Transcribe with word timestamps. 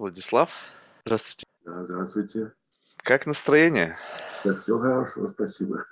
Владислав, 0.00 0.56
здравствуйте. 1.04 1.44
Да, 1.62 1.84
здравствуйте. 1.84 2.52
Как 3.02 3.26
настроение? 3.26 3.98
Да, 4.44 4.54
все 4.54 4.78
хорошо, 4.78 5.30
спасибо. 5.34 5.84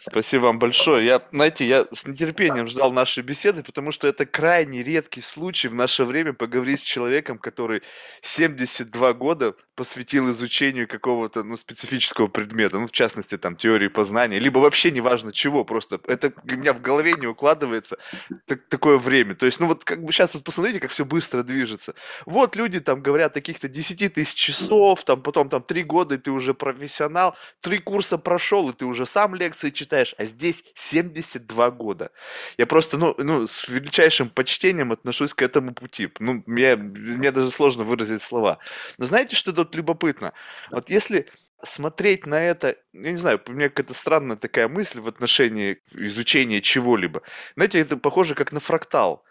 Спасибо 0.00 0.42
вам 0.42 0.58
большое. 0.58 1.06
Я, 1.06 1.22
знаете, 1.30 1.66
я 1.66 1.86
с 1.90 2.06
нетерпением 2.06 2.68
ждал 2.68 2.92
нашей 2.92 3.22
беседы, 3.22 3.62
потому 3.62 3.92
что 3.92 4.06
это 4.06 4.26
крайне 4.26 4.82
редкий 4.82 5.20
случай 5.20 5.68
в 5.68 5.74
наше 5.74 6.04
время 6.04 6.32
поговорить 6.32 6.80
с 6.80 6.84
человеком, 6.84 7.38
который 7.38 7.82
72 8.22 9.12
года 9.14 9.54
посвятил 9.74 10.30
изучению 10.30 10.86
какого-то 10.86 11.42
ну, 11.42 11.56
специфического 11.56 12.28
предмета, 12.28 12.78
ну, 12.78 12.86
в 12.86 12.92
частности, 12.92 13.36
там, 13.36 13.56
теории 13.56 13.88
познания, 13.88 14.38
либо 14.38 14.58
вообще 14.58 14.90
неважно 14.90 15.32
чего, 15.32 15.64
просто 15.64 16.00
это 16.06 16.32
у 16.44 16.56
меня 16.56 16.72
в 16.72 16.80
голове 16.80 17.14
не 17.14 17.26
укладывается 17.26 17.98
так, 18.46 18.60
такое 18.68 18.98
время. 18.98 19.34
То 19.34 19.46
есть, 19.46 19.60
ну, 19.60 19.66
вот 19.66 19.84
как 19.84 20.04
бы 20.04 20.12
сейчас 20.12 20.34
вот 20.34 20.44
посмотрите, 20.44 20.80
как 20.80 20.90
все 20.90 21.04
быстро 21.04 21.42
движется. 21.42 21.94
Вот 22.24 22.56
люди 22.56 22.80
там 22.80 23.02
говорят 23.02 23.32
таких-то 23.32 23.68
10 23.68 24.14
тысяч 24.14 24.34
часов, 24.34 25.04
там, 25.04 25.22
потом 25.22 25.48
там 25.48 25.62
3 25.62 25.82
года, 25.84 26.14
и 26.14 26.18
ты 26.18 26.30
уже 26.30 26.54
профессионал, 26.54 27.23
3 27.60 27.78
курса 27.78 28.18
прошел, 28.18 28.70
и 28.70 28.72
ты 28.72 28.84
уже 28.84 29.06
сам 29.06 29.34
лекции 29.34 29.70
читаешь, 29.70 30.14
а 30.18 30.24
здесь 30.24 30.64
72 30.74 31.70
года. 31.70 32.10
Я 32.58 32.66
просто, 32.66 32.98
ну, 32.98 33.14
ну 33.18 33.46
с 33.46 33.68
величайшим 33.68 34.28
почтением 34.28 34.92
отношусь 34.92 35.34
к 35.34 35.42
этому 35.42 35.74
пути. 35.74 36.10
Ну, 36.18 36.42
мне, 36.46 36.76
мне 36.76 37.30
даже 37.30 37.50
сложно 37.50 37.84
выразить 37.84 38.22
слова. 38.22 38.58
Но 38.98 39.06
знаете, 39.06 39.36
что 39.36 39.52
тут 39.52 39.74
любопытно? 39.74 40.32
Вот 40.70 40.90
если 40.90 41.26
смотреть 41.62 42.26
на 42.26 42.40
это, 42.42 42.76
я 42.92 43.10
не 43.10 43.16
знаю, 43.16 43.40
у 43.46 43.52
меня 43.52 43.68
какая-то 43.68 43.94
странная 43.94 44.36
такая 44.36 44.68
мысль 44.68 45.00
в 45.00 45.08
отношении 45.08 45.78
изучения 45.92 46.60
чего-либо. 46.60 47.22
Знаете, 47.56 47.80
это 47.80 47.96
похоже 47.96 48.34
как 48.34 48.52
на 48.52 48.60
фрактал. 48.60 49.24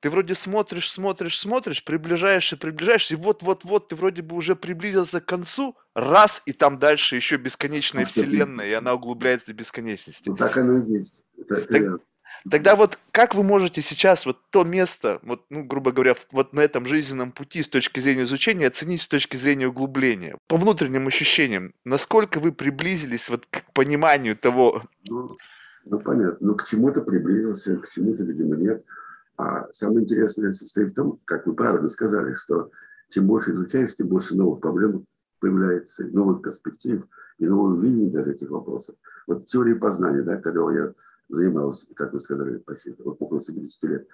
Ты 0.00 0.08
вроде 0.08 0.34
смотришь, 0.34 0.90
смотришь, 0.90 1.38
смотришь, 1.38 1.84
приближаешься, 1.84 2.56
приближаешься, 2.56 3.14
и 3.14 3.16
вот-вот-вот 3.18 3.88
ты 3.88 3.96
вроде 3.96 4.22
бы 4.22 4.34
уже 4.34 4.56
приблизился 4.56 5.20
к 5.20 5.26
концу, 5.26 5.76
раз, 5.94 6.42
и 6.46 6.52
там 6.52 6.78
дальше 6.78 7.16
еще 7.16 7.36
бесконечная 7.36 8.04
вселенная, 8.04 8.66
и 8.66 8.72
она 8.72 8.94
углубляется 8.94 9.48
до 9.48 9.54
бесконечности. 9.54 10.28
Ну, 10.28 10.36
так 10.36 10.56
оно 10.56 10.78
и 10.78 10.92
есть. 10.92 11.24
Это, 11.38 11.56
это 11.56 11.66
Так- 11.68 12.00
Тогда 12.48 12.76
вот 12.76 12.98
как 13.10 13.34
вы 13.34 13.42
можете 13.42 13.82
сейчас 13.82 14.24
вот 14.24 14.38
то 14.50 14.64
место, 14.64 15.18
вот, 15.22 15.44
ну, 15.50 15.64
грубо 15.64 15.90
говоря, 15.92 16.14
вот 16.30 16.54
на 16.54 16.60
этом 16.60 16.86
жизненном 16.86 17.32
пути 17.32 17.62
с 17.62 17.68
точки 17.68 17.98
зрения 18.00 18.22
изучения 18.22 18.68
оценить 18.68 19.02
с 19.02 19.08
точки 19.08 19.36
зрения 19.36 19.66
углубления? 19.66 20.38
По 20.46 20.56
внутренним 20.56 21.08
ощущениям, 21.08 21.74
насколько 21.84 22.38
вы 22.38 22.52
приблизились 22.52 23.28
вот 23.28 23.46
к 23.50 23.64
пониманию 23.72 24.36
того, 24.36 24.84
Ну, 25.08 25.36
ну, 25.84 25.98
понятно. 25.98 26.36
Ну, 26.40 26.54
к 26.54 26.66
чему-то 26.66 27.02
приблизился, 27.02 27.76
к 27.76 27.90
чему-то, 27.90 28.22
видимо, 28.24 28.56
нет. 28.56 28.84
А 29.36 29.66
самое 29.72 30.04
интересное 30.04 30.52
состоит 30.52 30.92
в 30.92 30.94
том, 30.94 31.18
как 31.24 31.46
вы 31.46 31.54
правильно 31.54 31.88
сказали, 31.88 32.34
что 32.34 32.70
чем 33.10 33.26
больше 33.26 33.50
изучаешь, 33.52 33.96
тем 33.96 34.06
больше 34.06 34.36
новых 34.36 34.60
проблем 34.60 35.04
появляется, 35.40 36.06
новых 36.06 36.42
перспектив 36.42 37.06
и 37.38 37.46
новых 37.46 37.82
видений 37.82 38.10
даже 38.10 38.32
этих 38.32 38.50
вопросов. 38.50 38.94
Вот 39.26 39.46
теория 39.46 39.74
познания, 39.74 40.22
да, 40.22 40.36
когда 40.36 40.70
я 40.72 40.94
занимался, 41.28 41.86
как 41.94 42.12
вы 42.12 42.20
сказали, 42.20 42.58
почти 42.58 42.92
около 43.04 43.40
70 43.40 43.82
лет. 43.84 44.08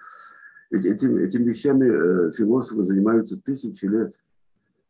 Этим, 0.69 1.17
этими 1.17 1.43
вещами 1.43 1.85
э, 1.87 2.31
философы 2.31 2.83
занимаются 2.83 3.41
тысячи 3.41 3.85
лет. 3.85 4.13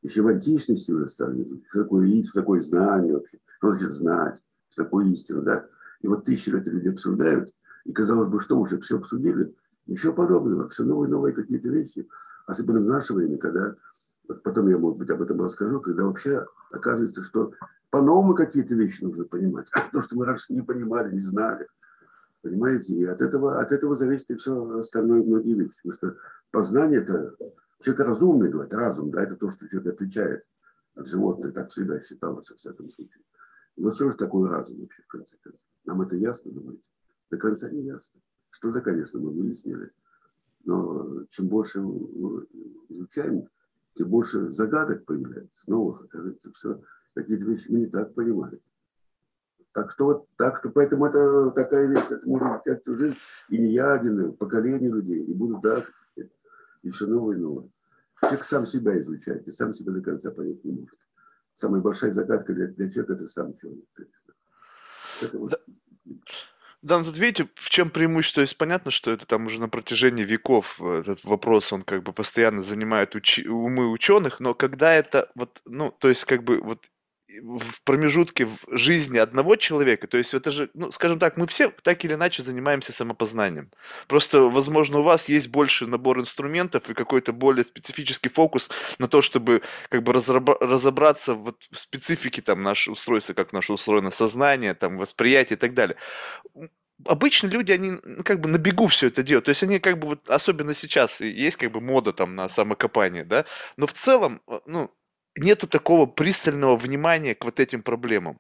Еще 0.02 0.22
в 0.22 0.28
античности 0.28 0.92
уже 0.92 1.10
стали 1.10 1.46
что 1.70 1.84
такое, 1.84 2.08
и- 2.08 2.24
что 2.24 2.42
такое 2.42 2.62
знание 2.62 3.14
вообще, 3.14 3.40
что 3.58 3.70
значит 3.70 3.92
знать, 3.92 4.40
что 4.70 4.84
такое 4.84 5.06
истина, 5.08 5.42
да. 5.42 5.66
И 6.02 6.08
вот 6.08 6.26
тысячи 6.26 6.50
лет 6.50 6.68
люди 6.68 6.90
обсуждают, 6.90 7.54
и 7.86 7.92
казалось 7.92 8.28
бы, 8.28 8.40
что 8.40 8.60
уже 8.60 8.80
все 8.80 8.98
обсудили, 8.98 9.54
ничего 9.88 10.14
подобного, 10.14 10.70
все 10.70 10.84
новые 10.84 11.10
новые 11.10 11.34
какие-то 11.34 11.70
вещи. 11.70 12.08
Особенно 12.46 12.82
в 12.82 12.86
наше 12.86 13.14
время, 13.14 13.38
когда, 13.38 13.76
потом 14.28 14.68
я, 14.68 14.78
может 14.78 15.00
быть, 15.00 15.10
об 15.10 15.22
этом 15.22 15.42
расскажу, 15.42 15.80
когда 15.82 16.04
вообще 16.04 16.46
оказывается, 16.72 17.24
что 17.24 17.54
по-новому 17.90 18.36
какие-то 18.36 18.76
вещи 18.76 19.04
нужно 19.04 19.26
понимать. 19.26 19.68
То, 19.92 20.02
что 20.02 20.16
мы 20.16 20.26
раньше 20.26 20.54
не 20.54 20.62
понимали, 20.62 21.14
не 21.14 21.20
знали. 21.20 21.68
Понимаете? 22.42 22.94
И 22.94 23.06
от 23.06 23.22
этого, 23.22 23.62
от 23.62 23.72
этого 23.72 23.96
зависит 23.96 24.30
и 24.32 24.36
все 24.36 24.80
остальное, 24.80 25.24
многие 25.24 25.54
вещи. 25.54 25.76
Потому 25.84 25.94
что 25.94 26.22
познание 26.52 27.02
это 27.02 27.36
человек 27.82 28.08
разумный, 28.08 28.50
говорит, 28.50 28.74
разум, 28.74 29.12
да, 29.12 29.24
это 29.24 29.36
то, 29.36 29.52
что 29.52 29.68
человек 29.68 29.94
отличает 29.94 30.44
от 30.96 31.08
животных, 31.08 31.54
так 31.54 31.70
всегда 31.70 32.02
считалось, 32.02 32.50
во 32.50 32.58
всяком 32.58 32.90
случае. 32.90 33.24
Вот 33.78 33.94
что 33.96 34.10
же 34.10 34.18
такое 34.18 34.50
разум 34.50 34.80
вообще, 34.82 35.04
в 35.04 35.08
конце 35.08 35.38
концов? 35.42 35.62
Нам 35.86 36.02
это 36.02 36.16
ясно, 36.16 36.52
думаете? 36.52 36.88
До 37.30 37.38
конца 37.38 37.70
не 37.70 37.84
ясно. 37.84 38.20
Что-то, 38.50 38.82
конечно, 38.82 39.20
мы 39.20 39.30
выяснили. 39.32 39.92
Но 40.66 41.26
чем 41.30 41.48
больше 41.48 41.82
мы 41.82 42.46
изучаем, 42.90 43.48
тем 43.98 44.10
больше 44.10 44.54
загадок 44.54 45.06
появляется, 45.06 45.70
новых, 45.70 46.04
оказывается, 46.04 46.52
все. 46.54 46.82
Какие-то 47.14 47.46
вещи 47.46 47.72
мы 47.72 47.80
не 47.80 47.88
так 47.88 48.14
понимали. 48.14 48.62
Так 49.72 49.92
что 49.92 50.06
вот, 50.06 50.28
так 50.38 50.58
что 50.58 50.70
поэтому 50.70 51.08
это 51.08 51.52
такая 51.52 51.88
вещь, 51.88 52.06
это 52.10 52.28
может 52.28 52.62
быть 52.66 52.82
всю 52.82 52.98
жизнь. 52.98 53.18
И 53.50 53.58
не 53.58 53.68
я 53.74 53.94
один, 53.94 54.20
и 54.22 54.32
поколение 54.36 54.90
людей, 54.90 55.24
и 55.24 55.34
будут 55.34 55.62
дальше. 55.62 55.92
Все 56.90 57.06
новое 57.06 57.36
и 57.36 57.40
новое. 57.40 57.70
Человек 58.22 58.44
сам 58.44 58.66
себя 58.66 58.98
изучает, 59.00 59.48
и 59.48 59.52
сам 59.52 59.74
себя 59.74 59.92
до 59.92 60.02
конца 60.02 60.32
понять 60.32 60.64
не 60.64 60.72
может. 60.72 60.98
Самая 61.54 61.82
большая 61.82 62.12
загадка 62.12 62.54
для, 62.54 62.68
для 62.68 62.90
человека– 62.90 63.14
это 63.16 63.28
сам 63.28 63.58
человек. 63.58 63.86
конечно. 63.94 64.34
Это 65.22 65.38
вот- 65.38 65.66
Да, 66.84 67.00
ну 67.00 67.06
тут 67.06 67.18
видите, 67.18 67.50
в 67.56 67.70
чем 67.70 67.90
преимущество? 67.90 68.42
Есть 68.42 68.58
понятно, 68.58 68.92
что 68.92 69.12
это 69.12 69.26
там 69.26 69.48
уже 69.48 69.60
на 69.60 69.68
протяжении 69.68 70.24
веков 70.24 70.78
э, 70.80 71.00
этот 71.02 71.24
вопрос, 71.24 71.74
он 71.74 71.82
как 71.82 72.04
бы 72.04 72.14
постоянно 72.14 72.62
занимает 72.62 73.16
учи- 73.16 73.48
умы 73.48 73.90
ученых, 73.90 74.40
но 74.40 74.54
когда 74.54 74.94
это 74.94 75.30
вот, 75.36 75.62
ну, 75.66 75.92
то 75.92 76.08
есть 76.10 76.26
как 76.26 76.44
бы 76.44 76.62
вот 76.62 76.86
в 77.42 77.84
промежутке 77.84 78.46
в 78.46 78.58
жизни 78.72 79.18
одного 79.18 79.56
человека, 79.56 80.08
то 80.08 80.18
есть 80.18 80.34
это 80.34 80.50
же, 80.50 80.70
ну, 80.74 80.92
скажем 80.92 81.20
так, 81.20 81.38
мы 81.38 81.46
все 81.48 81.72
так 81.84 82.04
или 82.06 82.14
иначе 82.14 82.42
занимаемся 82.42 82.94
самопознанием. 82.94 83.70
Просто, 84.08 84.42
возможно, 84.44 85.00
у 85.00 85.04
вас 85.04 85.28
есть 85.28 85.50
больше 85.50 85.88
набор 85.88 86.20
инструментов 86.20 86.90
и 86.90 86.94
какой-то 86.94 87.34
более 87.34 87.66
специфический 87.66 88.30
фокус 88.30 88.70
на 88.98 89.08
то, 89.08 89.22
чтобы 89.22 89.62
как 89.90 90.04
бы 90.04 90.14
разобраться 90.14 91.34
вот 91.34 91.68
в 91.72 91.78
специфике 91.78 92.42
там 92.42 92.64
наше 92.64 92.92
устройство, 92.92 93.34
как 93.34 93.52
наше 93.52 93.74
устроено 93.74 94.12
сознание, 94.12 94.74
там 94.74 94.98
восприятие 94.98 95.58
и 95.58 95.60
так 95.60 95.74
далее 95.74 95.98
обычно 97.06 97.48
люди, 97.48 97.72
они 97.72 97.98
как 98.24 98.40
бы 98.42 98.50
на 98.50 98.58
бегу 98.58 98.88
все 98.88 99.08
это 99.08 99.24
делают. 99.24 99.46
То 99.46 99.50
есть 99.50 99.64
они 99.64 99.80
как 99.80 100.00
бы 100.00 100.08
вот, 100.08 100.28
особенно 100.30 100.74
сейчас, 100.74 101.22
есть 101.22 101.58
как 101.58 101.72
бы 101.72 101.82
мода 101.82 102.14
там 102.14 102.36
на 102.36 102.50
самокопание, 102.50 103.24
да, 103.24 103.46
но 103.78 103.88
в 103.88 103.94
целом, 103.94 104.42
э, 104.48 104.60
ну, 104.66 104.92
нету 105.38 105.68
такого 105.68 106.06
пристального 106.06 106.76
внимания 106.76 107.36
к 107.36 107.46
вот 107.46 107.60
этим 107.60 107.82
проблемам. 107.82 108.40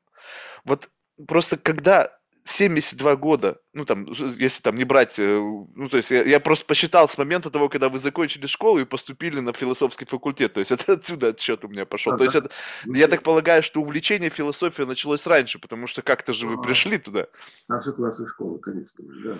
Вот 0.65 0.89
просто 1.27 1.57
когда 1.57 2.17
72 2.49 3.15
года, 3.17 3.59
ну 3.73 3.83
там, 3.83 4.05
если 4.37 4.61
там 4.61 4.75
не 4.75 4.85
брать, 4.85 5.19
э, 5.19 5.37
ну 5.37 5.89
то 5.89 5.97
есть 5.97 6.11
я, 6.11 6.23
я 6.23 6.39
просто 6.39 6.65
посчитал 6.65 7.09
с 7.09 7.17
момента 7.17 7.49
того, 7.49 7.67
когда 7.67 7.89
вы 7.89 7.99
закончили 7.99 8.47
школу 8.47 8.79
и 8.79 8.85
поступили 8.85 9.39
на 9.39 9.51
философский 9.53 10.05
факультет, 10.05 10.53
то 10.53 10.61
есть 10.61 10.71
это 10.71 10.93
отсюда 10.93 11.29
отсчет 11.29 11.65
у 11.65 11.67
меня 11.67 11.85
пошел. 11.85 12.17
То 12.17 12.23
есть 12.23 12.35
Ага. 12.35 12.47
это, 12.47 12.97
я 12.97 13.07
так 13.07 13.23
полагаю, 13.23 13.63
что 13.63 13.81
увлечение 13.81 14.29
философией 14.29 14.87
началось 14.87 15.27
раньше, 15.27 15.59
потому 15.59 15.87
что 15.87 16.01
как-то 16.01 16.33
же 16.33 16.47
вы 16.47 16.55
А. 16.55 16.61
пришли 16.61 16.97
туда. 16.97 17.27
Наши 17.67 17.91
классы 17.91 18.25
школы, 18.27 18.59
конечно. 18.59 19.03
Да, 19.23 19.37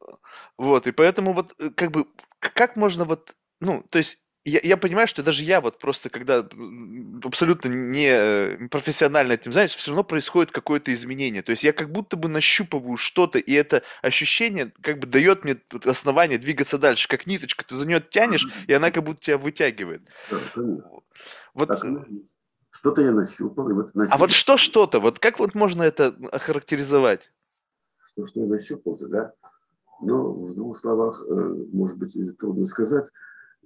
да. 0.00 0.14
Вот, 0.56 0.86
и 0.86 0.92
поэтому 0.92 1.34
вот 1.34 1.54
э, 1.58 1.70
как 1.70 1.92
бы 1.92 2.06
как 2.40 2.76
можно 2.76 3.04
вот, 3.04 3.34
ну, 3.60 3.84
то 3.88 3.98
есть 3.98 4.20
я, 4.48 4.60
я 4.62 4.76
понимаю, 4.76 5.08
что 5.08 5.22
даже 5.22 5.42
я 5.42 5.60
вот 5.60 5.78
просто, 5.78 6.10
когда 6.10 6.48
абсолютно 7.24 7.68
не 7.68 8.08
э, 8.10 8.68
профессионально 8.68 9.32
этим 9.32 9.52
занимаюсь, 9.52 9.74
все 9.74 9.90
равно 9.90 10.04
происходит 10.04 10.52
какое-то 10.52 10.92
изменение. 10.92 11.42
То 11.42 11.52
есть 11.52 11.62
я 11.62 11.72
как 11.72 11.90
будто 11.90 12.16
бы 12.16 12.28
нащупываю 12.28 12.96
что-то, 12.96 13.38
и 13.38 13.52
это 13.52 13.82
ощущение 14.02 14.72
как 14.80 14.98
бы 14.98 15.06
дает 15.06 15.44
мне 15.44 15.56
основание 15.84 16.38
двигаться 16.38 16.78
дальше, 16.78 17.08
как 17.08 17.26
ниточка, 17.26 17.64
ты 17.64 17.74
за 17.74 17.86
нее 17.86 18.00
тянешь, 18.00 18.46
и 18.66 18.72
она 18.72 18.90
как 18.90 19.04
будто 19.04 19.20
тебя 19.20 19.38
вытягивает. 19.38 20.02
Да, 20.30 20.38
конечно. 20.54 20.90
Вот, 21.54 21.68
Так 21.68 21.84
есть. 21.84 22.30
Что-то 22.70 23.02
я 23.02 23.10
нащупал, 23.12 23.68
и 23.70 23.72
вот 23.72 23.90
а 23.94 23.98
вот 24.16 24.28
нащупал, 24.28 24.28
что 24.28 24.56
что-то, 24.56 25.00
вот 25.00 25.18
как 25.18 25.38
вот 25.38 25.54
можно 25.54 25.82
это 25.82 26.14
охарактеризовать? 26.30 27.32
что, 28.18 28.26
что 28.26 28.40
я 28.40 28.46
нащупал, 28.46 28.96
да? 29.00 29.32
Но 30.00 30.32
в 30.32 30.54
двух 30.54 30.76
словах, 30.76 31.22
э, 31.28 31.34
может 31.72 31.98
быть, 31.98 32.16
трудно 32.38 32.64
сказать. 32.64 33.06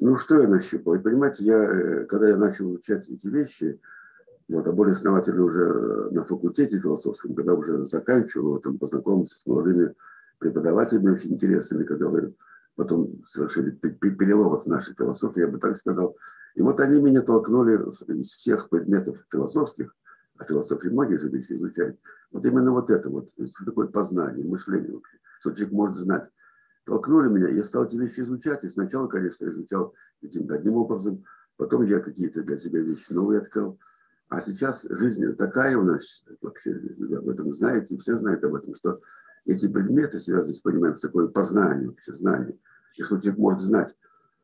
Ну, 0.00 0.16
что 0.16 0.40
я 0.40 0.48
нащупал? 0.48 0.94
И 0.94 0.98
понимаете, 0.98 1.44
я, 1.44 1.62
э, 1.62 2.04
когда 2.06 2.28
я 2.28 2.36
начал 2.36 2.70
изучать 2.70 3.08
эти 3.08 3.26
вещи, 3.28 3.80
вот, 4.48 4.66
а 4.66 4.72
более 4.72 4.92
основательно 4.92 5.44
уже 5.44 5.60
э, 5.62 6.10
на 6.10 6.24
факультете 6.24 6.80
философском, 6.80 7.34
когда 7.34 7.54
уже 7.54 7.86
заканчивал, 7.86 8.58
там, 8.58 8.78
познакомился 8.78 9.38
с 9.38 9.46
молодыми 9.46 9.94
преподавателями 10.38 11.10
очень 11.10 11.34
интересными, 11.34 11.84
которые 11.84 12.34
потом 12.74 13.22
совершили 13.26 13.70
пе- 13.70 13.90
пе- 13.90 14.10
перелом 14.10 14.60
в 14.60 14.66
нашей 14.66 14.94
философии, 14.94 15.40
я 15.40 15.46
бы 15.46 15.58
так 15.58 15.76
сказал. 15.76 16.16
И 16.54 16.62
вот 16.62 16.80
они 16.80 17.00
меня 17.00 17.22
толкнули 17.22 17.80
из 18.18 18.32
всех 18.32 18.68
предметов 18.68 19.18
философских, 19.30 19.94
а 20.38 20.44
философии 20.44 20.88
многие 20.88 21.18
же 21.18 21.28
вещи 21.28 21.52
изучают, 21.52 21.98
вот 22.32 22.44
именно 22.44 22.72
вот 22.72 22.90
это 22.90 23.08
вот, 23.08 23.30
такое 23.64 23.86
познание, 23.86 24.44
мышление 24.44 24.92
вообще, 24.92 25.18
что 25.40 25.52
человек 25.52 25.72
может 25.72 25.96
знать. 25.96 26.28
Толкнули 26.84 27.28
меня, 27.28 27.48
я 27.48 27.62
стал 27.62 27.84
эти 27.84 27.96
вещи 27.96 28.20
изучать, 28.20 28.64
и 28.64 28.68
сначала, 28.68 29.06
конечно, 29.06 29.46
изучал 29.46 29.94
каким-то 30.20 30.54
одним 30.54 30.76
образом, 30.76 31.24
Потом 31.56 31.82
я 31.82 32.00
какие-то 32.00 32.42
для 32.42 32.56
себя 32.56 32.80
вещи 32.80 33.12
новые 33.12 33.40
открыл. 33.40 33.78
А 34.28 34.40
сейчас 34.40 34.84
жизнь 34.90 35.32
такая 35.36 35.76
у 35.76 35.84
нас, 35.84 36.24
вообще 36.40 36.74
вы 36.98 37.16
об 37.16 37.28
этом 37.28 37.52
знаете, 37.52 37.96
все 37.98 38.16
знают 38.16 38.42
об 38.44 38.54
этом, 38.54 38.74
что 38.74 39.00
эти 39.44 39.70
предметы, 39.70 40.18
связанные 40.18 40.54
с 40.54 40.60
пониманием, 40.60 40.98
с 40.98 41.02
такое 41.02 41.28
познание, 41.28 41.88
вообще 41.88 42.14
знание, 42.14 42.58
и 42.96 43.02
что 43.02 43.20
человек 43.20 43.38
может 43.38 43.60
знать, 43.60 43.96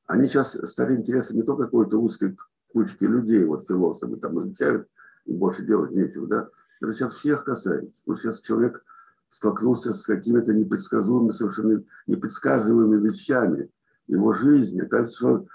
они 0.07 0.29
сейчас 0.29 0.53
стали 0.71 0.95
интересны 0.95 1.37
не 1.37 1.43
только 1.43 1.65
какой-то 1.65 1.99
узкой 1.99 2.37
кучке 2.73 3.07
людей, 3.07 3.45
вот 3.45 3.67
философы 3.67 4.17
там 4.17 4.39
изучают, 4.41 4.89
и 5.25 5.33
больше 5.33 5.65
делать 5.65 5.91
нечего, 5.91 6.27
да. 6.27 6.49
Это 6.81 6.95
сейчас 6.95 7.15
всех 7.15 7.45
касается. 7.45 7.93
Что 8.03 8.15
сейчас 8.15 8.41
человек 8.41 8.85
столкнулся 9.29 9.93
с 9.93 10.07
какими-то 10.07 10.53
непредсказуемыми, 10.53 11.31
совершенно 11.31 11.83
непредсказуемыми 12.07 13.09
вещами. 13.09 13.71
Его 14.07 14.33
жизни. 14.33 14.81
Кажется, 14.81 15.19
что 15.19 15.47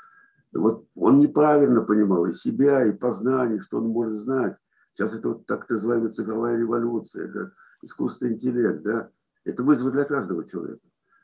вот 0.54 0.88
он 0.96 1.18
неправильно 1.18 1.82
понимал 1.82 2.26
и 2.26 2.34
себя, 2.34 2.86
и 2.86 2.92
познание, 2.92 3.60
что 3.60 3.78
он 3.78 3.88
может 3.88 4.18
знать. 4.18 4.56
Сейчас 4.94 5.16
это 5.16 5.30
вот 5.30 5.46
так 5.48 5.68
называемая 5.70 6.12
цифровая 6.12 6.58
революция, 6.58 7.28
это 7.28 7.52
искусственный 7.82 8.34
интеллект, 8.34 8.84
да. 8.84 9.10
Это 9.44 9.64
вызов 9.64 9.92
для 9.92 10.06
каждого 10.06 10.48
человека. 10.48 10.82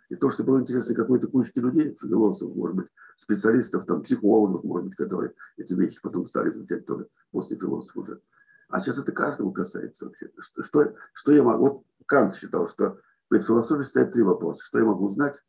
И 0.09 0.15
то, 0.15 0.31
что 0.31 0.43
было 0.43 0.59
интересно 0.59 0.95
какой-то 0.95 1.27
кучке 1.27 1.61
людей, 1.61 1.95
философов, 1.95 2.55
может 2.55 2.75
быть, 2.75 2.87
специалистов, 3.15 3.85
там, 3.85 4.01
психологов, 4.01 4.63
может 4.63 4.87
быть, 4.87 4.97
которые 4.97 5.33
эти 5.57 5.73
вещи 5.73 5.99
потом 6.01 6.25
стали 6.25 6.49
изучать 6.49 6.85
тоже 6.87 7.07
после 7.31 7.57
философов 7.57 8.03
уже. 8.03 8.21
А 8.69 8.79
сейчас 8.79 8.99
это 8.99 9.11
каждого 9.11 9.51
касается 9.51 10.05
вообще. 10.05 10.31
Что, 10.39 10.63
что, 10.63 10.93
что 11.13 11.31
я 11.31 11.43
могу... 11.43 11.67
Вот 11.67 11.83
Кант 12.05 12.35
считал, 12.35 12.67
что 12.67 12.97
в 13.29 13.39
философии 13.39 13.83
стоят 13.83 14.13
три 14.13 14.23
вопроса. 14.23 14.63
Что 14.63 14.79
я 14.79 14.85
могу 14.85 15.05
узнать, 15.05 15.43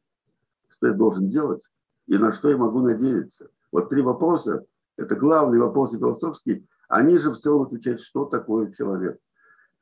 что 0.69 0.89
я 0.89 0.95
должен 0.95 1.29
делать 1.29 1.69
и 2.07 2.19
на 2.19 2.33
что 2.33 2.51
я 2.51 2.57
могу 2.57 2.81
надеяться. 2.81 3.51
Вот 3.71 3.91
три 3.91 4.03
вопроса, 4.03 4.65
это 4.97 5.15
главные 5.17 5.61
вопросы 5.61 5.99
философские, 5.99 6.67
они 6.89 7.19
же 7.19 7.31
в 7.31 7.37
целом 7.37 7.63
отвечают, 7.63 8.01
что 8.01 8.25
такое 8.25 8.73
человек. 8.73 9.19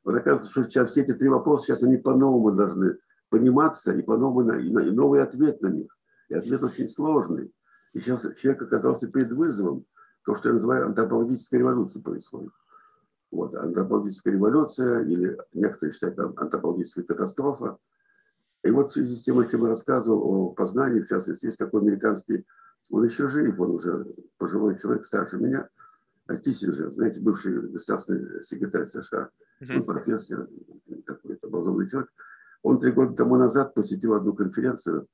Вот 0.04 0.14
оказывается, 0.14 0.50
что 0.50 0.64
сейчас 0.64 0.90
все 0.90 1.02
эти 1.02 1.14
три 1.14 1.28
вопроса, 1.28 1.66
сейчас 1.66 1.82
они 1.82 1.96
по-новому 1.96 2.52
должны 2.52 2.98
пониматься 3.30 3.92
и 3.92 4.02
по-новому, 4.02 4.52
и, 4.52 4.68
и 4.68 4.90
новый 4.90 5.22
ответ 5.22 5.60
на 5.62 5.68
них. 5.68 5.96
И 6.28 6.34
ответ 6.34 6.62
очень 6.62 6.88
сложный. 6.88 7.52
И 7.94 8.00
сейчас 8.00 8.26
человек 8.36 8.62
оказался 8.62 9.10
перед 9.10 9.32
вызовом, 9.32 9.86
то, 10.24 10.34
что 10.34 10.48
я 10.50 10.54
называю 10.54 10.86
антропологической 10.86 11.60
революцией 11.60 12.04
происходит. 12.04 12.52
Вот, 13.30 13.54
антропологическая 13.54 14.32
революция, 14.32 15.04
или 15.04 15.36
некоторые 15.52 15.92
считают 15.92 16.16
там, 16.16 16.34
антропологическая 16.36 17.04
катастрофа. 17.04 17.78
И 18.64 18.70
вот 18.70 18.88
в 18.88 18.92
связи 18.92 19.14
с 19.14 19.22
тем, 19.22 19.38
о 19.38 19.46
чем 19.46 19.62
я 19.62 19.68
рассказывал, 19.68 20.22
о 20.22 20.52
познании, 20.52 21.00
в 21.00 21.08
частности, 21.08 21.46
есть 21.46 21.58
такой 21.58 21.82
американский, 21.82 22.46
он 22.90 23.04
еще 23.04 23.28
жив, 23.28 23.60
он 23.60 23.72
уже 23.72 24.06
пожилой 24.38 24.78
человек, 24.78 25.04
старше 25.04 25.36
меня, 25.36 25.68
Киссинджер, 26.42 26.92
знаете, 26.92 27.20
бывший 27.20 27.70
государственный 27.70 28.42
секретарь 28.42 28.86
США, 28.86 29.30
он 29.74 29.84
профессор, 29.84 30.48
такой 31.06 31.38
образованный 31.42 31.88
человек. 31.88 32.10
Он 32.62 32.78
три 32.78 32.92
года 32.92 33.14
тому 33.14 33.36
назад 33.36 33.74
посетил 33.74 34.14
одну 34.14 34.34
конференцию, 34.34 35.06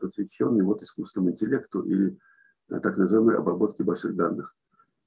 посвященную 0.00 0.66
вот 0.66 0.82
искусственному 0.82 1.32
интеллекту 1.32 1.82
и 1.82 2.18
так 2.68 2.96
называемой 2.98 3.36
обработке 3.36 3.84
больших 3.84 4.14
данных. 4.16 4.54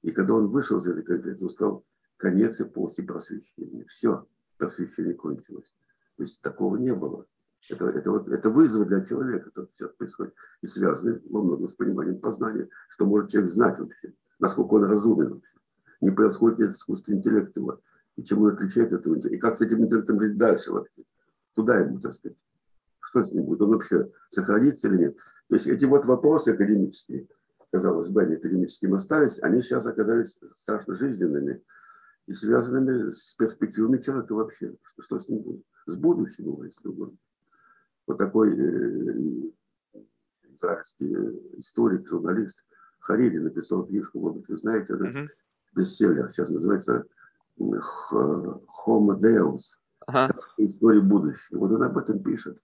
И 0.02 0.10
когда 0.10 0.34
он 0.34 0.48
вышел 0.48 0.78
из 0.78 0.86
этой 0.86 1.02
конференции, 1.04 1.44
он 1.44 1.50
сказал, 1.50 1.84
конец 2.20 2.60
эпохи 2.60 3.02
просвещения. 3.02 3.84
Все, 3.88 4.26
просвещение 4.58 5.14
кончилось. 5.14 5.74
То 6.16 6.22
есть 6.22 6.42
такого 6.42 6.76
не 6.76 6.94
было. 6.94 7.26
Это, 7.68 7.88
это, 7.88 8.10
вот, 8.10 8.28
это 8.28 8.50
вызов 8.50 8.88
для 8.88 9.04
человека, 9.04 9.50
то 9.54 9.66
все 9.74 9.88
происходит. 9.88 10.34
И 10.62 10.66
связано 10.66 11.20
во 11.28 11.42
многом 11.42 11.68
с 11.68 11.74
пониманием 11.74 12.20
познания, 12.20 12.68
что 12.88 13.06
может 13.06 13.30
человек 13.30 13.50
знать 13.50 13.78
вообще, 13.78 14.14
насколько 14.38 14.74
он 14.74 14.84
разумен 14.84 15.34
вообще. 15.34 15.58
Не 16.00 16.10
происходит 16.10 16.60
этот 16.60 16.76
искусственный 16.76 17.18
интеллект 17.18 17.54
его, 17.56 17.80
и 18.16 18.22
чем 18.22 18.42
он 18.42 18.54
отличает 18.54 18.92
этого 18.92 19.14
интеллекта, 19.14 19.36
и 19.36 19.38
как 19.38 19.58
с 19.58 19.60
этим 19.60 19.84
интеллектом 19.84 20.20
жить 20.20 20.38
дальше 20.38 20.72
вообще. 20.72 21.02
Куда 21.54 21.78
ему, 21.78 22.00
так 22.00 22.14
сказать, 22.14 22.38
что 23.00 23.24
с 23.24 23.32
ним 23.32 23.44
будет, 23.44 23.60
он 23.60 23.70
вообще 23.70 24.10
сохранится 24.30 24.88
или 24.88 24.98
нет. 24.98 25.16
То 25.48 25.54
есть 25.54 25.66
эти 25.66 25.84
вот 25.84 26.06
вопросы 26.06 26.50
академические, 26.50 27.28
казалось 27.70 28.08
бы, 28.08 28.22
они 28.22 28.36
академическими 28.36 28.94
остались, 28.94 29.42
они 29.42 29.62
сейчас 29.62 29.84
оказались 29.84 30.38
страшно 30.54 30.94
жизненными 30.94 31.62
и 32.30 32.32
связанными 32.32 33.10
с 33.10 33.34
перспективами 33.34 33.98
человека 33.98 34.34
вообще. 34.34 34.72
Что, 34.84 35.02
что 35.02 35.18
с 35.18 35.28
ним 35.28 35.42
будет? 35.42 35.64
С 35.86 35.96
будущим 35.96 36.44
его, 36.44 36.64
если 36.64 36.86
угодно. 36.86 37.18
Вот 38.06 38.18
такой 38.18 38.56
э, 38.56 39.50
израильский 40.54 41.12
историк, 41.58 42.06
журналист 42.06 42.64
Хариди 43.00 43.38
написал 43.38 43.84
книжку, 43.84 44.20
может 44.20 44.38
быть, 44.38 44.48
вы 44.48 44.56
знаете, 44.56 44.94
это 44.94 45.04
uh-huh. 45.06 45.28
бестселлер, 45.74 46.30
сейчас 46.30 46.50
называется 46.50 47.04
Homo 47.58 49.18
Deus. 49.18 49.76
Uh-huh. 50.08 50.32
История 50.58 51.00
будущего. 51.00 51.58
Вот 51.58 51.72
он 51.72 51.82
об 51.82 51.98
этом 51.98 52.22
пишет. 52.22 52.60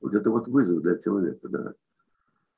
Вот 0.00 0.14
это 0.14 0.30
вот 0.30 0.46
вызов 0.46 0.82
для 0.82 0.96
человека, 0.96 1.48
да 1.48 1.74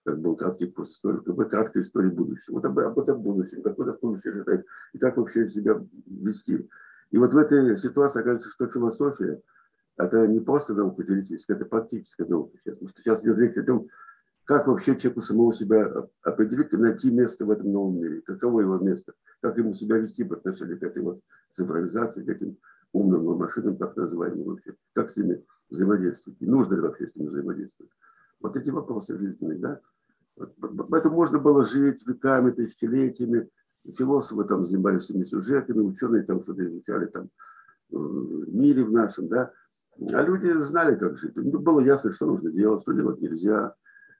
как 0.04 0.20
был 0.20 0.36
краткий 0.36 0.66
курс 0.66 0.92
истории, 0.92 1.20
как 1.20 1.34
бы 1.34 1.44
краткая 1.44 1.82
история 1.82 2.10
будущего. 2.10 2.54
Вот 2.54 2.64
об, 2.64 2.78
об 2.78 2.98
этом 2.98 3.22
будущем, 3.22 3.62
как 3.62 3.78
это 3.78 3.98
будущее 4.00 4.32
ожидает, 4.32 4.66
и 4.92 4.98
как 4.98 5.16
вообще 5.16 5.48
себя 5.48 5.80
вести. 6.06 6.68
И 7.10 7.18
вот 7.18 7.32
в 7.32 7.36
этой 7.36 7.76
ситуации 7.76 8.20
оказывается, 8.20 8.50
что 8.50 8.66
философия– 8.68 9.40
это 9.96 10.26
не 10.26 10.40
просто 10.40 10.74
наука 10.74 11.04
теоретическая, 11.04 11.54
это 11.54 11.66
практическая 11.66 12.26
наука 12.26 12.56
сейчас. 12.58 12.76
Потому 12.76 12.88
что 12.88 13.02
сейчас 13.02 13.22
идет 13.22 13.38
речь 13.38 13.56
о 13.56 13.62
том, 13.62 13.88
как 14.44 14.66
вообще 14.66 14.96
человеку 14.96 15.20
самого 15.20 15.54
себя 15.54 15.90
определить 16.22 16.72
и 16.72 16.76
найти 16.76 17.10
место 17.10 17.44
в 17.44 17.50
этом 17.50 17.70
новом 17.70 18.00
мире, 18.00 18.22
каково 18.22 18.60
его 18.60 18.78
место, 18.78 19.12
как 19.40 19.56
ему 19.58 19.72
себя 19.72 19.98
вести 19.98 20.24
по 20.24 20.36
отношению 20.36 20.80
к 20.80 20.82
этой 20.82 21.02
вот 21.02 21.20
цифровизации, 21.52 22.24
к 22.24 22.28
этим 22.28 22.56
умным 22.92 23.24
машинам, 23.38 23.76
как 23.76 23.96
называемым 23.96 24.44
вообще, 24.44 24.74
как 24.94 25.10
с 25.10 25.16
ними 25.16 25.44
взаимодействовать, 25.70 26.40
и 26.40 26.46
нужно 26.46 26.74
ли 26.74 26.80
вообще 26.80 27.06
с 27.06 27.16
ними 27.16 27.28
взаимодействовать. 27.28 27.92
Вот 28.40 28.56
эти 28.56 28.70
вопросы 28.70 29.16
жизненные, 29.16 29.58
да. 29.58 29.80
Поэтому 30.36 31.16
можно 31.16 31.38
было 31.38 31.64
жить 31.64 32.06
веками, 32.06 32.50
тысячелетиями. 32.50 33.48
Философы 33.96 34.44
там 34.44 34.64
занимались 34.64 35.10
этими 35.10 35.24
сюжетами, 35.24 35.80
ученые 35.80 36.22
там 36.22 36.42
что-то 36.42 36.64
изучали 36.64 37.06
там 37.06 37.30
в 37.90 38.48
мире 38.48 38.84
в 38.84 38.92
нашем, 38.92 39.28
да. 39.28 39.52
А 40.12 40.22
люди 40.22 40.50
знали, 40.60 40.96
как 40.96 41.18
жить. 41.18 41.32
Ну, 41.34 41.58
было 41.58 41.80
ясно, 41.80 42.12
что 42.12 42.26
нужно 42.26 42.50
делать, 42.50 42.82
что 42.82 42.92
делать 42.92 43.20
нельзя. 43.20 43.74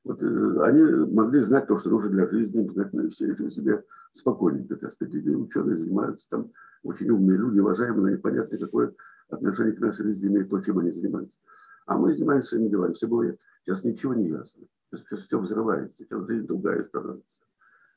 Вот, 0.05 0.23
э, 0.23 0.61
они 0.63 1.13
могли 1.13 1.41
знать 1.41 1.67
то, 1.67 1.77
что 1.77 1.91
нужно 1.91 2.11
для 2.11 2.27
жизни, 2.27 2.69
знать 2.69 2.93
на 2.93 3.09
все 3.09 3.35
себе 3.51 3.85
спокойненько, 4.13 4.77
так 4.77 4.93
сказать. 4.93 5.15
И 5.15 5.31
ученые 5.31 5.77
занимаются 5.77 6.29
там, 6.29 6.51
очень 6.83 7.09
умные 7.11 7.39
люди, 7.39 7.61
уважаемые, 7.61 8.03
но 8.03 8.11
непонятно, 8.11 8.59
какое 8.59 8.95
отношение 9.29 9.75
к 9.75 9.81
нашей 9.81 10.05
жизни 10.05 10.27
имеет 10.27 10.51
то, 10.51 10.61
чем 10.61 10.79
они 10.79 10.91
занимаются. 10.91 11.39
А 11.87 11.99
мы 11.99 12.13
занимаемся 12.13 12.51
своими 12.51 12.69
делами. 12.69 12.93
Все 12.93 13.07
было 13.07 13.25
Сейчас 13.65 13.85
ничего 13.85 14.15
не 14.15 14.29
ясно. 14.29 14.67
Сейчас 14.93 15.21
все 15.21 15.39
взрывается. 15.39 15.99
Сейчас 15.99 16.27
жизнь 16.27 16.47
другая 16.47 16.83
становится. 16.83 17.43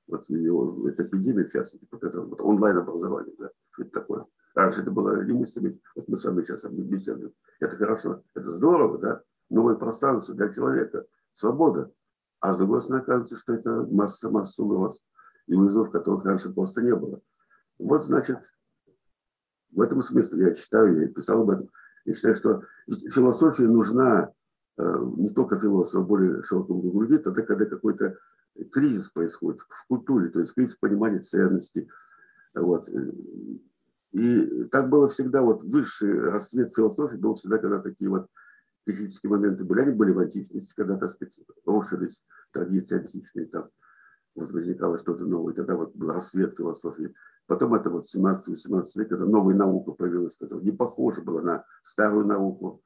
Вот 0.08 0.30
его, 0.30 0.88
эта 0.88 1.04
эпидемия, 1.04 1.46
в 1.46 1.52
частности, 1.52 1.86
показала. 1.86 2.26
Вот 2.26 2.42
онлайн-образование, 2.42 3.34
да, 3.40 3.50
что 3.72 3.84
это 3.84 3.92
такое. 3.92 4.26
Раньше 4.54 4.82
это 4.82 4.92
было 4.92 5.24
немыслимо. 5.24 5.74
Вот 5.96 6.08
мы 6.08 6.18
с 6.18 6.26
вами 6.26 6.44
сейчас 6.44 6.64
беседуем. 6.66 7.34
Это 7.60 7.76
хорошо, 7.76 8.24
это 8.36 8.52
здорово, 8.52 9.00
да. 9.00 9.22
Новое 9.50 9.76
пространство 9.76 10.36
для 10.36 10.54
человека. 10.54 11.06
Свобода. 11.32 11.92
А 12.40 12.54
с 12.54 12.58
другой 12.58 12.82
стороны, 12.82 13.04
кажется, 13.04 13.38
что 13.38 13.54
это 13.54 13.88
масса, 13.90 14.30
масса 14.30 14.64
угроз 14.64 15.02
и 15.48 15.56
вызовов, 15.56 15.92
которых 15.92 16.24
раньше 16.26 16.54
просто 16.54 16.82
не 16.82 16.96
было. 16.96 17.20
Вот, 17.80 18.06
значит, 18.06 18.40
в 19.72 19.82
этом 19.82 20.02
смысле 20.02 20.50
я 20.50 20.54
читаю, 20.54 21.02
я 21.02 21.08
писал 21.08 21.42
об 21.42 21.50
этом. 21.50 21.70
Я 22.06 22.14
считаю, 22.14 22.36
что 22.36 22.64
философия 23.10 23.68
нужна 23.68 24.32
Э, 24.78 24.98
не 25.18 25.30
только 25.30 25.60
философ, 25.60 26.04
а 26.04 26.06
более 26.06 26.44
широкому 26.44 26.82
кругу 26.82 27.02
людей, 27.04 27.20
тогда, 27.20 27.42
когда 27.44 27.66
какой-то 27.66 28.18
кризис 28.72 29.10
происходит 29.10 29.62
в 29.62 29.88
культуре, 29.88 30.30
то 30.30 30.40
есть 30.40 30.54
кризис 30.54 30.76
понимания 30.76 31.20
ценностей. 31.20 31.90
Вот. 32.54 32.90
И 34.12 34.64
так 34.66 34.90
было 34.90 35.08
всегда, 35.08 35.42
вот 35.44 35.64
высший 35.64 36.20
расцвет 36.20 36.76
философии 36.76 37.18
был 37.18 37.36
всегда, 37.36 37.58
когда 37.58 37.80
такие 37.80 38.10
вот 38.10 38.28
критические 38.86 39.32
моменты 39.32 39.64
были. 39.64 39.82
Они 39.82 39.94
были 39.94 40.12
в 40.12 40.20
античности, 40.20 40.74
когда, 40.76 40.98
так 40.98 41.12
сказать, 41.12 41.40
рушились 41.66 42.26
традиции 42.52 43.00
античные, 43.00 43.48
там 43.48 43.70
вот 44.36 44.52
возникало 44.52 44.98
что-то 44.98 45.26
новое. 45.26 45.54
Тогда 45.54 45.78
вот 45.78 45.96
был 45.96 46.12
расцвет 46.12 46.58
философии. 46.58 47.14
Потом 47.48 47.76
это 47.76 47.90
вот 47.90 48.06
17-18 48.06 48.84
век, 48.96 49.10
когда 49.10 49.26
новая 49.26 49.56
наука 49.56 49.92
появилась, 49.92 50.36
которая 50.36 50.64
не 50.64 50.72
похожа 50.72 51.22
была 51.22 51.42
на 51.42 51.66
старую 51.82 52.26
науку 52.26 52.82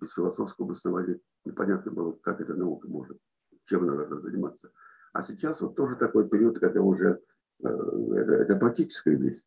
без 0.00 0.12
философского 0.14 0.66
обоснования 0.66 1.20
непонятно 1.44 1.90
было, 1.92 2.12
как 2.12 2.40
эта 2.40 2.54
наука 2.54 2.88
может, 2.88 3.18
чем 3.64 3.82
она 3.82 3.96
должна 3.96 4.20
заниматься. 4.20 4.70
А 5.12 5.22
сейчас 5.22 5.60
вот 5.60 5.76
тоже 5.76 5.96
такой 5.96 6.28
период, 6.28 6.58
когда 6.58 6.80
уже 6.80 7.20
э, 7.62 7.68
это, 7.68 8.32
это 8.34 8.56
практическая 8.56 9.16
вещь. 9.16 9.40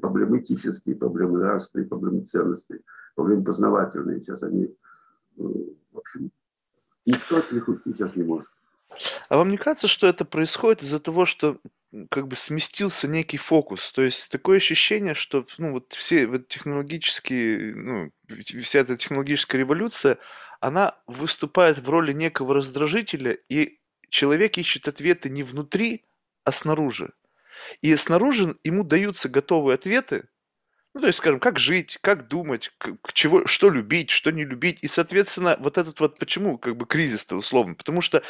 Проблемы 0.00 0.38
этические, 0.38 0.94
проблемы 0.94 1.38
нравственные, 1.40 1.88
проблемы 1.88 2.24
ценностей, 2.24 2.80
проблемы 3.16 3.44
познавательные. 3.44 4.20
Сейчас 4.20 4.42
они, 4.42 4.64
э, 4.64 4.72
в 5.36 5.98
общем, 5.98 6.30
никто 7.06 7.38
от 7.38 7.50
них 7.52 7.68
уйти 7.68 7.92
сейчас 7.92 8.16
не 8.16 8.24
может. 8.24 8.48
А 9.28 9.36
вам 9.36 9.48
не 9.48 9.56
кажется, 9.56 9.88
что 9.88 10.06
это 10.06 10.24
происходит 10.24 10.82
из-за 10.82 11.00
того, 11.00 11.26
что 11.26 11.58
как 12.10 12.28
бы 12.28 12.36
сместился 12.36 13.06
некий 13.06 13.36
фокус. 13.36 13.92
То 13.92 14.02
есть 14.02 14.30
такое 14.30 14.58
ощущение, 14.58 15.14
что 15.14 15.46
ну, 15.58 15.72
вот 15.72 15.92
все 15.92 16.26
вот 16.26 16.48
технологические, 16.48 17.74
ну, 17.74 18.12
вся 18.62 18.80
эта 18.80 18.96
технологическая 18.96 19.58
революция, 19.58 20.18
она 20.60 20.98
выступает 21.06 21.78
в 21.78 21.88
роли 21.90 22.12
некого 22.12 22.54
раздражителя, 22.54 23.32
и 23.48 23.80
человек 24.08 24.58
ищет 24.58 24.88
ответы 24.88 25.28
не 25.28 25.42
внутри, 25.42 26.04
а 26.44 26.52
снаружи. 26.52 27.12
И 27.82 27.94
снаружи 27.96 28.56
ему 28.64 28.84
даются 28.84 29.28
готовые 29.28 29.74
ответы, 29.74 30.28
ну, 30.94 31.00
то 31.00 31.06
есть, 31.06 31.18
скажем, 31.20 31.40
как 31.40 31.58
жить, 31.58 31.98
как 32.02 32.28
думать, 32.28 32.70
к, 32.76 33.12
чего, 33.14 33.46
что 33.46 33.70
любить, 33.70 34.10
что 34.10 34.30
не 34.30 34.44
любить. 34.44 34.80
И, 34.82 34.88
соответственно, 34.88 35.56
вот 35.58 35.78
этот 35.78 35.98
вот, 36.00 36.18
почему 36.18 36.58
как 36.58 36.76
бы 36.76 36.84
кризис-то 36.84 37.36
условно? 37.36 37.74
Потому 37.74 38.02
что 38.02 38.22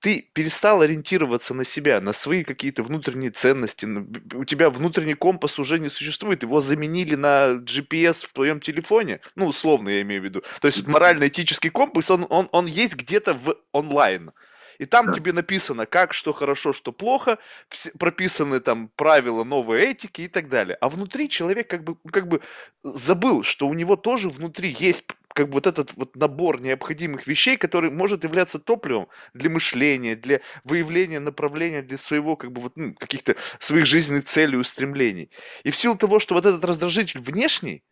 ты 0.00 0.28
перестал 0.32 0.80
ориентироваться 0.80 1.54
на 1.54 1.64
себя, 1.64 2.00
на 2.00 2.12
свои 2.12 2.44
какие-то 2.44 2.82
внутренние 2.82 3.30
ценности. 3.30 3.86
У 4.34 4.44
тебя 4.44 4.70
внутренний 4.70 5.14
компас 5.14 5.58
уже 5.58 5.78
не 5.78 5.90
существует. 5.90 6.42
Его 6.42 6.60
заменили 6.60 7.14
на 7.16 7.56
GPS 7.56 8.26
в 8.26 8.32
твоем 8.32 8.60
телефоне. 8.60 9.20
Ну, 9.36 9.46
условно 9.46 9.90
я 9.90 10.02
имею 10.02 10.22
в 10.22 10.24
виду. 10.24 10.42
То 10.60 10.68
есть 10.68 10.86
морально-этический 10.86 11.70
компас, 11.70 12.10
он, 12.10 12.26
он, 12.30 12.48
он 12.52 12.66
есть 12.66 12.96
где-то 12.96 13.34
в 13.34 13.56
онлайн. 13.72 14.32
И 14.78 14.86
там 14.86 15.06
да. 15.06 15.12
тебе 15.12 15.34
написано, 15.34 15.84
как, 15.84 16.14
что 16.14 16.32
хорошо, 16.32 16.72
что 16.72 16.90
плохо, 16.90 17.36
все, 17.68 17.90
прописаны 17.98 18.60
там 18.60 18.88
правила 18.96 19.44
новой 19.44 19.82
этики 19.82 20.22
и 20.22 20.28
так 20.28 20.48
далее. 20.48 20.78
А 20.80 20.88
внутри 20.88 21.28
человек 21.28 21.68
как 21.68 21.84
бы, 21.84 21.96
как 22.10 22.28
бы 22.28 22.40
забыл, 22.82 23.42
что 23.42 23.68
у 23.68 23.74
него 23.74 23.96
тоже 23.96 24.30
внутри 24.30 24.74
есть 24.78 25.04
как 25.34 25.48
бы 25.48 25.54
вот 25.54 25.66
этот 25.66 25.92
вот 25.96 26.16
набор 26.16 26.60
необходимых 26.60 27.26
вещей, 27.26 27.56
который 27.56 27.90
может 27.90 28.24
являться 28.24 28.58
топливом 28.58 29.08
для 29.34 29.50
мышления, 29.50 30.16
для 30.16 30.40
выявления 30.64 31.20
направления 31.20 31.82
для 31.82 31.98
своего, 31.98 32.36
как 32.36 32.52
бы 32.52 32.60
вот, 32.60 32.76
ну, 32.76 32.94
каких-то 32.94 33.36
своих 33.58 33.86
жизненных 33.86 34.24
целей, 34.24 34.56
устремлений. 34.56 35.30
И 35.62 35.70
в 35.70 35.76
силу 35.76 35.96
того, 35.96 36.18
что 36.18 36.34
вот 36.34 36.46
этот 36.46 36.64
раздражитель 36.64 37.20
внешний, 37.20 37.84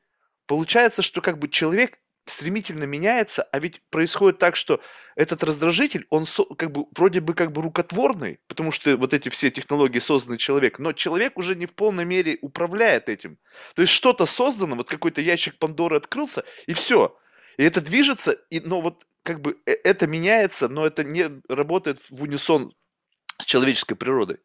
получается, 0.46 1.02
что 1.02 1.20
как 1.20 1.38
бы 1.38 1.48
человек 1.48 1.98
стремительно 2.26 2.84
меняется, 2.84 3.42
а 3.42 3.58
ведь 3.58 3.80
происходит 3.90 4.38
так, 4.38 4.56
что 4.56 4.80
этот 5.16 5.42
раздражитель, 5.42 6.06
он 6.10 6.26
как 6.56 6.70
бы 6.70 6.86
вроде 6.94 7.20
бы 7.20 7.34
как 7.34 7.52
бы 7.52 7.62
рукотворный, 7.62 8.38
потому 8.46 8.70
что 8.70 8.96
вот 8.96 9.14
эти 9.14 9.28
все 9.28 9.50
технологии 9.50 9.98
созданы 9.98 10.36
человек, 10.36 10.78
но 10.78 10.92
человек 10.92 11.38
уже 11.38 11.54
не 11.54 11.66
в 11.66 11.72
полной 11.72 12.04
мере 12.04 12.38
управляет 12.40 13.08
этим. 13.08 13.38
То 13.74 13.82
есть 13.82 13.94
что-то 13.94 14.26
создано, 14.26 14.76
вот 14.76 14.88
какой-то 14.88 15.20
ящик 15.20 15.58
Пандоры 15.58 15.96
открылся, 15.96 16.44
и 16.66 16.74
все. 16.74 17.16
И 17.58 17.62
это 17.64 17.80
движется, 17.80 18.32
и, 18.50 18.60
но 18.60 18.80
вот 18.80 19.04
как 19.22 19.40
бы 19.40 19.58
э, 19.66 19.72
это 19.84 20.06
меняется, 20.06 20.68
но 20.68 20.86
это 20.86 21.04
не 21.04 21.42
работает 21.48 21.98
в 22.08 22.22
унисон 22.22 22.72
с 23.38 23.44
человеческой 23.44 23.96
природой. 23.96 24.40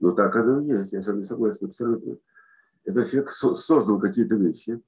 Ну 0.00 0.12
так 0.12 0.34
оно 0.34 0.60
и 0.60 0.66
есть, 0.66 0.92
я 0.92 1.02
с 1.02 1.06
вами 1.06 1.22
согласен 1.22 1.66
абсолютно. 1.66 2.16
Этот 2.84 3.10
человек 3.10 3.30
создал 3.30 4.00
какие-то 4.00 4.36
вещи, 4.36 4.80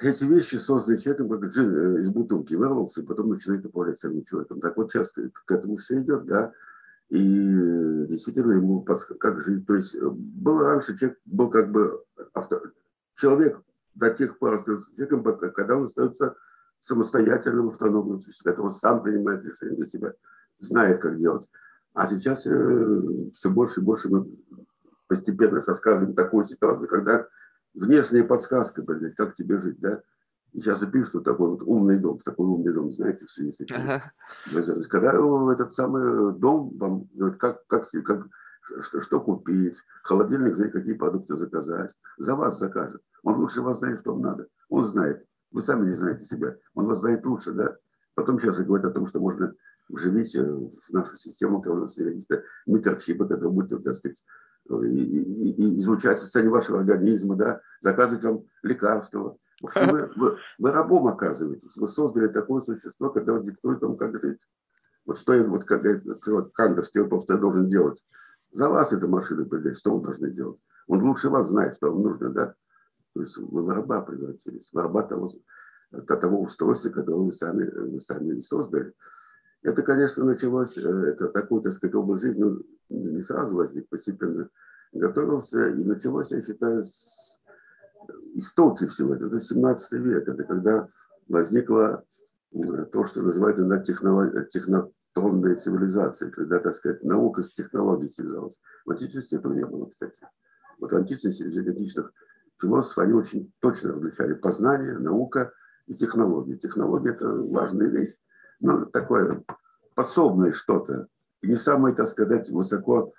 эти 0.00 0.24
вещи 0.24 0.56
созданы 0.56 0.98
человеком, 0.98 1.28
как 1.28 1.44
джин 1.50 1.72
э, 1.72 2.00
из 2.00 2.10
бутылки 2.10 2.54
вырвался, 2.54 3.00
и 3.00 3.04
потом 3.04 3.30
начинает 3.30 3.64
управлять 3.64 3.98
самим 3.98 4.24
человеком. 4.24 4.60
Так 4.60 4.76
вот 4.76 4.90
сейчас 4.90 5.12
к 5.12 5.50
этому 5.50 5.76
все 5.76 6.00
идет, 6.00 6.26
да. 6.26 6.52
И 7.10 7.18
действительно 8.08 8.52
ему 8.52 8.82
подсказать, 8.82 9.20
как 9.20 9.40
жить. 9.40 9.66
То 9.66 9.74
есть 9.76 9.94
э, 9.94 10.00
был 10.10 10.58
раньше 10.60 10.96
человек 10.96 11.20
был 11.24 11.48
как 11.48 11.70
бы 11.70 12.04
авто... 12.32 12.60
человек 13.14 13.60
до 13.94 14.10
тех 14.10 14.38
пор 14.38 14.54
остается 14.54 14.94
человеком, 14.94 15.52
когда 15.52 15.76
он 15.76 15.84
остается 15.84 16.36
самостоятельным, 16.80 17.68
автономным, 17.68 18.22
когда 18.44 18.62
он 18.62 18.70
сам 18.70 19.02
принимает 19.02 19.44
решения 19.44 19.76
для 19.76 19.86
себя, 19.86 20.12
знает, 20.58 20.98
как 21.00 21.16
делать. 21.16 21.48
А 21.94 22.06
сейчас 22.06 22.46
э, 22.46 23.30
все 23.32 23.50
больше 23.50 23.80
и 23.80 23.84
больше 23.84 24.08
мы 24.08 24.28
постепенно 25.06 25.60
сосказываем 25.60 26.14
такую 26.14 26.44
ситуацию, 26.44 26.88
когда 26.88 27.26
внешняя 27.72 28.24
подсказка, 28.24 28.82
блядь, 28.82 29.14
как 29.14 29.34
тебе 29.34 29.58
жить, 29.58 29.78
да? 29.80 30.02
И 30.52 30.60
сейчас 30.60 30.80
же 30.80 30.86
пишут, 30.86 31.08
что 31.08 31.20
такой 31.20 31.50
вот 31.50 31.62
умный 31.62 31.98
дом, 31.98 32.18
такой 32.18 32.46
умный 32.46 32.72
дом, 32.72 32.92
знаете, 32.92 33.26
в 33.26 33.30
связи 33.30 33.50
с 33.50 33.60
этим. 33.60 33.76
Ага. 33.76 34.12
Когда 34.88 35.12
этот 35.52 35.72
самый 35.72 36.32
дом 36.38 36.76
вам 36.78 37.08
говорит, 37.12 37.40
как, 37.40 37.66
как, 37.66 37.84
как, 38.04 38.26
что, 38.80 39.00
что 39.00 39.20
купить, 39.20 39.76
холодильник, 40.02 40.56
знаете, 40.56 40.78
какие 40.78 40.96
продукты 40.96 41.36
заказать, 41.36 41.96
за 42.18 42.34
вас 42.34 42.58
закажет. 42.58 43.02
Он 43.22 43.36
лучше 43.36 43.60
вас 43.60 43.78
знает, 43.78 44.00
что 44.00 44.12
вам 44.12 44.22
надо. 44.22 44.46
Он 44.68 44.84
знает. 44.84 45.24
Вы 45.50 45.62
сами 45.62 45.86
не 45.86 45.94
знаете 45.94 46.24
себя. 46.24 46.56
Он 46.74 46.86
вас 46.86 47.00
знает 47.00 47.24
лучше, 47.24 47.52
да? 47.52 47.76
Потом 48.14 48.38
сейчас 48.38 48.56
же 48.56 48.64
говорят 48.64 48.86
о 48.86 48.94
том, 48.94 49.06
что 49.06 49.20
можно 49.20 49.54
вживить 49.88 50.34
э, 50.34 50.42
в 50.42 50.90
нашу 50.90 51.16
систему 51.16 51.60
какие-то 51.60 52.42
микрочипы, 52.66 53.26
которые 53.26 53.50
будут, 53.50 53.84
так 53.84 53.94
сказать, 53.94 54.24
и, 54.66 54.86
и, 54.86 55.50
и 55.52 55.78
изучать 55.78 56.18
состояние 56.18 56.52
вашего 56.52 56.80
организма, 56.80 57.36
да, 57.36 57.60
заказывать 57.80 58.24
вам 58.24 58.44
лекарства. 58.62 59.36
Вы, 59.60 60.10
вы, 60.16 60.38
вы 60.58 60.70
рабом 60.70 61.06
оказываетесь. 61.06 61.76
Вы 61.76 61.88
создали 61.88 62.28
такое 62.28 62.62
существо, 62.62 63.10
которое 63.10 63.44
диктует 63.44 63.80
вам, 63.82 63.96
как 63.96 64.20
жить. 64.20 64.40
Вот 65.06 65.18
что 65.18 65.34
я, 65.34 65.46
вот 65.46 65.64
как 65.64 65.82
Кандер 66.54 66.84
Степов 66.84 67.26
должен 67.26 67.68
делать. 67.68 68.02
За 68.54 68.68
вас 68.68 68.92
эта 68.92 69.08
машина 69.08 69.44
придет, 69.44 69.76
что 69.76 69.96
вы 69.96 70.04
должны 70.04 70.30
делать? 70.30 70.60
Он 70.86 71.02
лучше 71.02 71.28
вас 71.28 71.48
знает, 71.48 71.74
что 71.74 71.90
вам 71.90 72.02
нужно, 72.02 72.30
да? 72.30 72.54
То 73.12 73.20
есть 73.20 73.36
вы 73.36 73.64
в 73.64 73.68
раба 73.68 74.00
превратились, 74.02 74.70
в 74.72 74.78
раба 74.78 75.02
того, 75.02 75.28
того 76.06 76.40
устройства, 76.40 76.90
которое 76.90 77.16
вы 77.16 77.32
сами, 77.32 77.68
вы 77.68 78.00
сами 78.00 78.40
создали. 78.42 78.92
Это, 79.62 79.82
конечно, 79.82 80.24
началось, 80.24 80.78
э, 80.78 80.80
это 80.82 81.28
такой, 81.28 81.62
так 81.62 81.72
сказать, 81.72 81.96
образ 81.96 82.20
жизни, 82.20 82.44
не 82.90 83.22
сразу 83.22 83.56
возник, 83.56 83.88
постепенно 83.88 84.48
готовился, 84.92 85.70
и 85.70 85.84
началось, 85.84 86.30
я 86.30 86.44
считаю, 86.44 86.84
с 86.84 87.42
истоки 88.34 88.86
всего 88.86 89.14
этого. 89.14 89.28
Это 89.28 89.40
17 89.40 89.92
век, 90.00 90.28
это 90.28 90.44
когда 90.44 90.88
возникла 91.26 92.04
э, 92.52 92.84
то, 92.84 93.04
что 93.04 93.22
называют 93.22 93.58
иногда 93.58 93.82
технолог... 93.82 94.48
технотонная 95.14 95.56
цивилизация, 95.56 96.30
когда, 96.30 96.58
так 96.58 96.74
сказать, 96.74 97.02
наука 97.02 97.42
с 97.42 97.52
технологией 97.52 98.10
связалась. 98.10 98.60
В 98.84 98.90
античности 98.90 99.34
этого 99.34 99.52
не 99.52 99.64
было, 99.64 99.86
кстати. 99.86 100.26
Вот 100.78 100.92
в 100.92 100.96
античности 100.96 101.42
среди 101.50 101.70
античных 101.70 102.12
философов 102.60 103.04
они 103.04 103.12
очень 103.12 103.52
точно 103.60 103.92
различали 103.92 104.34
познание, 104.34 104.98
наука 104.98 105.52
и 105.86 105.94
технологии. 105.94 106.56
Технология– 106.56 107.10
это 107.12 107.28
важная 107.28 107.88
вещь 107.88 108.14
ну, 108.60 108.86
такое 108.86 109.42
подсобное 109.94 110.52
что-то. 110.52 111.06
И 111.42 111.48
не 111.48 111.56
самая, 111.56 111.94
так 111.94 112.08
сказать, 112.08 112.48
высоко 112.50 113.12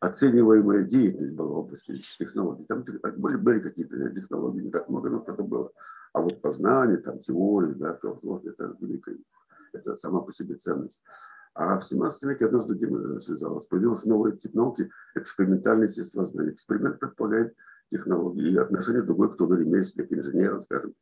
оцениваемая 0.00 0.84
деятельность 0.84 1.34
была 1.34 1.48
в 1.48 1.58
области 1.58 2.00
технологий. 2.18 2.64
Там 2.64 2.84
были, 3.16 3.36
были 3.36 3.60
какие-то 3.60 4.10
технологии, 4.10 4.62
не 4.62 4.70
так 4.70 4.88
много, 4.88 5.10
но 5.10 5.24
это 5.26 5.42
было. 5.42 5.70
А 6.12 6.22
вот 6.22 6.40
познание, 6.40 6.98
там, 6.98 7.18
теории, 7.18 7.74
да, 7.74 7.98
философия, 8.00 8.50
это 8.50 8.76
великая, 8.80 9.16
это 9.72 9.96
сама 9.96 10.20
по 10.20 10.32
себе 10.32 10.56
ценность. 10.56 11.02
А 11.54 11.78
в 11.78 11.84
17 11.84 12.22
веке 12.30 12.46
одно 12.46 12.62
с 12.62 12.66
другим 12.66 13.20
связалось. 13.20 13.66
Появилась 13.66 14.04
новая 14.04 14.32
тип 14.32 14.54
науки, 14.54 14.90
экспериментальное 15.14 15.86
естествознание. 15.86 16.54
Эксперимент 16.54 16.98
предполагает 16.98 17.54
технологии 17.90 18.52
и 18.52 18.56
отношения 18.56 19.02
другой, 19.02 19.34
кто 19.34 19.52
ремесленник, 19.54 20.12
инженер, 20.12 20.62
скажем, 20.62 20.94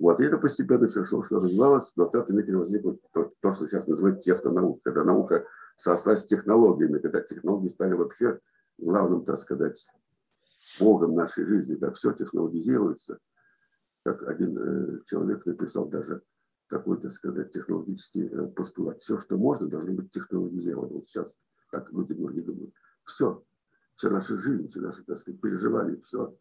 вот. 0.00 0.18
И 0.18 0.24
это 0.24 0.38
постепенно 0.38 0.88
все 0.88 1.04
шло, 1.04 1.22
что 1.22 1.40
развивалось. 1.40 1.90
В 1.90 1.96
20 1.96 2.30
веке 2.30 2.56
возникло 2.56 2.96
то, 3.12 3.32
то, 3.40 3.52
что 3.52 3.66
сейчас 3.66 3.86
называют 3.86 4.20
технонаука, 4.20 4.80
когда 4.82 5.04
наука 5.04 5.44
сослась 5.76 6.22
с 6.22 6.26
технологиями, 6.26 6.98
когда 6.98 7.20
технологии 7.20 7.68
стали 7.68 7.92
вообще 7.92 8.40
главным, 8.78 9.26
так 9.26 9.38
сказать, 9.38 9.86
богом 10.80 11.14
нашей 11.14 11.44
жизни. 11.44 11.74
Да, 11.74 11.92
все 11.92 12.12
технологизируется. 12.12 13.18
Как 14.02 14.26
один 14.26 14.58
э, 14.58 15.00
человек 15.04 15.44
написал 15.44 15.86
даже 15.86 16.22
такой, 16.70 17.00
так 17.00 17.12
сказать, 17.12 17.52
технологический 17.52 18.26
э, 18.26 18.46
постулат. 18.48 19.02
Все, 19.02 19.18
что 19.18 19.36
можно, 19.36 19.68
должно 19.68 19.92
быть 19.92 20.10
технологизировано. 20.10 20.94
Вот 20.94 21.08
сейчас 21.08 21.38
так 21.70 21.92
люди 21.92 22.14
многие 22.14 22.40
думают. 22.40 22.72
Все. 23.04 23.44
Вся 23.96 24.10
наша 24.10 24.36
жизнь, 24.36 24.68
все 24.68 24.80
наши, 24.80 25.04
так 25.04 25.18
сказать, 25.18 25.40
переживания, 25.40 26.00
все 26.00 26.34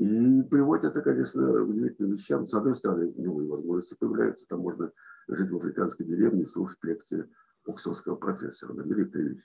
и 0.00 0.42
приводит 0.44 0.92
это, 0.92 1.02
конечно, 1.02 1.62
удивительным 1.62 2.12
вещам. 2.12 2.46
С 2.46 2.54
одной 2.54 2.74
стороны, 2.74 3.12
новые 3.16 3.48
возможности 3.48 3.96
появляются. 3.98 4.48
Там 4.48 4.60
можно 4.60 4.90
жить 5.28 5.50
в 5.50 5.56
африканской 5.56 6.06
деревне 6.06 6.42
и 6.42 6.46
слушать 6.46 6.82
лекции 6.82 7.28
оксфордского 7.66 8.16
профессора. 8.16 8.72
Великая 8.82 9.22
вещь. 9.22 9.42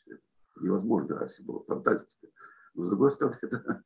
Невозможно 0.61 1.17
раньше 1.17 1.43
было. 1.43 1.61
Фантастика. 1.65 2.27
Но 2.73 2.83
с 2.83 2.89
другой 2.89 3.11
стороны, 3.11 3.35
это, 3.41 3.83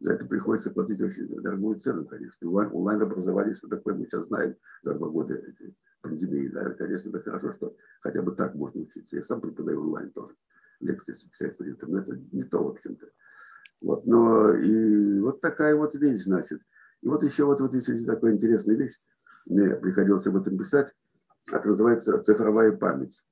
за 0.00 0.12
это 0.12 0.26
приходится 0.26 0.70
платить 0.70 1.00
очень 1.00 1.26
дорогую 1.42 1.80
цену, 1.80 2.04
конечно. 2.04 2.48
Онлайн-образование, 2.50 3.54
что 3.54 3.68
такое, 3.68 3.94
мы 3.94 4.04
сейчас 4.04 4.26
знаем 4.26 4.56
за 4.82 4.94
два 4.94 5.08
года 5.08 5.34
эти 5.34 5.74
пандемии. 6.02 6.48
Да, 6.48 6.70
конечно, 6.70 7.10
это 7.10 7.20
хорошо, 7.20 7.52
что 7.54 7.76
хотя 8.00 8.22
бы 8.22 8.32
так 8.32 8.54
можно 8.54 8.82
учиться. 8.82 9.16
Я 9.16 9.22
сам 9.22 9.40
преподаю 9.40 9.82
онлайн 9.82 10.10
тоже. 10.10 10.34
Лекции 10.80 11.12
с. 11.12 11.58
Но 11.82 11.98
это 11.98 12.18
не 12.32 12.42
то, 12.42 12.62
в 12.62 12.68
общем-то. 12.68 13.06
Вот, 13.80 14.06
но 14.06 14.54
и 14.54 15.20
вот 15.20 15.40
такая 15.40 15.76
вот 15.76 15.94
вещь, 15.94 16.24
значит. 16.24 16.60
И 17.02 17.08
вот 17.08 17.22
еще 17.22 17.44
вот, 17.44 17.60
вот 17.60 17.74
есть 17.74 18.06
такая 18.06 18.34
интересная 18.34 18.76
вещь, 18.76 18.98
мне 19.48 19.76
приходилось 19.76 20.26
об 20.26 20.36
этом 20.36 20.58
писать, 20.58 20.94
это 21.52 21.68
называется 21.68 22.18
цифровая 22.22 22.72
память. 22.72 23.24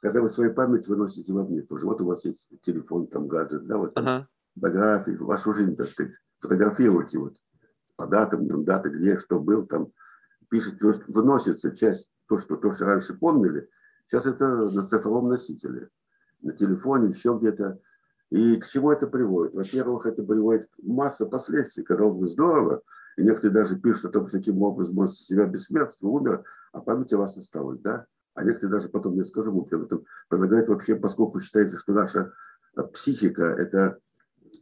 когда 0.00 0.22
вы 0.22 0.28
свою 0.28 0.52
память 0.54 0.88
выносите 0.88 1.32
вовне 1.32 1.62
тоже. 1.62 1.86
Вот 1.86 2.00
у 2.00 2.06
вас 2.06 2.24
есть 2.24 2.50
телефон, 2.62 3.06
там 3.06 3.28
гаджет, 3.28 3.66
да, 3.66 3.76
вот 3.76 3.92
ага. 3.96 4.28
Фотографии, 4.54 5.12
вашу 5.12 5.54
жизнь, 5.54 5.76
так 5.76 5.88
сказать, 5.88 6.14
фотографируйте 6.40 7.18
вот 7.18 7.36
по 7.96 8.06
датам, 8.06 8.48
там, 8.48 8.64
даты, 8.64 8.90
где, 8.90 9.18
что 9.18 9.38
был, 9.38 9.66
там, 9.66 9.92
пишет, 10.48 10.80
выносится 10.80 11.76
часть, 11.76 12.12
то, 12.28 12.38
что, 12.38 12.56
то, 12.56 12.72
что 12.72 12.86
раньше 12.86 13.14
помнили, 13.14 13.68
сейчас 14.08 14.26
это 14.26 14.70
на 14.70 14.82
цифровом 14.82 15.28
носителе, 15.28 15.90
на 16.42 16.52
телефоне, 16.52 17.10
еще 17.10 17.36
где-то. 17.38 17.78
И 18.30 18.56
к 18.56 18.66
чему 18.68 18.92
это 18.92 19.06
приводит? 19.08 19.54
Во-первых, 19.54 20.06
это 20.06 20.22
приводит 20.22 20.66
к 20.66 20.82
масса 20.82 21.26
последствий. 21.26 21.82
Казалось 21.82 22.16
бы, 22.16 22.28
здорово. 22.28 22.82
И 23.16 23.22
некоторые 23.22 23.54
даже 23.54 23.78
пишут 23.78 24.06
о 24.06 24.08
том, 24.10 24.28
что 24.28 24.38
таким 24.38 24.62
образом 24.62 24.94
может 24.94 25.16
себя 25.16 25.46
бессмертство, 25.46 26.06
умер, 26.06 26.44
а 26.72 26.80
память 26.80 27.12
у 27.12 27.18
вас 27.18 27.36
осталась, 27.36 27.80
да? 27.80 28.06
А 28.34 28.44
некоторые 28.44 28.78
даже 28.78 28.88
потом, 28.88 29.16
я 29.16 29.24
скажу, 29.24 29.50
об 29.50 29.82
этом 29.82 30.04
предлагают 30.28 30.68
вообще, 30.68 30.94
поскольку 30.94 31.40
считается, 31.40 31.78
что 31.78 31.92
наша 31.92 32.32
э, 32.76 32.82
психика– 32.84 33.44
это 33.58 33.98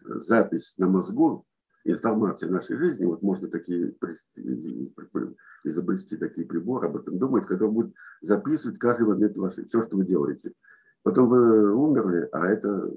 запись 0.05 0.75
на 0.79 0.89
мозгу, 0.89 1.45
информации 1.85 2.47
нашей 2.47 2.77
жизни, 2.77 3.07
вот 3.07 3.23
можно 3.23 3.49
такие 3.49 3.95
изобрести 5.65 6.17
такие 6.17 6.47
приборы, 6.47 6.89
об 6.89 6.97
этом 6.97 7.19
думать, 7.19 7.47
когда 7.47 7.67
он 7.67 7.75
будет 7.75 7.95
записывать 8.21 8.79
каждый 8.79 9.07
момент 9.07 9.37
вашей, 9.37 9.65
все, 9.65 9.83
что 9.83 9.97
вы 9.97 10.05
делаете. 10.05 10.53
Потом 11.03 11.29
вы 11.29 11.73
умерли, 11.75 12.29
а 12.33 12.47
это 12.47 12.93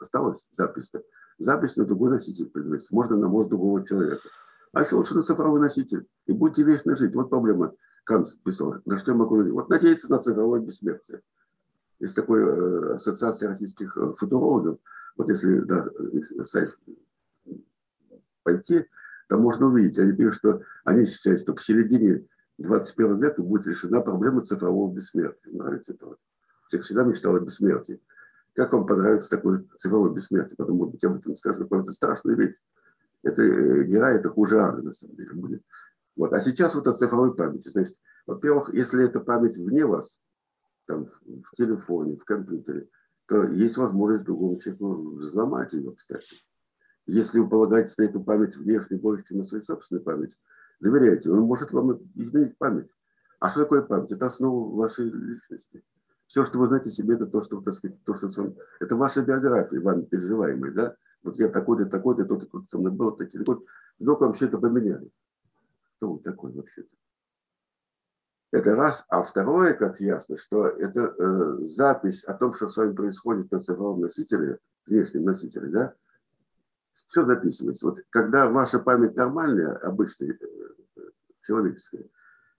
осталась 0.00 0.48
запись. 0.52 0.90
-то. 0.92 1.02
Запись 1.38 1.76
на 1.76 1.84
другой 1.84 2.10
носитель 2.10 2.50
передается. 2.50 2.94
Можно 2.94 3.16
на 3.16 3.28
мозг 3.28 3.48
другого 3.48 3.86
человека. 3.86 4.28
А 4.72 4.82
еще 4.82 4.96
лучше 4.96 5.14
на 5.14 5.22
цифровой 5.22 5.60
носитель. 5.60 6.06
И 6.26 6.32
будете 6.32 6.64
вечно 6.64 6.96
жить. 6.96 7.14
Вот 7.14 7.30
проблема. 7.30 7.72
Канц 8.04 8.34
писал. 8.34 8.76
На 8.84 8.98
что 8.98 9.12
я 9.12 9.16
могу 9.16 9.34
говорить? 9.34 9.52
Вот 9.52 9.68
надеяться 9.68 10.10
на 10.10 10.18
цифровое 10.18 10.60
бессмертие. 10.60 11.22
Есть 12.00 12.16
такой 12.16 12.40
э, 12.40 12.94
ассоциация 12.94 13.48
российских 13.48 13.96
э, 13.96 14.12
футурологов. 14.16 14.78
Вот 15.18 15.28
если 15.28 15.58
да, 15.58 15.86
сайт 16.44 16.78
пойти, 18.44 18.86
там 19.28 19.42
можно 19.42 19.66
увидеть. 19.66 19.98
Они 19.98 20.12
пишут, 20.12 20.34
что 20.36 20.62
они 20.84 21.04
считают, 21.06 21.40
что 21.40 21.54
к 21.54 21.60
середине 21.60 22.24
21 22.58 23.20
века 23.20 23.42
будет 23.42 23.66
решена 23.66 24.00
проблема 24.00 24.42
цифрового 24.42 24.94
бессмертия. 24.94 25.52
Нравится 25.52 25.92
это? 25.92 26.16
Я 26.70 26.80
всегда 26.80 27.04
мечтал 27.04 27.34
о 27.34 27.40
бессмертии. 27.40 28.00
Как 28.54 28.72
вам 28.72 28.86
понравится 28.86 29.30
такое 29.30 29.64
цифровое 29.76 30.12
бессмертие? 30.12 30.56
Потом, 30.56 30.76
может 30.76 30.94
быть, 30.94 31.04
об 31.04 31.16
этом 31.16 31.34
скажу. 31.36 31.64
Это 31.64 31.92
страшная 31.92 32.36
вещь. 32.36 32.54
Это 33.24 33.42
э, 33.42 33.84
гера, 33.84 34.12
это 34.12 34.30
хуже 34.30 34.60
ада, 34.60 34.82
на 34.82 34.92
самом 34.92 35.16
деле, 35.16 35.32
будет. 35.32 35.62
Вот. 36.16 36.32
А 36.32 36.40
сейчас 36.40 36.76
вот 36.76 36.86
о 36.86 36.92
цифровой 36.92 37.34
памяти. 37.34 37.68
Значит, 37.68 37.96
во-первых, 38.26 38.72
если 38.72 39.04
эта 39.04 39.18
память 39.18 39.56
вне 39.56 39.84
вас, 39.84 40.22
там, 40.86 41.10
в 41.26 41.56
телефоне, 41.56 42.16
в 42.16 42.24
компьютере, 42.24 42.88
то 43.28 43.44
есть 43.44 43.76
возможность 43.76 44.24
другому 44.24 44.58
человеку 44.58 45.16
взломать 45.16 45.74
ее, 45.74 45.92
кстати. 45.94 46.34
Если 47.06 47.38
вы 47.38 47.48
полагаетесь 47.48 47.96
на 47.98 48.04
эту 48.04 48.22
память 48.22 48.56
внешне 48.56 48.96
больше, 48.96 49.24
чем 49.28 49.38
на 49.38 49.44
свою 49.44 49.62
собственную 49.62 50.02
память, 50.02 50.36
доверяйте, 50.80 51.30
он 51.30 51.40
может 51.40 51.70
вам 51.72 52.00
изменить 52.14 52.56
память. 52.56 52.88
А 53.38 53.50
что 53.50 53.60
такое 53.60 53.82
память? 53.82 54.10
Это 54.12 54.26
основа 54.26 54.74
вашей 54.74 55.10
личности. 55.10 55.84
Все, 56.26 56.44
что 56.44 56.58
вы 56.58 56.68
знаете 56.68 56.88
о 56.88 56.92
себе, 56.92 57.14
это 57.14 57.26
то, 57.26 57.42
что, 57.42 57.60
так 57.60 57.74
сказать, 57.74 58.02
то, 58.04 58.14
что 58.14 58.30
с 58.30 58.36
вами, 58.36 58.56
это 58.80 58.96
ваша 58.96 59.22
биография, 59.22 59.80
вами 59.80 60.02
переживаемая, 60.02 60.72
да? 60.72 60.96
Вот 61.22 61.38
я 61.38 61.48
такой-то, 61.48 61.86
такой-то, 61.86 62.24
тот, 62.24 62.48
кто 62.48 62.64
со 62.66 62.78
мной 62.78 62.92
был, 62.92 63.12
такой, 63.12 63.38
такой. 63.38 63.66
Вдруг 63.98 64.20
вам 64.22 64.32
все 64.32 64.46
это 64.46 64.58
поменяли. 64.58 65.10
Кто 65.96 66.14
вы 66.14 66.20
такой 66.20 66.52
вообще-то? 66.52 66.88
Это 68.50 68.74
раз. 68.74 69.04
А 69.08 69.22
второе, 69.22 69.74
как 69.74 70.00
ясно, 70.00 70.38
что 70.38 70.66
это 70.66 71.14
э, 71.18 71.58
запись 71.60 72.24
о 72.24 72.34
том, 72.34 72.54
что 72.54 72.68
с 72.68 72.76
вами 72.76 72.94
происходит 72.94 73.50
на 73.52 73.60
цифровом 73.60 74.00
носителе, 74.00 74.58
внешнем 74.86 75.24
носителе, 75.24 75.68
да, 75.68 75.94
все 76.92 77.24
записывается. 77.24 77.86
Вот 77.86 77.98
когда 78.10 78.50
ваша 78.50 78.78
память 78.78 79.16
нормальная, 79.16 79.76
обычная, 79.76 80.32
э, 80.32 81.00
человеческая, 81.42 82.08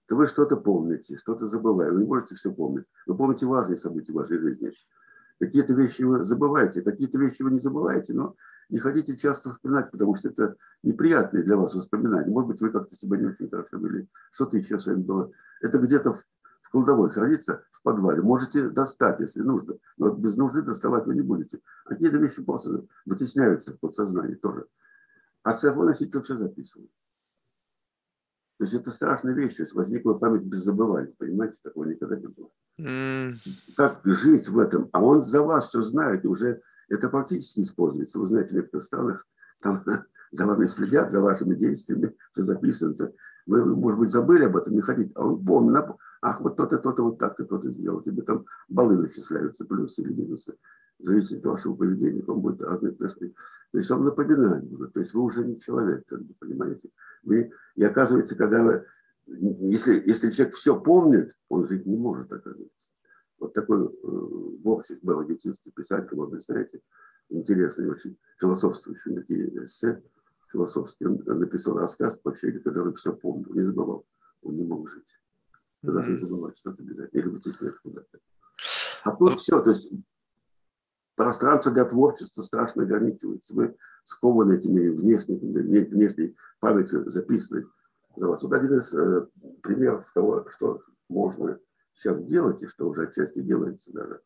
то 0.08 0.16
вы 0.16 0.28
что-то 0.28 0.58
помните, 0.58 1.18
что-то 1.18 1.48
забываете. 1.48 1.94
Вы 1.94 2.02
не 2.02 2.08
можете 2.08 2.36
все 2.36 2.52
помнить. 2.52 2.86
Вы 3.08 3.16
помните 3.16 3.46
важные 3.46 3.78
события 3.78 4.14
вашей 4.14 4.40
жизни. 4.40 4.72
Какие-то 5.40 5.74
вещи 5.74 6.04
вы 6.04 6.24
забываете, 6.24 6.82
какие-то 6.82 7.18
вещи 7.18 7.42
вы 7.42 7.52
не 7.52 7.60
забываете, 7.60 8.14
но 8.14 8.36
не 8.70 8.78
хотите 8.78 9.18
часто 9.18 9.50
вспоминать, 9.52 9.92
потому 9.92 10.16
что 10.16 10.30
это 10.30 10.56
неприятные 10.84 11.44
для 11.44 11.58
вас 11.58 11.76
воспоминания. 11.76 12.30
Может 12.30 12.50
быть, 12.50 12.62
вы 12.62 12.72
как-то 12.72 12.96
себя 12.96 13.18
не 13.18 13.26
очень 13.26 13.50
хорошо 13.50 13.78
вели, 13.78 14.08
что-то 14.32 14.58
еще 14.58 14.80
с 14.80 14.86
вами 14.86 15.02
было. 15.02 15.32
Это 15.62 15.80
где-то 15.80 16.14
в, 16.14 16.24
в 16.62 16.70
кладовой 16.70 17.10
хранится, 17.10 17.64
в 17.72 17.82
подвале. 17.82 18.22
Можете 18.22 18.70
достать, 18.70 19.20
если 19.20 19.42
нужно, 19.42 19.76
но 19.98 20.12
без 20.12 20.38
нужды 20.38 20.62
доставать 20.62 21.06
вы 21.06 21.16
не 21.16 21.22
будете. 21.22 21.60
Какие-то 21.86 22.18
вещи 22.18 22.44
просто 22.44 22.86
вытесняются 23.06 23.74
в 23.74 23.80
подсознании 23.80 24.36
тоже. 24.36 24.68
А 25.44 25.54
цифровой 25.54 25.94
все 25.94 26.36
записывает. 26.36 26.92
То 28.58 28.66
есть 28.66 28.74
это 28.74 28.92
страшная 28.92 29.34
вещь. 29.34 29.56
То 29.56 29.64
есть 29.64 29.74
возникла 29.74 30.16
память 30.16 30.44
без 30.44 30.60
забывания. 30.60 31.14
Понимаете, 31.18 31.58
такого 31.64 31.86
никогда 31.86 32.18
не 32.18 32.28
было. 32.28 32.50
Mm. 32.78 33.36
Как 33.78 34.02
жить 34.04 34.50
в 34.50 34.60
этом? 34.60 34.90
А 34.92 35.02
он 35.02 35.24
за 35.24 35.42
вас 35.42 35.70
все 35.70 35.82
знает. 35.82 36.26
И 36.26 36.28
уже 36.28 36.62
это 36.90 37.10
практически 37.10 37.62
используется. 37.62 38.20
Вы 38.20 38.28
знаете, 38.28 38.54
в 38.54 38.58
некоторых 38.58 38.84
странах 38.84 39.28
там 39.62 39.84
за 40.32 40.46
вами 40.46 40.66
следят, 40.66 41.12
за 41.12 41.22
вашими 41.22 41.56
действиями, 41.56 42.16
все 42.34 42.44
записано. 42.44 43.12
Вы, 43.46 43.66
может 43.66 44.00
быть, 44.00 44.12
забыли 44.12 44.44
об 44.44 44.58
этом, 44.58 44.76
не 44.76 44.82
хотите, 44.82 45.12
а 45.16 45.26
он 45.26 45.46
помнит. 45.46 45.86
Ах, 46.22 46.42
вот 46.42 46.58
то-то, 46.58 46.78
то-то, 46.78 47.04
вот 47.04 47.18
так-то, 47.18 47.46
то-то 47.46 47.72
сделал. 47.72 48.02
Тебе 48.02 48.22
там 48.24 48.46
баллы 48.68 48.98
начисляются, 48.98 49.66
плюсы 49.66 50.02
или 50.02 50.14
минусы 50.14 50.56
зависит 51.00 51.40
от 51.40 51.46
вашего 51.46 51.76
поведения, 51.76 52.22
вам 52.24 52.42
будет 52.42 52.62
разные 52.62 52.94
прыжки. 52.94 53.34
То 53.72 53.78
есть 53.78 53.90
он 53.90 54.04
напоминает 54.04 54.70
то 54.94 55.00
есть 55.00 55.14
вы 55.14 55.22
уже 55.22 55.46
не 55.46 55.60
человек, 55.60 56.06
как 56.08 56.22
бы, 56.22 56.34
понимаете. 56.40 56.90
Вы, 57.24 57.52
и 57.76 57.84
оказывается, 57.84 58.36
когда 58.36 58.64
вы, 58.64 58.86
если, 59.26 60.04
если 60.06 60.30
человек 60.30 60.56
все 60.56 60.80
помнит, 60.80 61.38
он 61.48 61.66
жить 61.66 61.86
не 61.86 61.98
может, 61.98 62.32
оказывается. 62.32 62.92
Вот 63.40 63.54
такой 63.54 63.86
э, 63.86 63.90
Боксис 64.60 65.00
был 65.02 65.20
аргентинский 65.20 65.72
писатель, 65.72 66.16
вы 66.16 66.30
представляете, 66.30 66.82
интересный 67.30 67.90
очень, 67.90 68.18
философствующий, 68.40 69.16
такие 69.16 69.64
эссе 69.64 70.02
философские. 70.52 71.10
Он, 71.10 71.24
он 71.28 71.40
написал 71.40 71.78
рассказ 71.78 72.20
человеку, 72.22 72.64
который 72.64 72.94
все 72.96 73.14
помнил, 73.14 73.54
не 73.54 73.62
забывал. 73.62 74.06
Он 74.42 74.56
не 74.56 74.66
мог 74.66 74.90
жить. 74.90 75.08
Вы 75.82 75.94
должны 75.94 76.18
забывать 76.18 76.58
что-то 76.58 76.82
обязательно. 76.82 77.20
Или 77.20 77.30
вытеснять 77.30 77.78
куда-то. 77.84 78.20
А 79.04 79.16
тут 79.16 79.40
все, 79.40 79.62
то 79.62 79.70
есть 79.70 79.94
пространство 81.16 81.72
для 81.72 81.86
творчества 81.86 82.42
страшно 82.42 82.84
ограничивается. 82.84 83.56
Вы 83.56 83.76
скованы 84.04 84.54
этими 84.54 84.90
внешними, 84.90 85.84
внешней 85.84 86.36
памятью 86.60 87.10
записанной 87.10 87.66
за 88.16 88.28
вас. 88.28 88.44
Вот 88.44 88.54
один 88.54 88.78
из 88.78 88.94
э, 88.94 89.28
примеров 89.62 90.12
того, 90.14 90.46
что 90.50 90.82
можно 91.08 91.60
сейчас 91.94 92.24
делать, 92.24 92.62
и 92.62 92.68
что 92.68 92.88
уже 92.88 93.04
отчасти 93.04 93.42
делается 93.42 93.92
даже. 93.94 94.22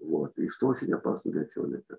Вот. 0.00 0.36
И 0.38 0.48
что 0.48 0.68
очень 0.68 0.92
опасно 0.92 1.32
для 1.32 1.44
человека. 1.46 1.98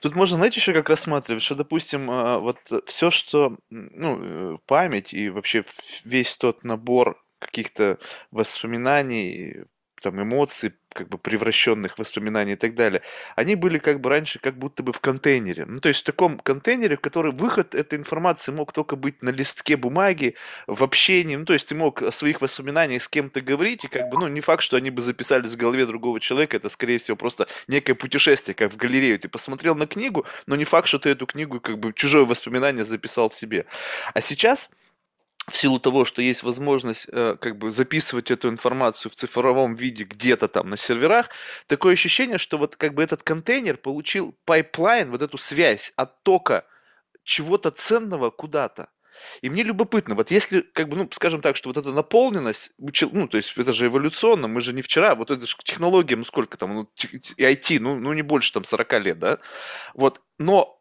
Тут 0.00 0.14
можно, 0.14 0.38
знаете, 0.38 0.60
еще 0.60 0.72
как 0.72 0.88
рассматривать, 0.88 1.42
что, 1.42 1.54
допустим, 1.54 2.10
а, 2.10 2.38
вот 2.38 2.58
все, 2.86 3.10
что, 3.10 3.58
ну, 3.70 4.18
э, 4.54 4.58
память 4.66 5.12
и 5.12 5.28
вообще 5.28 5.64
весь 6.04 6.36
тот 6.36 6.64
набор 6.64 7.22
каких-то 7.38 7.98
воспоминаний, 8.30 9.64
там 10.00 10.22
эмоций, 10.22 10.74
как 10.92 11.08
бы 11.08 11.18
превращенных 11.18 11.98
воспоминаний 11.98 12.52
и 12.52 12.56
так 12.56 12.74
далее, 12.74 13.02
они 13.36 13.54
были 13.54 13.78
как 13.78 14.00
бы 14.00 14.10
раньше 14.10 14.38
как 14.38 14.56
будто 14.56 14.82
бы 14.82 14.92
в 14.92 15.00
контейнере. 15.00 15.64
Ну, 15.66 15.80
то 15.80 15.88
есть 15.88 16.00
в 16.00 16.04
таком 16.04 16.38
контейнере, 16.38 16.96
в 16.96 17.00
который 17.00 17.32
выход 17.32 17.74
этой 17.74 17.98
информации 17.98 18.52
мог 18.52 18.72
только 18.72 18.96
быть 18.96 19.22
на 19.22 19.30
листке 19.30 19.76
бумаги, 19.76 20.34
в 20.66 20.82
общении. 20.84 21.36
Ну, 21.36 21.44
то 21.44 21.52
есть 21.52 21.66
ты 21.66 21.74
мог 21.74 22.02
о 22.02 22.12
своих 22.12 22.40
воспоминаниях 22.40 23.02
с 23.02 23.08
кем-то 23.08 23.40
говорить, 23.40 23.84
и 23.84 23.88
как 23.88 24.08
бы, 24.08 24.18
ну, 24.18 24.28
не 24.28 24.40
факт, 24.40 24.62
что 24.62 24.76
они 24.76 24.90
бы 24.90 25.02
записались 25.02 25.52
в 25.52 25.56
голове 25.56 25.86
другого 25.86 26.20
человека, 26.20 26.56
это, 26.56 26.68
скорее 26.68 26.98
всего, 26.98 27.16
просто 27.16 27.46
некое 27.68 27.94
путешествие, 27.94 28.54
как 28.54 28.72
в 28.72 28.76
галерею. 28.76 29.18
Ты 29.18 29.28
посмотрел 29.28 29.74
на 29.74 29.86
книгу, 29.86 30.26
но 30.46 30.56
не 30.56 30.64
факт, 30.64 30.88
что 30.88 30.98
ты 30.98 31.10
эту 31.10 31.26
книгу, 31.26 31.60
как 31.60 31.78
бы, 31.78 31.92
чужое 31.92 32.24
воспоминание 32.24 32.84
записал 32.84 33.28
в 33.28 33.34
себе. 33.34 33.66
А 34.14 34.20
сейчас 34.20 34.70
в 35.48 35.56
силу 35.56 35.80
того, 35.80 36.04
что 36.04 36.22
есть 36.22 36.42
возможность 36.42 37.08
э, 37.10 37.36
как 37.40 37.58
бы 37.58 37.72
записывать 37.72 38.30
эту 38.30 38.48
информацию 38.48 39.10
в 39.10 39.16
цифровом 39.16 39.74
виде 39.74 40.04
где-то 40.04 40.46
там 40.48 40.70
на 40.70 40.76
серверах, 40.76 41.30
такое 41.66 41.94
ощущение, 41.94 42.38
что 42.38 42.58
вот 42.58 42.76
как 42.76 42.94
бы 42.94 43.02
этот 43.02 43.22
контейнер 43.22 43.76
получил 43.76 44.36
pipeline, 44.44 45.10
вот 45.10 45.20
эту 45.20 45.38
связь 45.38 45.92
от 45.96 46.22
тока 46.22 46.64
чего-то 47.24 47.70
ценного 47.70 48.30
куда-то. 48.30 48.88
И 49.40 49.50
мне 49.50 49.62
любопытно, 49.62 50.14
вот 50.14 50.30
если, 50.30 50.60
как 50.60 50.88
бы, 50.88 50.96
ну, 50.96 51.08
скажем 51.12 51.42
так, 51.42 51.56
что 51.56 51.68
вот 51.68 51.76
эта 51.76 51.92
наполненность, 51.92 52.72
ну, 52.78 53.28
то 53.28 53.36
есть 53.36 53.56
это 53.56 53.72
же 53.72 53.86
эволюционно, 53.86 54.48
мы 54.48 54.60
же 54.60 54.72
не 54.72 54.82
вчера, 54.82 55.14
вот 55.14 55.30
это 55.30 55.46
же 55.46 55.56
технология, 55.62 56.16
ну, 56.16 56.24
сколько 56.24 56.56
там, 56.56 56.74
ну, 56.74 56.90
IT, 56.96 57.78
ну, 57.80 57.96
ну, 57.96 58.12
не 58.12 58.22
больше 58.22 58.52
там 58.52 58.64
40 58.64 58.92
лет, 59.00 59.18
да, 59.18 59.38
вот, 59.94 60.20
но 60.38 60.80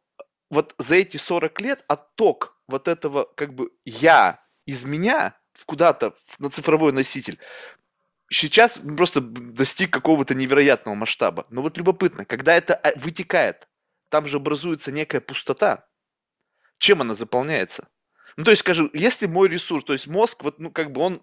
вот 0.50 0.76
за 0.78 0.96
эти 0.96 1.18
40 1.18 1.62
лет 1.62 1.84
отток 1.88 2.58
вот 2.68 2.88
этого, 2.88 3.30
как 3.36 3.54
бы, 3.54 3.72
я 3.86 4.40
из 4.66 4.86
меня 4.86 5.36
куда-то 5.66 6.16
на 6.40 6.50
цифровой 6.50 6.92
носитель 6.92 7.40
сейчас 8.32 8.80
просто 8.80 9.22
достиг 9.22 9.92
какого-то 9.92 10.34
невероятного 10.34 10.96
масштаба. 10.96 11.46
Но 11.50 11.62
вот 11.62 11.78
любопытно, 11.78 12.26
когда 12.26 12.56
это 12.56 12.74
а, 12.76 12.98
вытекает, 12.98 13.68
там 14.10 14.28
же 14.28 14.38
образуется 14.38 14.92
некая 14.92 15.22
пустота. 15.22 15.86
Чем 16.78 17.02
она 17.02 17.14
заполняется? 17.14 17.88
Ну, 18.38 18.44
то 18.44 18.52
есть, 18.52 18.62
скажем, 18.62 18.90
если 18.94 19.28
мой 19.28 19.50
ресурс, 19.50 19.84
то 19.84 19.94
есть 19.94 20.08
мозг, 20.08 20.44
вот, 20.44 20.60
ну, 20.60 20.72
как 20.72 20.92
бы 20.92 21.02
он 21.02 21.22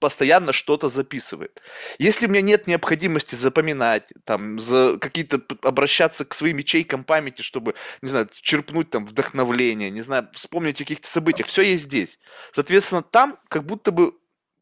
постоянно 0.00 0.52
что-то 0.52 0.88
записывает. 0.88 1.62
Если 1.98 2.26
у 2.26 2.30
меня 2.30 2.42
нет 2.42 2.66
необходимости 2.66 3.34
запоминать, 3.34 4.12
там, 4.24 4.58
за 4.58 4.98
какие-то 5.00 5.40
обращаться 5.62 6.24
к 6.24 6.34
своим 6.34 6.58
ячейкам 6.58 7.04
памяти, 7.04 7.42
чтобы, 7.42 7.74
не 8.02 8.08
знаю, 8.08 8.28
черпнуть 8.32 8.90
там 8.90 9.06
вдохновление, 9.06 9.90
не 9.90 10.02
знаю, 10.02 10.28
вспомнить 10.34 10.80
о 10.80 10.84
каких-то 10.84 11.08
событиях, 11.08 11.46
все 11.48 11.62
есть 11.62 11.84
здесь. 11.84 12.18
Соответственно, 12.52 13.02
там 13.02 13.38
как 13.48 13.64
будто 13.64 13.92
бы 13.92 14.14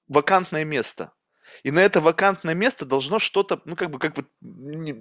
вакантное 0.08 0.64
место. 0.64 1.12
И 1.62 1.70
на 1.70 1.80
это 1.80 2.00
вакантное 2.00 2.54
место 2.54 2.84
должно 2.84 3.18
что-то, 3.18 3.60
ну, 3.64 3.76
как 3.76 3.90
бы, 3.90 3.98
как 3.98 4.16
вот, 4.16 4.26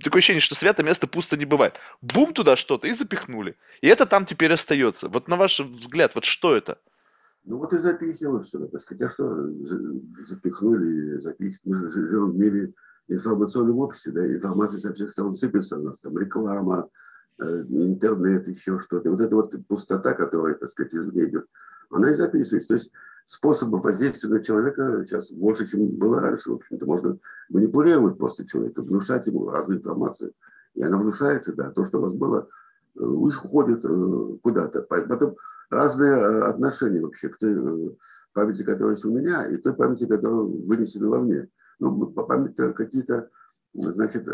такое 0.03 0.19
ощущение, 0.19 0.41
что 0.41 0.55
святое 0.55 0.85
место 0.85 1.07
пусто 1.07 1.37
не 1.37 1.45
бывает. 1.45 1.79
Бум 2.01 2.33
туда 2.33 2.55
что-то 2.55 2.87
и 2.87 2.93
запихнули. 2.93 3.55
И 3.81 3.87
это 3.87 4.05
там 4.05 4.25
теперь 4.25 4.53
остается. 4.53 5.09
Вот 5.09 5.27
на 5.27 5.37
ваш 5.37 5.59
взгляд, 5.59 6.15
вот 6.15 6.25
что 6.25 6.55
это? 6.55 6.77
Ну 7.43 7.57
вот 7.57 7.73
и 7.73 7.77
запихивают 7.77 8.45
все, 8.45 8.59
так 8.67 8.81
сказать. 8.81 9.09
А 9.09 9.13
что 9.13 9.49
запихнули, 10.25 11.17
запихнули. 11.17 11.57
Мы 11.63 11.75
же 11.75 11.89
живем 11.89 12.31
в 12.31 12.37
мире 12.37 12.73
информационном 13.07 13.79
обществе, 13.79 14.13
да, 14.13 14.25
информация 14.25 14.79
со 14.79 14.93
всех 14.93 15.11
сторон 15.11 15.33
сыпется 15.33 15.77
у 15.77 15.83
нас, 15.83 16.01
там 16.01 16.17
реклама, 16.17 16.87
э, 17.39 17.63
интернет, 17.69 18.47
еще 18.47 18.79
что-то. 18.79 19.11
Вот 19.11 19.21
эта 19.21 19.35
вот 19.35 19.55
пустота, 19.67 20.13
которая, 20.13 20.55
так 20.55 20.69
сказать, 20.69 20.93
извне 20.93 21.25
идет, 21.25 21.45
она 21.89 22.11
и 22.11 22.13
записывается. 22.13 22.69
То 22.69 22.73
есть 22.75 22.93
способов 23.25 23.83
воздействия 23.83 24.29
на 24.29 24.43
человека 24.43 25.05
сейчас 25.05 25.31
больше, 25.31 25.67
чем 25.67 25.87
было 25.87 26.19
раньше. 26.19 26.51
В 26.51 26.55
общем-то, 26.55 26.85
можно 26.85 27.17
манипулировать 27.49 28.17
просто 28.17 28.45
человека, 28.45 28.81
внушать 28.81 29.27
ему 29.27 29.49
разную 29.49 29.79
информацию. 29.79 30.33
И 30.73 30.83
она 30.83 30.97
внушается, 30.97 31.55
да, 31.55 31.71
то, 31.71 31.85
что 31.85 31.99
у 31.99 32.01
вас 32.01 32.13
было, 32.13 32.47
э, 32.95 33.03
уходит 33.03 33.83
э, 33.83 34.37
куда-то. 34.41 34.81
Потом 34.83 35.35
разные 35.69 36.11
э, 36.11 36.41
отношения 36.43 37.01
вообще 37.01 37.29
к 37.29 37.37
той 37.37 37.97
памяти, 38.33 38.63
которая 38.63 38.95
есть 38.95 39.05
у 39.05 39.11
меня, 39.11 39.47
и 39.47 39.57
той 39.57 39.73
памяти, 39.73 40.05
которая 40.05 40.41
вынесена 40.41 41.09
во 41.09 41.19
мне. 41.19 41.49
Ну, 41.79 42.07
по 42.07 42.23
памяти 42.23 42.71
какие-то 42.73 43.29
значит, 43.73 44.27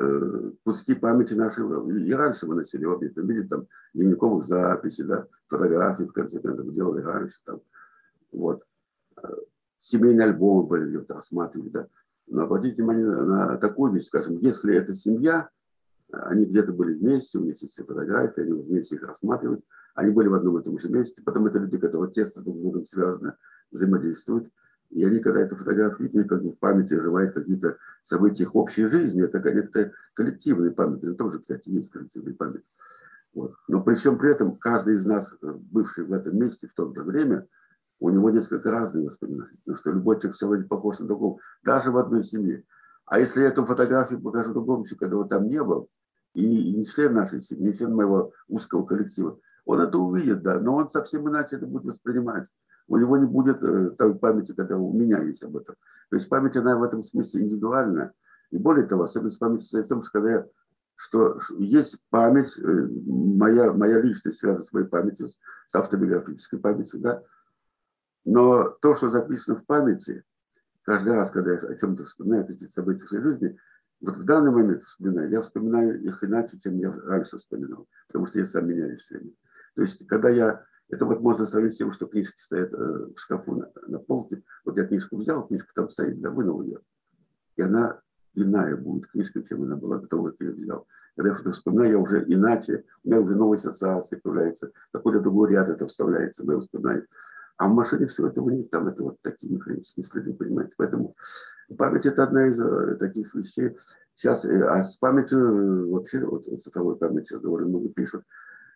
куски 0.64 0.96
памяти 0.96 1.34
нашей 1.34 1.64
и 1.64 2.12
раньше 2.14 2.48
выносили 2.48 2.86
в 2.86 2.94
объект. 2.94 3.18
Видите, 3.18 3.48
там, 3.48 3.68
дневниковых 3.94 4.44
записей, 4.44 5.06
да, 5.06 5.28
фотографии, 5.48 6.04
в 6.04 6.12
конце 6.12 6.40
концов, 6.40 6.74
делали 6.74 7.02
раньше. 7.02 7.38
Там. 7.46 7.62
Вот 8.32 8.64
семейные 9.80 10.28
альбомы 10.28 10.68
были 10.68 10.98
вот, 10.98 11.10
рассматривали, 11.12 11.70
да. 11.70 11.88
Но 12.28 12.44
обратите 12.44 12.76
внимание 12.76 13.06
на 13.06 13.58
такую 13.58 13.94
вещь, 13.94 14.08
скажем, 14.08 14.38
если 14.38 14.76
это 14.76 14.94
семья, 14.94 15.50
они 16.12 16.46
где-то 16.46 16.74
были 16.74 16.94
вместе, 16.94 17.38
у 17.38 17.44
них 17.44 17.62
есть 17.62 17.78
фотографии, 17.78 18.42
они 18.42 18.54
вместе 18.54 18.96
их 18.96 19.04
рассматривают, 19.04 19.64
они 19.96 20.12
были 20.12 20.28
в 20.28 20.34
одном 20.34 20.60
и 20.60 20.64
том 20.64 20.78
же 20.78 20.90
месте, 20.90 21.22
потом 21.24 21.48
это 21.48 21.60
люди, 21.60 21.78
которые 21.78 22.12
тесно 22.12 22.44
друг 22.44 22.58
с 22.58 22.62
другом 22.62 22.86
связаны, 22.86 23.34
взаимодействуют, 23.72 24.52
и 24.90 25.04
они, 25.04 25.20
когда 25.20 25.42
эту 25.42 25.56
фотографию 25.56 26.10
видят, 26.10 26.30
как 26.30 26.44
бы 26.44 26.52
в 26.52 26.60
памяти 26.60 26.94
оживают 26.94 27.34
какие-то 27.34 27.78
события 28.04 28.44
их 28.44 28.56
общей 28.56 28.88
жизни, 28.88 29.24
это 29.24 29.40
некая 29.52 29.94
коллективная 30.14 30.72
память, 30.72 31.04
это 31.04 31.14
тоже, 31.16 31.40
кстати, 31.40 31.70
есть 31.70 31.92
коллективная 31.92 32.34
память. 32.34 32.64
Вот. 33.34 33.54
Но 33.68 33.84
при 33.84 33.94
всем 33.96 34.18
при 34.18 34.32
этом 34.32 34.56
каждый 34.56 34.96
из 34.96 35.06
нас, 35.06 35.36
бывший 35.42 36.06
в 36.06 36.14
этом 36.14 36.38
месте 36.38 36.68
в 36.68 36.74
то 36.74 36.92
же 36.94 37.04
время, 37.04 37.48
у 38.00 38.10
него 38.10 38.30
несколько 38.30 38.72
разные 38.72 39.06
воспоминания, 39.06 39.58
потому 39.66 39.78
что 39.78 39.92
любой 39.92 40.20
человек 40.20 40.42
равно 40.42 40.68
похож 40.68 41.00
на 41.00 41.08
другого, 41.08 41.40
даже 41.64 41.92
в 41.92 41.98
одной 41.98 42.24
семье. 42.24 42.64
А 43.06 43.20
если 43.20 43.42
я 43.42 43.48
эту 43.48 43.66
фотографию 43.66 44.22
покажу 44.22 44.54
другому 44.54 44.86
человеку, 44.86 45.00
когда 45.00 45.18
он 45.18 45.30
там 45.30 45.48
не 45.48 45.64
был, 45.64 45.90
и, 46.34 46.44
и 46.44 46.78
не 46.78 46.86
член 46.86 47.14
нашей 47.14 47.42
семьи, 47.42 47.70
не 47.70 47.74
член 47.74 47.94
моего 47.94 48.32
узкого 48.48 48.86
коллектива, 48.86 49.40
он 49.66 49.82
это 49.82 49.98
увидит, 49.98 50.44
да, 50.44 50.60
но 50.60 50.76
он 50.76 50.90
совсем 50.90 51.28
иначе 51.28 51.56
это 51.56 51.66
будет 51.66 51.86
воспринимать. 51.86 52.48
У 52.88 52.98
него 52.98 53.18
не 53.18 53.28
будет 53.28 53.62
э, 53.64 53.92
той 53.98 54.16
памяти, 54.16 54.54
которая 54.54 54.80
у 54.80 54.94
меня 54.94 55.22
есть 55.24 55.44
об 55.44 55.58
этом. 55.58 55.76
То 56.10 56.16
есть 56.16 56.30
память, 56.30 56.56
она 56.56 56.78
в 56.78 56.84
этом 56.84 57.04
смысле 57.04 57.42
индивидуальна. 57.42 58.14
И 58.52 58.58
более 58.58 58.86
того, 58.86 59.04
особенность 59.04 59.40
памяти 59.40 59.62
состоит 59.62 59.86
в 59.86 59.90
том, 59.90 60.02
что 60.02 60.12
когда 60.12 60.32
я 60.32 60.48
что 60.98 61.40
есть 61.60 62.06
память, 62.10 62.58
э, 62.58 62.88
моя, 63.06 63.72
моя 63.72 64.02
личность 64.02 64.40
связана 64.40 64.64
с 64.64 64.74
моей 64.74 64.88
памятью, 64.88 65.30
с 65.68 65.76
автобиографической 65.76 66.60
памятью, 66.60 67.00
да, 67.00 67.22
но 68.28 68.72
то, 68.82 68.94
что 68.94 69.10
записано 69.10 69.56
в 69.56 69.66
памяти, 69.66 70.22
каждый 70.84 71.14
раз, 71.14 71.32
когда 71.32 71.54
я 71.54 71.60
о 71.60 71.76
чем-то 71.76 72.04
вспоминаю, 72.04 72.46
какие-то 72.46 72.74
события 72.74 73.08
своей 73.08 73.24
жизни, 73.24 73.58
вот 74.02 74.18
в 74.18 74.26
данный 74.26 74.52
момент 74.52 74.84
вспоминаю, 74.84 75.32
я 75.32 75.40
вспоминаю 75.40 76.04
их 76.04 76.22
иначе, 76.26 76.60
чем 76.60 76.78
я 76.78 76.92
раньше 76.92 77.38
вспоминал, 77.38 77.88
потому 78.08 78.26
что 78.28 78.40
я 78.40 78.46
сам 78.46 78.68
меняюсь 78.68 79.00
все 79.00 79.18
время. 79.18 79.32
То 79.76 79.82
есть, 79.82 80.06
когда 80.08 80.28
я, 80.28 80.66
это 80.90 81.06
вот 81.06 81.22
можно 81.22 81.46
сравнить 81.46 81.74
с 81.74 81.78
тем, 81.78 81.94
что 81.94 82.06
книжки 82.06 82.38
стоят 82.38 82.74
э, 82.74 82.78
в 82.78 83.18
шкафу 83.18 83.56
на, 83.56 83.72
на 83.88 84.00
полке, 84.00 84.44
вот 84.66 84.78
я 84.78 84.86
книжку 84.86 85.16
взял, 85.16 85.48
книжка 85.48 85.72
там 85.74 85.88
стоит, 85.88 86.20
да, 86.20 86.30
вынул 86.30 86.62
ее, 86.64 86.82
и 87.56 87.62
она 87.62 88.02
иная 88.34 88.76
будет 88.76 89.08
книжка, 89.08 89.42
чем 89.42 89.64
она 89.64 89.78
была 89.78 90.00
до 90.00 90.08
того, 90.08 90.26
как 90.26 90.36
я 90.42 90.48
ее 90.48 90.54
взял. 90.54 90.88
Когда 91.16 91.30
я 91.30 91.36
что-то 91.36 91.52
вспоминаю, 91.52 91.92
я 91.92 91.98
уже 91.98 92.26
иначе, 92.28 92.84
у 93.06 93.08
меня 93.08 93.22
уже 93.22 93.36
новые 93.36 93.56
ассоциации 93.56 94.18
появляются, 94.18 94.74
какой-то 94.92 95.22
другой 95.22 95.52
ряд 95.52 95.70
это 95.70 95.88
вставляется, 95.88 96.44
я 96.46 96.60
вспоминаю. 96.60 97.08
А 97.58 97.68
в 97.68 97.84
всего 97.84 98.28
этого 98.28 98.52
нет, 98.52 98.70
там 98.70 98.88
это 98.88 99.04
вот 99.04 99.18
такие 99.24 99.52
механические 99.52 100.04
следы, 100.04 100.34
понимаете. 100.34 100.74
Поэтому 100.78 101.16
память 101.76 102.06
это 102.06 102.24
одна 102.24 102.48
из 102.48 102.60
э, 102.60 102.96
таких 103.00 103.34
вещей. 103.34 103.76
Сейчас, 104.16 104.46
э, 104.46 104.64
а 104.64 104.84
с 104.84 104.96
памятью 104.98 105.40
э, 105.40 105.86
вообще, 105.88 106.24
вот 106.24 106.46
цифровой 106.46 106.98
памятью 106.98 107.40
довольно 107.40 107.68
много 107.68 107.90
пишут. 107.90 108.24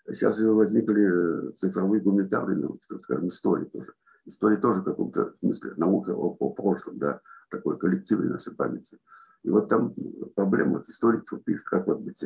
Сейчас 0.07 0.39
возникли 0.39 1.51
цифровые 1.55 2.01
гуманитарные 2.01 2.57
науки, 2.57 2.83
скажем, 3.01 3.27
истории 3.27 3.65
тоже. 3.65 3.93
История 4.25 4.57
тоже 4.57 4.81
в 4.81 4.85
каком-то 4.85 5.35
смысле 5.39 5.73
наука 5.77 6.11
о, 6.11 6.35
о 6.39 6.49
прошлом, 6.49 6.97
да, 6.97 7.21
такой 7.51 7.77
коллективной 7.77 8.29
нашей 8.29 8.55
памяти. 8.55 8.97
И 9.43 9.49
вот 9.49 9.69
там 9.69 9.93
проблема, 10.35 10.77
вот 10.77 10.89
историки 10.89 11.35
пишут, 11.45 11.67
как 11.67 11.85
вот 11.85 11.99
быть 11.99 12.23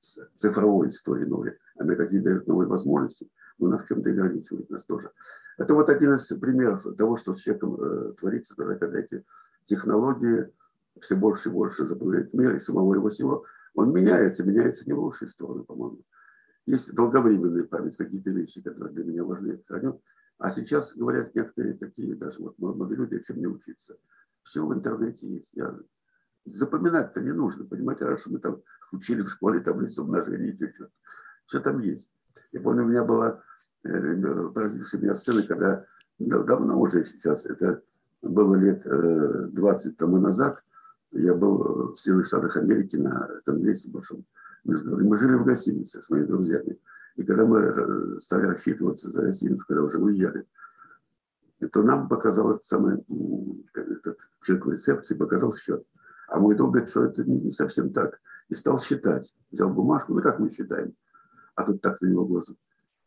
с 0.00 0.28
цифровой 0.36 0.88
историей 0.88 1.26
новой, 1.26 1.58
она 1.76 1.94
какие 1.96 2.20
дает 2.20 2.46
новые 2.46 2.68
возможности 2.68 3.28
но 3.58 3.68
она 3.68 3.78
в 3.78 3.86
чем-то 3.86 4.10
ограничивает 4.10 4.70
нас 4.70 4.84
тоже. 4.84 5.10
Это 5.56 5.74
вот 5.74 5.88
один 5.88 6.14
из 6.14 6.26
примеров 6.26 6.86
того, 6.96 7.16
что 7.16 7.34
с 7.34 7.40
человеком 7.40 7.76
э, 7.80 8.12
творится, 8.14 8.54
когда, 8.56 8.76
когда 8.76 9.00
эти 9.00 9.24
технологии 9.64 10.52
все 11.00 11.16
больше 11.16 11.48
и 11.48 11.52
больше 11.52 11.86
заправляют 11.86 12.32
мир 12.34 12.56
и 12.56 12.60
самого 12.60 12.94
его 12.94 13.08
всего, 13.08 13.44
он 13.74 13.92
меняется, 13.92 14.44
меняется 14.44 14.84
не 14.86 14.92
в 14.92 15.00
лучшую 15.00 15.28
сторону, 15.28 15.64
по-моему. 15.64 16.02
Есть 16.66 16.94
долговременная 16.94 17.64
память, 17.64 17.96
какие-то 17.96 18.30
вещи, 18.30 18.60
которые 18.60 18.92
для 18.92 19.04
меня 19.04 19.24
важны, 19.24 19.52
я 19.52 19.58
храню. 19.66 20.02
А 20.38 20.50
сейчас 20.50 20.96
говорят 20.96 21.34
некоторые 21.34 21.74
такие, 21.74 22.14
даже 22.14 22.40
вот 22.40 22.58
молодые 22.58 22.98
люди, 22.98 23.20
чем 23.20 23.38
не 23.38 23.46
учиться. 23.46 23.96
Все 24.42 24.64
в 24.64 24.72
интернете 24.72 25.26
есть. 25.26 25.50
Я... 25.54 25.76
Запоминать-то 26.44 27.20
не 27.20 27.32
нужно, 27.32 27.64
понимаете, 27.64 28.04
раньше 28.04 28.30
мы 28.30 28.38
там 28.38 28.62
учили 28.92 29.22
в 29.22 29.28
школе 29.28 29.60
таблицу 29.60 30.04
умножения 30.04 30.52
и 30.52 30.56
что-то. 30.56 30.90
Все 31.46 31.60
там 31.60 31.78
есть. 31.78 32.10
Я 32.52 32.60
помню, 32.60 32.84
у 32.84 32.86
меня 32.86 33.04
была 33.04 33.42
Э, 33.88 34.50
поразившей 34.54 35.00
меня 35.00 35.14
сцены, 35.14 35.42
когда 35.42 35.84
давно 36.18 36.80
уже 36.80 37.04
сейчас, 37.04 37.46
это 37.46 37.82
было 38.22 38.54
лет 38.56 38.82
20 38.84 39.92
э, 39.92 39.96
тому 39.96 40.18
назад, 40.18 40.62
я 41.12 41.34
был 41.34 41.94
в 41.94 41.96
Соединенных 41.96 42.26
Штатах 42.26 42.56
Америки 42.56 42.96
на 42.96 43.28
конгрессе 43.46 43.90
большом. 43.90 44.24
Мы 44.64 45.16
жили 45.16 45.36
в 45.36 45.44
гостинице 45.44 46.02
с 46.02 46.10
моими 46.10 46.26
друзьями. 46.26 46.78
И 47.16 47.22
когда 47.22 47.46
мы 47.46 47.60
э, 47.60 48.20
стали 48.20 48.46
рассчитываться 48.46 49.10
за 49.10 49.22
гостиницу, 49.22 49.64
когда 49.66 49.82
уже 49.82 49.98
уезжали, 49.98 50.44
то 51.72 51.82
нам 51.82 52.08
показалось 52.08 52.64
самое, 52.64 53.02
этот 53.74 54.18
человек 54.42 54.66
в 54.66 54.70
рецепции 54.70 55.16
показал 55.16 55.54
счет. 55.54 55.84
А 56.28 56.38
мой 56.38 56.54
друг 56.54 56.72
говорит, 56.72 56.90
что 56.90 57.04
это 57.04 57.24
не 57.24 57.50
совсем 57.50 57.92
так. 57.92 58.20
И 58.48 58.54
стал 58.54 58.78
считать. 58.78 59.34
Взял 59.50 59.70
бумажку, 59.70 60.14
ну 60.14 60.22
как 60.22 60.38
мы 60.38 60.50
считаем? 60.50 60.94
А 61.54 61.64
тут 61.64 61.80
так 61.80 62.00
на 62.00 62.06
него 62.06 62.26
глаза. 62.26 62.54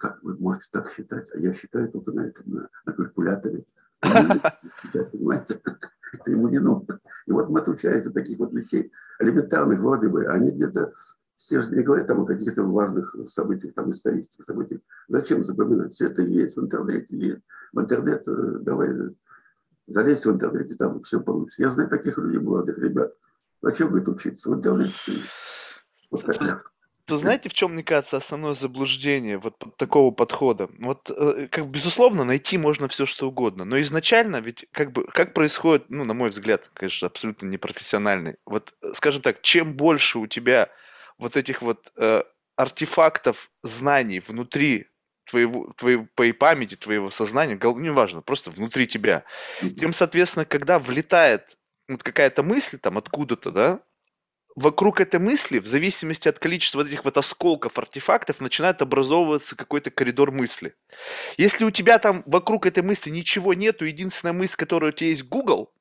Как 0.02 0.18
вы 0.24 0.36
можете 0.40 0.66
так 0.72 0.90
считать? 0.90 1.30
А 1.32 1.38
я 1.38 1.54
считаю 1.54 1.88
только 1.92 2.12
на 2.12 2.22
этом, 2.22 2.44
на, 2.52 2.70
на 2.88 2.94
калькуляторе. 2.94 3.66
Понимаете? 4.02 5.62
Это 6.14 6.32
ему 6.32 6.48
не 6.48 6.58
нужно. 6.58 7.00
И 7.28 7.32
вот 7.32 7.50
мы 7.50 7.60
отучаемся 7.60 8.10
таких 8.10 8.40
вот 8.40 8.52
вещей, 8.52 8.92
элементарных 9.20 9.80
вроде 9.80 10.08
бы, 10.08 10.26
они 10.26 10.50
где-то 10.50 10.94
все 11.36 11.62
же 11.62 11.76
не 11.76 11.84
говорят 11.84 12.08
там 12.08 12.22
о 12.22 12.26
каких-то 12.26 12.64
важных 12.64 13.16
событиях, 13.28 13.76
там 13.76 13.92
исторических 13.92 14.44
событиях. 14.44 14.82
Зачем 15.08 15.44
запоминать? 15.44 15.94
Все 15.94 16.08
это 16.08 16.24
есть 16.24 16.58
в 16.58 16.62
интернете, 16.62 17.16
есть. 17.16 17.42
В 17.72 17.80
интернет, 17.80 18.28
э, 18.28 18.58
давай, 18.62 18.90
залезь 19.86 20.26
в 20.26 20.32
интернете, 20.32 20.76
там 20.78 21.04
все 21.04 21.22
получится. 21.22 21.62
Я 21.62 21.70
знаю 21.70 21.90
таких 21.90 22.18
людей, 22.18 22.40
молодых 22.40 22.80
ребят. 22.80 23.14
А 23.62 23.72
что, 23.72 23.88
говорит, 23.88 24.08
учиться? 24.08 24.50
В 24.50 24.56
интернете 24.56 24.94
все 24.94 25.12
есть. 25.12 25.30
Вот 26.10 26.26
так. 26.26 26.71
Что 27.12 27.18
знаете, 27.18 27.50
в 27.50 27.54
чем, 27.54 27.74
мне 27.74 27.84
кажется, 27.84 28.16
основное 28.16 28.54
заблуждение 28.54 29.38
вот 29.38 29.62
такого 29.76 30.12
подхода? 30.12 30.70
Вот, 30.80 31.12
э, 31.14 31.50
как 31.52 31.68
безусловно, 31.68 32.24
найти 32.24 32.58
можно 32.58 32.88
все, 32.88 33.06
что 33.06 33.28
угодно, 33.28 33.66
но 33.66 33.82
изначально 33.82 34.38
ведь 34.38 34.66
как 34.72 34.94
бы, 34.94 35.04
как 35.04 35.34
происходит, 35.34 35.90
ну, 35.90 36.06
на 36.06 36.14
мой 36.14 36.30
взгляд, 36.30 36.72
конечно, 36.74 37.08
абсолютно 37.08 37.48
непрофессиональный, 37.48 38.38
вот, 38.46 38.74
э, 38.82 38.94
скажем 38.96 39.22
так, 39.22 39.42
чем 39.42 39.74
больше 39.74 40.20
у 40.20 40.28
тебя 40.28 40.70
вот 41.18 41.36
этих 41.36 41.62
вот 41.62 41.92
э, 41.98 42.24
артефактов 42.56 43.52
знаний 43.62 44.22
внутри 44.22 44.88
твоего, 45.30 45.74
твоей, 45.76 46.08
твоей 46.16 46.34
памяти, 46.34 46.76
твоего 46.76 47.10
сознания, 47.10 47.60
неважно, 47.62 48.22
просто 48.22 48.52
внутри 48.52 48.88
тебя, 48.88 49.26
тем, 49.60 49.92
соответственно, 49.92 50.46
когда 50.46 50.80
влетает 50.80 51.58
вот 51.90 52.04
какая-то 52.04 52.42
мысль 52.42 52.78
там 52.78 52.98
откуда-то, 52.98 53.52
да, 53.52 53.80
вокруг 54.56 55.00
этой 55.00 55.20
мысли, 55.20 55.60
в 55.60 55.68
зависимости 55.68 56.28
от 56.28 56.40
количества 56.40 56.80
вот 56.80 56.88
этих 56.88 57.06
вот 57.06 57.18
осколков, 57.18 57.78
артефактов, 57.78 58.42
начинает 58.42 58.82
образовываться 58.82 59.56
какой-то 59.56 59.92
коридор 59.92 60.32
мысли. 60.32 60.76
Если 61.38 61.64
у 61.64 61.72
тебя 61.72 62.00
там 62.00 62.24
вокруг 62.26 62.66
этой 62.66 62.84
мысли 62.84 63.10
ничего 63.10 63.54
нету, 63.54 63.86
единственная 63.86 64.34
мысль, 64.34 64.56
которая 64.56 64.92
у 64.92 64.94
тебя 64.94 65.10
есть 65.10 65.24
Google, 65.24 65.74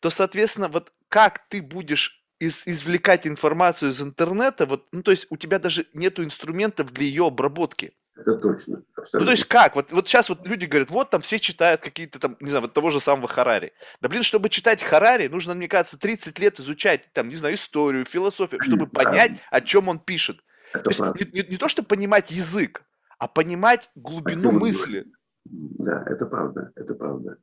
то, 0.00 0.10
соответственно, 0.10 0.68
вот 0.68 0.92
как 1.08 1.46
ты 1.48 1.62
будешь 1.62 2.24
из, 2.38 2.62
извлекать 2.66 3.26
информацию 3.26 3.92
из 3.92 4.02
интернета, 4.02 4.66
вот, 4.66 4.88
ну, 4.92 5.02
то 5.02 5.10
есть 5.10 5.26
у 5.30 5.36
тебя 5.36 5.58
даже 5.58 5.86
нету 5.94 6.24
инструментов 6.24 6.92
для 6.92 7.04
ее 7.04 7.26
обработки. 7.26 7.92
Это 8.22 8.36
точно. 8.36 8.82
Абсолютно. 8.94 9.20
Ну, 9.20 9.26
то 9.26 9.32
есть 9.32 9.44
как? 9.44 9.74
Вот, 9.74 9.90
вот 9.90 10.08
сейчас 10.08 10.28
вот 10.28 10.46
люди 10.46 10.64
говорят, 10.64 10.90
вот 10.90 11.10
там 11.10 11.20
все 11.20 11.38
читают 11.38 11.80
какие-то 11.80 12.18
там, 12.18 12.36
не 12.40 12.50
знаю, 12.50 12.62
вот 12.62 12.72
того 12.72 12.90
же 12.90 13.00
самого 13.00 13.28
Харари. 13.28 13.72
Да 14.00 14.08
блин, 14.08 14.22
чтобы 14.22 14.48
читать 14.48 14.82
Харари, 14.82 15.28
нужно, 15.28 15.54
мне 15.54 15.68
кажется, 15.68 15.98
30 15.98 16.38
лет 16.38 16.60
изучать, 16.60 17.08
там, 17.12 17.28
не 17.28 17.36
знаю, 17.36 17.54
историю, 17.56 18.04
философию, 18.04 18.62
чтобы 18.62 18.86
понять, 18.86 19.32
о 19.50 19.60
чем 19.60 19.88
он 19.88 19.98
пишет. 19.98 20.38
Это 20.72 20.84
то 20.84 20.90
есть 20.90 21.34
не, 21.34 21.42
не, 21.42 21.48
не 21.50 21.56
то, 21.56 21.68
чтобы 21.68 21.88
понимать 21.88 22.30
язык, 22.30 22.82
а 23.18 23.28
понимать 23.28 23.90
глубину 23.94 24.50
а 24.50 24.52
мысли. 24.52 25.06
Да, 25.44 26.04
это 26.06 26.26
правда, 26.26 26.70
это 26.76 26.94
правда. 26.94 27.36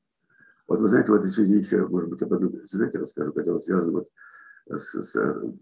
Вот 0.67 0.79
вы 0.79 0.87
знаете, 0.87 1.11
в 1.11 1.15
этой 1.15 1.29
связи 1.29 1.59
еще, 1.59 1.85
может 1.87 2.09
быть, 2.09 2.21
об 2.21 2.33
одном 2.33 2.55
инциденте 2.55 2.99
расскажу, 2.99 3.33
который 3.33 3.59
связан 3.59 3.93
вот 3.93 4.07
с, 4.69 5.01
с, 5.01 5.13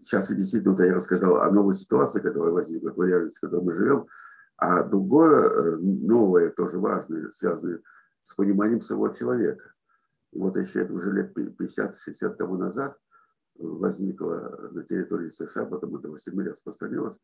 сейчас 0.02 0.28
действительно 0.28 0.74
вот 0.74 0.84
я 0.84 0.94
рассказал 0.94 1.40
о 1.40 1.50
новой 1.50 1.74
ситуации, 1.74 2.20
которая 2.20 2.52
возникла 2.52 2.92
в 2.94 3.02
реальности, 3.02 3.38
в 3.38 3.40
которой 3.40 3.64
мы 3.64 3.72
живем, 3.72 4.06
а 4.58 4.82
другое, 4.82 5.48
э, 5.48 5.76
новое, 5.76 6.50
тоже 6.50 6.78
важное, 6.78 7.30
связанное 7.30 7.80
с 8.24 8.34
пониманием 8.34 8.80
самого 8.80 9.14
человека. 9.14 9.72
И 10.32 10.38
вот 10.38 10.56
еще 10.56 10.82
это 10.82 10.92
уже 10.92 11.12
лет 11.12 11.36
50-60 11.36 12.34
тому 12.36 12.56
назад 12.58 12.98
возникла 13.56 14.68
на 14.72 14.82
территории 14.82 15.30
США, 15.30 15.64
потом 15.64 15.96
это 15.96 16.10
в 16.10 16.34
мире 16.34 16.50
распространилось, 16.50 17.22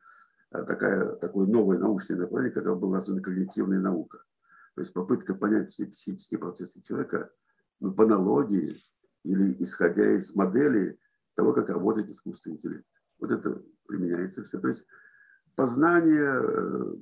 э, 0.52 0.62
такая, 0.64 1.16
такое 1.16 1.46
новое 1.46 1.78
научное 1.78 2.18
направление, 2.18 2.54
которое 2.54 2.76
было 2.76 2.94
названо 2.94 3.20
когнитивная 3.20 3.80
наука. 3.80 4.18
То 4.76 4.80
есть 4.80 4.92
попытка 4.92 5.34
понять 5.34 5.72
все 5.72 5.86
психические 5.86 6.38
процессы 6.38 6.82
человека 6.82 7.30
ну, 7.80 7.92
по 7.92 8.04
аналогии 8.04 8.76
или 9.24 9.60
исходя 9.62 10.12
из 10.12 10.34
модели 10.36 10.98
того, 11.34 11.52
как 11.52 11.68
работает 11.68 12.08
искусственный 12.08 12.56
интеллект. 12.56 12.86
Вот 13.18 13.32
это 13.32 13.60
применяется 13.86 14.44
все. 14.44 14.60
То 14.60 14.68
есть 14.68 14.86
познание 15.56 16.40
э, 16.42 16.94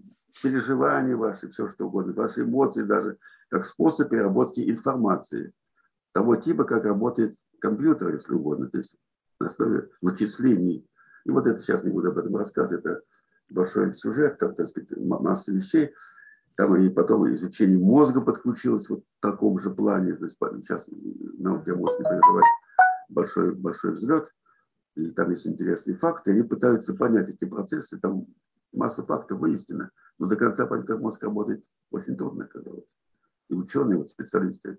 переживания 0.42 1.16
ваши, 1.16 1.48
все 1.48 1.68
что 1.68 1.86
угодно, 1.86 2.12
ваши 2.14 2.42
эмоции 2.42 2.82
даже, 2.82 3.18
как 3.48 3.64
способ 3.64 4.10
переработки 4.10 4.70
информации. 4.70 5.52
Того 6.12 6.36
типа, 6.36 6.64
как 6.64 6.84
работает 6.84 7.36
компьютер, 7.60 8.12
если 8.14 8.34
угодно, 8.34 8.68
то 8.68 8.78
есть 8.78 8.96
на 9.40 9.46
основе 9.46 9.88
вычислений. 10.00 10.86
И 11.24 11.30
вот 11.30 11.46
это 11.46 11.60
сейчас 11.60 11.84
не 11.84 11.90
буду 11.90 12.10
об 12.10 12.18
этом 12.18 12.36
рассказывать, 12.36 12.84
это 12.84 13.02
большой 13.50 13.92
сюжет, 13.94 14.38
там, 14.38 14.54
так 14.54 14.66
сказать, 14.66 14.90
масса 14.96 15.52
вещей. 15.52 15.92
Там 16.56 16.76
и 16.76 16.90
потом 16.90 17.32
изучение 17.32 17.78
мозга 17.78 18.20
подключилось 18.20 18.90
вот 18.90 19.00
в 19.00 19.20
таком 19.20 19.58
же 19.58 19.70
плане. 19.70 20.14
То 20.14 20.24
есть 20.24 20.36
сейчас 20.38 20.86
наука 21.38 21.74
мозг 21.74 21.98
не 21.98 22.04
переживает 22.04 22.44
большой, 23.08 23.54
большой 23.54 23.92
взлет. 23.92 24.34
И 24.94 25.10
там 25.12 25.30
есть 25.30 25.46
интересные 25.46 25.96
факты. 25.96 26.32
Они 26.32 26.42
пытаются 26.42 26.94
понять 26.94 27.30
эти 27.30 27.46
процессы. 27.46 27.98
Там 27.98 28.26
масса 28.72 29.02
фактов 29.02 29.38
выяснена. 29.40 29.90
Но 30.22 30.28
до 30.28 30.36
конца 30.36 30.68
понять, 30.68 30.86
как 30.86 31.00
мозг 31.00 31.20
работает, 31.24 31.64
очень 31.90 32.16
трудно, 32.16 32.44
оказалось. 32.44 32.96
И 33.48 33.54
ученые, 33.54 33.98
вот 33.98 34.08
специалисты, 34.08 34.78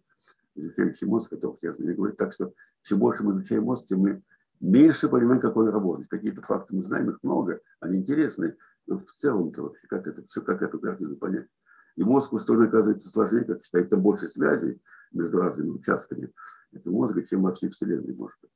изучающие 0.56 1.06
мозг, 1.06 1.32
которых 1.32 1.62
я 1.63 1.73
знаю, 1.73 1.97
говорят 1.97 2.15
так, 2.15 2.32
что 2.32 2.53
чем 2.82 2.99
больше 2.99 3.23
мы 3.23 3.34
изучаем 3.34 3.63
мозг, 3.63 3.88
тем 3.88 3.99
мы 3.99 4.23
меньше 4.62 5.10
понимаем, 5.10 5.41
как 5.41 5.58
он 5.58 5.67
работает. 5.67 6.10
Какие-то 6.10 6.41
факты 6.43 6.73
мы 6.73 6.84
знаем, 6.84 7.10
их 7.10 7.19
много, 7.23 7.60
они 7.82 7.97
интересны, 7.97 8.56
но 8.88 8.99
в 8.99 9.03
целом-то 9.03 9.63
вообще, 9.63 9.86
как 9.88 10.08
это 10.08 10.23
все, 10.23 10.41
как 10.41 10.62
эту 10.62 10.79
картину 10.79 11.17
понять. 11.17 11.49
И 11.97 12.06
мозг 12.06 12.32
устроен, 12.32 12.62
оказывается, 12.62 13.10
сложнее, 13.10 13.43
как 13.43 13.65
считают, 13.65 13.89
там 13.89 14.01
больше 14.01 14.29
связей 14.29 14.82
между 15.12 15.39
разными 15.39 15.71
участками 15.71 16.32
этого 16.71 16.93
мозга, 16.93 17.21
чем 17.21 17.41
во 17.41 17.51
всей 17.53 17.67
Вселенной, 17.67 18.15
может 18.15 18.38
быть. 18.41 18.51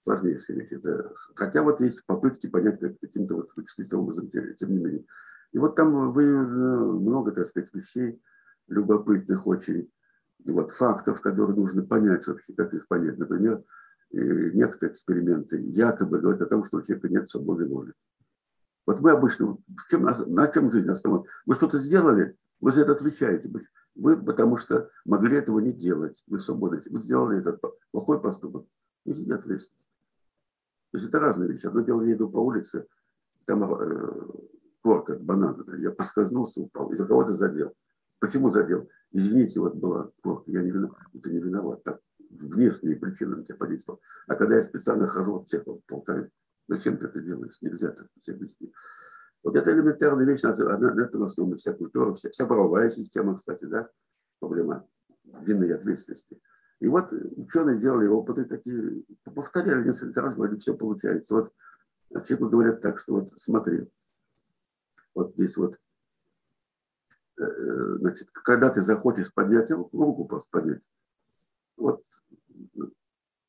Сложнейшая 0.00 0.56
вещь. 0.56 0.72
Это, 0.72 1.14
хотя 1.36 1.62
вот 1.62 1.80
есть 1.80 2.04
попытки 2.06 2.48
понять 2.48 2.80
как 2.80 2.98
каким-то 2.98 3.36
вот 3.36 3.52
вычислительным 3.54 4.02
образом, 4.02 4.28
тем 4.30 4.72
не 4.72 4.78
менее. 4.78 5.04
И 5.54 5.58
вот 5.58 5.76
там 5.76 6.12
вы, 6.12 6.24
э, 6.24 6.36
много, 6.36 7.30
так 7.30 7.46
сказать, 7.46 7.72
вещей 7.72 8.20
любопытных 8.66 9.46
очень, 9.46 9.88
вот, 10.44 10.72
фактов, 10.72 11.20
которые 11.20 11.56
нужно 11.56 11.84
понять 11.84 12.26
вообще, 12.26 12.52
как 12.54 12.74
их 12.74 12.88
понять. 12.88 13.18
Например, 13.18 13.62
э, 14.12 14.50
некоторые 14.52 14.92
эксперименты 14.92 15.60
якобы 15.60 16.18
говорят 16.18 16.42
о 16.42 16.46
том, 16.46 16.64
что 16.64 16.78
у 16.78 16.82
человека 16.82 17.08
нет 17.08 17.28
свободы 17.28 17.66
воли. 17.66 17.92
Вот 18.84 19.00
мы 19.00 19.12
обычно, 19.12 19.56
чем, 19.88 20.02
на 20.02 20.48
чем 20.48 20.72
жизнь 20.72 20.90
основана? 20.90 21.24
Вы 21.46 21.54
что-то 21.54 21.78
сделали, 21.78 22.36
вы 22.60 22.72
за 22.72 22.82
это 22.82 22.92
отвечаете. 22.92 23.48
Вы, 23.94 24.16
потому 24.16 24.56
что 24.56 24.90
могли 25.04 25.36
этого 25.36 25.60
не 25.60 25.72
делать. 25.72 26.20
Вы 26.26 26.40
свободны. 26.40 26.82
Вы 26.86 27.00
сделали 27.00 27.38
этот 27.38 27.62
плохой 27.92 28.20
поступок. 28.20 28.66
Несите 29.04 29.34
ответственность. 29.34 29.88
То 30.90 30.98
есть 30.98 31.08
это 31.08 31.20
разные 31.20 31.52
вещи. 31.52 31.66
Одно 31.66 31.82
дело, 31.82 32.02
я 32.02 32.14
иду 32.14 32.28
по 32.28 32.38
улице, 32.38 32.86
там 33.44 33.62
э, 33.72 34.28
корка 34.84 35.14
от 35.14 35.22
банана. 35.24 35.64
Я 35.78 35.90
поскользнулся, 35.90 36.60
упал. 36.60 36.92
И 36.92 36.96
за 36.96 37.06
кого-то 37.06 37.34
задел. 37.34 37.74
Почему 38.20 38.50
задел? 38.50 38.88
Извините, 39.12 39.60
вот 39.60 39.74
была 39.74 40.10
корка, 40.22 40.50
я 40.50 40.62
не 40.62 40.70
виноват. 40.70 40.98
Это 41.14 41.32
не 41.32 41.38
виноват. 41.38 41.82
Так, 41.82 42.00
внешние 42.30 42.96
причины 42.96 43.36
на 43.36 43.44
тебя 43.44 43.56
подействовал. 43.56 44.00
А 44.26 44.34
когда 44.34 44.56
я 44.56 44.62
специально 44.62 45.06
хожу, 45.06 45.32
вот 45.32 45.48
всех 45.48 45.64
толкаю. 45.86 46.30
Зачем 46.68 46.98
ты 46.98 47.06
это 47.06 47.20
делаешь? 47.20 47.56
Нельзя 47.62 47.90
так 47.90 48.08
себя 48.18 48.36
вести. 48.36 48.72
Вот 49.42 49.56
это 49.56 49.72
элементарная 49.72 50.26
вещь, 50.26 50.42
на, 50.42 50.50
этом 50.50 51.22
основана 51.24 51.56
вся 51.56 51.72
культура, 51.72 52.14
вся, 52.14 52.30
вся 52.30 52.46
правовая 52.46 52.88
система, 52.88 53.36
кстати, 53.36 53.66
да, 53.66 53.90
проблема 54.40 54.86
вины 55.24 55.66
и 55.66 55.72
ответственности. 55.72 56.40
И 56.80 56.88
вот 56.88 57.12
ученые 57.12 57.78
делали 57.78 58.06
опыты 58.06 58.44
такие, 58.46 59.04
повторяли 59.34 59.84
несколько 59.84 60.22
раз, 60.22 60.34
говорили, 60.34 60.58
все 60.58 60.74
получается. 60.74 61.34
Вот 61.34 62.24
человеку 62.24 62.48
говорят 62.48 62.80
так, 62.80 62.98
что 62.98 63.20
вот 63.20 63.32
смотри, 63.36 63.86
вот 65.14 65.34
здесь 65.34 65.56
вот, 65.56 65.78
э, 67.38 67.96
значит, 67.98 68.30
когда 68.30 68.70
ты 68.70 68.80
захочешь 68.80 69.32
поднять 69.32 69.70
руку, 69.70 69.96
руку 69.96 70.24
просто 70.24 70.50
поднять, 70.50 70.82
вот, 71.76 72.02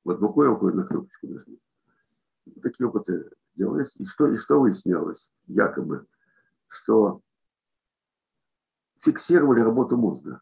вот 0.04 0.20
рукой 0.20 0.48
рукой 0.48 0.74
на 0.74 0.86
кнопочку 0.86 1.28
нажми. 1.28 1.60
Такие 2.62 2.88
опыты 2.88 3.30
делались. 3.56 3.96
И 3.98 4.06
что, 4.06 4.28
и 4.28 4.38
что 4.38 4.60
выяснялось? 4.60 5.32
Якобы, 5.48 6.06
что 6.68 7.22
фиксировали 9.00 9.62
работу 9.62 9.98
мозга 9.98 10.42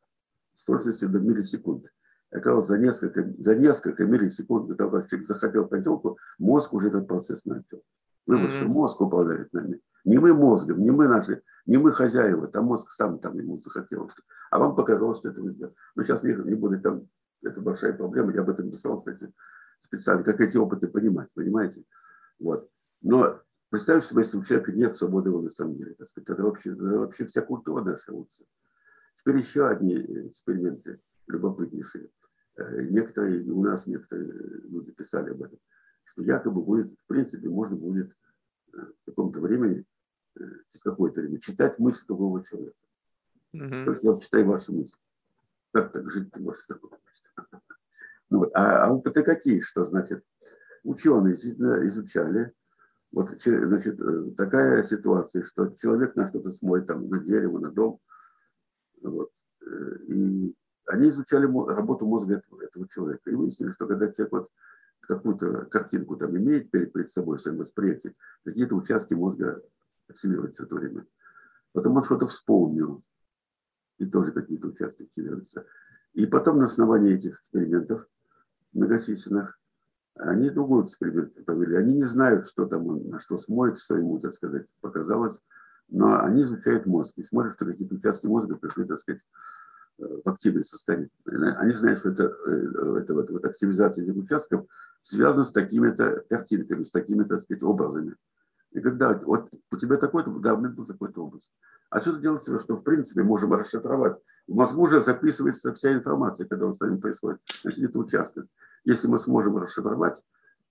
с 0.54 0.66
точностью 0.66 1.10
до 1.10 1.20
миллисекунд. 1.20 1.92
Оказалось, 2.32 2.68
за 2.68 2.78
несколько, 2.80 3.32
за 3.38 3.56
несколько 3.56 4.06
миллисекунд 4.06 4.68
до 4.68 4.76
того, 4.76 4.92
как 4.92 5.10
человек 5.10 5.28
захотел 5.28 5.68
котелку, 5.68 6.18
мозг 6.40 6.74
уже 6.74 6.90
этот 6.90 7.08
процесс 7.08 7.46
начал. 7.46 7.84
Вывод, 8.26 8.50
mm-hmm. 8.50 8.58
что 8.58 8.68
мозг 8.68 9.02
управляет 9.02 9.54
нами. 9.54 9.82
Не 10.04 10.20
мы 10.20 10.34
мозгом, 10.34 10.82
не 10.82 10.92
мы 10.92 11.08
наши, 11.08 11.42
не 11.66 11.78
мы 11.78 11.92
хозяева, 11.92 12.48
там 12.48 12.66
мозг 12.66 12.92
сам 12.92 13.20
там 13.20 13.38
ему 13.38 13.60
захотел. 13.62 14.12
А 14.52 14.60
вам 14.60 14.76
показалось, 14.76 15.20
что 15.20 15.30
это 15.30 15.42
вы 15.42 15.52
сделали. 15.52 15.76
Но 15.96 16.04
сейчас 16.04 16.24
не, 16.24 16.34
не 16.34 16.56
будет 16.56 16.84
там, 16.84 17.08
это 17.42 17.62
большая 17.62 17.94
проблема, 17.94 18.34
я 18.34 18.42
об 18.42 18.50
этом 18.50 18.70
писал, 18.70 19.00
кстати, 19.00 19.32
специально, 19.80 20.24
как 20.24 20.40
эти 20.42 20.58
опыты 20.58 20.88
понимать, 20.88 21.30
понимаете? 21.34 21.84
Вот. 22.40 22.70
Но 23.02 23.42
представьте 23.70 24.10
себе, 24.10 24.22
если 24.22 24.38
у 24.38 24.44
человека 24.44 24.72
нет 24.72 24.96
свободы 24.96 25.32
воли 25.32 25.46
на 25.46 25.50
самом 25.50 25.76
деле, 25.76 25.94
так 25.94 26.10
сказать, 26.10 26.30
это 26.30 26.44
вообще, 26.44 26.74
это 26.74 26.84
вообще 26.84 27.26
вся 27.26 27.42
культура 27.42 27.84
наша 27.84 28.14
улица. 28.14 28.44
Теперь 29.16 29.38
еще 29.38 29.68
одни 29.68 29.96
эксперименты 30.28 31.00
любопытнейшие. 31.28 32.10
Э, 32.56 32.82
некоторые, 32.84 33.50
у 33.52 33.62
нас 33.62 33.88
некоторые 33.88 34.32
люди 34.32 34.92
писали 34.92 35.32
об 35.32 35.44
этом, 35.44 35.60
что 36.04 36.24
якобы 36.24 36.62
будет, 36.62 36.94
в 37.00 37.08
принципе, 37.08 37.50
можно 37.50 37.76
будет 37.76 38.12
э, 38.74 38.78
в 38.78 39.06
каком-то 39.06 39.40
времени, 39.40 39.86
через 40.38 40.82
какое-то 40.84 41.22
время, 41.22 41.40
читать 41.40 41.80
мысли 41.80 42.06
другого 42.08 42.44
человека. 42.44 42.76
Mm-hmm. 43.56 43.86
То 43.86 43.92
есть 43.92 44.04
я 44.04 44.20
читаю 44.20 44.46
ваши 44.48 44.72
мысли. 44.72 44.98
Как 45.72 45.92
так 45.92 46.12
жить-то 46.12 46.42
может 46.42 46.68
такое? 46.68 47.00
Ну, 48.30 48.40
вот. 48.40 48.52
А, 48.56 48.88
а 48.88 48.92
опыты 48.92 49.22
какие? 49.22 49.60
Что 49.60 49.86
значит? 49.86 50.24
Ученые 50.84 51.36
изучали 51.36 52.52
Вот, 53.12 53.30
значит, 53.30 54.02
э, 54.02 54.32
такая 54.36 54.82
ситуация, 54.82 55.44
что 55.44 55.68
человек 55.76 56.16
на 56.16 56.26
что-то 56.26 56.50
смотрит, 56.50 56.88
там, 56.88 57.08
на 57.10 57.20
дерево, 57.20 57.60
на 57.60 57.70
дом, 57.70 58.00
вот, 59.04 59.30
э, 59.62 59.98
и 60.08 60.56
они 60.88 61.10
изучали 61.10 61.46
работу 61.46 62.06
мозга 62.06 62.36
этого, 62.36 62.64
этого 62.64 62.88
человека 62.90 63.30
и 63.30 63.36
выяснили, 63.36 63.72
что 63.72 63.86
когда 63.86 64.12
человек 64.12 64.32
вот 64.32 64.52
какую-то 65.02 65.66
картинку 65.66 66.16
там 66.16 66.36
имеет 66.38 66.72
перед, 66.72 66.92
перед 66.92 67.12
собой 67.12 67.38
в 67.38 67.42
своем 67.42 67.58
восприятии, 67.58 68.16
какие-то 68.44 68.76
участки 68.76 69.14
мозга 69.14 69.62
активируются 70.14 70.64
в 70.64 70.66
это 70.68 70.76
время. 70.76 71.06
Потом 71.74 71.98
он 71.98 72.04
что-то 72.06 72.28
вспомнил, 72.28 73.04
и 73.98 74.06
тоже 74.06 74.32
какие-то 74.32 74.68
участки 74.68 75.04
активируются. 75.04 75.66
И 76.14 76.26
потом 76.26 76.58
на 76.58 76.66
основании 76.66 77.16
этих 77.16 77.40
экспериментов 77.42 78.08
многочисленных 78.74 79.60
они 80.16 80.52
другой 80.52 80.86
эксперимент 80.86 81.34
провели. 81.46 81.76
Они 81.76 81.96
не 81.96 82.04
знают, 82.04 82.48
что 82.48 82.66
там 82.66 82.86
он, 82.88 83.10
на 83.10 83.20
что 83.20 83.40
смотрит, 83.40 83.80
что 83.80 83.96
ему, 83.96 84.20
так 84.20 84.34
сказать, 84.34 84.68
показалось. 84.80 85.42
Но 85.90 86.20
они 86.24 86.44
изучают 86.44 86.86
мозг 86.86 87.18
и 87.18 87.24
смотрят, 87.24 87.54
что 87.54 87.66
какие-то 87.66 87.96
участки 87.96 88.28
мозга 88.28 88.56
пришли, 88.56 88.86
так 88.86 89.00
сказать, 89.00 89.22
э, 90.00 90.06
в 90.24 90.30
активное 90.30 90.64
состояние. 90.64 91.10
Они 91.26 91.72
знают, 91.72 92.00
что 92.00 92.10
это, 92.10 92.24
э, 92.46 93.00
это 93.02 93.14
вот, 93.16 93.30
вот 93.32 93.44
активизация 93.46 94.04
этих 94.04 94.16
участков 94.16 94.68
связана 95.02 95.46
с 95.46 95.52
такими-то 95.52 96.24
картинками, 96.30 96.84
с 96.84 96.92
такими, 96.92 97.24
так 97.24 97.42
сказать, 97.42 97.64
образами. 97.64 98.16
И 98.74 98.82
когда 98.82 99.14
вот 99.14 99.50
у 99.72 99.78
тебя 99.78 99.98
такой-то, 99.98 100.32
да, 100.40 100.56
у 100.56 100.58
меня 100.58 100.70
был 100.70 100.86
такой-то 100.86 101.26
образ. 101.26 101.52
А 101.90 102.00
что 102.00 102.18
делается, 102.18 102.60
что 102.60 102.76
в 102.76 102.84
принципе 102.84 103.22
можем 103.22 103.54
расшифровать. 103.54 104.18
В 104.48 104.56
мозгу 104.56 104.82
уже 104.82 105.00
записывается 105.00 105.74
вся 105.74 105.94
информация, 105.94 106.48
когда 106.48 106.66
он 106.66 106.76
с 106.76 106.80
нами 106.80 106.98
происходит, 106.98 107.40
на 107.64 107.72
каких-то 107.72 108.00
участках. 108.00 108.46
Если 108.84 109.08
мы 109.08 109.20
сможем 109.20 109.58
расшифровать, 109.58 110.22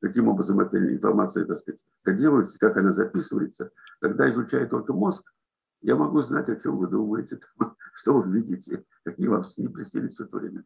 каким 0.00 0.28
образом 0.28 0.58
эта 0.58 0.78
информация, 0.78 1.44
так 1.44 1.58
сказать, 1.58 1.80
кодируется, 2.02 2.58
как 2.58 2.76
она 2.76 2.92
записывается, 2.92 3.70
тогда, 4.00 4.28
изучая 4.28 4.66
только 4.66 4.92
мозг, 4.92 5.32
я 5.80 5.94
могу 5.94 6.22
знать, 6.22 6.48
о 6.48 6.56
чем 6.56 6.78
вы 6.78 6.88
думаете, 6.88 7.38
что 7.94 8.20
вы 8.20 8.32
видите, 8.32 8.84
какие 9.04 9.28
вам 9.28 9.44
сны 9.44 9.68
приснились 9.68 10.16
в 10.16 10.22
это 10.22 10.36
время. 10.36 10.64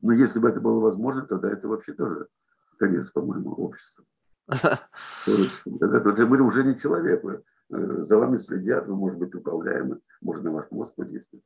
Но 0.00 0.12
если 0.12 0.38
бы 0.38 0.48
это 0.48 0.60
было 0.60 0.80
возможно, 0.80 1.26
тогда 1.26 1.50
это 1.50 1.66
вообще 1.66 1.94
тоже 1.94 2.28
конец, 2.78 3.10
по-моему, 3.10 3.50
общества. 3.54 4.04
Тогда 5.24 6.26
мы 6.26 6.40
уже 6.40 6.64
не 6.64 6.78
человек, 6.78 7.24
э, 7.24 8.02
за 8.02 8.18
вами 8.18 8.36
следят, 8.36 8.86
вы, 8.86 8.96
может 8.96 9.18
быть, 9.18 9.34
управляемы, 9.34 10.00
может, 10.20 10.44
на 10.44 10.52
ваш 10.52 10.70
мозг 10.70 10.94
подействует. 10.96 11.44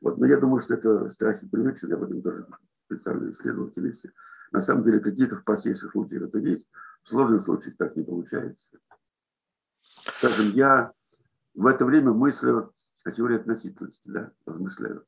Вот, 0.00 0.18
но 0.18 0.26
я 0.26 0.38
думаю, 0.38 0.60
что 0.60 0.74
это 0.74 1.08
страхи 1.10 1.48
привычки, 1.48 1.86
об 1.86 2.02
этом 2.02 2.22
тоже 2.22 2.46
специально 2.86 3.30
исследователи 3.30 3.92
все. 3.92 4.10
На 4.50 4.60
самом 4.60 4.84
деле, 4.84 5.00
какие-то 5.00 5.36
в 5.36 5.44
простейших 5.44 5.92
случаях 5.92 6.24
это 6.24 6.38
есть, 6.38 6.70
в 7.02 7.08
сложных 7.08 7.42
случаях 7.42 7.76
так 7.76 7.96
не 7.96 8.02
получается. 8.02 8.78
Скажем, 9.80 10.50
я 10.50 10.92
в 11.54 11.66
это 11.66 11.84
время 11.84 12.12
мыслю 12.12 12.72
о 13.04 13.10
теории 13.10 13.36
относительности, 13.36 14.08
да, 14.08 14.32
размышляю. 14.46 15.04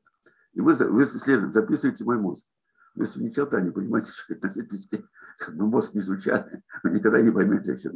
И 0.53 0.61
вы, 0.61 0.73
вы 0.73 1.05
следует, 1.05 1.53
записываете 1.53 2.03
мой 2.03 2.17
мозг. 2.17 2.47
Но 2.95 3.03
если 3.03 3.23
ни 3.23 3.29
черта 3.29 3.61
не 3.61 3.71
понимаете, 3.71 4.11
что 4.11 4.33
это 4.33 4.49
мы 5.53 5.67
мозг 5.67 5.93
не 5.93 5.99
изучали, 5.99 6.63
вы 6.83 6.91
никогда 6.91 7.21
не 7.21 7.31
поймете 7.31 7.71
вообще. 7.71 7.91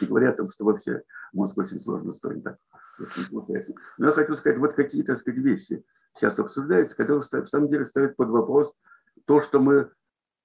Не 0.00 0.06
говоря 0.06 0.30
о 0.30 0.32
том, 0.34 0.50
что 0.50 0.64
вообще 0.64 1.02
мозг 1.32 1.58
очень 1.58 1.78
сложно 1.78 2.10
устроен. 2.10 2.42
Да? 2.42 2.58
Но 3.98 4.06
я 4.06 4.12
хочу 4.12 4.34
сказать, 4.34 4.58
вот 4.58 4.74
какие, 4.74 5.02
то 5.02 5.14
сказать, 5.14 5.40
вещи 5.40 5.84
сейчас 6.14 6.38
обсуждаются, 6.38 6.96
которые 6.96 7.20
в 7.20 7.46
самом 7.46 7.68
деле 7.68 7.86
ставят 7.86 8.16
под 8.16 8.28
вопрос 8.28 8.76
то, 9.26 9.40
что 9.40 9.60
мы 9.60 9.90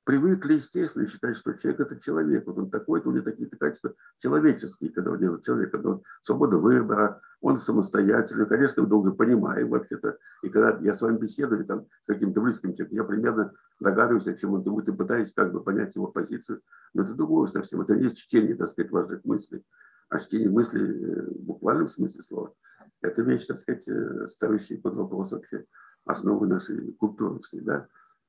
привыкли, 0.07 0.53
естественно, 0.53 1.05
считать, 1.05 1.35
что 1.35 1.51
человек– 1.51 1.79
это 1.81 1.99
человек. 1.99 2.47
Вот 2.47 2.57
он 2.57 2.69
такой, 2.69 3.01
у 3.01 3.11
него 3.11 3.25
такие-то 3.25 3.57
качества 3.57 3.93
человеческие, 4.19 4.89
когда 4.93 5.11
он 5.11 5.19
делает 5.19 5.43
человек, 5.43 5.71
когда 5.71 5.89
он 5.89 6.03
свобода 6.21 6.57
выбора, 6.57 7.19
он 7.41 7.57
самостоятельный. 7.57 8.45
Конечно, 8.45 8.83
мы 8.83 8.89
долго 8.89 9.11
понимаем 9.11 9.69
вообще-то. 9.69 10.17
И 10.43 10.49
когда 10.49 10.79
я 10.79 10.93
с 10.93 11.01
вами 11.01 11.17
беседую 11.17 11.65
там, 11.65 11.87
с 12.03 12.05
каким-то 12.05 12.39
близким 12.39 12.73
человеком, 12.73 12.95
я 12.95 13.03
примерно 13.03 13.53
догадываюсь, 13.81 14.27
о 14.27 14.33
чем 14.33 14.53
он 14.53 14.63
думает, 14.63 14.87
и 14.87 14.93
пытаюсь 14.95 15.33
как 15.33 15.51
бы 15.51 15.61
понять 15.61 15.93
его 15.97 16.07
позицию. 16.07 16.61
Но 16.93 17.03
это 17.03 17.13
другое 17.13 17.47
совсем. 17.47 17.81
Это 17.81 17.97
не 17.97 18.09
чтение, 18.09 18.55
так 18.55 18.69
сказать, 18.69 18.91
важных 18.91 19.25
мыслей 19.25 19.65
а 20.09 20.19
чтение 20.19 20.49
мысли 20.49 20.79
э, 20.79 21.21
в 21.31 21.43
буквальном 21.43 21.89
смысле 21.89 22.23
слова. 22.23 22.53
Это 23.01 23.23
вещь, 23.23 23.45
так 23.45 23.57
сказать, 23.57 23.85
э, 23.89 24.25
ставящая 24.27 24.79
под 24.79 24.95
вопрос 24.95 25.33
вообще 25.33 25.65
основы 26.05 26.47
нашей 26.47 26.93
культуры 26.93 27.41
всегда. 27.41 27.87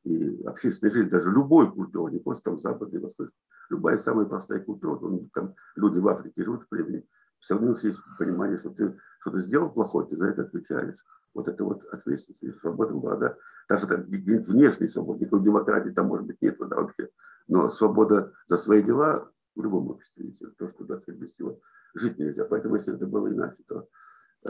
И 0.09 0.43
общественная 0.45 0.93
жизнь, 0.93 1.11
даже 1.11 1.31
любой 1.31 1.71
культуры, 1.71 2.13
не 2.13 2.19
просто 2.19 2.51
там 2.51 2.59
западный, 2.59 3.01
восточный, 3.01 3.35
любая 3.69 3.99
самая 3.99 4.25
простая 4.25 4.61
культура, 4.61 4.99
ну, 5.01 5.29
там 5.35 5.55
люди 5.77 5.99
в 5.99 6.09
Африке 6.09 6.45
живут 6.45 6.63
в 6.63 6.69
племени, 6.69 7.07
все 7.41 7.55
равно 7.55 7.69
у 7.69 7.75
них 7.75 7.85
есть 7.85 8.01
понимание, 8.19 8.59
что 8.59 8.71
ты 8.71 8.97
что-то 9.21 9.39
сделал 9.39 9.71
плохое, 9.71 10.09
ты 10.09 10.17
за 10.17 10.29
это 10.29 10.43
отвечаешь. 10.43 10.97
Вот 11.35 11.47
это 11.47 11.63
вот 11.63 11.85
ответственность 11.93 12.43
и 12.43 12.53
свобода 12.53 12.95
была, 12.95 13.17
да. 13.17 13.37
Даже 13.69 13.87
там 13.87 14.05
внешней 14.05 14.89
свободы, 14.89 15.21
никакой 15.21 15.45
демократии 15.45 15.91
там, 15.91 16.07
может 16.07 16.27
быть, 16.27 16.41
нет 16.41 16.57
да, 16.59 16.77
вообще. 16.77 17.11
Но 17.47 17.69
свобода 17.69 18.33
за 18.47 18.57
свои 18.57 18.83
дела 18.83 19.31
в 19.55 19.63
любом 19.63 19.91
обществе 19.91 20.27
есть. 20.27 20.43
то, 20.57 20.69
что 20.69 20.85
да, 20.85 20.99
без 21.07 21.39
него 21.39 21.61
жить 21.95 22.19
нельзя. 22.19 22.45
Поэтому, 22.45 22.77
если 22.77 22.95
это 22.95 23.07
было 23.07 23.29
иначе, 23.29 23.63
то 23.69 23.87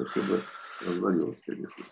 все 0.04 0.20
бы 0.20 0.40
развалилось, 0.86 1.42
конечно. 1.44 1.84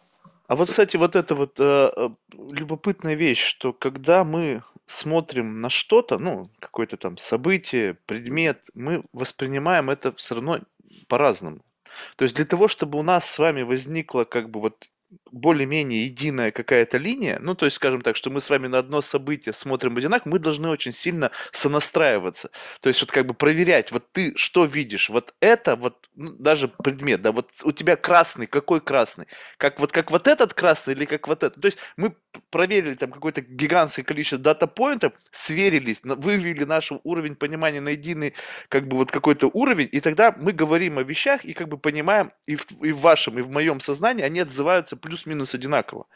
А 0.48 0.54
вот, 0.54 0.68
кстати, 0.68 0.96
вот 0.96 1.16
эта 1.16 1.34
вот 1.34 1.58
э, 1.58 1.90
э, 1.96 2.08
любопытная 2.52 3.14
вещь, 3.14 3.44
что 3.44 3.72
когда 3.72 4.24
мы 4.24 4.62
смотрим 4.86 5.60
на 5.60 5.70
что-то, 5.70 6.18
ну, 6.18 6.46
какое-то 6.60 6.96
там 6.96 7.16
событие, 7.16 7.94
предмет, 8.06 8.68
мы 8.74 9.02
воспринимаем 9.12 9.90
это 9.90 10.12
все 10.12 10.36
равно 10.36 10.60
по-разному. 11.08 11.64
То 12.16 12.24
есть 12.24 12.36
для 12.36 12.44
того, 12.44 12.68
чтобы 12.68 12.98
у 12.98 13.02
нас 13.02 13.28
с 13.28 13.38
вами 13.38 13.62
возникла 13.62 14.24
как 14.24 14.50
бы 14.50 14.60
вот 14.60 14.90
более-менее 15.32 16.06
единая 16.06 16.50
какая-то 16.50 16.98
линия, 16.98 17.38
ну, 17.40 17.54
то 17.54 17.66
есть, 17.66 17.76
скажем 17.76 18.02
так, 18.02 18.16
что 18.16 18.30
мы 18.30 18.40
с 18.40 18.50
вами 18.50 18.66
на 18.66 18.78
одно 18.78 19.00
событие 19.00 19.52
смотрим 19.52 19.96
одинаково, 19.96 20.32
мы 20.32 20.38
должны 20.38 20.68
очень 20.68 20.94
сильно 20.94 21.30
сонастраиваться. 21.52 22.50
То 22.80 22.88
есть, 22.88 23.00
вот 23.00 23.10
как 23.10 23.26
бы 23.26 23.34
проверять, 23.34 23.92
вот 23.92 24.04
ты 24.12 24.32
что 24.36 24.64
видишь, 24.64 25.10
вот 25.10 25.34
это, 25.40 25.76
вот 25.76 26.08
ну, 26.14 26.30
даже 26.30 26.68
предмет, 26.68 27.22
да, 27.22 27.32
вот 27.32 27.50
у 27.64 27.72
тебя 27.72 27.96
красный, 27.96 28.46
какой 28.46 28.80
красный? 28.80 29.26
Как 29.58 29.80
вот, 29.80 29.92
как 29.92 30.10
вот 30.10 30.28
этот 30.28 30.54
красный 30.54 30.94
или 30.94 31.04
как 31.04 31.28
вот 31.28 31.42
этот? 31.42 31.60
То 31.60 31.66
есть, 31.66 31.78
мы 31.96 32.14
проверили 32.50 32.94
там 32.94 33.10
какое-то 33.10 33.40
гигантское 33.40 34.04
количество 34.04 34.38
дата-поинтов, 34.38 35.12
сверились, 35.30 36.00
вывели 36.04 36.64
наш 36.64 36.92
уровень 37.04 37.34
понимания 37.34 37.80
на 37.80 37.90
единый, 37.90 38.34
как 38.68 38.86
бы 38.88 38.96
вот 38.96 39.10
какой-то 39.10 39.48
уровень, 39.52 39.88
и 39.90 40.00
тогда 40.00 40.34
мы 40.36 40.52
говорим 40.52 40.98
о 40.98 41.02
вещах 41.02 41.44
и 41.44 41.52
как 41.52 41.68
бы 41.68 41.78
понимаем, 41.78 42.30
и 42.46 42.56
в, 42.56 42.66
и 42.82 42.92
в 42.92 43.00
вашем, 43.00 43.38
и 43.38 43.42
в 43.42 43.50
моем 43.50 43.80
сознании 43.80 44.22
они 44.22 44.40
отзываются 44.40 44.96
получается 44.96 45.15
плюс-минус 45.16 45.54
одинаково. 45.54 46.06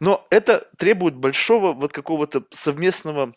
Но 0.00 0.26
это 0.30 0.68
требует 0.76 1.14
большого 1.14 1.72
вот 1.72 1.92
какого-то 1.92 2.44
совместного 2.52 3.32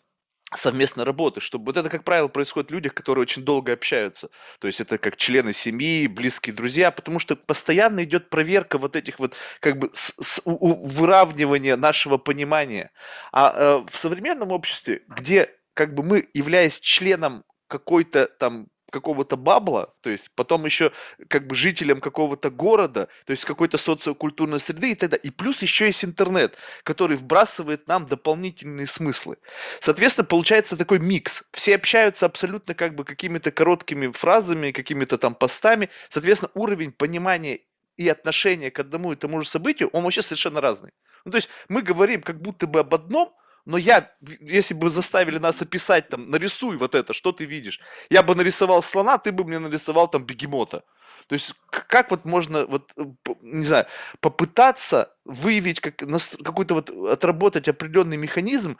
совместной 0.56 1.04
работы, 1.04 1.40
чтобы 1.40 1.64
вот 1.64 1.76
это, 1.76 1.88
как 1.88 2.04
правило, 2.04 2.28
происходит 2.28 2.70
в 2.70 2.74
людях, 2.74 2.94
которые 2.94 3.22
очень 3.22 3.42
долго 3.42 3.72
общаются. 3.72 4.28
То 4.60 4.68
есть 4.68 4.80
это 4.80 4.98
как 4.98 5.16
члены 5.16 5.52
семьи, 5.52 6.06
близкие 6.06 6.54
друзья, 6.54 6.92
потому 6.92 7.18
что 7.18 7.34
постоянно 7.34 8.04
идет 8.04 8.30
проверка 8.30 8.78
вот 8.78 8.94
этих 8.94 9.18
вот 9.18 9.34
как 9.58 9.78
бы 9.78 9.90
с, 9.92 10.14
с, 10.20 10.42
у, 10.44 10.86
выравнивания 10.88 11.76
нашего 11.76 12.18
понимания. 12.18 12.92
А 13.32 13.52
э, 13.56 13.86
в 13.90 13.98
современном 13.98 14.52
обществе, 14.52 15.02
где 15.08 15.50
как 15.72 15.94
бы 15.94 16.04
мы, 16.04 16.28
являясь 16.34 16.78
членом 16.78 17.42
какой-то 17.66 18.26
там 18.26 18.68
какого-то 18.94 19.36
бабла, 19.36 19.92
то 20.02 20.10
есть 20.10 20.30
потом 20.36 20.64
еще 20.64 20.92
как 21.28 21.48
бы 21.48 21.56
жителям 21.56 22.00
какого-то 22.00 22.50
города, 22.50 23.08
то 23.26 23.32
есть 23.32 23.44
какой-то 23.44 23.76
социокультурной 23.76 24.60
среды 24.60 24.92
и 24.92 24.94
так 24.94 25.10
далее. 25.10 25.24
И 25.24 25.30
плюс 25.30 25.62
еще 25.62 25.86
есть 25.86 26.04
интернет, 26.04 26.56
который 26.84 27.16
вбрасывает 27.16 27.88
нам 27.88 28.06
дополнительные 28.06 28.86
смыслы. 28.86 29.36
Соответственно, 29.80 30.26
получается 30.26 30.76
такой 30.76 31.00
микс. 31.00 31.42
Все 31.50 31.74
общаются 31.74 32.26
абсолютно 32.26 32.74
как 32.74 32.94
бы 32.94 33.04
какими-то 33.04 33.50
короткими 33.50 34.12
фразами, 34.12 34.70
какими-то 34.70 35.18
там 35.18 35.34
постами. 35.34 35.90
Соответственно, 36.08 36.52
уровень 36.54 36.92
понимания 36.92 37.60
и 37.96 38.08
отношения 38.08 38.70
к 38.70 38.78
одному 38.78 39.12
и 39.12 39.16
тому 39.16 39.40
же 39.40 39.48
событию, 39.48 39.88
он 39.92 40.04
вообще 40.04 40.22
совершенно 40.22 40.60
разный. 40.60 40.92
Ну, 41.24 41.32
то 41.32 41.38
есть 41.38 41.48
мы 41.68 41.82
говорим 41.82 42.22
как 42.22 42.40
будто 42.40 42.66
бы 42.66 42.80
об 42.80 42.94
одном, 42.94 43.34
но 43.66 43.78
я, 43.78 44.12
если 44.40 44.74
бы 44.74 44.90
заставили 44.90 45.38
нас 45.38 45.62
описать, 45.62 46.08
там, 46.08 46.30
нарисуй 46.30 46.76
вот 46.76 46.94
это, 46.94 47.12
что 47.12 47.32
ты 47.32 47.46
видишь, 47.46 47.80
я 48.10 48.22
бы 48.22 48.34
нарисовал 48.34 48.82
слона, 48.82 49.18
ты 49.18 49.32
бы 49.32 49.44
мне 49.44 49.58
нарисовал 49.58 50.08
там 50.08 50.24
бегемота. 50.24 50.84
То 51.26 51.34
есть 51.34 51.54
как 51.70 52.10
вот 52.10 52.26
можно, 52.26 52.66
вот, 52.66 52.92
э, 52.96 53.04
не 53.40 53.64
знаю, 53.64 53.86
попытаться 54.20 55.14
выявить, 55.24 55.80
как, 55.80 55.96
какой-то 55.96 56.74
вот, 56.74 56.90
отработать 56.90 57.68
определенный 57.68 58.18
механизм 58.18 58.76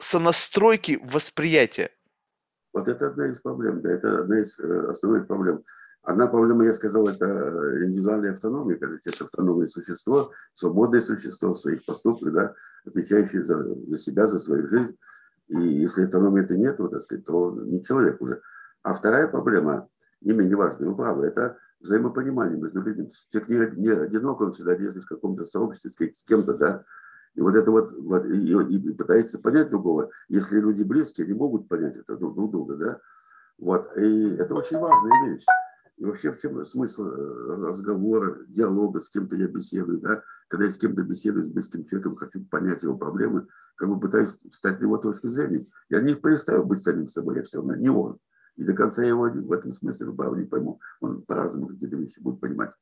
сонастройки 0.00 0.98
восприятия? 1.04 1.90
Вот 2.72 2.88
это 2.88 3.08
одна 3.08 3.28
из 3.28 3.40
проблем, 3.40 3.80
да, 3.82 3.92
это 3.92 4.20
одна 4.20 4.40
из 4.40 4.58
э, 4.58 4.90
основных 4.90 5.28
проблем. 5.28 5.62
Одна 6.04 6.26
проблема, 6.26 6.64
я 6.64 6.74
сказал, 6.74 7.08
это 7.08 7.24
индивидуальная 7.82 8.32
автономия, 8.32 8.76
когда 8.76 8.98
человек 8.98 9.22
автономное 9.22 9.66
существо, 9.66 10.32
свободное 10.52 11.00
существо 11.00 11.54
в 11.54 11.58
своих 11.58 11.84
поступках, 11.86 12.32
да, 12.34 12.54
отвечающее 12.84 13.42
за, 13.42 13.74
за 13.86 13.98
себя, 13.98 14.26
за 14.26 14.38
свою 14.38 14.68
жизнь. 14.68 14.98
И 15.48 15.56
если 15.56 16.04
автономии 16.04 16.44
это 16.44 16.58
нет, 16.58 16.78
вот, 16.78 16.90
так 16.90 17.00
сказать, 17.00 17.24
то 17.24 17.52
не 17.52 17.82
человек 17.82 18.20
уже. 18.20 18.42
А 18.82 18.92
вторая 18.92 19.28
проблема, 19.28 19.88
не 20.20 20.34
менее 20.34 20.56
важно, 20.56 20.86
вы 20.86 20.94
правы, 20.94 21.26
это 21.26 21.56
взаимопонимание 21.80 22.60
между 22.60 22.82
людьми. 22.82 23.10
Человек 23.30 23.78
не, 23.78 23.80
не 23.80 23.88
одинок, 23.88 24.42
он 24.42 24.52
всегда 24.52 24.76
действует 24.76 25.06
в 25.06 25.08
каком-то 25.08 25.46
сообществе 25.46 26.12
с 26.12 26.22
кем-то, 26.24 26.52
да, 26.52 26.84
и 27.34 27.40
вот 27.40 27.54
это 27.54 27.70
вот, 27.70 27.92
вот 27.92 28.26
и, 28.26 28.52
и 28.52 28.92
пытается 28.92 29.38
понять 29.38 29.70
другого. 29.70 30.10
Если 30.28 30.60
люди 30.60 30.82
близкие, 30.82 31.26
не 31.26 31.32
могут 31.32 31.66
понять 31.66 31.96
это 31.96 32.16
друг, 32.16 32.34
друг 32.34 32.50
друга, 32.50 32.76
да, 32.76 33.00
вот, 33.56 33.96
и 33.96 34.36
это 34.36 34.54
очень 34.54 34.78
важная 34.78 35.30
вещь. 35.30 35.44
И 35.96 36.04
вообще 36.04 36.32
в 36.32 36.40
чем 36.40 36.64
смысл 36.64 37.06
э, 37.06 37.66
разговора, 37.68 38.44
диалога, 38.48 39.00
с 39.00 39.08
кем-то 39.08 39.36
я 39.36 39.46
беседую, 39.46 40.00
да? 40.00 40.22
Когда 40.48 40.64
я 40.66 40.70
с 40.70 40.76
кем-то 40.76 41.02
беседую, 41.02 41.44
с 41.44 41.50
близким 41.50 41.84
человеком, 41.84 42.16
хочу 42.16 42.44
понять 42.46 42.82
его 42.82 42.96
проблемы, 42.96 43.46
как 43.76 43.88
бы 43.88 44.00
пытаюсь 44.00 44.38
встать 44.50 44.80
на 44.80 44.84
его 44.84 44.98
точку 44.98 45.30
зрения. 45.30 45.66
Я 45.88 46.00
не 46.00 46.14
перестаю 46.14 46.64
быть 46.64 46.82
самим 46.82 47.08
собой, 47.08 47.36
я 47.36 47.42
все 47.42 47.58
равно 47.58 47.76
не 47.76 47.88
он. 47.88 48.18
И 48.56 48.64
до 48.64 48.74
конца 48.74 49.02
я 49.02 49.08
его 49.08 49.28
в 49.28 49.52
этом 49.52 49.72
смысле, 49.72 50.12
правда, 50.12 50.40
не 50.40 50.46
пойму. 50.46 50.80
Он 51.00 51.22
по-разному 51.22 51.68
какие-то 51.68 51.96
вещи 51.96 52.20
будет 52.20 52.40
понимать. 52.40 52.72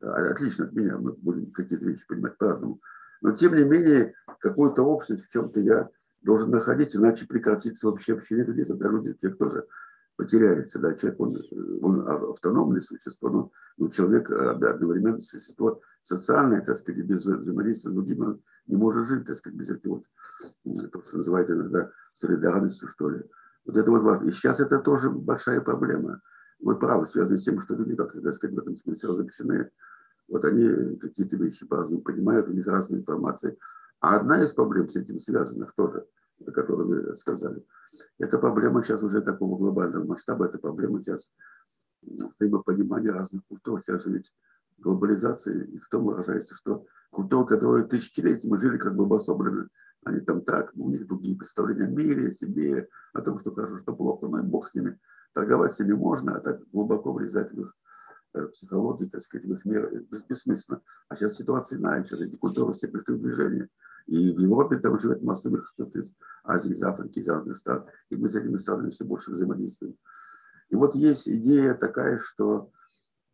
А, 0.00 0.30
отлично 0.30 0.66
от 0.66 0.72
меня, 0.72 0.98
мы 0.98 1.12
будем 1.12 1.50
какие-то 1.50 1.86
вещи 1.86 2.06
понимать 2.06 2.36
по-разному. 2.38 2.80
Но 3.20 3.32
тем 3.32 3.54
не 3.54 3.64
менее, 3.64 4.14
какую-то 4.40 4.82
общность 4.82 5.26
в 5.26 5.30
чем-то 5.30 5.60
я 5.60 5.88
должен 6.22 6.50
находить, 6.50 6.94
иначе 6.94 7.26
прекратится 7.26 7.88
вообще 7.88 8.14
общение 8.14 8.44
людей. 8.44 8.64
Тогда 8.64 8.88
люди, 8.88 9.14
те, 9.20 9.30
кто 9.30 9.48
же 9.48 9.66
потеряется. 10.18 10.80
Да? 10.80 10.94
Человек, 10.94 11.20
он, 11.20 11.36
он 11.80 12.08
автономное 12.30 12.80
существо, 12.80 13.30
но, 13.30 13.52
но 13.78 13.88
человек 13.88 14.30
одновременно 14.30 15.20
существо 15.20 15.80
социальное, 16.02 16.60
так 16.60 16.76
сказать, 16.76 17.04
без 17.04 17.24
взаимодействия 17.24 17.90
с 17.90 17.94
другими 17.94 18.20
он 18.22 18.42
не 18.66 18.76
может 18.76 19.06
жить, 19.06 19.26
так 19.26 19.36
сказать, 19.36 19.58
без 19.58 19.70
этого, 19.70 20.02
вот, 20.64 20.90
то, 20.90 21.02
что 21.02 21.18
называют 21.18 21.50
иногда 21.50 21.90
солидарностью, 22.14 22.88
что 22.88 23.10
ли. 23.10 23.22
Вот 23.64 23.76
это 23.76 23.90
вот 23.90 24.02
важно. 24.02 24.28
И 24.28 24.32
сейчас 24.32 24.58
это 24.58 24.80
тоже 24.80 25.08
большая 25.08 25.60
проблема. 25.60 26.20
Вы 26.60 26.76
правы, 26.76 27.06
связано 27.06 27.38
с 27.38 27.44
тем, 27.44 27.60
что 27.60 27.74
люди 27.74 27.94
как-то, 27.94 28.20
так 28.20 28.34
сказать, 28.34 28.56
в 28.56 28.58
этом 28.58 28.76
смысле 28.76 29.10
разобщены. 29.10 29.70
Вот 30.26 30.44
они 30.44 30.96
какие-то 30.96 31.36
вещи 31.36 31.64
по-разному 31.64 32.02
понимают, 32.02 32.48
у 32.48 32.52
них 32.52 32.66
разная 32.66 32.98
информация. 32.98 33.56
А 34.00 34.16
одна 34.16 34.42
из 34.42 34.52
проблем 34.52 34.88
с 34.88 34.96
этим 34.96 35.20
связанных 35.20 35.74
тоже– 35.76 36.04
о 36.46 36.50
которой 36.50 36.86
вы 36.86 37.16
сказали. 37.16 37.64
Это 38.18 38.38
проблема 38.38 38.82
сейчас 38.82 39.02
уже 39.02 39.22
такого 39.22 39.56
глобального 39.56 40.04
масштаба, 40.04 40.46
это 40.46 40.58
проблема 40.58 41.02
сейчас 41.02 41.32
взаимопонимания 42.02 43.12
разных 43.12 43.44
культур. 43.46 43.82
Сейчас 43.82 44.04
же 44.04 44.12
ведь 44.12 44.34
глобализация 44.78 45.64
и 45.64 45.78
в 45.78 45.88
том 45.88 46.04
выражается, 46.04 46.54
что 46.54 46.84
культуры, 47.10 47.46
которые 47.46 47.86
тысячелетиями 47.86 48.58
жили 48.58 48.78
как 48.78 48.94
бы 48.94 49.04
обособленно, 49.04 49.68
они 50.04 50.20
там 50.20 50.42
так, 50.42 50.72
у 50.74 50.88
них 50.88 51.06
другие 51.06 51.36
представления 51.36 51.86
о 51.86 51.90
мире, 51.90 52.28
о 52.28 52.32
себе, 52.32 52.88
о 53.12 53.20
том, 53.20 53.38
что 53.38 53.52
хорошо, 53.52 53.78
что 53.78 53.94
плохо, 53.94 54.26
но 54.26 54.40
и 54.40 54.42
бог 54.42 54.66
с 54.66 54.74
ними. 54.74 54.98
Торговать 55.34 55.72
с 55.74 55.80
ними 55.80 55.92
можно, 55.92 56.36
а 56.36 56.40
так 56.40 56.60
глубоко 56.70 57.12
влезать 57.12 57.52
в 57.52 57.60
их 57.60 57.76
э, 58.34 58.46
психологию, 58.46 59.10
так 59.10 59.20
сказать, 59.20 59.46
в 59.46 59.52
их 59.52 59.64
мир 59.64 60.04
бессмысленно. 60.28 60.80
А 61.08 61.16
сейчас 61.16 61.36
ситуация 61.36 61.78
иная, 61.78 62.04
сейчас 62.04 62.20
эти 62.20 62.36
культуры 62.36 62.72
все 62.72 62.88
пришли 62.88 63.14
в 63.14 63.20
движение. 63.20 63.68
И 64.08 64.32
в 64.32 64.38
Европе 64.38 64.78
там 64.78 64.98
живет 64.98 65.22
масса 65.22 65.50
выходцев 65.50 65.94
из 65.94 66.14
Азии, 66.42 66.72
из 66.72 66.82
Африки, 66.82 67.18
из 67.18 67.28
разных 67.28 67.58
стран. 67.58 67.84
И 68.08 68.16
мы 68.16 68.28
с 68.28 68.34
этими 68.34 68.56
странами 68.56 68.88
все 68.88 69.04
больше 69.04 69.30
взаимодействуем. 69.30 69.96
И 70.70 70.76
вот 70.76 70.94
есть 70.94 71.28
идея 71.28 71.74
такая, 71.74 72.18
что 72.18 72.70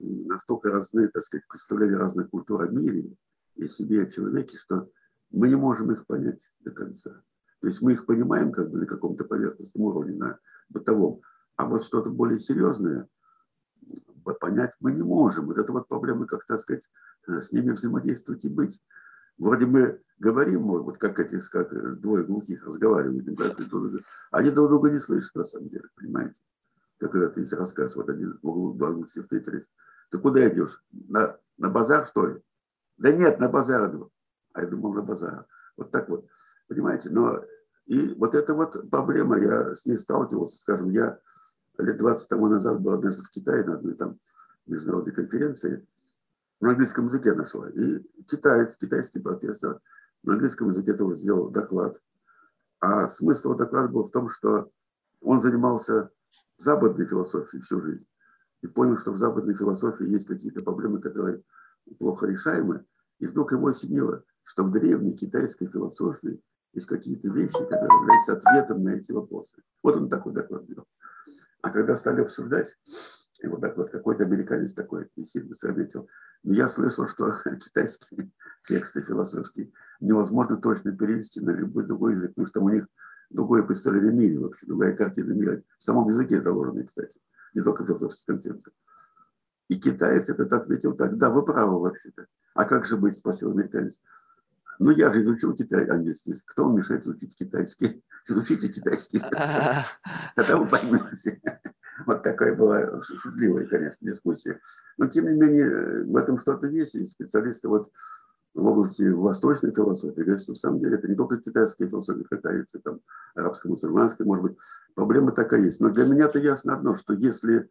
настолько 0.00 0.72
разные, 0.72 1.08
так 1.08 1.22
сказать, 1.22 1.46
представления 1.48 1.96
разных 1.96 2.30
культур 2.30 2.62
о 2.62 2.68
мире 2.68 3.14
и 3.54 3.68
себе, 3.68 4.02
о 4.02 4.10
человеке, 4.10 4.58
что 4.58 4.90
мы 5.30 5.46
не 5.46 5.54
можем 5.54 5.92
их 5.92 6.06
понять 6.06 6.40
до 6.60 6.72
конца. 6.72 7.22
То 7.60 7.68
есть 7.68 7.80
мы 7.80 7.92
их 7.92 8.04
понимаем 8.04 8.50
как 8.50 8.70
бы 8.70 8.78
на 8.78 8.86
каком-то 8.86 9.24
поверхностном 9.24 9.84
уровне, 9.84 10.16
на 10.16 10.38
бытовом. 10.68 11.20
А 11.54 11.66
вот 11.66 11.84
что-то 11.84 12.10
более 12.10 12.40
серьезное 12.40 13.08
понять 14.40 14.72
мы 14.80 14.92
не 14.92 15.02
можем. 15.02 15.46
Вот 15.46 15.58
это 15.58 15.72
вот 15.72 15.86
проблема, 15.86 16.26
как, 16.26 16.44
так 16.46 16.58
сказать, 16.58 16.90
с 17.28 17.52
ними 17.52 17.70
взаимодействовать 17.70 18.44
и 18.44 18.48
быть. 18.48 18.82
Вроде 19.38 19.66
мы 19.66 20.00
говорим, 20.18 20.62
вот 20.62 20.98
как 20.98 21.18
эти 21.18 21.38
как 21.50 22.00
двое 22.00 22.24
глухих 22.24 22.64
разговаривают, 22.64 23.26
они 24.30 24.50
друг 24.50 24.68
друга 24.68 24.90
не 24.90 24.98
слышат 24.98 25.34
на 25.34 25.44
самом 25.44 25.68
деле, 25.68 25.88
понимаете? 25.96 26.40
Как 26.98 27.14
этот 27.14 27.36
есть 27.36 27.52
рассказ, 27.52 27.96
вот 27.96 28.08
один 28.08 28.38
в 28.42 28.48
углу, 28.48 28.74
два 28.74 28.92
глухих, 28.92 29.28
ты 29.28 29.40
третий. 29.40 29.68
Ты 30.10 30.18
куда 30.18 30.48
идешь? 30.48 30.82
На, 30.92 31.36
на 31.58 31.70
базар, 31.70 32.06
что 32.06 32.26
ли? 32.26 32.40
Да 32.98 33.10
нет, 33.10 33.40
на 33.40 33.48
базар. 33.48 33.92
А 34.52 34.62
я 34.62 34.66
думал, 34.68 34.94
на 34.94 35.02
базар. 35.02 35.46
Вот 35.76 35.90
так 35.90 36.08
вот, 36.08 36.26
понимаете? 36.68 37.10
Но 37.10 37.44
и 37.86 38.14
вот 38.14 38.34
эта 38.34 38.54
вот 38.54 38.88
проблема, 38.90 39.38
я 39.38 39.74
с 39.74 39.84
ней 39.84 39.98
сталкивался, 39.98 40.56
скажем, 40.56 40.90
я 40.90 41.18
лет 41.78 41.96
20 41.96 42.28
тому 42.28 42.48
назад 42.48 42.80
был 42.80 42.92
однажды 42.92 43.22
в 43.22 43.30
Китае 43.30 43.64
на 43.64 43.74
одной 43.74 43.94
там 43.94 44.18
международной 44.66 45.12
конференции, 45.12 45.86
на 46.60 46.70
английском 46.70 47.06
языке 47.06 47.32
нашла. 47.34 47.68
И 47.70 48.00
китаец, 48.26 48.76
китайский 48.76 49.20
профессор 49.20 49.80
на 50.24 50.34
английском 50.34 50.70
языке 50.70 50.94
тоже 50.94 51.16
сделал 51.16 51.50
доклад. 51.50 52.00
А 52.80 53.08
смысл 53.08 53.54
доклада 53.54 53.88
был 53.88 54.04
в 54.04 54.10
том, 54.10 54.28
что 54.28 54.70
он 55.20 55.40
занимался 55.40 56.10
западной 56.56 57.06
философией 57.06 57.62
всю 57.62 57.80
жизнь. 57.80 58.06
И 58.62 58.66
понял, 58.66 58.96
что 58.96 59.12
в 59.12 59.16
западной 59.16 59.54
философии 59.54 60.08
есть 60.08 60.26
какие-то 60.26 60.62
проблемы, 60.62 61.00
которые 61.00 61.42
плохо 61.98 62.26
решаемы. 62.26 62.84
И 63.18 63.26
вдруг 63.26 63.52
его 63.52 63.68
осенило, 63.68 64.24
что 64.42 64.64
в 64.64 64.72
древней 64.72 65.14
китайской 65.14 65.66
философии 65.66 66.40
есть 66.72 66.86
какие-то 66.86 67.28
вещи, 67.28 67.52
которые 67.52 68.00
являются 68.00 68.32
ответом 68.34 68.82
на 68.82 68.90
эти 68.90 69.12
вопросы. 69.12 69.62
Вот 69.82 69.96
он 69.96 70.08
такой 70.08 70.32
доклад 70.32 70.66
делал. 70.66 70.86
А 71.62 71.70
когда 71.70 71.96
стали 71.96 72.22
обсуждать 72.22 72.76
его 73.42 73.58
доклад, 73.58 73.90
какой-то 73.90 74.24
американец 74.24 74.72
такой, 74.72 75.08
не 75.16 75.24
сильно 75.24 75.54
заметил, 75.54 76.08
я 76.42 76.68
слышал, 76.68 77.06
что 77.06 77.32
китайские 77.64 78.30
тексты 78.62 79.02
философские 79.02 79.72
невозможно 80.04 80.56
точно 80.56 80.92
перевести 80.96 81.40
на 81.40 81.50
любой 81.50 81.84
другой 81.86 82.12
язык, 82.12 82.30
потому 82.30 82.46
что 82.46 82.60
у 82.60 82.68
них 82.68 82.86
другое 83.30 83.62
представление 83.62 84.10
о 84.10 84.14
мире 84.14 84.38
вообще, 84.38 84.66
другая 84.66 84.96
картина 84.96 85.32
мира. 85.32 85.62
В 85.78 85.82
самом 85.82 86.08
языке 86.08 86.40
заложена, 86.40 86.84
кстати, 86.84 87.18
не 87.54 87.62
только 87.62 87.86
философская 87.86 88.36
концепция. 88.36 88.72
И 89.68 89.80
китаец 89.80 90.28
этот 90.28 90.52
ответил 90.52 90.94
так, 90.94 91.16
да, 91.16 91.30
вы 91.30 91.42
правы 91.44 91.80
вообще-то. 91.80 92.26
А 92.54 92.64
как 92.64 92.84
же 92.84 92.96
быть, 92.96 93.16
спросил 93.16 93.50
американец. 93.50 94.00
Ну, 94.78 94.90
я 94.90 95.10
же 95.10 95.20
изучил 95.20 95.54
китай, 95.54 95.86
английский 95.86 96.30
язык. 96.30 96.44
Кто 96.46 96.64
вам 96.64 96.76
мешает 96.76 97.04
изучить 97.04 97.36
китайский? 97.36 98.04
Изучите 98.28 98.68
китайский 98.68 99.18
язык. 99.18 99.32
Тогда 100.36 100.56
вы 100.56 100.66
поймете. 100.66 101.40
Вот 102.06 102.24
такая 102.24 102.56
была 102.56 103.00
шутливая, 103.04 103.66
конечно, 103.66 103.98
дискуссия. 104.00 104.60
Но, 104.98 105.06
тем 105.06 105.26
не 105.26 105.38
менее, 105.38 106.02
в 106.02 106.16
этом 106.16 106.40
что-то 106.40 106.66
есть. 106.66 106.96
И 106.96 107.06
специалисты 107.06 107.68
вот 107.68 107.88
в 108.54 108.66
области 108.66 109.02
восточной 109.08 109.72
философии 109.72 110.20
говорят, 110.20 110.40
что 110.40 110.52
на 110.52 110.56
самом 110.56 110.78
деле 110.78 110.96
это 110.96 111.08
не 111.08 111.16
только 111.16 111.38
китайская 111.38 111.88
философия 111.88 112.24
катается, 112.24 112.78
там, 112.78 113.00
арабско-мусульманская, 113.36 114.24
может 114.24 114.44
быть. 114.44 114.56
Проблема 114.94 115.32
такая 115.32 115.62
есть. 115.62 115.80
Но 115.80 115.90
для 115.90 116.06
меня-то 116.06 116.38
ясно 116.38 116.74
одно, 116.74 116.94
что 116.94 117.14
если 117.14 117.68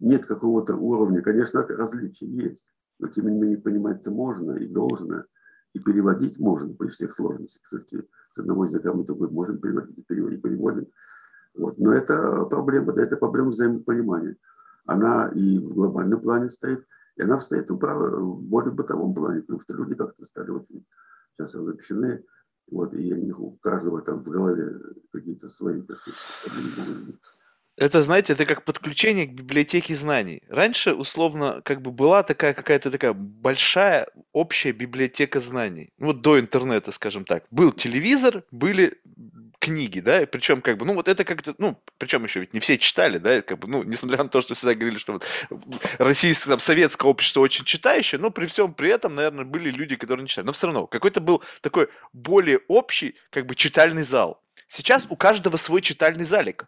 нет 0.00 0.26
какого-то 0.26 0.74
уровня, 0.74 1.22
конечно, 1.22 1.62
различий 1.62 2.26
есть. 2.26 2.62
Но 2.98 3.08
тем 3.08 3.28
не 3.28 3.40
менее 3.40 3.58
понимать-то 3.58 4.10
можно 4.10 4.52
и 4.52 4.66
должно. 4.66 5.24
И 5.72 5.78
переводить 5.78 6.38
можно 6.38 6.74
при 6.74 6.88
всех 6.88 7.14
сложностях. 7.14 7.62
Все-таки 7.66 8.08
с 8.30 8.38
одного 8.38 8.64
языка 8.64 8.92
мы 8.92 9.04
только 9.04 9.32
можем 9.32 9.58
переводить 9.58 9.98
и 9.98 10.02
переводим. 10.02 10.88
Вот. 11.54 11.78
Но 11.78 11.92
это 11.92 12.44
проблема, 12.44 12.92
да, 12.92 13.02
это 13.02 13.16
проблема 13.16 13.50
взаимопонимания. 13.50 14.36
Она 14.84 15.28
и 15.28 15.58
в 15.58 15.74
глобальном 15.74 16.20
плане 16.20 16.50
стоит, 16.50 16.84
и 17.16 17.22
она 17.22 17.38
стоит 17.38 17.70
в, 17.70 17.76
в 17.76 18.42
более 18.42 18.72
бытовом 18.72 19.14
плане, 19.14 19.42
потому 19.42 19.60
что 19.60 19.74
люди 19.74 19.94
как-то 19.94 20.24
стали 20.24 20.50
очень 20.50 20.84
сейчас 21.36 21.54
разобщены, 21.54 22.24
вот, 22.70 22.94
и 22.94 23.12
у 23.12 23.16
них 23.16 23.38
у 23.40 23.52
каждого 23.58 24.00
там 24.00 24.24
в 24.24 24.28
голове 24.28 24.78
какие-то 25.12 25.48
свои, 25.48 25.82
так 25.82 25.98
сказать, 25.98 26.18
это, 27.76 28.02
знаете, 28.02 28.34
это 28.34 28.46
как 28.46 28.64
подключение 28.64 29.26
к 29.26 29.32
библиотеке 29.32 29.96
знаний. 29.96 30.42
Раньше, 30.48 30.94
условно, 30.94 31.60
как 31.64 31.82
бы 31.82 31.90
была 31.90 32.22
такая 32.22 32.54
какая-то 32.54 32.90
такая 32.90 33.12
большая 33.12 34.06
общая 34.32 34.72
библиотека 34.72 35.40
знаний. 35.40 35.90
Ну, 35.98 36.06
вот 36.06 36.20
до 36.20 36.38
интернета, 36.38 36.92
скажем 36.92 37.24
так. 37.24 37.44
Был 37.50 37.72
телевизор, 37.72 38.44
были 38.50 39.00
книги, 39.58 40.00
да, 40.00 40.26
причем 40.26 40.60
как 40.60 40.76
бы, 40.76 40.84
ну 40.84 40.92
вот 40.92 41.08
это 41.08 41.24
как-то, 41.24 41.54
ну, 41.56 41.82
причем 41.96 42.24
еще 42.24 42.40
ведь 42.40 42.52
не 42.52 42.60
все 42.60 42.76
читали, 42.76 43.16
да, 43.16 43.40
как 43.40 43.60
бы, 43.60 43.66
ну, 43.66 43.82
несмотря 43.82 44.18
на 44.22 44.28
то, 44.28 44.42
что 44.42 44.54
всегда 44.54 44.74
говорили, 44.74 44.98
что 44.98 45.14
вот 45.14 45.24
российское, 45.96 46.50
там, 46.50 46.58
советское 46.58 47.08
общество 47.08 47.40
очень 47.40 47.64
читающее, 47.64 48.20
но 48.20 48.30
при 48.30 48.44
всем 48.44 48.74
при 48.74 48.90
этом, 48.90 49.14
наверное, 49.14 49.46
были 49.46 49.70
люди, 49.70 49.96
которые 49.96 50.24
не 50.24 50.28
читали. 50.28 50.46
Но 50.46 50.52
все 50.52 50.66
равно, 50.66 50.86
какой-то 50.86 51.20
был 51.20 51.42
такой 51.62 51.88
более 52.12 52.60
общий, 52.68 53.14
как 53.30 53.46
бы, 53.46 53.54
читальный 53.54 54.02
зал. 54.02 54.42
Сейчас 54.68 55.06
у 55.08 55.16
каждого 55.16 55.56
свой 55.56 55.80
читальный 55.80 56.24
залик. 56.24 56.66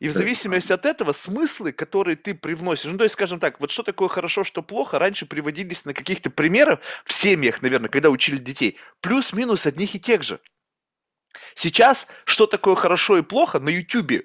И 0.00 0.08
в 0.08 0.12
зависимости 0.12 0.72
от 0.72 0.86
этого 0.86 1.12
смыслы, 1.12 1.72
которые 1.72 2.16
ты 2.16 2.34
привносишь, 2.34 2.90
ну, 2.90 2.98
то 2.98 3.04
есть, 3.04 3.14
скажем 3.14 3.40
так, 3.40 3.60
вот 3.60 3.70
что 3.70 3.82
такое 3.82 4.08
хорошо, 4.08 4.44
что 4.44 4.62
плохо, 4.62 4.98
раньше 4.98 5.26
приводились 5.26 5.84
на 5.84 5.92
каких-то 5.92 6.30
примерах 6.30 6.78
в 7.04 7.12
семьях, 7.12 7.62
наверное, 7.62 7.88
когда 7.88 8.10
учили 8.10 8.36
детей, 8.36 8.78
плюс-минус 9.00 9.66
одних 9.66 9.96
и 9.96 10.00
тех 10.00 10.22
же. 10.22 10.40
Сейчас, 11.54 12.06
что 12.24 12.46
такое 12.46 12.76
хорошо 12.76 13.18
и 13.18 13.22
плохо, 13.22 13.58
на 13.58 13.68
YouTube 13.70 14.24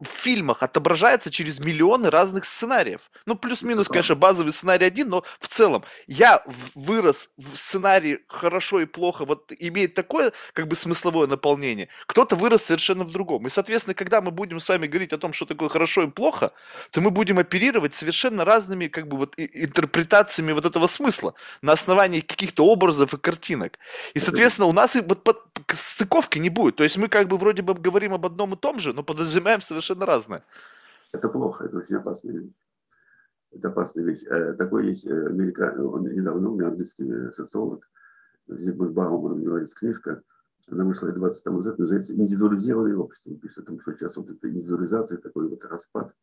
в 0.00 0.08
фильмах 0.08 0.62
отображается 0.62 1.30
через 1.30 1.60
миллионы 1.60 2.10
разных 2.10 2.44
сценариев. 2.44 3.10
Ну, 3.26 3.34
плюс-минус, 3.36 3.88
конечно, 3.88 4.14
базовый 4.14 4.52
сценарий 4.52 4.86
один, 4.86 5.10
но 5.10 5.24
в 5.38 5.48
целом 5.48 5.84
я 6.06 6.42
вырос 6.74 7.28
в 7.36 7.56
сценарии 7.56 8.20
хорошо 8.28 8.80
и 8.80 8.86
плохо, 8.86 9.24
вот 9.24 9.52
имеет 9.58 9.94
такое, 9.94 10.32
как 10.54 10.68
бы, 10.68 10.76
смысловое 10.76 11.26
наполнение. 11.26 11.88
Кто-то 12.06 12.34
вырос 12.34 12.64
совершенно 12.64 13.04
в 13.04 13.10
другом. 13.10 13.46
И, 13.46 13.50
соответственно, 13.50 13.94
когда 13.94 14.22
мы 14.22 14.30
будем 14.30 14.58
с 14.58 14.68
вами 14.68 14.86
говорить 14.86 15.12
о 15.12 15.18
том, 15.18 15.32
что 15.34 15.44
такое 15.44 15.68
хорошо 15.68 16.02
и 16.02 16.08
плохо, 16.08 16.52
то 16.90 17.00
мы 17.00 17.10
будем 17.10 17.38
оперировать 17.38 17.94
совершенно 17.94 18.44
разными, 18.44 18.86
как 18.86 19.06
бы, 19.06 19.18
вот 19.18 19.34
интерпретациями 19.36 20.52
вот 20.52 20.64
этого 20.64 20.86
смысла 20.86 21.34
на 21.60 21.72
основании 21.72 22.20
каких-то 22.20 22.64
образов 22.64 23.12
и 23.12 23.18
картинок. 23.18 23.78
И, 24.14 24.18
соответственно, 24.18 24.66
у 24.66 24.72
нас 24.72 24.96
и 24.96 25.00
вот 25.00 25.24
под, 25.24 25.38
стыковки 25.74 26.38
не 26.38 26.48
будет. 26.48 26.76
То 26.76 26.84
есть 26.84 26.96
мы 26.96 27.08
как 27.08 27.28
бы 27.28 27.36
вроде 27.36 27.62
бы 27.62 27.74
говорим 27.74 28.14
об 28.14 28.24
одном 28.24 28.54
и 28.54 28.56
том 28.56 28.80
же, 28.80 28.94
но 28.94 29.02
подразумеваем 29.02 29.60
совершенно 29.60 29.89
совершенно 29.90 30.06
разное. 30.06 30.44
Это 31.12 31.28
плохо, 31.28 31.64
это 31.64 31.78
очень 31.78 31.96
опасная 31.96 32.34
вещь. 32.34 32.52
Это 33.52 33.68
опасная 33.68 34.04
вещь. 34.04 34.22
Э, 34.26 34.54
такой 34.54 34.88
есть 34.88 35.06
э, 35.06 35.26
американский, 35.26 35.80
он 35.80 36.04
недавно 36.04 36.50
умер, 36.50 36.66
английский 36.68 37.32
социолог, 37.32 37.88
Зигмунд 38.46 38.92
Бауман, 38.92 39.32
у 39.32 39.38
него 39.38 39.58
есть 39.58 39.74
книжка, 39.74 40.22
она 40.68 40.84
вышла 40.84 41.10
20 41.10 41.44
тому 41.44 41.56
назад, 41.58 41.78
называется 41.78 42.14
«Индивидуализированное 42.14 42.96
общество». 42.96 43.30
Он 43.30 43.38
пишет 43.38 43.58
о 43.58 43.62
том, 43.62 43.80
что 43.80 43.94
сейчас 43.94 44.16
вот 44.16 44.30
эта 44.30 44.48
индивидуализация, 44.48 45.18
такой 45.18 45.48
вот 45.48 45.64
распад, 45.64 46.14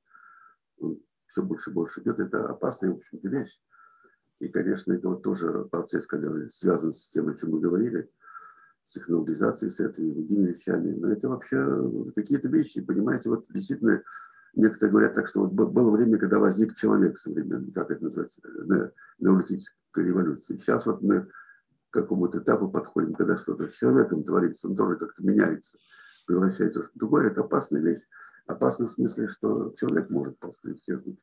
он 0.80 0.99
все 1.26 1.41
больше 1.41 1.72
и 1.72 1.74
больше 1.74 2.01
идет. 2.01 2.20
Это 2.20 2.47
опасная, 2.47 2.91
в 2.91 2.97
общем-то, 2.97 3.28
вещь. 3.30 3.59
И, 4.39 4.47
конечно, 4.47 4.93
это 4.93 5.09
вот 5.09 5.24
тоже 5.24 5.65
процесс, 5.65 6.05
который 6.05 6.51
связан 6.51 6.93
с 6.93 7.09
тем, 7.09 7.28
о 7.30 7.36
чем 7.36 7.51
мы 7.51 7.59
говорили– 7.59 8.09
с 8.88 8.94
технологизацией, 8.94 9.70
с 9.70 9.82
этой 9.82 10.08
и 10.08 10.14
другими 10.14 10.48
вещами. 10.48 10.94
Но 10.94 11.12
это 11.12 11.28
вообще 11.28 11.60
какие-то 12.16 12.48
вещи, 12.48 12.80
понимаете, 12.80 13.30
вот 13.30 13.46
действительно, 13.50 14.02
некоторые 14.56 14.92
говорят 14.92 15.14
так, 15.14 15.28
что 15.28 15.42
вот 15.42 15.52
было 15.52 15.92
время, 15.92 16.18
когда 16.18 16.40
возник 16.40 16.74
человек 16.76 17.18
современный, 17.18 17.74
как 17.74 17.92
это 17.92 18.06
называется, 18.06 18.42
неолитическая 19.20 20.06
революция. 20.06 20.58
Сейчас 20.58 20.86
вот 20.86 21.02
мы 21.02 21.24
к 21.24 21.30
какому-то 21.90 22.40
этапу 22.40 22.70
подходим, 22.70 23.14
когда 23.14 23.36
что-то 23.36 23.68
с 23.68 23.74
человеком 23.74 24.24
творится, 24.24 24.70
он 24.70 24.78
тоже 24.78 24.96
как-то 24.96 25.22
меняется, 25.22 25.78
превращается 26.26 26.84
в 26.84 26.92
другое. 26.96 27.28
Это 27.28 27.42
опасная 27.42 27.82
вещь. 27.82 28.08
Опасно 28.46 28.88
в 28.88 28.92
смысле, 28.92 29.28
что 29.28 29.74
человек 29.76 30.10
может 30.10 30.40
просто 30.40 30.72
исчезнуть. 30.72 31.20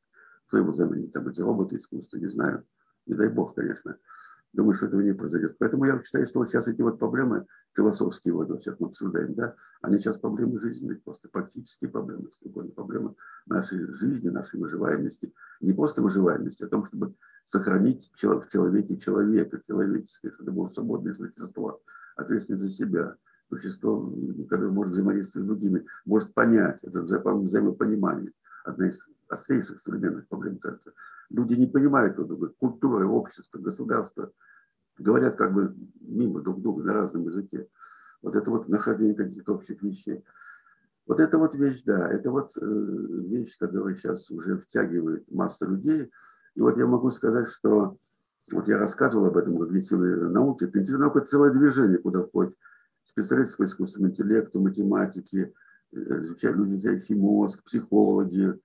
Кто 0.49 0.59
его 0.59 0.75
заменит? 0.75 1.13
Там 1.13 1.27
эти 1.29 1.41
роботы 1.41 1.77
искусства, 1.77 2.19
не 2.19 2.29
знаю. 2.29 2.63
Не 3.07 3.15
дай 3.15 3.31
бог, 3.31 3.55
конечно. 3.55 3.97
Думаю, 4.55 4.75
что 4.75 4.87
этого 4.87 5.01
не 5.01 5.13
произойдет. 5.13 5.57
Поэтому 5.59 5.85
я 5.85 6.01
считаю, 6.01 6.27
что 6.27 6.39
вот 6.39 6.49
сейчас 6.49 6.69
эти 6.69 6.81
вот 6.81 7.01
проблемы 7.01 7.45
философские, 7.75 8.35
вот 8.35 8.63
сейчас 8.63 8.79
мы 8.79 8.87
обсуждаем, 8.87 9.35
да, 9.35 9.57
они 9.83 9.99
сейчас 9.99 10.17
проблемы 10.19 10.61
жизненные, 10.61 10.99
просто 10.99 11.29
практические 11.29 11.91
проблемы, 11.91 12.31
проблемы 12.77 13.17
нашей 13.47 13.85
жизни, 13.95 14.29
нашей 14.29 14.61
выживаемости. 14.61 15.35
Не 15.61 15.73
просто 15.73 16.03
выживаемости, 16.03 16.63
а 16.63 16.67
о 16.67 16.69
том, 16.69 16.87
чтобы 16.87 17.15
сохранить 17.43 18.13
в 18.15 18.49
человеке 18.49 18.97
человека, 18.97 19.61
человеческое, 19.67 20.31
чтобы 20.31 20.53
было 20.53 20.69
свободное 20.69 21.15
существо, 21.15 21.83
ответственное 22.15 22.61
за 22.61 22.69
себя, 22.69 23.17
существо, 23.49 24.15
которое 24.49 24.71
может 24.71 24.93
взаимодействовать 24.93 25.47
с 25.47 25.49
другими, 25.49 25.85
может 26.05 26.33
понять, 26.33 26.79
это 26.85 27.03
взаимопонимание. 27.03 28.33
Одна 28.65 28.89
из 28.89 29.09
острейших 29.29 29.81
современных 29.81 30.27
проблем, 30.27 30.59
кажется. 30.59 30.93
Люди 31.31 31.55
не 31.55 31.67
понимают 31.67 32.17
друг 32.17 32.29
друга, 32.29 32.49
культура, 32.59 33.07
общество, 33.07 33.59
государство 33.59 34.33
говорят 34.99 35.37
как 35.37 35.53
бы 35.53 35.75
мимо 36.01 36.41
друг 36.41 36.61
друга 36.61 36.83
на 36.85 36.95
разном 36.95 37.27
языке. 37.27 37.69
Вот 38.23 38.35
это 38.37 38.51
вот 38.51 38.69
нахождение 38.69 39.15
каких-то 39.15 39.55
общих 39.55 39.83
вещей. 39.83 40.25
Вот 41.07 41.21
это 41.21 41.39
вот 41.39 41.55
вещь, 41.55 41.83
да, 41.85 42.09
это 42.11 42.31
вот 42.31 42.57
э, 42.57 42.65
вещь, 42.65 43.59
которая 43.59 43.95
сейчас 43.95 44.31
уже 44.31 44.57
втягивает 44.59 45.31
массу 45.31 45.69
людей. 45.69 46.11
И 46.55 46.61
вот 46.61 46.79
я 46.79 46.87
могу 46.87 47.11
сказать, 47.11 47.49
что 47.49 47.99
вот 48.53 48.69
я 48.69 48.79
рассказывал 48.79 49.27
об 49.27 49.37
этом 49.37 49.57
в 49.57 49.59
когнитивной 49.59 50.31
науке. 50.31 50.67
Когнитивная 50.67 51.03
наука– 51.03 51.21
целое 51.27 51.53
движение, 51.53 51.99
куда 51.99 52.23
входит 52.23 52.57
специалисты 53.05 53.59
по 53.59 53.65
искусственному 53.65 54.13
интеллекту, 54.13 54.61
математики, 54.61 55.53
изучают 55.95 56.59
люди, 56.59 56.75
изучающие 56.75 57.19
мозг, 57.19 57.63
психологи, 57.65 58.59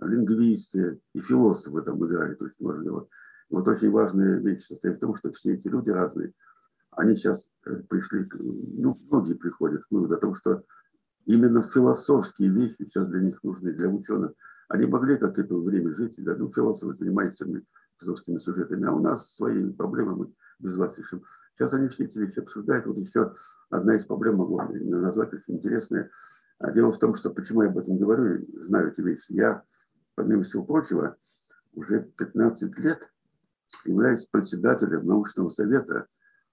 лингвисты 0.00 1.00
и 1.14 1.20
философы 1.20 1.82
там 1.82 2.04
играют 2.04 2.40
очень 2.40 2.64
важную 2.64 2.94
роль. 2.94 3.06
Вот 3.50 3.68
очень 3.68 3.90
важная 3.90 4.38
вещь 4.38 4.66
состоит 4.66 4.96
в 4.96 5.00
том, 5.00 5.16
что 5.16 5.32
все 5.32 5.54
эти 5.54 5.68
люди 5.68 5.90
разные, 5.90 6.32
они 6.92 7.16
сейчас 7.16 7.50
э, 7.66 7.76
пришли, 7.88 8.28
ну, 8.32 8.98
многие 9.10 9.34
приходят 9.34 9.84
к 9.84 9.90
выводу 9.90 10.14
о 10.14 10.18
том, 10.18 10.34
что 10.34 10.64
именно 11.26 11.62
философские 11.62 12.50
вещи 12.50 12.76
сейчас 12.78 13.08
для 13.08 13.20
них 13.20 13.42
нужны, 13.42 13.72
для 13.72 13.88
ученых. 13.88 14.32
Они 14.68 14.86
могли 14.86 15.16
как 15.16 15.38
это 15.38 15.54
время 15.56 15.94
жить, 15.94 16.14
да, 16.18 16.36
ну, 16.36 16.48
философы 16.50 16.94
занимаются 16.94 17.46
философскими 17.98 18.38
сюжетами, 18.38 18.86
а 18.86 18.92
у 18.92 19.00
нас 19.00 19.34
свои 19.34 19.70
проблемы 19.72 20.16
мы 20.16 20.32
без 20.58 20.76
вас 20.76 20.96
решим. 20.98 21.22
Сейчас 21.54 21.74
они 21.74 21.88
все 21.88 22.04
эти 22.04 22.18
вещи 22.18 22.38
обсуждают. 22.38 22.86
Вот 22.86 22.96
еще 22.96 23.34
одна 23.68 23.96
из 23.96 24.04
проблем 24.04 24.36
могу 24.36 24.60
назвать 24.60 25.32
очень 25.32 25.56
интересная. 25.56 26.10
Дело 26.60 26.92
в 26.92 26.98
том, 26.98 27.14
что 27.14 27.30
почему 27.30 27.62
я 27.62 27.68
об 27.68 27.78
этом 27.78 27.96
говорю, 27.96 28.46
знаю 28.60 28.90
эти 28.90 29.00
вещи. 29.00 29.32
Я 29.32 29.62
помимо 30.14 30.42
всего 30.42 30.64
прочего, 30.64 31.16
уже 31.72 32.02
15 32.02 32.78
лет 32.78 33.10
являюсь 33.84 34.26
председателем 34.26 35.06
научного 35.06 35.48
совета 35.48 36.06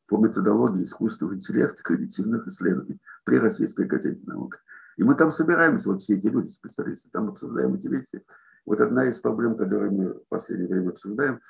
по 0.08 0.18
методологии 0.18 0.84
искусственного 0.84 1.36
интеллекта 1.36 1.84
когнитивных 1.84 2.48
исследований 2.48 3.02
при 3.26 3.40
Российской 3.40 3.86
академии 3.86 4.24
наук. 4.26 4.60
И 4.96 5.04
мы 5.04 5.16
там 5.16 5.32
собираемся, 5.32 5.90
вот 5.90 6.02
все 6.02 6.16
эти 6.16 6.28
люди, 6.28 6.50
специалисты, 6.50 7.10
там 7.12 7.30
обсуждаем 7.30 7.76
эти 7.76 7.88
вещи. 7.88 8.24
Вот 8.66 8.80
одна 8.80 9.06
из 9.06 9.20
проблем, 9.20 9.58
которую 9.58 9.92
мы 9.92 10.14
в 10.14 10.28
последнее 10.30 10.70
время 10.70 10.90
обсуждаем, 10.90 11.42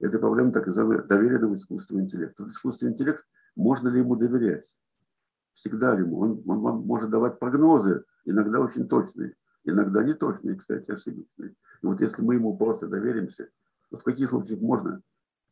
это 0.00 0.18
проблема 0.18 0.52
так 0.52 0.66
называемого 0.66 1.06
доверенного 1.06 1.54
искусственного 1.54 2.04
интеллекта. 2.04 2.46
Искусственный 2.48 2.92
интеллект, 2.92 3.24
можно 3.54 3.88
ли 3.88 4.00
ему 4.00 4.16
доверять? 4.16 4.66
Всегда 5.54 5.94
ему? 5.94 6.18
Он, 6.20 6.42
он 6.46 6.60
вам 6.60 6.86
может 6.86 7.10
давать 7.10 7.38
прогнозы, 7.38 8.04
иногда 8.24 8.60
очень 8.60 8.88
точные. 8.88 9.34
Иногда 9.64 10.02
не 10.02 10.14
точные, 10.14 10.56
кстати, 10.56 10.90
ошибочные. 10.90 11.50
И 11.82 11.86
вот 11.86 12.00
если 12.00 12.22
мы 12.22 12.34
ему 12.34 12.56
просто 12.56 12.88
доверимся, 12.88 13.48
то 13.90 13.96
в 13.98 14.02
каких 14.02 14.28
случаях 14.28 14.60
можно 14.60 15.00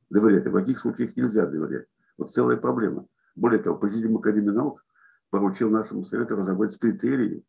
доверять, 0.09 0.46
а 0.46 0.51
в 0.51 0.55
каких 0.55 0.80
случаях 0.80 1.16
нельзя 1.16 1.46
доверять. 1.46 1.86
Вот 2.18 2.32
целая 2.32 2.57
проблема. 2.57 3.07
Более 3.36 3.61
того, 3.61 3.78
Президиум 3.78 4.16
Академии 4.18 4.51
наук 4.51 4.84
поручил 5.30 5.70
нашему 5.70 6.03
совету 6.03 6.36
разработать 6.36 6.78
критерии 6.78 7.44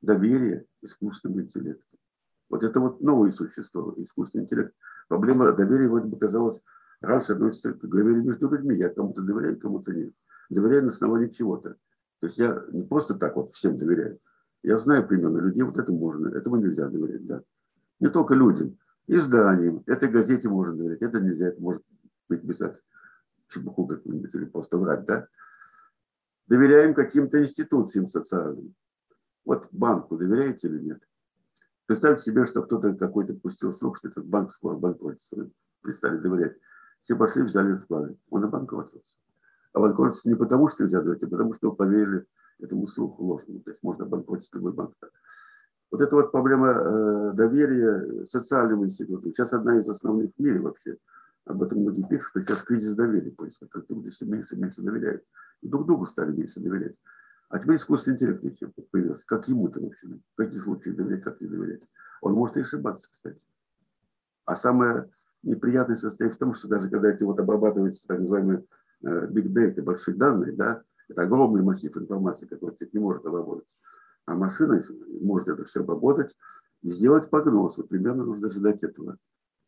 доверия 0.00 0.64
искусственному 0.82 1.42
интеллекту. 1.42 1.84
Вот 2.48 2.64
это 2.64 2.80
вот 2.80 3.00
новое 3.00 3.30
существо, 3.30 3.94
искусственный 3.98 4.44
интеллект. 4.44 4.74
Проблема 5.08 5.52
доверия 5.52 5.88
вроде 5.88 6.06
бы 6.06 6.18
казалось 6.18 6.62
раньше 7.00 7.32
относится 7.32 7.72
к 7.72 7.86
доверию 7.86 8.24
между 8.24 8.48
людьми. 8.48 8.76
Я 8.76 8.88
кому-то 8.88 9.20
доверяю, 9.22 9.58
кому-то 9.58 9.92
нет. 9.92 10.14
Доверяю 10.48 10.84
на 10.84 10.88
основании 10.88 11.28
чего-то. 11.28 11.76
То 12.20 12.26
есть 12.26 12.38
я 12.38 12.64
не 12.72 12.82
просто 12.82 13.14
так 13.14 13.36
вот 13.36 13.52
всем 13.52 13.76
доверяю. 13.76 14.18
Я 14.62 14.78
знаю 14.78 15.06
примерно 15.06 15.38
людей, 15.38 15.62
вот 15.62 15.78
это 15.78 15.92
можно, 15.92 16.28
этому 16.28 16.56
нельзя 16.56 16.88
доверять, 16.88 17.26
да. 17.26 17.42
Не 18.00 18.08
только 18.08 18.34
людям, 18.34 18.78
изданиям, 19.06 19.82
этой 19.86 20.10
газете 20.10 20.48
можно 20.48 20.74
доверять, 20.74 21.02
это 21.02 21.20
нельзя, 21.20 21.48
это 21.48 21.60
может 21.60 21.82
быть 22.28 22.46
писать 22.46 22.76
чепуху 23.48 23.86
какую-нибудь 23.86 24.34
или 24.34 24.44
просто 24.46 24.78
врать, 24.78 25.04
да. 25.06 25.28
Доверяем 26.46 26.94
каким-то 26.94 27.40
институциям 27.40 28.08
социальным. 28.08 28.74
Вот 29.44 29.68
банку 29.72 30.16
доверяете 30.16 30.68
или 30.68 30.80
нет? 30.80 31.02
Представьте 31.86 32.24
себе, 32.24 32.46
что 32.46 32.62
кто-то 32.62 32.94
какой-то 32.94 33.34
пустил 33.34 33.72
слух, 33.72 33.98
что 33.98 34.08
этот 34.08 34.26
банк 34.26 34.50
скоро 34.50 34.76
банкротится. 34.76 35.50
Перестали 35.82 36.18
доверять. 36.18 36.56
Все 37.00 37.16
пошли, 37.16 37.42
взяли 37.42 37.76
вклады. 37.76 38.16
Он 38.30 38.44
обанкротился. 38.44 39.16
А 39.76 39.78
банкротится 39.78 40.30
не 40.30 40.34
потому, 40.34 40.70
что 40.70 40.84
нельзя 40.84 41.02
доверять, 41.02 41.22
а 41.24 41.26
потому, 41.26 41.52
что 41.52 41.70
поверили 41.70 42.24
этому 42.60 42.86
слуху 42.86 43.22
ложному. 43.22 43.60
То 43.60 43.72
есть 43.72 43.82
можно 43.82 44.06
банкротить 44.06 44.54
любой 44.54 44.72
банк. 44.72 44.94
Вот 45.90 46.00
это 46.00 46.16
вот 46.16 46.32
проблема 46.32 46.68
э, 46.70 47.32
доверия 47.34 48.24
социального 48.24 48.84
института. 48.84 49.28
Сейчас 49.28 49.52
одна 49.52 49.78
из 49.78 49.86
основных 49.86 50.30
в 50.34 50.42
мире 50.42 50.62
вообще. 50.62 50.96
Об 51.44 51.62
этом 51.62 51.80
многие 51.80 52.08
пишут, 52.08 52.30
что 52.30 52.40
сейчас 52.40 52.62
кризис 52.62 52.94
доверия 52.94 53.32
происходит. 53.32 53.70
Как 53.70 53.84
люди 53.90 54.08
все 54.08 54.24
меньше 54.24 54.56
и 54.56 54.58
меньше 54.58 54.80
доверяют. 54.80 55.24
И 55.60 55.68
друг 55.68 55.84
другу 55.84 56.06
стали 56.06 56.32
меньше 56.32 56.58
доверять. 56.58 56.98
А 57.50 57.58
теперь 57.58 57.76
искусственный 57.76 58.14
интеллект 58.14 58.42
еще 58.44 58.72
появился. 58.90 59.26
Как 59.26 59.46
ему-то 59.46 59.82
вообще? 59.82 60.06
В 60.06 60.36
каких 60.36 60.62
случаях 60.62 60.96
доверять, 60.96 61.22
как 61.22 61.38
не 61.42 61.48
доверять? 61.48 61.82
Он 62.22 62.32
может 62.32 62.56
и 62.56 62.62
ошибаться, 62.62 63.12
кстати. 63.12 63.44
А 64.46 64.56
самое 64.56 65.10
неприятное 65.42 65.96
состоит 65.96 66.32
в 66.32 66.38
том, 66.38 66.54
что 66.54 66.66
даже 66.66 66.88
когда 66.88 67.10
эти 67.10 67.24
вот 67.24 67.38
обрабатываются 67.38 68.08
так 68.08 68.20
называемые 68.20 68.64
big 69.02 69.52
data, 69.52 69.82
большие 69.82 70.16
данные, 70.16 70.52
да, 70.52 70.82
это 71.08 71.22
огромный 71.22 71.62
массив 71.62 71.96
информации, 71.96 72.46
который 72.46 72.76
человек 72.76 72.94
не 72.94 73.00
может 73.00 73.24
обработать. 73.24 73.78
А 74.26 74.34
машина 74.34 74.80
может 75.20 75.48
это 75.48 75.64
все 75.64 75.80
обработать 75.80 76.36
и 76.82 76.90
сделать 76.90 77.30
прогноз. 77.30 77.76
Вот 77.76 77.88
примерно 77.88 78.24
нужно 78.24 78.48
ожидать 78.48 78.82
этого. 78.82 79.16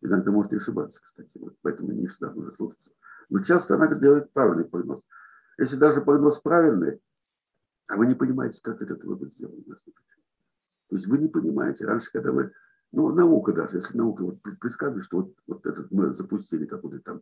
Иногда 0.00 0.32
может 0.32 0.52
и 0.52 0.56
ошибаться, 0.56 1.00
кстати. 1.02 1.38
Вот 1.38 1.54
поэтому 1.62 1.92
не 1.92 2.06
всегда 2.06 2.32
нужно 2.32 2.54
слушаться. 2.54 2.92
Но 3.28 3.40
часто 3.40 3.76
она 3.76 3.92
делает 3.94 4.32
правильный 4.32 4.64
прогноз. 4.64 5.04
Если 5.58 5.76
даже 5.76 6.00
прогноз 6.00 6.40
правильный, 6.40 7.00
а 7.88 7.96
вы 7.96 8.06
не 8.06 8.14
понимаете, 8.14 8.60
как 8.62 8.82
этот 8.82 9.04
вывод 9.04 9.32
сделан. 9.32 9.62
То 9.64 10.96
есть 10.96 11.06
вы 11.06 11.18
не 11.18 11.28
понимаете. 11.28 11.86
Раньше, 11.86 12.10
когда 12.12 12.32
вы, 12.32 12.52
ну, 12.92 13.12
наука 13.14 13.52
даже, 13.52 13.78
если 13.78 13.96
наука 13.96 14.22
вот 14.22 14.42
предсказывает, 14.42 15.04
что 15.04 15.18
вот, 15.18 15.34
вот 15.46 15.66
этот 15.66 15.90
мы 15.90 16.14
запустили 16.14 16.66
какой-то 16.66 17.00
там 17.00 17.16
э, 17.16 17.20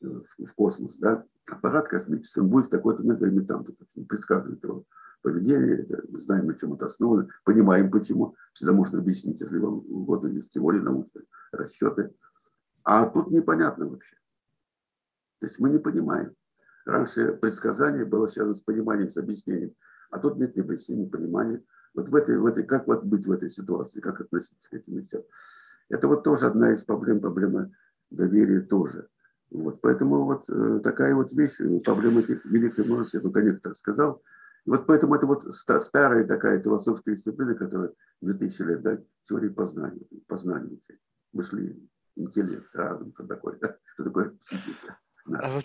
в 0.00 0.54
космос, 0.54 0.98
да, 0.98 1.24
аппарат 1.50 1.88
космический, 1.88 2.40
он 2.40 2.48
будет 2.48 2.66
в 2.66 2.70
такой-то 2.70 3.02
момент 3.02 3.20
времени 3.20 3.46
там, 3.46 3.64
предсказывает 4.08 4.62
его 4.62 4.84
поведение, 5.22 5.80
это, 5.82 6.02
знаем, 6.16 6.46
на 6.46 6.54
чем 6.54 6.74
это 6.74 6.86
основано, 6.86 7.28
понимаем 7.44 7.90
почему, 7.90 8.36
всегда 8.52 8.72
можно 8.72 8.98
объяснить, 8.98 9.40
если 9.40 9.58
вам 9.58 9.78
угодно, 9.88 10.28
есть 10.28 10.52
теории 10.52 10.80
научные, 10.80 11.24
расчеты. 11.52 12.14
А 12.84 13.08
тут 13.08 13.30
непонятно 13.30 13.88
вообще. 13.88 14.16
То 15.40 15.46
есть 15.46 15.58
мы 15.58 15.70
не 15.70 15.78
понимаем. 15.78 16.34
Раньше 16.84 17.32
предсказание 17.32 18.04
было 18.04 18.26
связано 18.26 18.54
с 18.54 18.60
пониманием, 18.60 19.10
с 19.10 19.16
объяснением. 19.16 19.74
А 20.10 20.18
тут 20.18 20.38
нет 20.38 20.56
ни 20.56 20.60
объяснения, 20.60 21.04
ни 21.04 21.08
понимания. 21.08 21.62
Вот 21.94 22.08
в 22.08 22.14
этой, 22.14 22.38
в 22.38 22.46
этой, 22.46 22.64
как 22.64 22.86
вот 22.86 23.04
быть 23.04 23.26
в 23.26 23.32
этой 23.32 23.50
ситуации, 23.50 24.00
как 24.00 24.20
относиться 24.20 24.70
к 24.70 24.74
этим 24.74 24.96
вещам. 24.96 25.22
Это 25.88 26.08
вот 26.08 26.24
тоже 26.24 26.46
одна 26.46 26.72
из 26.72 26.84
проблем, 26.84 27.20
проблема 27.20 27.70
доверия 28.10 28.60
тоже. 28.60 29.08
Вот, 29.50 29.80
поэтому 29.80 30.24
вот 30.24 30.48
э, 30.50 30.80
такая 30.84 31.14
вот 31.14 31.32
вещь, 31.32 31.58
э, 31.60 31.80
проблема 31.80 32.20
этих 32.20 32.44
великих 32.44 32.84
множеств, 32.84 33.14
я 33.14 33.20
только 33.20 33.40
некоторых 33.40 33.78
сказал. 33.78 34.22
И 34.66 34.70
вот 34.70 34.86
поэтому 34.86 35.14
это 35.14 35.26
вот 35.26 35.54
старая 35.54 36.26
такая 36.26 36.60
философская 36.60 37.14
дисциплина, 37.14 37.54
которая 37.54 37.92
2000 38.20 38.62
лет, 38.62 38.82
да, 38.82 38.98
теория 39.22 39.50
познания, 39.50 40.02
познания, 40.26 40.78
мышления, 41.32 41.88
интеллект, 42.16 42.68
разум, 42.74 43.12
что 43.14 43.26
такое, 43.26 43.58
да, 43.60 43.76
что 43.94 44.04
такое 44.04 44.30
психика. 44.30 44.98
А 45.26 45.52
вот, 45.52 45.64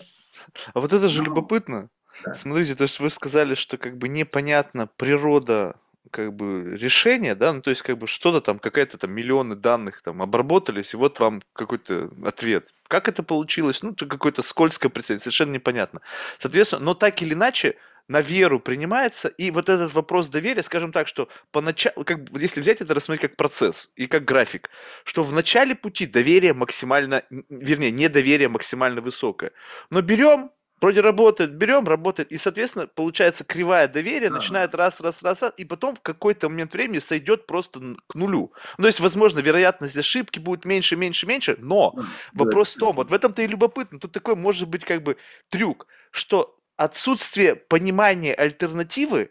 а 0.72 0.80
вот 0.80 0.92
это 0.92 1.08
же 1.08 1.20
ну, 1.20 1.26
любопытно. 1.26 1.90
Да. 2.24 2.34
Смотрите, 2.34 2.74
то 2.74 2.84
есть 2.84 3.00
вы 3.00 3.10
сказали, 3.10 3.54
что 3.54 3.76
как 3.76 3.98
бы 3.98 4.08
непонятна 4.08 4.86
природа 4.86 5.76
как 6.10 6.32
бы 6.34 6.76
решения, 6.76 7.34
да, 7.34 7.52
ну 7.52 7.62
то 7.62 7.70
есть 7.70 7.82
как 7.82 7.98
бы 7.98 8.06
что-то 8.06 8.40
там, 8.40 8.58
какая-то 8.58 8.98
там 8.98 9.12
миллионы 9.12 9.54
данных 9.54 10.02
там 10.02 10.22
обработались, 10.22 10.94
и 10.94 10.96
вот 10.96 11.18
вам 11.20 11.42
какой-то 11.52 12.10
ответ. 12.24 12.72
Как 12.88 13.08
это 13.08 13.22
получилось? 13.22 13.82
Ну, 13.82 13.92
это 13.92 14.06
какое-то 14.06 14.42
скользкое 14.42 14.90
представление, 14.90 15.22
совершенно 15.22 15.52
непонятно. 15.52 16.00
Соответственно, 16.38 16.84
но 16.84 16.94
так 16.94 17.20
или 17.22 17.34
иначе, 17.34 17.76
на 18.08 18.20
веру 18.20 18.60
принимается, 18.60 19.28
и 19.28 19.50
вот 19.50 19.68
этот 19.68 19.94
вопрос 19.94 20.28
доверия, 20.28 20.62
скажем 20.62 20.92
так, 20.92 21.08
что 21.08 21.28
поначалу, 21.50 22.04
как, 22.04 22.20
если 22.32 22.60
взять 22.60 22.80
это 22.80 22.94
рассмотреть 22.94 23.30
как 23.30 23.36
процесс 23.36 23.90
и 23.96 24.06
как 24.06 24.24
график, 24.24 24.68
что 25.04 25.24
в 25.24 25.32
начале 25.32 25.74
пути 25.74 26.06
доверие 26.06 26.52
максимально, 26.52 27.22
вернее, 27.48 27.90
недоверие 27.90 28.48
максимально 28.48 29.00
высокое. 29.00 29.52
Но 29.90 30.02
берем, 30.02 30.50
вроде 30.84 31.00
работает, 31.00 31.54
берем, 31.54 31.88
работает, 31.88 32.30
и, 32.30 32.36
соответственно, 32.36 32.86
получается 32.86 33.42
кривая 33.42 33.88
доверия, 33.88 34.28
да. 34.28 34.36
начинает 34.36 34.74
раз, 34.74 35.00
раз, 35.00 35.22
раз, 35.22 35.40
раз, 35.40 35.54
и 35.56 35.64
потом 35.64 35.96
в 35.96 36.00
какой-то 36.00 36.50
момент 36.50 36.74
времени 36.74 36.98
сойдет 36.98 37.46
просто 37.46 37.80
к 38.06 38.14
нулю. 38.14 38.52
Ну, 38.76 38.82
то 38.82 38.88
есть, 38.88 39.00
возможно, 39.00 39.38
вероятность 39.38 39.96
ошибки 39.96 40.38
будет 40.38 40.66
меньше, 40.66 40.96
меньше, 40.96 41.26
меньше, 41.26 41.56
но 41.58 41.92
да. 41.96 42.04
вопрос 42.34 42.74
в 42.74 42.78
том, 42.78 42.96
вот 42.96 43.10
в 43.10 43.14
этом-то 43.14 43.40
и 43.40 43.46
любопытно, 43.46 43.98
тут 43.98 44.12
такой 44.12 44.36
может 44.36 44.68
быть 44.68 44.84
как 44.84 45.02
бы 45.02 45.16
трюк, 45.48 45.86
что 46.10 46.58
отсутствие 46.76 47.56
понимания 47.56 48.34
альтернативы 48.34 49.30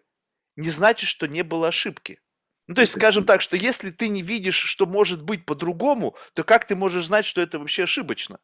не 0.56 0.72
значит, 0.72 1.08
что 1.08 1.28
не 1.28 1.44
было 1.44 1.68
ошибки. 1.68 2.20
Ну, 2.68 2.74
то 2.74 2.82
есть, 2.82 2.94
скажем 2.94 3.26
так, 3.26 3.42
что 3.42 3.58
если 3.58 3.92
ты 3.92 4.08
не 4.08 4.24
видишь, 4.24 4.56
что 4.56 4.88
может 4.88 5.22
быть 5.22 5.46
по-другому, 5.46 6.16
то 6.34 6.44
как 6.44 6.66
ты 6.66 6.76
можешь 6.76 7.06
знать, 7.06 7.26
что 7.26 7.42
это 7.42 7.60
вообще 7.60 7.84
ошибочно? 7.84 8.40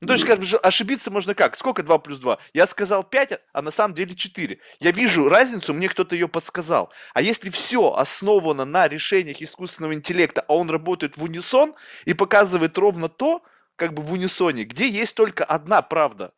Ну, 0.00 0.06
то 0.06 0.12
есть, 0.12 0.24
скажем, 0.24 0.60
ошибиться 0.62 1.10
можно 1.10 1.34
как? 1.34 1.56
Сколько 1.56 1.82
2 1.82 1.98
плюс 1.98 2.18
2? 2.18 2.38
Я 2.54 2.66
сказал 2.68 3.02
5, 3.02 3.40
а 3.52 3.62
на 3.62 3.72
самом 3.72 3.94
деле 3.94 4.14
4. 4.14 4.58
Я 4.78 4.90
вижу 4.92 5.28
разницу, 5.28 5.74
мне 5.74 5.88
кто-то 5.88 6.14
ее 6.14 6.28
подсказал. 6.28 6.92
А 7.14 7.20
если 7.20 7.50
все 7.50 7.92
основано 7.94 8.64
на 8.64 8.86
решениях 8.86 9.42
искусственного 9.42 9.94
интеллекта, 9.94 10.44
а 10.46 10.54
он 10.54 10.70
работает 10.70 11.16
в 11.16 11.24
унисон 11.24 11.74
и 12.04 12.14
показывает 12.14 12.78
ровно 12.78 13.08
то, 13.08 13.42
как 13.74 13.92
бы 13.92 14.02
в 14.02 14.12
унисоне, 14.12 14.64
где 14.64 14.88
есть 14.88 15.16
только 15.16 15.44
одна 15.44 15.82
правда, 15.82 16.32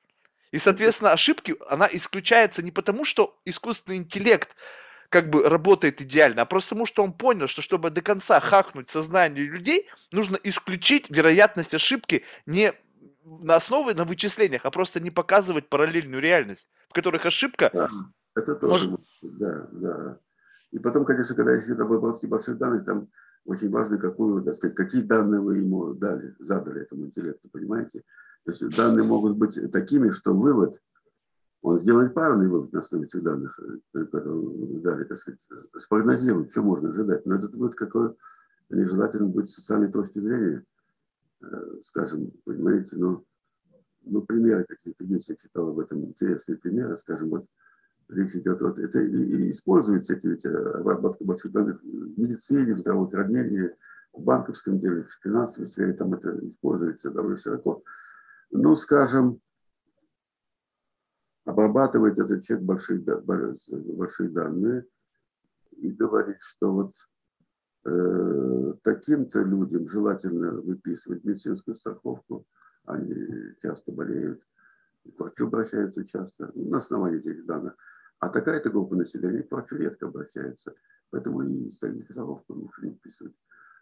и, 0.53 0.59
соответственно, 0.59 1.13
ошибки, 1.13 1.55
она 1.69 1.89
исключается 1.91 2.63
не 2.63 2.71
потому, 2.71 3.05
что 3.05 3.39
искусственный 3.45 3.99
интеллект 3.99 4.57
как 5.11 5.29
бы 5.29 5.49
работает 5.49 6.01
идеально, 6.01 6.43
а 6.43 6.45
просто 6.45 6.71
потому, 6.71 6.87
что 6.87 7.03
он 7.03 7.13
понял, 7.13 7.49
что 7.49 7.63
чтобы 7.63 7.91
до 7.91 8.01
конца 8.01 8.41
хакнуть 8.41 8.91
сознание 8.91 9.45
людей, 9.45 9.89
нужно 10.13 10.39
исключить 10.43 11.07
вероятность 11.11 11.75
ошибки 11.75 12.25
не 12.47 12.73
на 13.25 13.57
основе, 13.57 13.95
на 13.95 14.05
вычислениях, 14.05 14.65
а 14.65 14.71
просто 14.71 15.01
не 15.01 15.11
показывать 15.11 15.69
параллельную 15.69 16.23
реальность, 16.23 16.69
в 16.89 16.93
которых 16.93 17.27
ошибка... 17.27 17.71
Да, 17.73 17.89
это 18.35 18.55
тоже, 18.55 18.89
может... 18.89 19.01
да, 19.23 19.69
да. 19.73 20.19
И 20.71 20.79
потом, 20.79 21.05
конечно, 21.05 21.35
когда 21.35 21.55
об 21.55 21.81
обработке 21.81 22.29
больших 22.29 22.59
данных, 22.59 22.85
там 22.85 23.09
очень 23.45 23.71
важно, 23.71 23.99
какую, 23.99 24.43
так 24.43 24.55
сказать, 24.55 24.77
какие 24.77 25.03
данные 25.03 25.41
вы 25.41 25.59
ему 25.59 25.95
дали, 25.95 26.35
задали 26.39 26.83
этому 26.83 27.07
интеллекту, 27.07 27.49
понимаете? 27.51 28.05
То 28.45 28.53
есть 28.53 28.77
данные 28.77 29.05
могут 29.05 29.37
быть 29.37 29.59
такими, 29.73 30.11
что 30.11 30.35
вывод, 30.35 30.81
он 31.63 31.79
сделает 31.79 32.15
правильный 32.15 32.49
вывод 32.49 32.73
на 32.73 32.79
основе 32.79 33.05
этих 33.05 33.23
данных, 33.23 33.59
э, 33.59 34.05
которые 34.07 34.81
дали, 34.81 35.05
так 35.05 35.19
сказать, 35.19 35.47
спрогнозирует, 35.77 36.51
что 36.53 36.63
можно 36.63 36.89
ожидать. 36.89 37.27
Но 37.27 37.35
это 37.35 37.49
будет 37.49 37.75
какой 37.75 38.15
нежелательно 38.71 39.27
быть 39.27 39.51
с 39.51 39.57
социальной 39.57 39.93
точки 39.93 40.21
зрения, 40.21 40.65
скажем, 41.83 42.33
понимаете, 42.45 42.97
ну, 42.97 43.25
ну 44.03 44.23
примеры 44.23 44.65
какие-то 44.65 45.05
есть, 45.05 45.29
я 45.29 45.37
читал 45.37 45.69
об 45.69 45.79
этом 45.79 46.05
интересные 46.05 46.59
примеры, 46.59 46.97
скажем, 46.97 47.31
вот 47.31 47.47
речь 48.09 48.35
идет, 48.35 48.61
вот 48.61 48.79
это 48.79 49.01
и, 49.01 49.07
и 49.07 49.51
используются 49.51 50.15
эти 50.15 50.27
ведь 50.27 50.45
обработка 50.45 51.25
больших 51.25 51.53
данных 51.53 51.83
в 51.83 52.19
медицине, 52.19 52.75
в 52.75 52.81
здравоохранении, 52.81 53.71
в 54.13 54.23
банковском 54.23 54.81
деле, 54.81 55.05
в 55.05 55.13
финансовой 55.23 55.69
сфере, 55.69 55.93
там 55.93 56.15
это 56.15 56.37
используется 56.47 57.11
довольно 57.11 57.39
широко. 57.39 57.83
Ну, 58.51 58.75
скажем, 58.75 59.41
обрабатывает 61.45 62.19
этот 62.19 62.45
человек 62.45 62.67
большие, 62.67 63.01
большие 63.01 64.29
данные 64.31 64.87
и 65.77 65.91
говорит, 65.91 66.39
что 66.41 66.73
вот 66.73 66.93
э, 66.93 67.20
таким-то 67.83 69.43
людям 69.43 69.89
желательно 69.89 70.53
выписывать 70.53 71.25
медицинскую 71.25 71.77
страховку, 71.77 72.45
они 72.85 73.15
часто 73.63 73.93
болеют, 73.93 74.43
к 75.05 75.19
врачу 75.19 75.47
обращаются 75.47 76.05
часто 76.05 76.51
на 76.55 76.79
основании 76.79 77.19
этих 77.19 77.47
данных. 77.47 77.75
А 78.19 78.29
такая-то 78.29 78.71
группа 78.71 78.95
населения 78.97 79.43
к 79.43 79.51
врачу 79.51 79.77
редко 79.77 80.07
обращается, 80.07 80.75
поэтому 81.11 81.43
и 81.43 81.71
страховку 81.71 82.55
лучше 82.55 82.83
не 82.83 82.91
выписывать. 82.91 83.35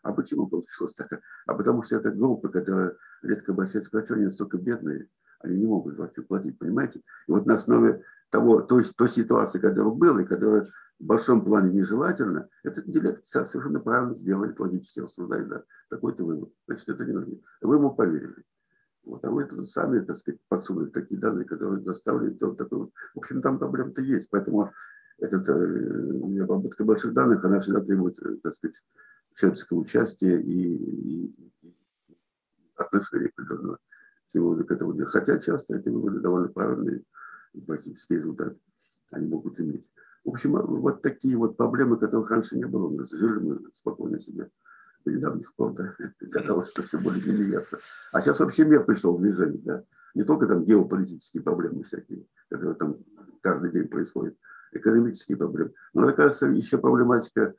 А 0.02 0.12
почему 0.12 0.46
получилось 0.46 0.94
так? 0.94 1.20
А 1.46 1.54
потому 1.54 1.82
что 1.82 1.96
это 1.96 2.12
группа, 2.12 2.48
которая 2.48 2.96
редко 3.22 3.52
обращается 3.52 3.90
к 3.90 3.94
врачу, 3.94 4.14
они 4.14 4.24
настолько 4.24 4.58
бедные, 4.58 5.08
они 5.40 5.58
не 5.58 5.66
могут 5.66 5.96
врачу 5.96 6.22
платить, 6.22 6.56
понимаете? 6.58 7.00
И 7.26 7.32
вот 7.32 7.46
на 7.46 7.54
основе 7.54 8.04
того, 8.30 8.60
той, 8.60 8.84
той 8.84 9.08
ситуации, 9.08 9.58
которая 9.58 9.92
была 9.92 10.22
и 10.22 10.26
которая 10.26 10.68
в 10.98 11.04
большом 11.04 11.44
плане 11.44 11.72
нежелательна, 11.72 12.48
этот 12.64 12.88
интеллект 12.88 13.24
совершенно 13.24 13.80
правильно 13.80 14.16
сделали, 14.16 14.54
логически 14.58 15.00
рассуждает, 15.00 15.48
да, 15.48 15.62
такой-то 15.90 16.24
вывод. 16.24 16.52
Значит, 16.66 16.88
это 16.88 17.04
не 17.04 17.12
нужно. 17.12 17.38
Вы 17.60 17.76
ему 17.76 17.94
поверили. 17.94 18.44
Вот, 19.04 19.24
а 19.24 19.30
вы 19.30 19.44
это 19.44 19.62
сами, 19.64 20.00
так 20.00 20.16
сказать, 20.16 20.40
подсунули 20.48 20.90
такие 20.90 21.20
данные, 21.20 21.46
которые 21.46 21.82
заставили 21.82 22.34
делать 22.34 22.58
такой 22.58 22.78
вот. 22.78 22.90
В 23.14 23.18
общем, 23.18 23.40
там 23.40 23.58
проблем-то 23.58 24.02
есть. 24.02 24.28
Поэтому 24.30 24.72
этот, 25.18 25.48
э, 25.48 26.42
обработка 26.42 26.84
больших 26.84 27.14
данных, 27.14 27.44
она 27.44 27.60
всегда 27.60 27.80
требует, 27.80 28.18
э, 28.20 28.36
так 28.42 28.52
сказать, 28.52 28.84
человеческого 29.34 29.78
участия 29.78 30.40
и, 30.40 30.76
и, 30.76 31.50
и 31.62 32.18
отношения 32.74 33.28
определенного 33.28 33.78
всего 34.26 34.56
к 34.56 34.70
этому 34.70 34.94
дела. 34.94 35.08
Хотя 35.08 35.38
часто 35.38 35.76
эти 35.76 35.88
выводы 35.88 36.20
довольно 36.20 36.48
правильные, 36.48 37.04
практические 37.66 38.18
результаты 38.18 38.58
они 39.12 39.26
могут 39.26 39.58
иметь. 39.60 39.90
В 40.28 40.32
общем, 40.32 40.52
вот 40.52 41.00
такие 41.00 41.38
вот 41.38 41.56
проблемы, 41.56 41.96
которых 41.96 42.30
раньше 42.30 42.58
не 42.58 42.66
было 42.66 42.88
у 42.88 42.96
нас. 42.96 43.10
Жили 43.10 43.38
мы 43.38 43.60
спокойно 43.72 44.20
себе 44.20 44.50
до 45.06 45.10
недавних 45.10 45.54
пор, 45.54 45.72
да. 45.72 45.90
Казалось, 46.30 46.68
что 46.68 46.82
все 46.82 46.98
более-менее 46.98 47.48
ясно. 47.48 47.78
А 48.12 48.20
сейчас 48.20 48.40
вообще 48.40 48.66
мир 48.66 48.84
пришел 48.84 49.16
в 49.16 49.22
движение, 49.22 49.62
да. 49.62 49.84
Не 50.14 50.24
только 50.24 50.46
там 50.46 50.66
геополитические 50.66 51.42
проблемы 51.42 51.82
всякие, 51.82 52.26
которые 52.50 52.74
там 52.74 52.98
каждый 53.40 53.72
день 53.72 53.88
происходят, 53.88 54.36
экономические 54.72 55.38
проблемы. 55.38 55.72
Но, 55.94 56.02
мне 56.02 56.12
кажется, 56.12 56.46
еще 56.46 56.76
проблематика 56.76 57.54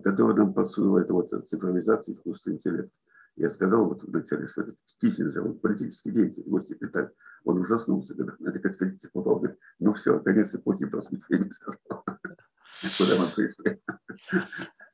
который 0.00 0.36
нам 0.36 0.54
подсунул, 0.54 0.96
это 0.96 1.12
вот 1.12 1.30
цифровизация 1.46 2.14
искусственного 2.14 2.56
интеллекта. 2.56 2.92
Я 3.36 3.48
сказал 3.50 3.88
вот 3.88 4.02
вначале, 4.02 4.46
что 4.46 4.62
это 4.62 4.74
Киссинджер, 5.00 5.44
он 5.44 5.58
политический 5.58 6.10
деятель, 6.10 6.44
госсекретарь. 6.46 7.10
Он 7.44 7.58
ужаснулся, 7.58 8.14
когда 8.14 8.34
на 8.38 8.50
этой 8.50 8.60
конференции 8.60 9.10
попал. 9.12 9.40
Говорит, 9.40 9.58
ну 9.78 9.92
все, 9.94 10.20
конец 10.20 10.54
эпохи 10.54 10.86
просвещения 10.86 11.50
сказал. 11.50 11.80
Куда 12.98 13.18
мы 13.18 13.28
пришли. 13.34 13.80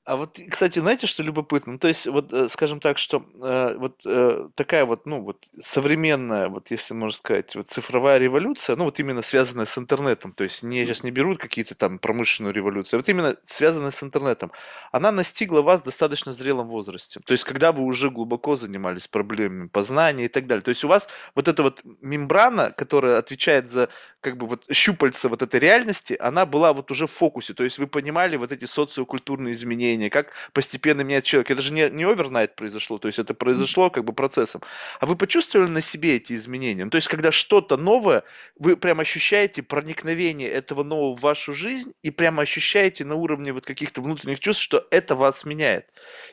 А 0.08 0.16
вот, 0.16 0.40
кстати, 0.48 0.78
знаете, 0.78 1.06
что 1.06 1.22
любопытно? 1.22 1.74
Ну, 1.74 1.78
то 1.78 1.86
есть, 1.86 2.06
вот, 2.06 2.32
э, 2.32 2.48
скажем 2.48 2.80
так, 2.80 2.96
что 2.96 3.26
э, 3.42 3.74
вот 3.76 4.00
э, 4.06 4.48
такая 4.54 4.86
вот, 4.86 5.04
ну, 5.04 5.20
вот 5.20 5.44
современная, 5.60 6.48
вот 6.48 6.70
если 6.70 6.94
можно 6.94 7.18
сказать, 7.18 7.54
вот 7.54 7.68
цифровая 7.68 8.16
революция, 8.16 8.74
ну, 8.76 8.84
вот 8.84 8.98
именно 9.00 9.20
связанная 9.20 9.66
с 9.66 9.76
интернетом, 9.76 10.32
то 10.32 10.44
есть 10.44 10.62
не, 10.62 10.86
сейчас 10.86 11.02
не 11.02 11.10
берут 11.10 11.36
какие-то 11.36 11.74
там 11.74 11.98
промышленную 11.98 12.54
революцию, 12.54 12.96
а 12.96 13.00
вот 13.02 13.08
именно 13.10 13.36
связанная 13.44 13.90
с 13.90 14.02
интернетом, 14.02 14.50
она 14.92 15.12
настигла 15.12 15.60
вас 15.60 15.82
в 15.82 15.84
достаточно 15.84 16.32
зрелом 16.32 16.68
возрасте. 16.68 17.20
То 17.20 17.32
есть, 17.32 17.44
когда 17.44 17.72
вы 17.72 17.82
уже 17.84 18.08
глубоко 18.08 18.56
занимались 18.56 19.08
проблемами 19.08 19.68
познания 19.68 20.24
и 20.24 20.28
так 20.28 20.46
далее. 20.46 20.62
То 20.62 20.70
есть, 20.70 20.84
у 20.84 20.88
вас 20.88 21.06
вот 21.34 21.48
эта 21.48 21.62
вот 21.62 21.82
мембрана, 22.00 22.70
которая 22.70 23.18
отвечает 23.18 23.68
за, 23.68 23.90
как 24.22 24.38
бы, 24.38 24.46
вот 24.46 24.64
щупальца 24.72 25.28
вот 25.28 25.42
этой 25.42 25.60
реальности, 25.60 26.16
она 26.18 26.46
была 26.46 26.72
вот 26.72 26.90
уже 26.90 27.06
в 27.06 27.10
фокусе. 27.10 27.52
То 27.52 27.62
есть, 27.62 27.76
вы 27.76 27.86
понимали 27.86 28.36
вот 28.36 28.52
эти 28.52 28.64
социокультурные 28.64 29.52
изменения, 29.52 29.97
мышления, 29.98 30.10
как 30.10 30.32
постепенно 30.52 31.02
менять 31.02 31.24
человек. 31.24 31.50
Это 31.50 31.62
же 31.62 31.72
не, 31.72 31.90
не 31.90 32.04
овернайт 32.04 32.56
произошло, 32.56 32.98
то 32.98 33.08
есть 33.08 33.18
это 33.18 33.34
произошло 33.34 33.90
как 33.90 34.04
бы 34.04 34.12
процессом. 34.12 34.62
А 35.00 35.06
вы 35.06 35.16
почувствовали 35.16 35.68
на 35.68 35.80
себе 35.80 36.16
эти 36.16 36.34
изменения? 36.34 36.84
Ну, 36.84 36.90
то 36.90 36.96
есть 36.96 37.08
когда 37.08 37.32
что-то 37.32 37.76
новое, 37.76 38.22
вы 38.58 38.76
прям 38.76 39.00
ощущаете 39.00 39.62
проникновение 39.62 40.48
этого 40.48 40.82
нового 40.82 41.16
в 41.16 41.20
вашу 41.20 41.54
жизнь 41.54 41.92
и 42.02 42.10
прямо 42.10 42.42
ощущаете 42.42 43.04
на 43.04 43.14
уровне 43.14 43.52
вот 43.52 43.66
каких-то 43.66 44.00
внутренних 44.00 44.40
чувств, 44.40 44.62
что 44.62 44.86
это 44.90 45.14
вас 45.14 45.44
меняет. 45.44 45.86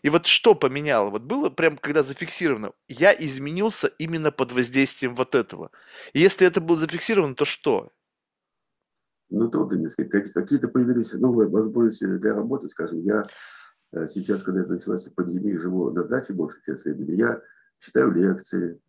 И 0.04 0.10
вот 0.10 0.26
что 0.28 0.56
поменяло? 0.56 1.10
Вот 1.10 1.24
было 1.24 1.50
прям 1.50 1.78
когда 1.78 2.04
зафиксировано, 2.04 2.72
я 2.88 3.14
изменился 3.14 3.88
именно 4.00 4.32
под 4.32 4.52
воздействием 4.52 5.16
вот 5.16 5.36
этого. 5.36 5.72
И 6.14 6.20
если 6.20 6.48
это 6.48 6.62
было 6.62 6.78
зафиксировано, 6.78 7.36
то 7.36 7.46
что? 7.46 7.92
Ну, 9.30 9.50
трудно 9.50 9.78
мне 9.78 9.90
сказать. 9.90 10.32
Какие-то 10.34 10.68
появились 10.68 11.14
новые 11.14 11.50
возможности 11.50 12.06
для 12.06 12.34
работы, 12.34 12.70
скажем. 12.70 13.02
Я 13.02 13.26
Э, 13.96 14.08
сейчас, 14.08 14.44
когда 14.44 14.66
началась 14.66 15.08
пандемия, 15.10 15.58
живу 15.60 15.90
на 15.92 16.04
даче 16.04 16.34
большую 16.34 16.64
часть 16.66 16.84
времени, 16.84 17.16
я 17.16 17.42
читаю 17.80 18.12
лекции, 18.12 18.80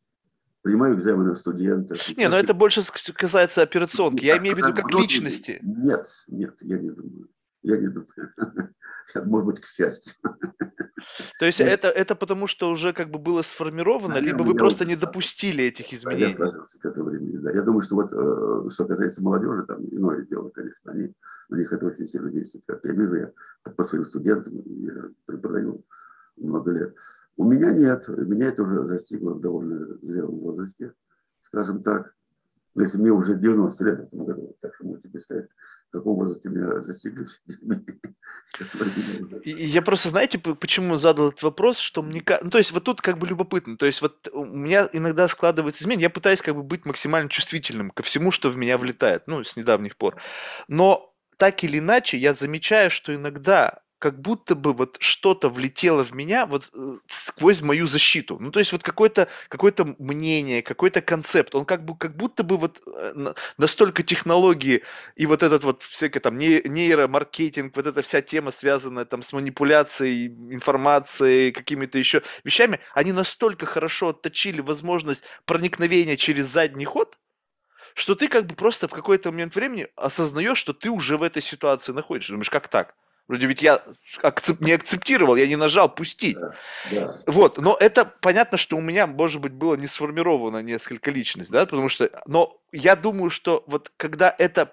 принимаю 0.63 0.97
экзамены 0.97 1.37
студентов. 1.37 2.17
Не, 2.17 2.29
но 2.29 2.37
это 2.37 2.55
больше 2.55 2.83
касается 3.15 3.63
операционки. 3.63 4.25
Я 4.25 4.39
имею 4.39 4.57
в 4.57 4.59
виду 4.59 4.75
как 4.75 4.93
личности. 4.93 5.61
Нет, 5.63 6.09
нет, 6.27 6.57
я 6.61 6.79
не 6.79 6.91
думаю. 6.91 7.29
Я 7.67 7.79
не 7.79 7.89
думаю. 7.89 8.07
Может 9.25 9.47
быть, 9.47 9.61
к 9.61 9.67
счастью. 9.67 10.13
То 11.41 11.47
есть 11.47 11.61
это, 11.61 11.89
это 11.89 12.15
потому, 12.15 12.47
что 12.47 12.71
уже 12.71 12.93
как 12.93 13.11
бы 13.11 13.19
было 13.19 13.43
сформировано, 13.43 14.15
Наверное, 14.15 14.39
либо 14.39 14.43
вы 14.49 14.57
просто 14.57 14.85
не 14.85 14.95
допустили 14.95 15.65
этих 15.65 15.93
изменений? 15.93 16.31
я 16.31 16.37
сложился 16.37 16.79
к 16.79 16.85
этому 16.85 17.11
времени, 17.11 17.39
да. 17.39 17.51
Я 17.51 17.63
думаю, 17.63 17.83
что 17.83 17.97
вот, 17.97 18.13
э, 18.13 18.71
что 18.71 18.85
касается 18.85 19.23
молодежи, 19.23 19.65
там 19.67 19.85
иное 19.91 20.23
дело, 20.27 20.51
конечно, 20.51 20.93
они, 20.93 21.13
на 21.49 21.57
них 21.57 21.73
это 21.73 21.87
очень 21.87 22.07
сильно 22.07 22.31
действует. 22.31 22.65
Как 22.67 22.85
я 22.85 22.93
вижу, 22.93 23.15
я 23.17 23.33
по 23.77 23.83
своим 23.83 24.05
студентам, 24.05 24.63
я 24.65 25.11
преподаю 25.25 25.85
много 26.37 26.71
лет. 26.71 26.95
У 27.37 27.51
меня 27.51 27.73
нет, 27.73 28.07
меня 28.09 28.47
это 28.47 28.63
уже 28.63 28.87
застигло 28.87 29.35
в 29.35 29.41
довольно 29.41 29.99
зрелом 30.03 30.39
возрасте, 30.39 30.93
скажем 31.41 31.83
так. 31.83 32.15
Если 32.77 32.99
мне 32.99 33.11
уже 33.11 33.37
90 33.37 33.85
лет 33.85 33.99
в 33.99 34.03
этом 34.03 34.25
году, 34.25 34.57
так 34.61 34.75
что 34.75 34.87
можете 34.87 35.09
представить, 35.09 35.49
в 35.89 35.99
каком 35.99 36.17
возрасте 36.17 36.49
меня 36.49 36.83
застигли 36.83 37.27
Я 39.45 39.83
просто, 39.83 40.09
знаете, 40.09 40.39
почему 40.39 40.97
задал 40.97 41.29
этот 41.29 41.43
вопрос, 41.43 41.79
что 41.79 42.03
мне... 42.03 42.23
Ну, 42.43 42.51
то 42.51 42.59
есть 42.59 42.73
вот 42.73 42.85
тут 42.85 43.01
как 43.01 43.19
бы 43.19 43.27
любопытно. 43.27 43.77
То 43.77 43.87
есть 43.87 44.03
вот 44.03 44.29
у 44.33 44.45
меня 44.45 44.89
иногда 44.93 45.29
складывается 45.29 45.83
изменение. 45.83 46.05
Я 46.05 46.11
пытаюсь 46.11 46.43
как 46.43 46.55
бы 46.55 46.63
быть 46.63 46.85
максимально 46.85 47.29
чувствительным 47.29 47.91
ко 47.91 48.03
всему, 48.03 48.31
что 48.31 48.51
в 48.51 48.57
меня 48.57 48.79
влетает, 48.79 49.25
ну, 49.27 49.45
с 49.45 49.57
недавних 49.57 49.97
пор. 49.97 50.21
Но 50.69 51.15
так 51.37 51.63
или 51.65 51.79
иначе, 51.79 52.19
я 52.19 52.35
замечаю, 52.35 52.91
что 52.91 53.15
иногда 53.15 53.81
как 53.99 54.21
будто 54.21 54.55
бы 54.55 54.73
вот 54.73 54.97
что-то 55.01 55.49
влетело 55.49 56.05
в 56.05 56.15
меня 56.15 56.47
вот 56.47 56.71
э, 56.75 56.79
сквозь 57.09 57.63
мою 57.63 57.87
защиту. 57.87 58.39
Ну, 58.41 58.51
то 58.51 58.59
есть 58.59 58.73
вот 58.73 58.83
какое-то 58.83 59.29
какое 59.49 59.73
мнение, 59.99 60.63
какой-то 60.63 61.01
концепт, 61.01 61.55
он 61.55 61.65
как 61.65 61.85
бы 61.85 61.97
как 61.97 62.17
будто 62.17 62.43
бы 62.43 62.59
вот 62.59 62.81
э, 62.87 63.33
настолько 63.57 64.03
технологии 64.03 64.83
и 65.17 65.27
вот 65.27 65.43
этот 65.43 65.65
вот 65.65 65.83
всякий 65.83 66.19
там 66.19 66.39
нейромаркетинг, 66.39 67.75
вот 67.75 67.87
эта 67.87 68.03
вся 68.03 68.21
тема, 68.21 68.51
связанная 68.51 69.07
там 69.07 69.23
с 69.23 69.33
манипуляцией 69.33 70.27
информацией, 70.27 71.53
какими-то 71.53 71.99
еще 71.99 72.23
вещами, 72.45 72.81
они 72.95 73.13
настолько 73.13 73.67
хорошо 73.67 74.11
отточили 74.11 74.61
возможность 74.61 75.25
проникновения 75.47 76.17
через 76.17 76.47
задний 76.49 76.85
ход, 76.85 77.19
что 77.95 78.15
ты 78.15 78.29
как 78.29 78.47
бы 78.47 78.55
просто 78.55 78.89
в 78.89 78.93
какой-то 78.93 79.31
момент 79.33 79.55
времени 79.55 79.89
осознаешь, 79.97 80.59
что 80.59 80.75
ты 80.75 80.91
уже 80.91 81.17
в 81.17 81.23
этой 81.23 81.43
ситуации 81.43 81.93
находишься. 81.93 82.33
Думаешь, 82.33 82.51
как 82.51 82.69
так? 82.69 82.95
Вроде 83.29 83.47
ведь 83.47 83.63
я 83.63 83.83
акцеп- 84.23 84.65
не 84.65 84.73
акцептировал, 84.73 85.37
я 85.37 85.47
не 85.49 85.57
нажал 85.57 85.93
пустить. 85.93 86.39
Да, 86.39 86.55
да. 86.93 87.23
Вот, 87.27 87.59
но 87.59 87.77
это 87.79 88.05
понятно, 88.05 88.57
что 88.57 88.77
у 88.77 88.81
меня, 88.81 89.07
может 89.07 89.41
быть, 89.41 89.53
было 89.53 89.75
не 89.75 89.89
сформировано 89.89 90.63
несколько 90.63 91.11
личностей, 91.11 91.53
да, 91.53 91.67
потому 91.67 91.89
что, 91.89 92.11
но 92.27 92.57
я 92.73 92.95
думаю, 92.95 93.31
что 93.31 93.65
вот 93.67 93.91
когда 93.97 94.35
это 94.39 94.73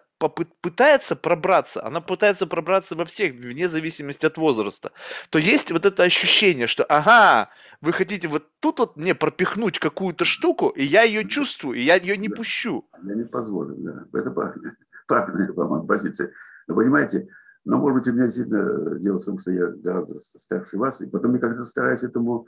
пытается 0.61 1.15
пробраться, 1.15 1.83
она 1.83 1.99
пытается 1.99 2.47
пробраться 2.47 2.95
во 2.95 3.05
всех, 3.05 3.33
вне 3.33 3.67
зависимости 3.67 4.25
от 4.25 4.37
возраста, 4.37 4.91
то 5.29 5.39
есть 5.39 5.71
вот 5.71 5.85
это 5.85 6.03
ощущение, 6.03 6.67
что 6.67 6.83
ага, 6.85 7.49
вы 7.81 7.91
хотите 7.91 8.27
вот 8.27 8.47
тут 8.59 8.79
вот 8.79 8.95
мне 8.97 9.15
пропихнуть 9.15 9.79
какую-то 9.79 10.25
штуку, 10.25 10.69
и 10.69 10.83
я 10.83 11.03
ее 11.03 11.27
чувствую, 11.27 11.77
и 11.77 11.81
я 11.81 11.95
ее 11.95 12.15
не 12.15 12.29
да. 12.29 12.35
пущу. 12.35 12.85
Я 13.03 13.15
не 13.15 13.25
позволю, 13.25 13.75
да. 13.77 14.05
Это 14.17 14.31
правильная, 14.31 14.77
правильная 15.07 15.51
по-моему, 15.51 15.87
позиция. 15.87 16.31
Но 16.67 16.75
понимаете, 16.75 17.27
но, 17.65 17.77
может 17.77 17.99
быть, 17.99 18.07
у 18.07 18.13
меня 18.13 18.25
действительно 18.25 18.99
дело 18.99 19.19
в 19.19 19.25
том, 19.25 19.39
что 19.39 19.51
я 19.51 19.67
гораздо 19.67 20.19
старше 20.19 20.77
вас, 20.77 21.01
и 21.01 21.09
потом 21.09 21.33
я 21.33 21.39
как-то 21.39 21.63
стараюсь 21.63 22.03
этому 22.03 22.47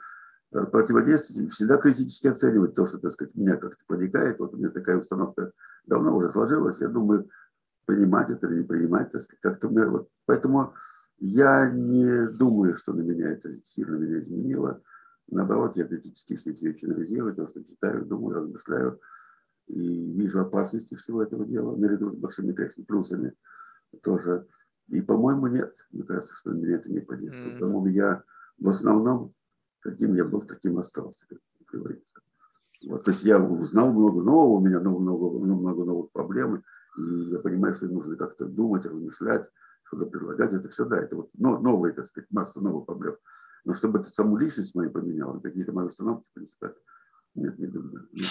э, 0.51 0.66
противодействовать, 0.66 1.51
всегда 1.51 1.78
критически 1.78 2.28
оценивать 2.28 2.74
то, 2.74 2.86
что, 2.86 2.97
так 2.97 3.11
сказать, 3.11 3.36
меня 3.36 3.55
как-то 3.55 3.82
проникает. 3.88 4.39
Вот 4.39 4.53
у 4.53 4.57
меня 4.57 4.70
такая 4.70 4.97
установка 4.97 5.51
давно 5.86 6.18
уже 6.18 6.32
сложилась. 6.32 6.82
Я 6.82 6.89
думаю, 6.89 7.30
принимать 7.86 8.30
это 8.30 8.47
или 8.47 8.59
не 8.59 8.63
принимать, 8.63 9.11
так 9.11 9.22
сказать, 9.22 9.39
как-то 9.41 9.70
мне 9.70 9.86
вот. 9.86 10.09
Поэтому 10.26 10.74
я 11.20 11.70
не 11.70 12.28
думаю, 12.28 12.76
что 12.76 12.91
на 12.91 13.01
меня 13.01 13.32
это 13.32 13.57
сильно 13.63 13.95
меня 13.95 14.20
изменило. 14.20 14.82
Наоборот, 15.28 15.78
я 15.78 15.86
критически 15.86 16.36
все 16.36 16.51
эти 16.51 16.66
вещи 16.66 16.86
анализирую, 16.86 17.36
то, 17.36 17.47
что 17.47 17.63
читаю, 17.63 18.05
думаю, 18.05 18.41
размышляю 18.41 18.99
и 19.68 20.11
вижу 20.11 20.41
опасности 20.41 20.95
всего 20.95 21.24
этого 21.24 21.45
дела, 21.45 21.76
наряду 21.76 22.11
с 22.11 22.16
большими, 22.16 22.51
конечно, 22.51 22.84
плюсами 22.84 23.34
тоже. 24.01 24.45
И, 24.90 25.02
по-моему, 25.02 25.48
нет. 25.48 25.74
Мне 25.92 26.04
кажется, 26.04 26.34
что 26.36 26.52
меня 26.52 26.76
это 26.76 26.92
не 26.92 27.00
подействует. 27.00 27.56
Mm. 27.56 27.60
По-моему, 27.60 27.88
я 27.88 28.24
в 28.60 28.70
основном, 28.70 29.34
каким 29.80 30.16
я 30.16 30.26
был, 30.26 30.42
таким 30.42 30.78
остался, 30.78 31.26
как 31.28 31.40
говорится. 31.72 32.20
Вот, 32.88 33.04
то 33.04 33.12
есть 33.12 33.24
я 33.24 33.40
узнал 33.42 33.92
много 33.92 34.22
нового, 34.22 34.58
у 34.58 34.60
меня 34.60 34.80
много, 34.80 35.00
много, 35.00 35.40
много 35.40 35.86
новых 35.86 36.12
проблем, 36.12 36.64
и 36.98 37.02
я 37.32 37.40
понимаю, 37.40 37.74
что 37.74 37.88
нужно 37.88 38.16
как-то 38.16 38.46
думать, 38.46 38.86
размышлять, 38.86 39.50
что-то 39.84 40.06
предлагать. 40.06 40.54
Это 40.54 40.70
все, 40.70 40.86
да, 40.86 40.98
это 40.98 41.16
вот 41.16 41.30
ну, 41.34 41.60
новые, 41.60 41.94
так 41.94 42.06
сказать, 42.06 42.30
масса 42.32 42.62
новых 42.62 42.86
проблем. 42.86 43.16
Но 43.64 43.74
чтобы 43.74 44.00
это 44.00 44.10
саму 44.10 44.38
личность 44.38 44.76
мою 44.76 44.92
поменяла, 44.92 45.40
какие-то 45.40 45.74
мои 45.74 45.88
установки, 45.88 46.28
в 46.30 46.34
принципе, 46.34 46.76
нет, 47.34 47.58
не 47.58 47.68
думаю. 47.68 48.08
Нет. 48.14 48.26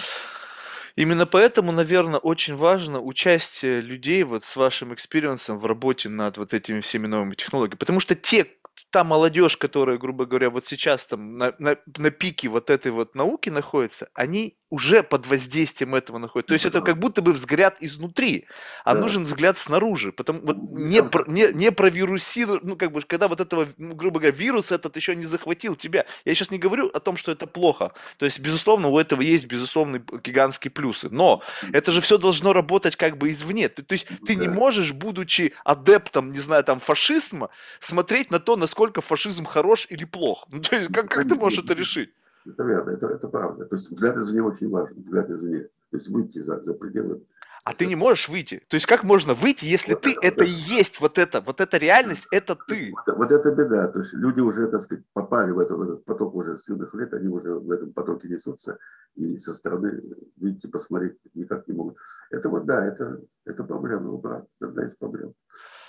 Именно 0.95 1.25
поэтому, 1.25 1.73
наверное, 1.73 2.19
очень 2.19 2.55
важно 2.55 3.01
участие 3.01 3.81
людей 3.81 4.23
вот 4.23 4.45
с 4.45 4.55
вашим 4.55 4.93
experience 4.93 5.48
ом 5.48 5.59
в 5.59 5.65
работе 5.65 6.07
над 6.07 6.37
вот 6.37 6.53
этими 6.53 6.79
всеми 6.79 7.05
новыми 7.07 7.35
технологиями. 7.35 7.77
Потому 7.77 7.99
что 7.99 8.15
те, 8.15 8.47
та 8.95 9.03
молодежь, 9.03 9.57
которая, 9.57 9.97
грубо 9.97 10.25
говоря, 10.25 10.49
вот 10.49 10.67
сейчас 10.67 11.05
там 11.05 11.37
на, 11.37 11.53
на, 11.59 11.75
на 11.97 12.11
пике 12.11 12.47
вот 12.47 12.69
этой 12.69 12.91
вот 12.91 13.13
науки 13.13 13.49
находится, 13.49 14.07
они 14.13 14.55
уже 14.69 15.03
под 15.03 15.27
воздействием 15.27 15.95
этого 15.95 16.17
находятся. 16.17 16.49
То 16.49 16.53
есть 16.53 16.65
это 16.65 16.81
как 16.81 16.97
будто 16.97 17.21
бы 17.21 17.33
взгляд 17.33 17.77
изнутри, 17.81 18.45
а 18.83 18.93
да. 18.93 19.01
нужен 19.01 19.25
взгляд 19.25 19.57
снаружи. 19.57 20.11
Потому 20.11 20.41
вот 20.41 20.57
не, 20.57 21.03
про, 21.03 21.23
не, 21.27 21.53
не 21.53 21.71
про 21.71 21.89
вирусирование, 21.89 22.61
ну 22.63 22.75
как 22.75 22.91
бы, 22.91 23.01
когда 23.01 23.27
вот 23.27 23.39
этого, 23.39 23.67
ну, 23.77 23.95
грубо 23.95 24.19
говоря, 24.19 24.35
вирус 24.35 24.71
этот 24.71 24.95
еще 24.95 25.15
не 25.15 25.25
захватил 25.25 25.75
тебя. 25.75 26.05
Я 26.25 26.35
сейчас 26.35 26.51
не 26.51 26.57
говорю 26.57 26.87
о 26.87 26.99
том, 26.99 27.15
что 27.15 27.31
это 27.31 27.47
плохо. 27.47 27.93
То 28.17 28.25
есть, 28.25 28.39
безусловно, 28.39 28.89
у 28.89 28.99
этого 28.99 29.21
есть, 29.21 29.45
безусловно, 29.45 29.99
гигантские 29.99 30.71
плюсы. 30.71 31.09
Но 31.09 31.41
это 31.71 31.91
же 31.91 32.01
все 32.01 32.17
должно 32.17 32.51
работать 32.51 32.95
как 32.95 33.17
бы 33.17 33.31
извне. 33.31 33.69
Ты, 33.69 33.83
то 33.83 33.93
есть 33.93 34.07
ты 34.27 34.35
да. 34.35 34.41
не 34.41 34.47
можешь, 34.47 34.91
будучи 34.91 35.53
адептом, 35.63 36.29
не 36.29 36.39
знаю, 36.39 36.63
там, 36.63 36.79
фашизма, 36.79 37.49
смотреть 37.79 38.31
на 38.31 38.39
то, 38.39 38.55
насколько 38.55 38.84
фашизм 38.93 39.45
хорош 39.45 39.87
или 39.89 40.05
плох. 40.05 40.47
Ну, 40.51 40.61
то 40.61 40.75
есть 40.75 40.91
как, 40.91 41.09
как 41.09 41.27
ты 41.27 41.35
можешь 41.35 41.63
это 41.63 41.73
решить? 41.73 42.13
Это 42.45 42.63
верно, 42.63 42.91
это, 42.91 43.07
это 43.07 43.27
правда. 43.27 43.65
То 43.65 43.75
есть 43.75 43.89
взгляд 43.89 44.17
извне 44.17 44.43
очень 44.43 44.69
важен, 44.69 44.95
взгляд 45.01 45.29
извне. 45.29 45.61
То 45.61 45.97
есть 45.97 46.09
выйти 46.09 46.39
за, 46.39 46.63
за 46.63 46.73
пределы. 46.73 47.25
А 47.65 47.73
ты 47.73 47.87
не 47.87 47.95
можешь 47.95 48.29
выйти. 48.29 48.61
То 48.67 48.75
есть 48.75 48.85
как 48.85 49.03
можно 49.03 49.33
выйти, 49.33 49.65
если 49.65 49.93
вот 49.93 50.03
ты 50.03 50.11
это, 50.11 50.27
это 50.27 50.43
и 50.43 50.51
есть 50.51 51.01
вот 51.01 51.17
это, 51.17 51.41
вот 51.41 51.61
эта 51.61 51.77
реальность, 51.77 52.27
это 52.31 52.55
ты. 52.55 52.91
Вот, 52.91 53.17
вот 53.17 53.31
это 53.31 53.55
беда. 53.55 53.87
То 53.87 53.99
есть 53.99 54.13
люди 54.13 54.39
уже, 54.39 54.67
так 54.67 54.83
сказать, 54.83 55.03
попали 55.13 55.49
в, 55.49 55.57
это, 55.57 55.75
в 55.75 55.81
этот 55.81 56.05
поток 56.05 56.35
уже 56.35 56.59
с 56.59 56.69
юных 56.69 56.93
лет, 56.93 57.11
они 57.15 57.27
уже 57.27 57.55
в 57.55 57.71
этом 57.71 57.91
потоке 57.91 58.27
несутся, 58.27 58.77
и 59.15 59.39
со 59.39 59.55
стороны, 59.55 59.99
видите, 60.37 60.67
посмотреть 60.67 61.17
никак 61.33 61.67
не 61.67 61.73
могут. 61.73 61.97
Это 62.29 62.49
вот, 62.49 62.67
да, 62.67 62.85
это, 62.85 63.21
это 63.45 63.63
проблема, 63.63 64.11
брат, 64.11 64.45
одна 64.61 64.85
из 64.85 64.93
проблем. 64.95 65.33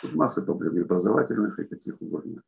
Тут 0.01 0.15
масса 0.15 0.41
проблем, 0.43 0.79
и 0.79 0.81
образовательных, 0.81 1.59
и 1.59 1.65
каких 1.65 2.01
угодно. 2.01 2.43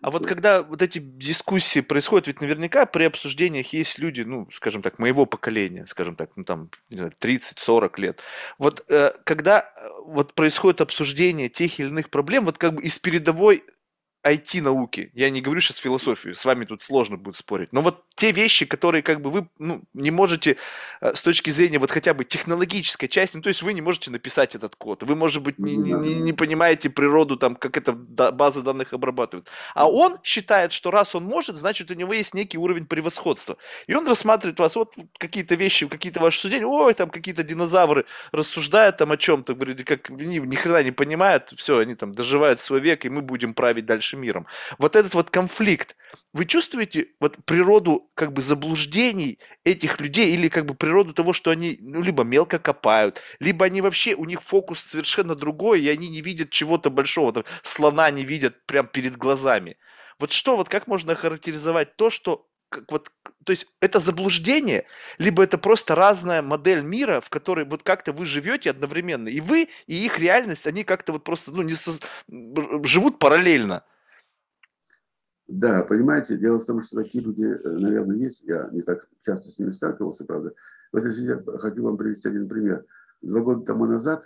А 0.00 0.10
вот 0.10 0.26
когда 0.26 0.62
вот 0.62 0.82
эти 0.82 0.98
дискуссии 0.98 1.80
происходят, 1.80 2.26
ведь 2.26 2.40
наверняка 2.40 2.86
при 2.86 3.04
обсуждениях 3.04 3.72
есть 3.72 3.98
люди, 3.98 4.22
ну, 4.22 4.48
скажем 4.52 4.82
так, 4.82 4.98
моего 4.98 5.26
поколения, 5.26 5.86
скажем 5.86 6.16
так, 6.16 6.30
ну 6.36 6.44
там, 6.44 6.70
не 6.90 6.98
знаю, 6.98 7.12
30-40 7.20 8.00
лет. 8.00 8.20
Вот 8.58 8.84
э, 8.88 9.12
когда 9.24 9.60
э, 9.60 9.88
вот 10.06 10.34
происходит 10.34 10.80
обсуждение 10.80 11.48
тех 11.48 11.78
или 11.80 11.88
иных 11.88 12.10
проблем, 12.10 12.44
вот 12.44 12.58
как 12.58 12.74
бы 12.74 12.82
из 12.82 12.98
передовой 12.98 13.64
IT-науки, 14.24 15.10
я 15.14 15.30
не 15.30 15.40
говорю 15.40 15.60
сейчас 15.60 15.78
философию, 15.78 16.34
с 16.34 16.44
вами 16.44 16.64
тут 16.64 16.82
сложно 16.82 17.16
будет 17.16 17.36
спорить, 17.36 17.72
но 17.72 17.82
вот 17.82 18.04
те 18.18 18.32
вещи, 18.32 18.66
которые 18.66 19.02
как 19.02 19.20
бы 19.20 19.30
вы 19.30 19.48
ну, 19.60 19.80
не 19.94 20.10
можете 20.10 20.56
э, 21.00 21.14
с 21.14 21.22
точки 21.22 21.50
зрения 21.50 21.78
вот 21.78 21.92
хотя 21.92 22.14
бы 22.14 22.24
технологической 22.24 23.08
части, 23.08 23.36
ну 23.36 23.42
то 23.42 23.48
есть 23.48 23.62
вы 23.62 23.72
не 23.74 23.80
можете 23.80 24.10
написать 24.10 24.56
этот 24.56 24.74
код, 24.74 25.04
вы, 25.04 25.14
может 25.14 25.40
быть, 25.40 25.60
не, 25.60 25.76
не, 25.76 26.16
не 26.16 26.32
понимаете 26.32 26.90
природу, 26.90 27.36
там, 27.36 27.54
как 27.54 27.76
эта 27.76 27.92
база 27.92 28.62
данных 28.62 28.92
обрабатывает, 28.92 29.48
а 29.72 29.88
он 29.88 30.18
считает, 30.24 30.72
что 30.72 30.90
раз 30.90 31.14
он 31.14 31.24
может, 31.24 31.58
значит 31.58 31.92
у 31.92 31.94
него 31.94 32.12
есть 32.12 32.34
некий 32.34 32.58
уровень 32.58 32.86
превосходства, 32.86 33.56
и 33.86 33.94
он 33.94 34.04
рассматривает 34.08 34.58
вас, 34.58 34.74
вот 34.74 34.94
какие-то 35.18 35.54
вещи, 35.54 35.86
какие-то 35.86 36.18
ваши 36.18 36.40
суждения, 36.40 36.66
ой, 36.66 36.94
там 36.94 37.10
какие-то 37.10 37.44
динозавры 37.44 38.04
рассуждают 38.32 38.96
там 38.96 39.12
о 39.12 39.16
чем-то, 39.16 39.54
говорят, 39.54 39.84
как 39.84 40.10
они 40.10 40.40
ни 40.40 40.56
хрена 40.56 40.82
не 40.82 40.90
понимают, 40.90 41.52
все, 41.56 41.78
они 41.78 41.94
там 41.94 42.12
доживают 42.12 42.60
свой 42.60 42.80
век, 42.80 43.04
и 43.04 43.08
мы 43.08 43.22
будем 43.22 43.54
править 43.54 43.86
дальше 43.86 44.16
миром. 44.16 44.48
Вот 44.78 44.96
этот 44.96 45.14
вот 45.14 45.30
конфликт, 45.30 45.94
вы 46.32 46.44
чувствуете 46.44 47.08
вот 47.20 47.36
природу 47.44 48.10
как 48.14 48.32
бы 48.32 48.42
заблуждений 48.42 49.38
этих 49.64 50.00
людей 50.00 50.34
или 50.34 50.48
как 50.48 50.66
бы 50.66 50.74
природу 50.74 51.14
того, 51.14 51.32
что 51.32 51.50
они 51.50 51.78
ну, 51.80 52.02
либо 52.02 52.22
мелко 52.22 52.58
копают, 52.58 53.22
либо 53.40 53.64
они 53.64 53.80
вообще, 53.80 54.14
у 54.14 54.24
них 54.24 54.42
фокус 54.42 54.80
совершенно 54.80 55.34
другой, 55.34 55.82
и 55.82 55.88
они 55.88 56.08
не 56.08 56.20
видят 56.20 56.50
чего-то 56.50 56.90
большого, 56.90 57.32
там, 57.32 57.44
слона 57.62 58.10
не 58.10 58.24
видят 58.24 58.66
прямо 58.66 58.88
перед 58.88 59.16
глазами. 59.16 59.78
Вот 60.18 60.32
что, 60.32 60.56
вот 60.56 60.68
как 60.68 60.86
можно 60.86 61.12
охарактеризовать 61.12 61.96
то, 61.96 62.10
что 62.10 62.46
как 62.68 62.90
вот, 62.92 63.10
то 63.44 63.52
есть 63.52 63.66
это 63.80 63.98
заблуждение, 63.98 64.84
либо 65.16 65.42
это 65.42 65.56
просто 65.56 65.94
разная 65.94 66.42
модель 66.42 66.82
мира, 66.82 67.20
в 67.20 67.30
которой 67.30 67.64
вот 67.64 67.82
как-то 67.82 68.12
вы 68.12 68.26
живете 68.26 68.70
одновременно, 68.70 69.28
и 69.28 69.40
вы, 69.40 69.68
и 69.86 70.04
их 70.04 70.18
реальность, 70.18 70.66
они 70.66 70.84
как-то 70.84 71.12
вот 71.12 71.24
просто, 71.24 71.50
ну, 71.50 71.62
не 71.62 71.74
со... 71.74 71.92
живут 72.28 73.18
параллельно. 73.18 73.84
Да, 75.48 75.82
понимаете, 75.82 76.36
дело 76.36 76.60
в 76.60 76.66
том, 76.66 76.82
что 76.82 77.02
такие 77.02 77.24
люди, 77.24 77.44
э, 77.44 77.68
наверное, 77.78 78.16
есть. 78.16 78.44
Я 78.44 78.68
не 78.70 78.82
так 78.82 79.08
часто 79.22 79.50
с 79.50 79.58
ними 79.58 79.70
сталкивался, 79.70 80.26
правда. 80.26 80.52
В 80.92 80.96
этой 80.96 81.10
связи 81.10 81.28
я 81.28 81.58
хочу 81.58 81.82
вам 81.82 81.96
привести 81.96 82.28
один 82.28 82.48
пример. 82.48 82.84
Два 83.22 83.40
года 83.40 83.64
тому 83.64 83.86
назад 83.86 84.24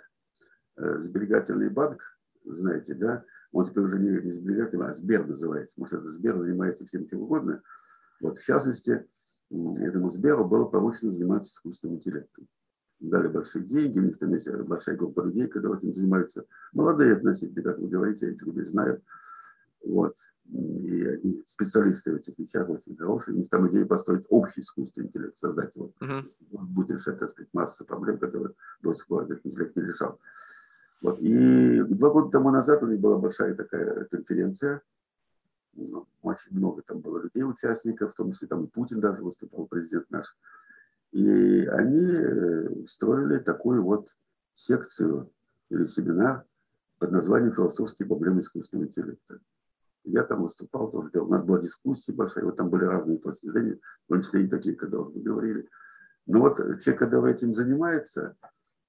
э, 0.75 0.99
сберегательный 0.99 1.69
банк, 1.69 2.01
знаете, 2.43 2.93
да, 2.93 3.23
он 3.53 3.65
теперь 3.65 3.83
уже 3.83 3.99
не, 3.99 4.09
не 4.21 4.31
сберегательный, 4.33 4.87
а 4.87 4.93
Сбер 4.93 5.25
называется. 5.25 5.79
Может, 5.79 5.99
это 5.99 6.09
Сбер 6.09 6.37
занимается 6.37 6.85
всем 6.85 7.07
чем 7.07 7.21
угодно. 7.21 7.61
Вот, 8.19 8.37
в 8.37 8.45
частности, 8.45 9.07
этому 9.49 10.09
Сберу 10.09 10.43
было 10.43 10.65
поручено 10.65 11.13
заниматься 11.13 11.51
искусственным 11.51 11.97
интеллектом. 11.97 12.47
Дали 12.99 13.29
большие 13.29 13.63
деньги, 13.63 13.99
у 13.99 14.03
них 14.03 14.17
там 14.17 14.33
есть 14.33 14.51
большая 14.51 14.97
группа 14.97 15.21
людей, 15.21 15.47
которые 15.47 15.79
этим 15.79 15.95
занимаются. 15.95 16.45
Молодые 16.73 17.13
относительно, 17.13 17.63
как 17.63 17.79
вы 17.79 17.87
говорите, 17.87 18.25
я 18.25 18.31
этих 18.33 18.45
людей 18.45 18.65
знаю. 18.65 19.01
Вот. 19.83 20.15
И 20.45 21.05
они 21.05 21.43
специалисты 21.45 22.11
в 22.11 22.15
этих 22.15 22.37
вещах 22.37 22.69
очень 22.69 22.95
хорошие. 22.95 23.35
У 23.35 23.39
них 23.39 23.49
там 23.49 23.67
идея 23.69 23.85
построить 23.85 24.25
общий 24.29 24.61
искусственный 24.61 25.07
интеллект, 25.07 25.37
создать 25.37 25.75
его. 25.75 25.91
Uh-huh. 25.99 26.23
Будет 26.51 26.91
решать, 26.91 27.19
так 27.19 27.31
сказать, 27.31 27.49
масса 27.53 27.85
проблем, 27.85 28.17
которые 28.17 28.53
до 28.81 28.93
сих 28.93 29.07
пор 29.07 29.23
этот 29.23 29.45
интеллект 29.45 29.75
не 29.75 29.83
решал. 29.83 30.19
Вот. 31.01 31.19
И 31.19 31.83
два 31.83 32.11
года 32.11 32.29
тому 32.29 32.49
назад 32.51 32.83
у 32.83 32.87
них 32.87 32.99
была 32.99 33.17
большая 33.17 33.55
такая 33.55 34.05
конференция. 34.05 34.81
Ну, 35.73 36.07
очень 36.21 36.55
много 36.55 36.81
там 36.83 36.99
было 36.99 37.19
людей, 37.19 37.43
участников, 37.43 38.13
в 38.13 38.15
том 38.15 38.31
числе 38.31 38.47
там 38.47 38.65
и 38.65 38.67
Путин 38.67 39.01
даже 39.01 39.23
выступал, 39.23 39.65
президент 39.65 40.09
наш. 40.11 40.35
И 41.11 41.65
они 41.65 42.05
э, 42.05 42.85
строили 42.87 43.39
такую 43.39 43.83
вот 43.83 44.15
секцию 44.53 45.31
или 45.69 45.85
семинар 45.85 46.45
под 46.99 47.11
названием 47.11 47.53
«Философские 47.53 48.07
проблемы 48.07 48.41
искусственного 48.41 48.87
интеллекта». 48.87 49.39
Я 50.05 50.23
там 50.23 50.43
выступал 50.43 50.89
тоже, 50.89 51.09
у 51.13 51.27
нас 51.27 51.43
была 51.43 51.59
дискуссия 51.59 52.13
большая, 52.13 52.45
вот 52.45 52.57
там 52.57 52.69
были 52.69 52.83
разные 52.83 53.19
точки 53.19 53.49
зрения, 53.49 53.79
в 54.05 54.13
том 54.13 54.21
числе 54.21 54.43
и 54.43 54.47
такие, 54.47 54.75
когда 54.75 54.97
вы 54.97 55.21
говорили. 55.21 55.67
Но 56.25 56.41
вот 56.41 56.57
человек, 56.57 56.99
когда 56.99 57.29
этим 57.29 57.55
занимается, 57.55 58.35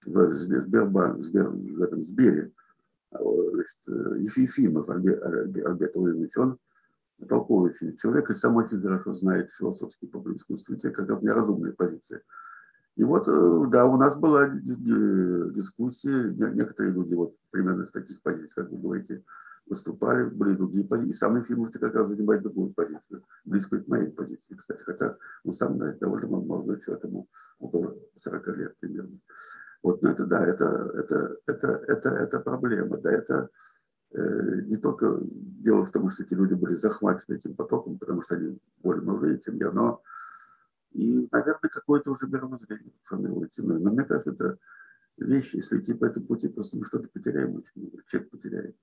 в 0.05 0.29
Сбербанк, 0.31 1.23
Сбер, 1.23 1.49
в 1.49 1.83
этом 1.83 2.03
Сбере, 2.03 2.53
а, 3.11 3.19
значит, 3.53 4.37
Ефимов 4.39 4.89
Альберт, 4.91 5.95
Владимирович, 5.95 6.37
он 6.37 6.59
толковый 7.29 7.75
человек 7.99 8.31
и 8.31 8.35
сам 8.35 8.57
очень 8.57 8.81
хорошо 8.81 9.15
знает 9.15 9.51
философский 9.53 10.07
проблемы 10.07 10.37
искусства, 10.37 10.77
как 10.77 11.09
у 11.09 11.23
меня 11.23 11.35
разумная 11.35 11.73
позиция. 11.73 12.23
И 12.97 13.05
вот, 13.05 13.27
э, 13.27 13.65
да, 13.71 13.87
у 13.87 13.97
нас 13.97 14.17
была 14.17 14.49
дискуссия, 14.49 16.33
некоторые 16.53 16.93
люди 16.93 17.15
вот 17.15 17.35
примерно 17.51 17.87
с 17.87 17.91
таких 17.91 18.23
позиций, 18.23 18.55
как 18.55 18.71
вы 18.71 18.79
говорите, 18.79 19.25
выступали, 19.67 20.29
были 20.29 20.55
другие 20.55 20.87
позиции. 20.87 21.11
И 21.11 21.15
сам 21.15 21.37
Ефимов 21.37 21.71
как 21.73 21.95
раз 21.95 22.09
занимает 22.09 22.43
другую 22.43 22.73
позицию, 22.73 23.25
близкую 23.45 23.85
к 23.85 23.89
моей 23.89 24.11
позиции, 24.11 24.55
кстати. 24.55 24.83
Хотя 24.83 25.17
он 25.45 25.53
сам 25.53 25.79
да, 25.79 25.93
довольно 25.93 26.29
молодой 26.29 26.81
человек, 26.81 27.05
ему 27.05 27.29
около 27.59 27.97
40 28.17 28.47
лет 28.57 28.77
примерно. 28.79 29.19
Вот, 29.83 30.03
но 30.03 30.11
это 30.11 30.27
да, 30.27 30.47
это, 30.47 30.91
это, 30.95 31.37
это, 31.47 31.69
это, 31.89 32.09
это 32.09 32.41
проблема, 32.41 32.97
да, 32.99 33.13
это 33.13 33.51
э, 34.13 34.63
не 34.63 34.79
только 34.79 35.21
дело 35.23 35.85
в 35.85 35.93
том, 35.93 36.09
что 36.09 36.23
эти 36.23 36.33
люди 36.33 36.55
были 36.55 36.75
захвачены 36.75 37.37
этим 37.37 37.55
потоком, 37.55 37.99
потому 37.99 38.23
что 38.23 38.37
они 38.37 38.59
более 38.83 39.03
молодые, 39.03 39.41
чем 39.41 39.57
я, 39.57 39.71
но 39.71 40.03
и, 40.93 41.29
наверное, 41.31 41.69
какое-то 41.69 42.13
уже 42.13 42.27
мировоззрение 42.27 42.95
формируется. 43.03 43.63
Но, 43.63 43.79
но 43.79 43.93
мне 43.93 44.05
кажется, 44.05 44.31
это 44.31 44.59
вещи, 45.19 45.57
если 45.57 45.81
идти 45.81 45.93
по 45.93 46.07
этому 46.07 46.27
пути, 46.27 46.49
просто 46.49 46.79
мы 46.79 46.87
что-то 46.87 47.09
потеряем 47.09 47.57
очень 47.57 47.73
много, 47.75 47.99
человек 48.07 48.31
потеряет. 48.31 48.77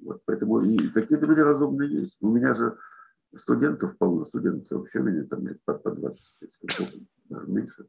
Вот, 0.00 0.22
поэтому 0.24 0.60
и 0.62 0.88
какие-то 0.88 1.26
люди 1.26 1.40
разумные 1.40 1.90
есть. 1.90 2.18
У 2.20 2.28
меня 2.28 2.54
же 2.54 2.76
студентов 3.34 3.96
полно, 3.98 4.24
студентов 4.24 4.70
вообще 4.70 5.00
у 5.00 5.02
меня 5.02 5.24
там 5.24 5.46
лет 5.46 5.62
по, 5.64 5.74
по 5.74 5.90
20, 5.90 6.58
даже 7.28 7.46
меньше. 7.46 7.86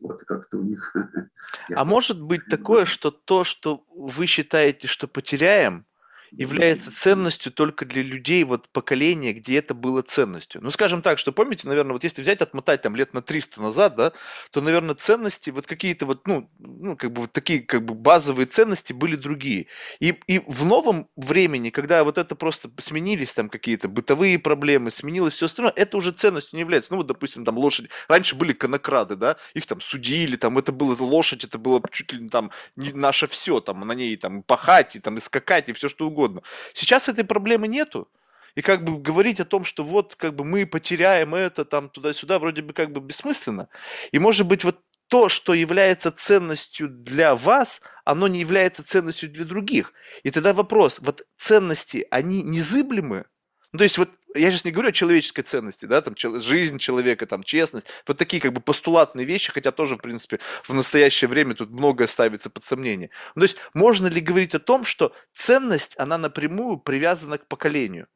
Вот 0.00 0.22
как-то 0.24 0.58
у 0.58 0.62
них... 0.62 0.94
А 1.74 1.84
может 1.84 2.20
быть 2.20 2.46
такое, 2.48 2.84
что 2.84 3.10
то, 3.10 3.44
что 3.44 3.84
вы 3.94 4.26
считаете, 4.26 4.88
что 4.88 5.06
потеряем, 5.06 5.86
является 6.32 6.94
ценностью 6.94 7.52
только 7.52 7.84
для 7.84 8.02
людей 8.02 8.44
вот 8.44 8.68
поколения, 8.68 9.32
где 9.32 9.58
это 9.58 9.74
было 9.74 10.02
ценностью. 10.02 10.60
Ну, 10.62 10.70
скажем 10.70 11.02
так, 11.02 11.18
что 11.18 11.32
помните, 11.32 11.66
наверное, 11.66 11.92
вот 11.92 12.04
если 12.04 12.22
взять, 12.22 12.40
отмотать 12.40 12.82
там 12.82 12.96
лет 12.96 13.14
на 13.14 13.22
300 13.22 13.60
назад, 13.60 13.96
да, 13.96 14.12
то, 14.50 14.60
наверное, 14.60 14.94
ценности, 14.94 15.50
вот 15.50 15.66
какие-то 15.66 16.06
вот, 16.06 16.26
ну, 16.26 16.48
ну 16.58 16.96
как 16.96 17.12
бы 17.12 17.22
вот 17.22 17.32
такие 17.32 17.60
как 17.60 17.84
бы 17.84 17.94
базовые 17.94 18.46
ценности 18.46 18.92
были 18.92 19.16
другие. 19.16 19.66
И, 19.98 20.14
и 20.26 20.40
в 20.46 20.64
новом 20.64 21.08
времени, 21.16 21.70
когда 21.70 22.04
вот 22.04 22.18
это 22.18 22.34
просто 22.36 22.70
сменились 22.78 23.34
там 23.34 23.48
какие-то 23.48 23.88
бытовые 23.88 24.38
проблемы, 24.38 24.90
сменилось 24.90 25.34
все 25.34 25.46
остальное, 25.46 25.72
это 25.76 25.96
уже 25.96 26.12
ценностью 26.12 26.56
не 26.56 26.60
является. 26.60 26.92
Ну, 26.92 26.98
вот, 26.98 27.06
допустим, 27.06 27.44
там 27.44 27.58
лошади. 27.58 27.88
Раньше 28.08 28.36
были 28.36 28.52
конокрады, 28.52 29.16
да, 29.16 29.36
их 29.54 29.66
там 29.66 29.80
судили, 29.80 30.36
там 30.36 30.58
это 30.58 30.72
было 30.72 30.96
лошадь, 31.00 31.44
это 31.44 31.58
было 31.58 31.82
чуть 31.90 32.12
ли 32.12 32.28
там 32.28 32.50
не 32.76 32.92
наше 32.92 33.26
все, 33.26 33.60
там 33.60 33.80
на 33.80 33.92
ней 33.92 34.16
там 34.16 34.42
пахать 34.42 34.96
и 34.96 35.00
там 35.00 35.16
и 35.16 35.20
скакать 35.20 35.68
и 35.68 35.72
все 35.72 35.88
что 35.88 36.06
угодно 36.06 36.19
угодно. 36.20 36.42
Сейчас 36.74 37.08
этой 37.08 37.24
проблемы 37.24 37.68
нету. 37.68 38.08
И 38.56 38.62
как 38.62 38.84
бы 38.84 39.00
говорить 39.00 39.40
о 39.40 39.44
том, 39.44 39.64
что 39.64 39.84
вот 39.84 40.16
как 40.16 40.34
бы 40.34 40.44
мы 40.44 40.66
потеряем 40.66 41.34
это 41.34 41.64
там 41.64 41.88
туда-сюда, 41.88 42.38
вроде 42.38 42.62
бы 42.62 42.72
как 42.72 42.92
бы 42.92 43.00
бессмысленно. 43.00 43.68
И 44.12 44.18
может 44.18 44.46
быть 44.46 44.64
вот 44.64 44.80
то, 45.08 45.28
что 45.28 45.54
является 45.54 46.12
ценностью 46.12 46.88
для 46.88 47.34
вас, 47.34 47.82
оно 48.04 48.28
не 48.28 48.40
является 48.40 48.84
ценностью 48.84 49.30
для 49.30 49.44
других. 49.44 49.92
И 50.22 50.30
тогда 50.30 50.52
вопрос, 50.52 50.98
вот 51.00 51.22
ценности, 51.38 52.06
они 52.10 52.42
незыблемы? 52.42 53.24
Ну, 53.72 53.78
то 53.78 53.84
есть 53.84 53.98
вот 53.98 54.10
я 54.34 54.50
сейчас 54.50 54.64
не 54.64 54.70
говорю 54.72 54.90
о 54.90 54.92
человеческой 54.92 55.42
ценности, 55.42 55.86
да, 55.86 56.00
там 56.02 56.14
жизнь 56.16 56.78
человека, 56.78 57.26
там 57.26 57.42
честность, 57.42 57.86
вот 58.06 58.16
такие 58.18 58.40
как 58.40 58.52
бы 58.52 58.60
постулатные 58.60 59.26
вещи, 59.26 59.52
хотя 59.52 59.72
тоже, 59.72 59.96
в 59.96 59.98
принципе, 59.98 60.38
в 60.64 60.74
настоящее 60.74 61.28
время 61.28 61.54
тут 61.54 61.70
многое 61.70 62.06
ставится 62.06 62.50
под 62.50 62.64
сомнение. 62.64 63.10
Ну, 63.34 63.40
то 63.40 63.44
есть 63.46 63.56
можно 63.74 64.06
ли 64.06 64.20
говорить 64.20 64.54
о 64.54 64.60
том, 64.60 64.84
что 64.84 65.14
ценность, 65.34 65.94
она 65.98 66.18
напрямую 66.18 66.78
привязана 66.78 67.38
к 67.38 67.46
поколению? 67.46 68.08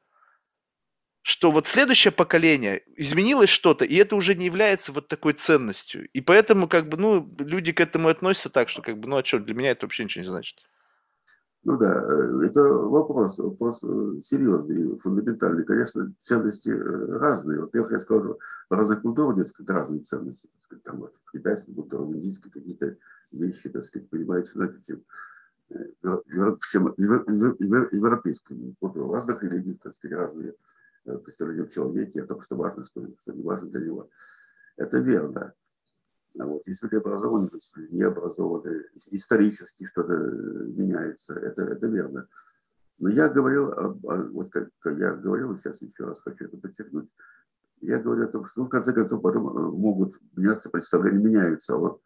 Что 1.22 1.50
вот 1.50 1.66
следующее 1.66 2.12
поколение 2.12 2.82
изменилось 2.96 3.48
что-то, 3.48 3.84
и 3.86 3.94
это 3.96 4.14
уже 4.14 4.34
не 4.34 4.44
является 4.44 4.92
вот 4.92 5.08
такой 5.08 5.32
ценностью. 5.32 6.06
И 6.12 6.20
поэтому, 6.20 6.68
как 6.68 6.88
бы, 6.88 6.98
ну, 6.98 7.32
люди 7.38 7.72
к 7.72 7.80
этому 7.80 8.08
относятся 8.08 8.50
так, 8.50 8.68
что, 8.68 8.82
как 8.82 8.98
бы, 8.98 9.08
ну, 9.08 9.16
а 9.16 9.24
что, 9.24 9.38
для 9.38 9.54
меня 9.54 9.70
это 9.70 9.86
вообще 9.86 10.04
ничего 10.04 10.22
не 10.22 10.28
значит. 10.28 10.62
Ну 11.64 11.78
да, 11.78 11.94
э, 11.94 12.44
это 12.44 12.62
вопрос, 12.62 13.38
вопрос 13.38 13.82
э, 13.82 14.20
серьезный, 14.22 14.98
фундаментальный. 14.98 15.64
Конечно, 15.64 16.12
ценности 16.20 16.68
э, 16.68 17.18
разные. 17.18 17.60
Во-первых, 17.60 17.92
я 17.92 18.00
скажу, 18.00 18.38
в 18.68 18.74
разных 18.74 19.00
культурах, 19.00 19.38
несколько 19.38 19.72
разные 19.72 20.02
ценности. 20.02 20.46
Так 20.46 20.60
сказать, 20.60 20.84
там, 20.84 21.00
в 21.00 21.32
китайской 21.32 21.72
культуре, 21.72 22.04
в 22.04 22.14
индийской 22.14 22.50
какие-то 22.50 22.96
вещи, 23.32 23.70
так 23.70 23.86
сказать, 23.86 24.10
понимаете, 24.10 24.50
знаете, 24.50 24.78
чем 24.86 25.02
европейскому. 26.98 28.74
Вот 28.82 28.96
у 28.98 29.10
разных 29.10 29.42
религий, 29.42 29.80
так 29.82 29.94
сказать, 29.94 30.18
разные 30.18 30.54
представления 31.24 31.64
в 31.64 31.70
человеке, 31.70 32.22
о 32.22 32.26
том, 32.26 32.42
что 32.42 32.56
важно, 32.56 32.84
что, 32.84 33.06
что 33.22 33.32
не 33.32 33.42
важно 33.42 33.70
для 33.70 33.80
него. 33.80 34.10
Это 34.76 34.98
верно. 34.98 35.54
Вот. 36.34 36.66
Есть 36.66 36.82
люди 36.82 36.96
образованные, 36.96 37.50
не 37.90 38.02
образованные, 38.02 38.84
исторически 39.10 39.84
что-то 39.84 40.12
меняется, 40.12 41.34
это, 41.38 41.62
это 41.62 41.86
верно. 41.86 42.26
Но 42.98 43.08
я 43.08 43.28
говорил, 43.28 43.72
вот 44.02 44.52
как 44.52 44.98
я 44.98 45.14
говорил, 45.14 45.56
сейчас 45.56 45.82
еще 45.82 46.04
раз 46.04 46.20
хочу 46.20 46.46
это 46.46 46.56
подчеркнуть, 46.56 47.08
я 47.80 47.98
говорю 47.98 48.24
о 48.24 48.32
том, 48.32 48.46
что 48.46 48.60
ну, 48.60 48.66
в 48.66 48.70
конце 48.70 48.92
концов 48.92 49.20
потом 49.20 49.48
э, 49.48 49.70
могут 49.70 50.14
меняться 50.36 50.70
представления, 50.70 51.24
меняются. 51.24 51.76
Вот 51.76 52.00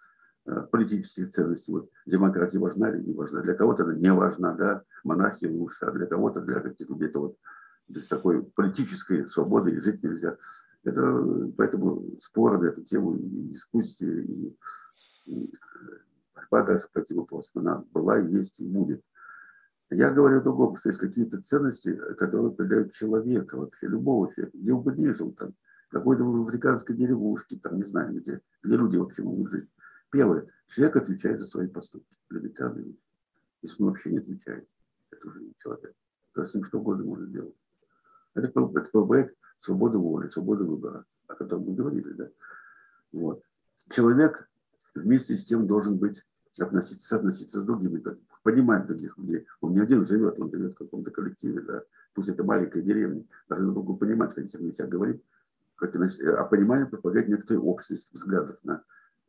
Э, 0.49 0.63
политические 0.73 1.27
ценности. 1.27 1.71
Вот 1.71 1.91
демократия 2.07 2.59
важна 2.59 2.89
или 2.89 3.03
не 3.03 3.13
важна? 3.13 3.43
Для 3.43 3.53
кого-то 3.53 3.85
она 3.85 3.95
не 3.95 4.11
важна, 4.11 4.55
да, 4.55 4.83
монархия 5.05 5.51
лучше, 5.51 5.85
а 5.85 5.91
для 5.91 6.07
кого-то, 6.07 6.41
для 6.41 6.61
каких-то 6.61 6.95
где-то 6.95 7.21
вот 7.21 7.37
без 7.87 8.09
такой 8.09 8.43
политической 8.43 9.29
свободы 9.29 9.79
жить 9.83 10.03
нельзя. 10.03 10.39
Это, 10.85 11.53
поэтому 11.57 12.17
споры 12.21 12.59
на 12.59 12.67
эту 12.67 12.83
тему 12.83 13.17
и 13.17 13.49
дискуссии, 13.49 14.57
и 15.27 15.47
борьба 16.35 16.65
даже 16.65 16.89
по 16.93 17.01
этим 17.01 17.17
вопросам, 17.17 17.63
она 17.63 17.85
была, 17.93 18.19
есть 18.19 18.61
и 18.61 18.67
будет. 18.67 19.03
Я 19.91 20.13
говорю 20.13 20.39
о 20.39 20.43
другом, 20.43 20.77
что 20.77 20.91
есть 20.91 21.01
какие-то 21.01 21.43
ценности, 21.43 21.95
которые 22.19 22.53
придают 22.53 22.93
человека, 22.93 23.57
вообще 23.57 23.87
любого 23.87 24.33
человека, 24.35 24.57
где 24.57 24.75
бы 24.75 24.93
ни 24.95 25.11
жил, 25.13 25.33
там, 25.33 25.55
какой-то 25.91 26.25
в 26.25 26.43
африканской 26.47 26.95
деревушке, 26.95 27.59
там, 27.59 27.77
не 27.77 27.85
знаю, 27.85 28.21
где, 28.21 28.41
где 28.63 28.77
люди 28.77 28.99
вообще 28.99 29.23
могут 29.23 29.51
жить. 29.51 29.69
Первое. 30.11 30.47
Человек 30.69 30.97
отвечает 30.97 31.41
за 31.41 31.47
свои 31.47 31.67
поступки. 31.67 32.15
Элементарные 32.31 32.85
вещи. 32.85 33.03
Если 33.63 33.83
он 33.83 33.89
вообще 33.89 34.11
не 34.11 34.19
отвечает, 34.19 34.69
это 35.11 35.27
уже 35.27 35.41
не 35.41 35.55
человек. 35.59 35.95
То 36.35 36.45
с 36.45 36.55
ним 36.55 36.65
что 36.65 36.79
угодно 36.79 37.05
может 37.05 37.33
делать. 37.33 37.55
Это, 38.35 38.49
это 38.49 39.03
проект 39.07 39.35
свободы 39.59 39.99
воли, 39.99 40.29
свободы 40.29 40.65
выбора, 40.65 41.05
о 41.27 41.35
котором 41.35 41.65
мы 41.65 41.75
говорили. 41.75 42.13
Да? 42.13 42.29
Вот. 43.13 43.43
Человек 43.91 44.49
вместе 44.95 45.37
с 45.37 45.45
тем 45.45 45.67
должен 45.67 45.99
быть 45.99 46.25
относиться, 46.59 47.17
относиться 47.17 47.61
с 47.61 47.65
другими, 47.65 48.03
понимать 48.43 48.87
других 48.87 49.17
людей. 49.19 49.47
Он 49.61 49.73
не 49.73 49.81
один 49.81 50.05
живет, 50.07 50.41
он 50.41 50.51
живет 50.51 50.73
в 50.73 50.79
каком-то 50.79 51.11
коллективе, 51.11 51.61
да. 51.61 51.83
пусть 52.15 52.29
это 52.29 52.45
маленькая 52.45 52.83
деревня, 52.83 53.25
должны 53.49 53.67
друг 53.67 53.85
друга 53.85 53.99
понимать, 53.99 54.35
каких 54.35 54.61
вещах 54.61 54.89
говорить, 54.89 55.23
как, 55.77 55.95
а 55.95 56.45
понимание 56.45 56.87
предполагает 56.87 57.29
некоторые 57.29 57.61
общность 57.63 58.13
взглядов 58.13 58.57
на 58.65 58.83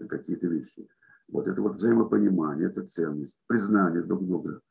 какие-то 0.08 0.48
вещи. 0.48 0.88
Вот 1.28 1.48
это 1.48 1.62
вот 1.62 1.76
взаимопонимание, 1.76 2.68
это 2.68 2.84
ценность, 2.84 3.40
признание 3.46 4.02
друг 4.02 4.26
друга. 4.26 4.62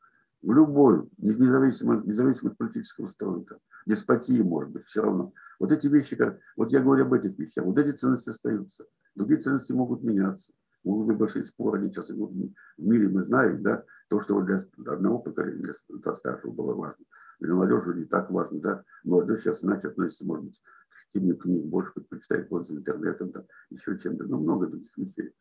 В 0.41 0.53
любой, 0.53 1.09
независимо, 1.17 2.01
независимо 2.05 2.51
от 2.51 2.57
политического 2.57 3.07
строя, 3.07 3.43
деспотии, 3.85 4.41
может 4.41 4.71
быть, 4.71 4.85
все 4.85 5.01
равно. 5.01 5.33
Вот 5.59 5.71
эти 5.71 5.87
вещи, 5.87 6.17
вот 6.55 6.71
я 6.71 6.81
говорю 6.81 7.05
об 7.05 7.13
этих 7.13 7.37
вещах, 7.37 7.65
вот 7.65 7.77
эти 7.77 7.91
ценности 7.95 8.29
остаются. 8.29 8.85
Другие 9.15 9.39
ценности 9.39 9.73
могут 9.73 10.03
меняться. 10.03 10.53
Могут 10.85 11.07
быть 11.07 11.17
большие 11.17 11.43
споры, 11.43 11.79
они 11.79 11.91
сейчас 11.91 12.09
идут 12.09 12.31
в 12.31 12.53
мире, 12.77 13.09
мы 13.09 13.21
знаем, 13.21 13.61
да, 13.61 13.83
то, 14.07 14.21
что 14.21 14.41
для 14.41 14.59
одного 14.85 15.19
поколения, 15.19 15.73
для 15.89 16.13
старшего 16.13 16.51
было 16.51 16.73
важно. 16.73 17.03
Для 17.41 17.53
молодежи 17.53 17.93
не 17.95 18.05
так 18.05 18.31
важно, 18.31 18.59
да. 18.61 18.83
Молодежь 19.03 19.41
сейчас 19.41 19.61
иначе 19.61 19.89
относится, 19.89 20.25
может 20.25 20.45
быть, 20.45 20.63
чтению 21.09 21.35
книг, 21.35 21.65
больше 21.65 21.91
предпочитает 21.93 22.47
пользоваться 22.47 22.79
интернетом, 22.79 23.31
там, 23.33 23.43
еще 23.69 23.97
чем-то, 23.97 24.23
но 24.23 24.39
много 24.39 24.67
других 24.67 24.97
вещей. 24.97 25.33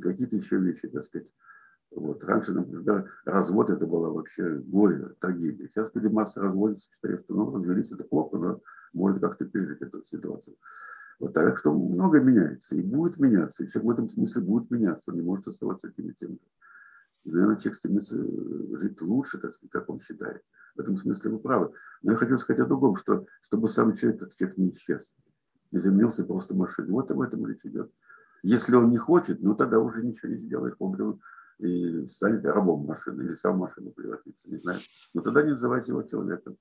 Какие-то 0.00 0.36
еще 0.36 0.58
вещи, 0.58 0.88
так 0.88 1.04
сказать. 1.04 1.32
Вот. 1.94 2.24
Раньше, 2.24 2.52
например, 2.52 3.10
развод 3.24 3.70
это 3.70 3.86
было 3.86 4.10
вообще 4.10 4.56
горе, 4.58 5.14
трагедия. 5.20 5.68
Сейчас 5.68 5.90
люди 5.94 6.08
масса 6.08 6.40
разводятся, 6.40 6.88
считают, 6.92 7.22
что 7.24 7.34
ну, 7.34 7.54
развелись 7.54 7.92
это 7.92 8.04
плохо, 8.04 8.36
но 8.36 8.60
может 8.92 9.20
как-то 9.20 9.44
пережить 9.44 9.80
эту 9.80 10.02
ситуацию. 10.02 10.56
Вот 11.20 11.32
так 11.32 11.56
что 11.58 11.72
много 11.72 12.20
меняется 12.20 12.74
и 12.74 12.82
будет 12.82 13.18
меняться. 13.18 13.62
И 13.62 13.68
человек 13.68 13.86
в 13.86 13.90
этом 13.92 14.10
смысле 14.10 14.42
будет 14.42 14.70
меняться, 14.70 15.10
он 15.10 15.16
не 15.16 15.22
может 15.22 15.46
оставаться 15.46 15.90
тем 15.92 16.10
и 16.10 16.14
тем. 16.14 16.38
И, 17.24 17.30
наверное, 17.30 17.56
человек 17.56 17.76
стремится 17.76 18.16
жить 18.76 19.00
лучше, 19.00 19.38
так 19.38 19.52
сказать, 19.52 19.70
как 19.70 19.88
он 19.88 20.00
считает. 20.00 20.42
В 20.74 20.80
этом 20.80 20.96
смысле 20.96 21.30
вы 21.30 21.38
правы. 21.38 21.72
Но 22.02 22.12
я 22.12 22.16
хотел 22.16 22.36
сказать 22.38 22.60
о 22.60 22.66
другом, 22.66 22.96
что 22.96 23.26
чтобы 23.40 23.68
сам 23.68 23.94
человек 23.94 24.20
как 24.20 24.34
человек 24.34 24.58
не 24.58 24.70
исчез, 24.72 25.16
не 25.70 25.78
заменился 25.78 26.24
просто 26.24 26.56
машиной. 26.56 26.90
Вот 26.90 27.10
об 27.12 27.20
этом 27.20 27.46
речь 27.46 27.64
идет. 27.64 27.92
Если 28.42 28.74
он 28.74 28.88
не 28.88 28.98
хочет, 28.98 29.40
ну 29.40 29.54
тогда 29.54 29.78
уже 29.78 30.04
ничего 30.04 30.32
не 30.32 30.38
сделаешь. 30.38 30.74
Он 30.80 31.20
и 31.58 32.06
станет 32.06 32.44
рабом 32.44 32.86
машины 32.86 33.22
или 33.22 33.34
сам 33.34 33.58
машину 33.58 33.90
превратится, 33.90 34.50
не 34.50 34.58
знаю. 34.58 34.80
Но 35.12 35.22
тогда 35.22 35.42
не 35.42 35.50
называйте 35.50 35.92
его 35.92 36.02
человеком. 36.02 36.56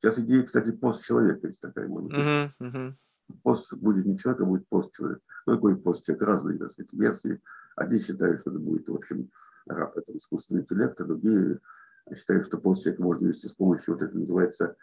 Сейчас 0.00 0.18
идея, 0.20 0.44
кстати, 0.44 0.70
пост 0.70 1.04
человека 1.04 1.48
есть 1.48 1.60
такая, 1.60 1.88
может 1.88 2.10
быть. 2.10 2.18
Uh-huh, 2.18 2.50
uh-huh. 2.60 2.92
Пост 3.42 3.74
будет 3.74 4.06
не 4.06 4.16
человек, 4.16 4.42
а 4.42 4.44
будет 4.44 4.68
пост 4.68 4.94
человек. 4.94 5.20
Ну, 5.46 5.54
какой 5.54 5.76
пост 5.76 6.04
человек? 6.04 6.22
Разные, 6.22 6.58
так 6.58 6.70
сказать, 6.70 6.92
версии. 6.92 7.42
Одни 7.76 7.98
считают, 7.98 8.40
что 8.40 8.50
это 8.50 8.58
будет, 8.58 8.88
в 8.88 8.94
общем, 8.94 9.30
раб, 9.66 9.96
это 9.96 10.16
искусственный 10.16 10.62
интеллект, 10.62 11.00
а 11.00 11.04
другие 11.04 11.60
считаю, 12.14 12.42
что 12.42 12.58
пост 12.58 12.82
человека 12.82 13.02
можно 13.02 13.26
вести 13.26 13.48
с 13.48 13.52
помощью, 13.52 13.94
вот 13.94 14.02
это 14.02 14.16
называется 14.16 14.76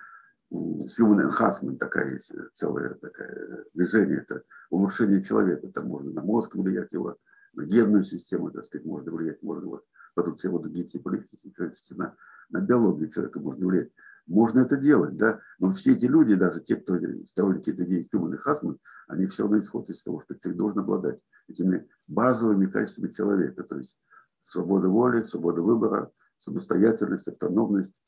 human 0.52 1.28
enhancement, 1.28 1.78
такая 1.78 2.14
есть 2.14 2.32
целое 2.54 2.94
такое 2.96 3.66
движение, 3.74 4.20
это 4.20 4.44
улучшение 4.70 5.24
человека, 5.24 5.68
там 5.70 5.88
можно 5.88 6.12
на 6.12 6.22
мозг 6.22 6.56
влиять 6.56 6.94
его, 6.94 7.18
на 7.56 7.66
генную 7.66 8.04
систему, 8.04 8.52
так 8.52 8.66
сказать, 8.66 8.86
можно 8.86 9.12
влиять, 9.12 9.42
можно 9.42 9.68
вот 9.68 9.86
потом 10.14 10.36
все 10.36 10.50
вот 10.50 10.64
человеческие, 10.64 11.98
на, 11.98 12.16
на 12.50 12.62
биологию 12.62 13.10
человека 13.10 13.40
можно 13.40 13.68
влиять. 13.68 13.92
Можно 14.28 14.62
это 14.62 14.78
делать, 14.78 15.18
да, 15.18 15.40
но 15.60 15.70
все 15.70 15.94
эти 15.94 16.06
люди, 16.06 16.34
даже 16.34 16.60
те, 16.60 16.78
кто 16.78 16.98
сторонники 17.26 17.70
этой 17.70 17.86
идеи 17.86 18.08
human 18.12 18.36
enhancement, 18.36 18.80
они 19.08 19.28
все 19.28 19.44
равно 19.44 19.60
исходят 19.60 19.92
из 19.92 20.02
того, 20.02 20.22
что 20.22 20.34
человек 20.36 20.58
должен 20.58 20.80
обладать 20.80 21.24
этими 21.48 21.88
базовыми 22.08 22.66
качествами 22.66 23.12
человека, 23.12 23.64
то 23.64 23.78
есть 23.78 24.00
свобода 24.42 24.88
воли, 24.88 25.22
свобода 25.22 25.62
выбора, 25.62 26.12
самостоятельность, 26.38 27.28
автономность, 27.28 28.02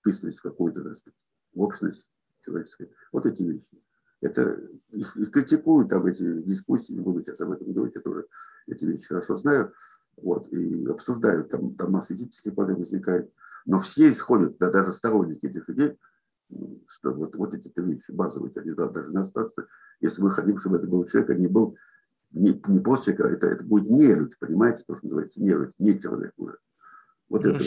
вписанность 0.00 0.40
в 0.40 0.42
какую-то, 0.42 0.82
так 0.82 0.96
сказать, 0.96 1.28
общность 1.54 2.12
человеческую. 2.42 2.90
Вот 3.10 3.24
эти 3.24 3.42
вещи. 3.42 3.82
Это 4.24 4.58
их, 4.92 5.16
их 5.16 5.30
критикуют 5.30 5.90
там 5.90 6.06
эти 6.06 6.42
дискуссии, 6.42 6.94
не 6.94 7.00
буду 7.00 7.20
сейчас 7.20 7.40
об 7.40 7.52
этом 7.52 7.72
говорить, 7.72 7.94
я 7.94 8.00
тоже 8.00 8.26
эти 8.66 8.86
вещи 8.86 9.06
хорошо 9.06 9.36
знаю, 9.36 9.72
вот, 10.16 10.50
и 10.50 10.86
обсуждают, 10.86 11.50
там, 11.50 11.74
там 11.74 11.92
масса 11.92 12.14
этических 12.14 12.54
проблем 12.54 12.78
возникает. 12.78 13.30
Но 13.66 13.78
все 13.78 14.08
исходят, 14.08 14.56
да, 14.58 14.70
даже 14.70 14.92
сторонники 14.92 15.44
этих 15.44 15.68
идей, 15.68 15.98
что 16.86 17.12
вот, 17.12 17.36
вот 17.36 17.54
эти 17.54 17.70
вещи 17.76 18.12
базовые, 18.12 18.52
они 18.56 18.70
должны 18.72 19.18
остаться, 19.18 19.66
если 20.00 20.22
мы 20.22 20.30
хотим, 20.30 20.58
чтобы 20.58 20.78
это 20.78 20.86
был 20.86 21.04
человек, 21.04 21.30
а 21.30 21.34
не 21.34 21.46
был 21.46 21.76
не, 22.30 22.60
не 22.66 22.80
просто 22.80 23.14
человек, 23.14 23.42
а 23.42 23.46
это, 23.46 23.54
это 23.54 23.62
будет 23.62 23.90
нелюдь, 23.90 24.38
понимаете, 24.38 24.84
то, 24.86 24.96
что 24.96 25.06
называется 25.06 25.42
нелюдь, 25.42 25.72
не 25.78 26.00
человек 26.00 26.32
уже. 26.38 26.56
Вот 27.28 27.44
это. 27.44 27.62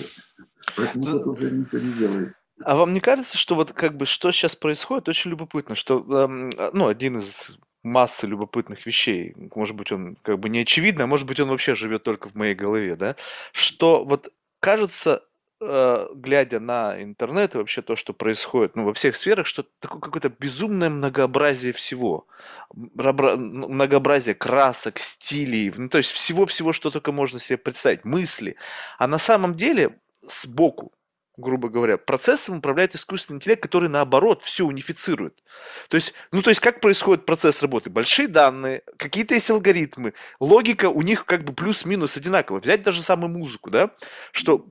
Поэтому 0.76 1.06
тут 1.06 1.28
уже 1.28 1.52
ничего 1.52 1.80
не 1.80 1.90
сделаешь. 1.90 2.34
А 2.64 2.76
вам 2.76 2.94
не 2.94 3.00
кажется, 3.00 3.38
что 3.38 3.56
вот 3.56 3.72
как 3.74 3.96
бы 3.98 4.06
что 4.06 4.32
сейчас 4.32 4.56
происходит, 4.56 5.10
очень 5.10 5.30
любопытно, 5.32 5.76
что, 5.76 6.00
эм, 6.24 6.50
ну, 6.74 6.88
один 6.88 7.20
из 7.20 7.52
массы 7.84 8.26
любопытных 8.26 8.86
вещей, 8.86 9.36
может 9.56 9.76
быть, 9.76 9.92
он 9.92 10.18
как 10.24 10.40
бы 10.40 10.50
не 10.50 10.60
очевидно, 10.60 11.04
а 11.04 11.08
может 11.08 11.28
быть, 11.28 11.40
он 11.40 11.50
вообще 11.50 11.76
живет 11.76 12.04
только 12.04 12.30
в 12.30 12.36
моей 12.36 12.56
голове, 12.56 12.96
да, 12.96 13.16
что 13.52 14.04
вот 14.04 14.30
кажется, 14.60 15.24
э, 15.62 16.08
глядя 16.16 16.60
на 16.60 17.02
интернет 17.02 17.54
и 17.54 17.58
вообще 17.60 17.82
то, 17.84 17.96
что 17.96 18.14
происходит, 18.14 18.76
ну, 18.76 18.86
во 18.86 18.94
всех 18.94 19.16
сферах, 19.16 19.46
что 19.46 19.64
такое 19.80 20.02
какое-то 20.02 20.30
безумное 20.30 20.90
многообразие 20.90 21.74
всего. 21.74 22.28
Многообразие 22.74 24.36
красок, 24.36 25.00
стилей, 25.00 25.72
ну, 25.76 25.90
то 25.90 26.00
есть 26.00 26.12
всего-всего, 26.12 26.74
что 26.74 26.90
только 26.92 27.12
можно 27.12 27.40
себе 27.40 27.58
представить, 27.58 28.04
мысли. 28.04 28.56
А 28.98 29.08
на 29.08 29.20
самом 29.20 29.56
деле 29.56 30.00
сбоку, 30.22 30.92
грубо 31.38 31.70
говоря, 31.70 31.98
процессом 31.98 32.58
управляет 32.58 32.96
искусственный 32.96 33.38
интеллект, 33.38 33.62
который 33.62 33.90
наоборот 33.90 34.42
все 34.44 34.66
унифицирует. 34.66 35.44
То 35.88 35.96
есть, 35.96 36.14
ну 36.32 36.42
то 36.42 36.50
есть 36.50 36.60
как 36.60 36.82
происходит 36.82 37.26
процесс 37.26 37.62
работы? 37.62 37.90
Большие 37.90 38.28
данные, 38.28 38.82
какие-то 38.98 39.36
есть 39.36 39.50
алгоритмы, 39.52 40.14
логика 40.40 40.90
у 40.90 41.04
них 41.04 41.26
как 41.26 41.44
бы 41.44 41.54
плюс-минус 41.54 42.18
одинаковая. 42.18 42.62
Взять 42.62 42.82
даже 42.82 43.04
самую 43.04 43.32
музыку, 43.32 43.70
да, 43.70 43.92
что 44.32 44.68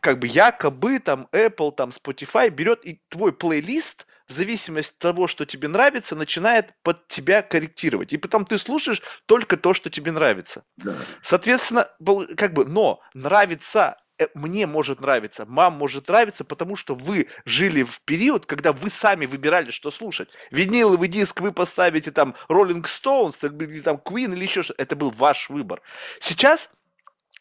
как 0.00 0.18
бы 0.18 0.26
якобы 0.26 0.98
там 0.98 1.28
Apple, 1.32 1.72
там 1.72 1.90
Spotify 1.90 2.48
берет 2.48 2.84
и 2.86 3.00
твой 3.08 3.32
плейлист 3.32 4.06
в 4.26 4.32
зависимости 4.32 4.92
от 4.92 4.98
того, 4.98 5.28
что 5.28 5.44
тебе 5.44 5.68
нравится, 5.68 6.16
начинает 6.16 6.72
под 6.82 7.06
тебя 7.08 7.42
корректировать. 7.42 8.12
И 8.12 8.16
потом 8.16 8.44
ты 8.44 8.58
слушаешь 8.58 9.02
только 9.26 9.56
то, 9.56 9.74
что 9.74 9.90
тебе 9.90 10.12
нравится. 10.12 10.64
Да. 10.78 10.96
Соответственно, 11.22 11.88
как 12.36 12.52
бы, 12.52 12.64
но 12.64 13.00
нравится 13.14 13.98
мне 14.34 14.66
может 14.66 15.00
нравиться, 15.00 15.44
мам 15.46 15.74
может 15.74 16.08
нравиться, 16.08 16.44
потому 16.44 16.76
что 16.76 16.94
вы 16.94 17.28
жили 17.44 17.82
в 17.82 18.00
период, 18.02 18.46
когда 18.46 18.72
вы 18.72 18.90
сами 18.90 19.26
выбирали, 19.26 19.70
что 19.70 19.90
слушать. 19.90 20.28
Виниловый 20.50 21.08
диск 21.08 21.40
вы 21.40 21.52
поставите 21.52 22.10
там 22.10 22.34
Rolling 22.48 22.84
Stones, 22.84 23.36
или 23.42 23.80
там 23.80 23.96
Queen 23.96 24.32
или 24.32 24.44
еще 24.44 24.62
что-то. 24.62 24.82
Это 24.82 24.96
был 24.96 25.10
ваш 25.10 25.50
выбор. 25.50 25.82
Сейчас 26.20 26.72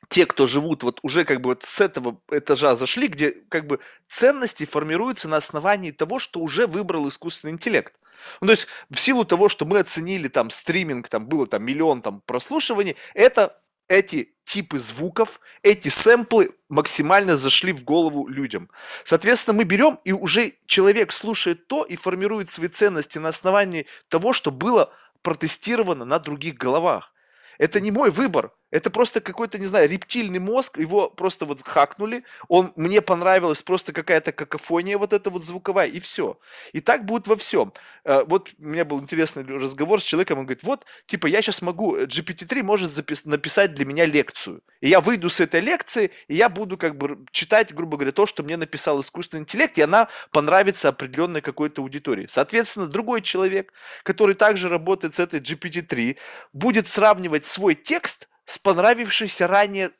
те, 0.10 0.26
кто 0.26 0.48
живут 0.48 0.84
вот 0.84 1.00
уже 1.02 1.24
как 1.26 1.42
бы 1.42 1.50
вот 1.50 1.64
с 1.64 1.82
этого 1.82 2.20
этажа 2.32 2.76
зашли, 2.76 3.08
где 3.08 3.32
как 3.32 3.68
бы 3.68 3.80
ценности 4.10 4.66
формируются 4.66 5.28
на 5.28 5.38
основании 5.38 5.92
того, 5.92 6.20
что 6.20 6.40
уже 6.40 6.68
выбрал 6.68 7.10
искусственный 7.10 7.54
интеллект. 7.54 7.94
Ну, 8.42 8.48
то 8.48 8.52
есть 8.52 8.68
в 8.90 9.00
силу 9.00 9.26
того, 9.26 9.50
что 9.50 9.66
мы 9.66 9.80
оценили 9.80 10.28
там 10.28 10.50
стриминг, 10.50 11.10
там 11.10 11.26
было 11.26 11.48
там 11.48 11.64
миллион 11.64 12.02
там 12.02 12.22
прослушиваний, 12.22 12.96
это 13.14 13.60
эти 13.88 14.36
типы 14.46 14.80
звуков, 14.80 15.40
эти 15.64 15.88
сэмплы 15.88 16.52
максимально 16.70 17.38
зашли 17.38 17.74
в 17.74 17.84
голову 17.84 18.28
людям. 18.28 18.70
Соответственно, 19.04 19.58
мы 19.58 19.64
берем, 19.64 20.00
и 20.04 20.12
уже 20.12 20.54
человек 20.66 21.12
слушает 21.12 21.68
то 21.68 21.84
и 21.84 21.96
формирует 21.96 22.52
свои 22.52 22.70
ценности 22.70 23.18
на 23.18 23.30
основании 23.30 23.88
того, 24.08 24.34
что 24.34 24.52
было 24.52 24.94
протестировано 25.22 26.06
на 26.06 26.20
других 26.20 26.56
головах. 26.56 27.14
Это 27.58 27.80
не 27.80 27.92
мой 27.92 28.12
выбор. 28.12 28.52
Это 28.76 28.90
просто 28.90 29.22
какой-то, 29.22 29.58
не 29.58 29.68
знаю, 29.68 29.90
рептильный 29.90 30.40
мозг, 30.40 30.78
его 30.78 31.10
просто 31.10 31.46
вот 31.46 31.62
хакнули, 31.66 32.26
он, 32.50 32.74
мне 32.76 33.02
понравилась 33.02 33.64
просто 33.64 33.94
какая-то 33.94 34.34
какофония 34.34 34.98
вот 34.98 35.14
эта 35.14 35.30
вот 35.30 35.46
звуковая, 35.46 35.88
и 35.88 36.02
все. 36.02 36.38
И 36.74 36.82
так 36.82 37.06
будет 37.06 37.26
во 37.26 37.38
всем. 37.38 37.72
Э, 38.04 38.26
вот 38.26 38.50
у 38.60 38.66
меня 38.66 38.84
был 38.84 39.00
интересный 39.00 39.46
разговор 39.46 40.02
с 40.02 40.04
человеком, 40.04 40.40
он 40.40 40.46
говорит, 40.46 40.64
вот, 40.64 40.86
типа, 41.06 41.28
я 41.28 41.42
сейчас 41.42 41.62
могу, 41.62 41.96
GPT-3 42.00 42.64
может 42.64 42.92
запис- 42.92 43.22
написать 43.24 43.74
для 43.76 43.86
меня 43.86 44.04
лекцию. 44.04 44.62
И 44.82 44.90
я 44.90 45.00
выйду 45.00 45.30
с 45.30 45.40
этой 45.40 45.62
лекции, 45.62 46.12
и 46.28 46.36
я 46.36 46.50
буду 46.50 46.78
как 46.78 46.98
бы 46.98 47.20
читать, 47.32 47.74
грубо 47.74 47.96
говоря, 47.96 48.12
то, 48.12 48.26
что 48.26 48.44
мне 48.44 48.58
написал 48.58 49.00
искусственный 49.00 49.44
интеллект, 49.44 49.78
и 49.78 49.84
она 49.84 50.10
понравится 50.32 50.90
определенной 50.90 51.40
какой-то 51.40 51.82
аудитории. 51.82 52.28
Соответственно, 52.30 52.88
другой 52.88 53.22
человек, 53.22 53.72
который 54.04 54.36
также 54.36 54.68
работает 54.68 55.16
с 55.16 55.20
этой 55.20 55.40
GPT-3, 55.40 56.18
будет 56.52 56.90
сравнивать 56.90 57.46
свой 57.46 57.74
текст 57.76 58.28
с 58.46 58.58
понравившейся 58.58 59.48
ранее 59.48 59.92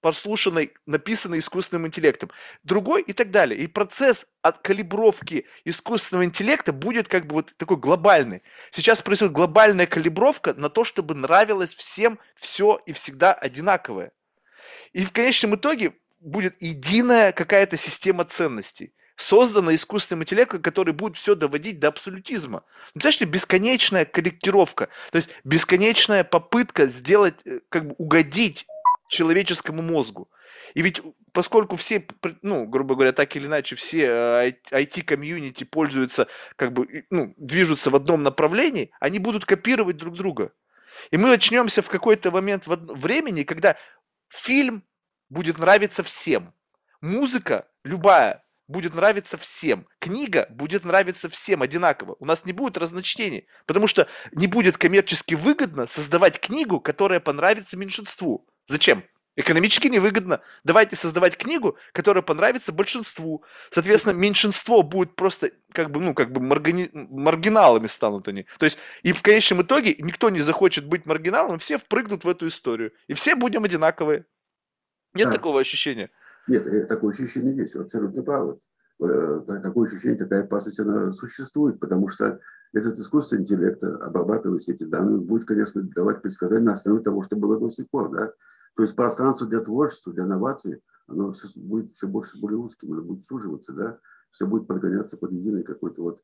прослушанной, 0.00 0.74
написанной 0.86 1.40
искусственным 1.40 1.86
интеллектом. 1.86 2.30
Другой 2.62 3.02
и 3.02 3.12
так 3.12 3.30
далее. 3.30 3.58
И 3.60 3.66
процесс 3.66 4.26
от 4.42 4.58
калибровки 4.58 5.46
искусственного 5.64 6.24
интеллекта 6.24 6.72
будет 6.72 7.08
как 7.08 7.26
бы 7.26 7.36
вот 7.36 7.54
такой 7.56 7.76
глобальный. 7.76 8.42
Сейчас 8.70 9.02
происходит 9.02 9.32
глобальная 9.32 9.86
калибровка 9.86 10.54
на 10.54 10.70
то, 10.70 10.84
чтобы 10.84 11.14
нравилось 11.14 11.74
всем 11.74 12.18
все 12.36 12.80
и 12.86 12.92
всегда 12.92 13.32
одинаковое. 13.32 14.12
И 14.92 15.04
в 15.04 15.12
конечном 15.12 15.56
итоге 15.56 15.94
будет 16.20 16.60
единая 16.60 17.32
какая-то 17.32 17.76
система 17.76 18.24
ценностей 18.24 18.92
создана 19.18 19.74
искусственным 19.74 20.22
интеллектом, 20.22 20.62
который 20.62 20.94
будет 20.94 21.16
все 21.16 21.34
доводить 21.34 21.80
до 21.80 21.88
абсолютизма. 21.88 22.62
Знаешь, 22.94 23.20
бесконечная 23.20 24.04
корректировка, 24.04 24.88
то 25.10 25.16
есть 25.16 25.30
бесконечная 25.44 26.22
попытка 26.22 26.86
сделать, 26.86 27.34
э, 27.44 27.60
как 27.68 27.88
бы 27.88 27.94
угодить 27.98 28.64
человеческому 29.08 29.82
мозгу. 29.82 30.30
И 30.74 30.82
ведь 30.82 31.02
поскольку 31.32 31.76
все, 31.76 32.06
ну, 32.42 32.64
грубо 32.66 32.94
говоря, 32.94 33.12
так 33.12 33.34
или 33.34 33.46
иначе, 33.46 33.74
все 33.74 34.54
IT-комьюнити 34.70 35.64
э, 35.64 35.66
пользуются, 35.66 36.28
как 36.54 36.72
бы, 36.72 37.04
ну, 37.10 37.34
движутся 37.36 37.90
в 37.90 37.96
одном 37.96 38.22
направлении, 38.22 38.92
они 39.00 39.18
будут 39.18 39.44
копировать 39.44 39.96
друг 39.96 40.16
друга. 40.16 40.52
И 41.10 41.16
мы 41.16 41.32
очнемся 41.32 41.82
в 41.82 41.88
какой-то 41.88 42.30
момент 42.30 42.64
времени, 42.66 43.42
когда 43.42 43.76
фильм 44.28 44.84
будет 45.28 45.58
нравиться 45.58 46.04
всем. 46.04 46.54
Музыка 47.00 47.66
любая 47.82 48.44
будет 48.68 48.94
нравиться 48.94 49.36
всем. 49.36 49.86
Книга 49.98 50.46
будет 50.50 50.84
нравиться 50.84 51.28
всем 51.28 51.62
одинаково. 51.62 52.16
У 52.20 52.26
нас 52.26 52.44
не 52.44 52.52
будет 52.52 52.76
разночтений, 52.76 53.48
потому 53.66 53.88
что 53.88 54.06
не 54.32 54.46
будет 54.46 54.76
коммерчески 54.76 55.34
выгодно 55.34 55.86
создавать 55.86 56.38
книгу, 56.38 56.78
которая 56.80 57.18
понравится 57.18 57.76
меньшинству. 57.76 58.46
Зачем? 58.66 59.02
Экономически 59.36 59.86
невыгодно. 59.86 60.40
Давайте 60.64 60.96
создавать 60.96 61.36
книгу, 61.36 61.78
которая 61.92 62.22
понравится 62.22 62.72
большинству. 62.72 63.44
Соответственно, 63.70 64.14
меньшинство 64.14 64.82
будет 64.82 65.14
просто 65.14 65.52
как 65.72 65.92
бы, 65.92 66.00
ну, 66.00 66.12
как 66.12 66.32
бы 66.32 66.40
маргани... 66.40 66.90
маргиналами 66.92 67.86
станут 67.86 68.26
они. 68.26 68.46
То 68.58 68.64
есть, 68.64 68.78
и 69.04 69.12
в 69.12 69.22
конечном 69.22 69.62
итоге 69.62 69.94
никто 70.00 70.28
не 70.28 70.40
захочет 70.40 70.86
быть 70.86 71.06
маргиналом, 71.06 71.60
все 71.60 71.78
впрыгнут 71.78 72.24
в 72.24 72.28
эту 72.28 72.48
историю. 72.48 72.92
И 73.06 73.14
все 73.14 73.36
будем 73.36 73.62
одинаковые. 73.62 74.24
Нет 75.14 75.28
да. 75.28 75.34
такого 75.34 75.60
ощущения? 75.60 76.10
Нет, 76.48 76.66
э, 76.66 76.86
такое 76.86 77.12
ощущение 77.12 77.54
есть, 77.54 77.74
вы 77.74 77.82
абсолютно 77.82 78.22
правы. 78.22 78.58
Э, 79.00 79.40
такое 79.62 79.86
ощущение, 79.86 80.18
такая 80.18 80.42
опасность, 80.42 80.80
она 80.80 81.12
существует, 81.12 81.78
потому 81.78 82.08
что 82.08 82.40
этот 82.72 82.98
искусственный 82.98 83.42
интеллект, 83.42 83.82
обрабатывая 83.84 84.58
все 84.58 84.72
эти 84.72 84.84
данные, 84.84 85.18
будет, 85.18 85.46
конечно, 85.46 85.82
давать 85.82 86.22
предсказания 86.22 86.64
на 86.64 86.72
основе 86.72 87.02
того, 87.02 87.22
что 87.22 87.36
было 87.36 87.58
до 87.60 87.70
сих 87.70 87.88
пор. 87.90 88.10
Да? 88.10 88.32
То 88.74 88.82
есть 88.82 88.96
пространство 88.96 89.46
для 89.46 89.60
творчества, 89.60 90.12
для 90.12 90.24
инноваций, 90.24 90.82
оно 91.06 91.32
все 91.32 91.48
будет 91.60 91.94
все 91.94 92.06
больше 92.06 92.36
и 92.36 92.40
более 92.40 92.58
узким, 92.58 92.92
оно 92.92 93.02
будет 93.02 93.24
суживаться, 93.24 93.72
да? 93.72 93.98
все 94.30 94.46
будет 94.46 94.66
подгоняться 94.66 95.16
под 95.16 95.32
единый 95.32 95.62
какой-то 95.62 96.02
вот 96.02 96.20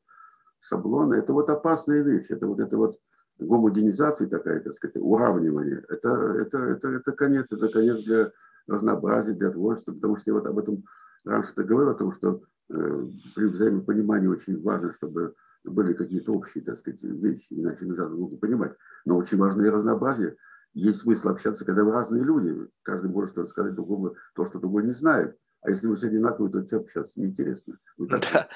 шаблон. 0.59 1.13
Это 1.13 1.33
вот 1.33 1.49
опасная 1.49 2.01
вещь, 2.01 2.27
это 2.29 2.47
вот 2.47 2.59
это 2.59 2.77
вот 2.77 2.99
гомогенизация 3.39 4.27
такая, 4.27 4.59
так 4.61 4.73
сказать, 4.73 4.95
уравнивание. 4.97 5.83
Это, 5.89 6.09
это, 6.39 6.57
это, 6.59 6.89
это 6.89 7.11
конец, 7.11 7.51
это 7.51 7.67
конец 7.67 8.03
для 8.03 8.31
разнообразия, 8.67 9.33
для 9.33 9.51
творчества, 9.51 9.93
потому 9.93 10.17
что 10.17 10.31
я 10.31 10.35
вот 10.35 10.45
об 10.47 10.57
этом 10.57 10.83
раньше-то 11.23 11.63
говорил, 11.63 11.91
о 11.91 11.95
том, 11.95 12.11
что 12.11 12.41
э, 12.69 13.07
при 13.35 13.45
взаимопонимании 13.45 14.27
очень 14.27 14.61
важно, 14.61 14.93
чтобы 14.93 15.35
были 15.63 15.93
какие-то 15.93 16.31
общие, 16.33 16.63
так 16.63 16.77
сказать, 16.77 17.03
вещи, 17.03 17.53
иначе 17.53 17.85
нельзя 17.85 18.07
друг 18.07 18.39
понимать. 18.39 18.75
Но 19.05 19.17
очень 19.17 19.37
важно 19.37 19.63
и 19.63 19.69
разнообразие. 19.69 20.37
Есть 20.73 20.99
смысл 20.99 21.29
общаться, 21.29 21.65
когда 21.65 21.83
вы 21.83 21.91
разные 21.91 22.23
люди. 22.23 22.69
Каждый 22.83 23.09
может 23.09 23.31
что-то 23.31 23.49
сказать 23.49 23.75
другому, 23.75 24.15
то, 24.35 24.45
что 24.45 24.59
другой 24.59 24.83
не 24.83 24.91
знает. 24.91 25.37
А 25.61 25.69
если 25.69 25.87
вы 25.87 25.95
все 25.95 26.07
одинаковые, 26.07 26.51
то 26.51 26.63
что 26.65 26.77
общаться? 26.77 27.19
Неинтересно. 27.19 27.79
Ну, 27.97 28.07
да 28.07 28.19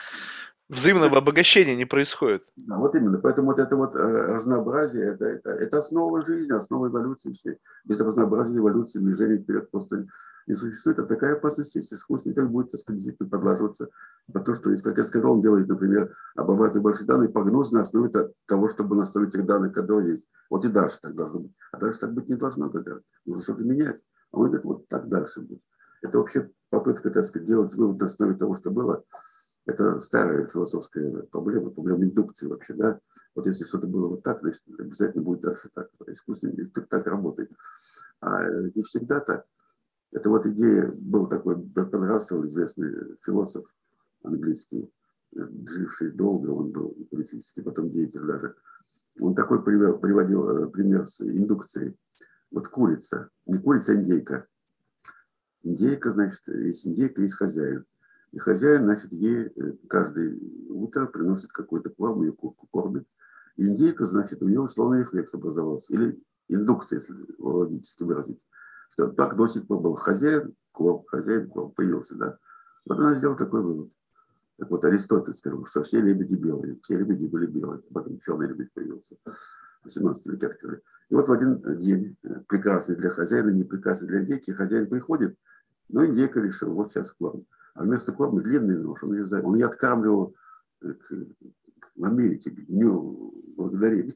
взаимного 0.69 1.17
обогащения 1.17 1.75
не 1.75 1.85
происходит. 1.85 2.43
Да, 2.55 2.77
вот 2.77 2.95
именно. 2.95 3.17
Поэтому 3.17 3.47
вот 3.47 3.59
это 3.59 3.75
вот 3.75 3.95
э, 3.95 3.97
разнообразие, 3.97 5.05
это, 5.05 5.25
это, 5.25 5.49
это 5.49 5.79
основа 5.79 6.23
жизни, 6.23 6.53
основа 6.53 6.87
эволюции 6.87 7.33
всей. 7.33 7.57
Без 7.85 7.99
разнообразия 7.99 8.57
эволюции 8.57 8.99
движения 8.99 9.37
вперед 9.37 9.69
просто 9.71 10.05
не 10.47 10.55
существует. 10.55 10.99
А 10.99 11.05
такая 11.05 11.33
опасность 11.33 11.75
есть. 11.75 11.91
Искусственный 11.91 12.33
интеллект 12.33 12.51
будет, 12.51 12.71
так 12.71 12.81
сказать, 12.81 13.17
подложиться 13.17 13.89
под 14.31 14.45
то, 14.45 14.53
что, 14.53 14.75
как 14.83 14.97
я 14.97 15.03
сказал, 15.03 15.33
он 15.33 15.41
делает, 15.41 15.67
например, 15.67 16.15
обрабатывает 16.35 16.83
большие 16.83 17.07
данные, 17.07 17.29
прогноз 17.29 17.71
на 17.71 17.81
основе 17.81 18.11
того, 18.45 18.69
чтобы 18.69 18.95
настроить 18.95 19.33
их 19.33 19.45
данные, 19.45 19.71
которые 19.71 20.13
есть. 20.13 20.29
Вот 20.49 20.65
и 20.65 20.69
дальше 20.69 20.99
так 21.01 21.15
должно 21.15 21.39
быть. 21.39 21.51
А 21.71 21.77
дальше 21.77 21.99
так 21.99 22.13
быть 22.13 22.29
не 22.29 22.35
должно 22.35 22.69
как 22.69 22.87
раз. 22.87 23.01
Нужно 23.25 23.41
что-то 23.41 23.63
менять. 23.63 23.99
А 24.31 24.37
он 24.37 24.45
говорит, 24.45 24.65
вот 24.65 24.87
так 24.87 25.09
дальше 25.09 25.41
будет. 25.41 25.61
Это 26.01 26.19
вообще 26.19 26.49
попытка, 26.69 27.09
так 27.09 27.25
сказать, 27.25 27.47
делать 27.47 27.73
вывод 27.73 27.99
на 27.99 28.05
основе 28.05 28.35
того, 28.35 28.55
что 28.55 28.71
было, 28.71 29.03
это 29.69 29.99
старая 29.99 30.47
философская 30.47 31.23
проблема, 31.31 31.69
проблема 31.69 32.03
индукции 32.03 32.47
вообще, 32.47 32.73
да. 32.73 32.99
Вот 33.35 33.45
если 33.45 33.63
что-то 33.63 33.87
было 33.87 34.07
вот 34.07 34.23
так, 34.23 34.41
значит, 34.41 34.63
обязательно 34.77 35.23
будет 35.23 35.41
дальше 35.41 35.69
так. 35.73 35.89
Интеллект 36.07 36.89
так 36.89 37.07
работает. 37.07 37.51
А 38.21 38.49
не 38.75 38.83
всегда 38.83 39.19
так. 39.19 39.45
Это 40.11 40.29
вот 40.29 40.45
идея, 40.47 40.91
был 40.91 41.27
такой 41.27 41.55
Бертон 41.55 42.03
Рассел, 42.03 42.43
известный 42.45 42.91
философ 43.23 43.65
английский, 44.23 44.91
живший 45.31 46.11
долго, 46.11 46.49
он 46.49 46.71
был 46.71 46.97
политический, 47.11 47.61
потом 47.61 47.91
деятель 47.91 48.25
даже. 48.25 48.55
Он 49.19 49.35
такой 49.35 49.63
приводил 49.63 50.49
э, 50.49 50.67
пример 50.69 51.05
с 51.07 51.21
индукцией. 51.21 51.95
Вот 52.49 52.67
курица, 52.67 53.29
не 53.45 53.59
курица, 53.59 53.91
а 53.91 53.95
индейка. 53.95 54.47
Индейка, 55.61 56.09
значит, 56.09 56.41
есть 56.47 56.87
индейка, 56.87 57.21
есть 57.21 57.35
хозяин. 57.35 57.85
И 58.31 58.37
хозяин, 58.37 58.83
значит, 58.83 59.11
ей 59.11 59.47
э, 59.47 59.73
каждое 59.87 60.37
утро 60.69 61.07
приносит 61.07 61.51
какой-то 61.51 61.89
корм, 61.89 62.21
ее 62.21 62.33
курку 62.33 62.67
кормит. 62.71 63.07
Индейка, 63.57 64.05
значит, 64.05 64.41
у 64.41 64.47
нее 64.47 64.61
условный 64.61 64.99
рефлекс 64.99 65.33
образовался. 65.33 65.93
Или 65.93 66.21
индукция, 66.47 66.99
если 66.99 67.15
логически 67.39 68.03
выразить. 68.03 68.41
Что 68.91 69.07
так 69.09 69.35
пор 69.35 69.81
был 69.81 69.95
хозяин, 69.95 70.55
корм, 70.71 71.03
хозяин, 71.07 71.49
корм 71.49 71.71
появился, 71.71 72.15
да. 72.15 72.37
Вот 72.85 72.99
она 72.99 73.15
сделала 73.15 73.37
такой 73.37 73.61
вывод. 73.61 73.91
Так 74.57 74.69
вот, 74.71 74.83
Аристотель 74.83 75.33
сказал, 75.33 75.65
что 75.65 75.83
все 75.83 76.01
лебеди 76.01 76.35
белые, 76.35 76.77
все 76.83 76.97
лебеди 76.97 77.27
были 77.27 77.45
белые, 77.45 77.81
потом 77.93 78.19
черный 78.19 78.47
лебедь 78.47 78.73
появился. 78.73 79.15
В 79.25 79.85
18 79.85 80.25
веке 80.27 80.47
открыли. 80.47 80.81
И 81.09 81.15
вот 81.15 81.29
в 81.29 81.31
один 81.31 81.61
день, 81.79 82.17
э, 82.23 82.41
прекрасный 82.47 82.97
для 82.97 83.09
хозяина, 83.09 83.49
не 83.51 83.63
прекрасный 83.63 84.09
для 84.09 84.19
индейки, 84.19 84.51
хозяин 84.51 84.87
приходит, 84.87 85.37
но 85.87 86.05
индейка 86.05 86.41
решил, 86.41 86.73
вот 86.73 86.91
сейчас 86.91 87.11
корм. 87.13 87.45
А 87.79 87.83
вместо 87.83 88.11
корма 88.11 88.41
длинный 88.41 88.77
нож. 88.77 89.01
Он 89.03 89.13
ее, 89.13 89.25
он 89.41 89.55
ее 89.55 89.67
откармливал 89.67 90.35
э, 90.81 90.91
к, 90.91 91.13
в 91.95 92.03
Америке, 92.03 92.51
к 92.51 92.65
дню 92.65 93.33
благодарения. 93.55 94.15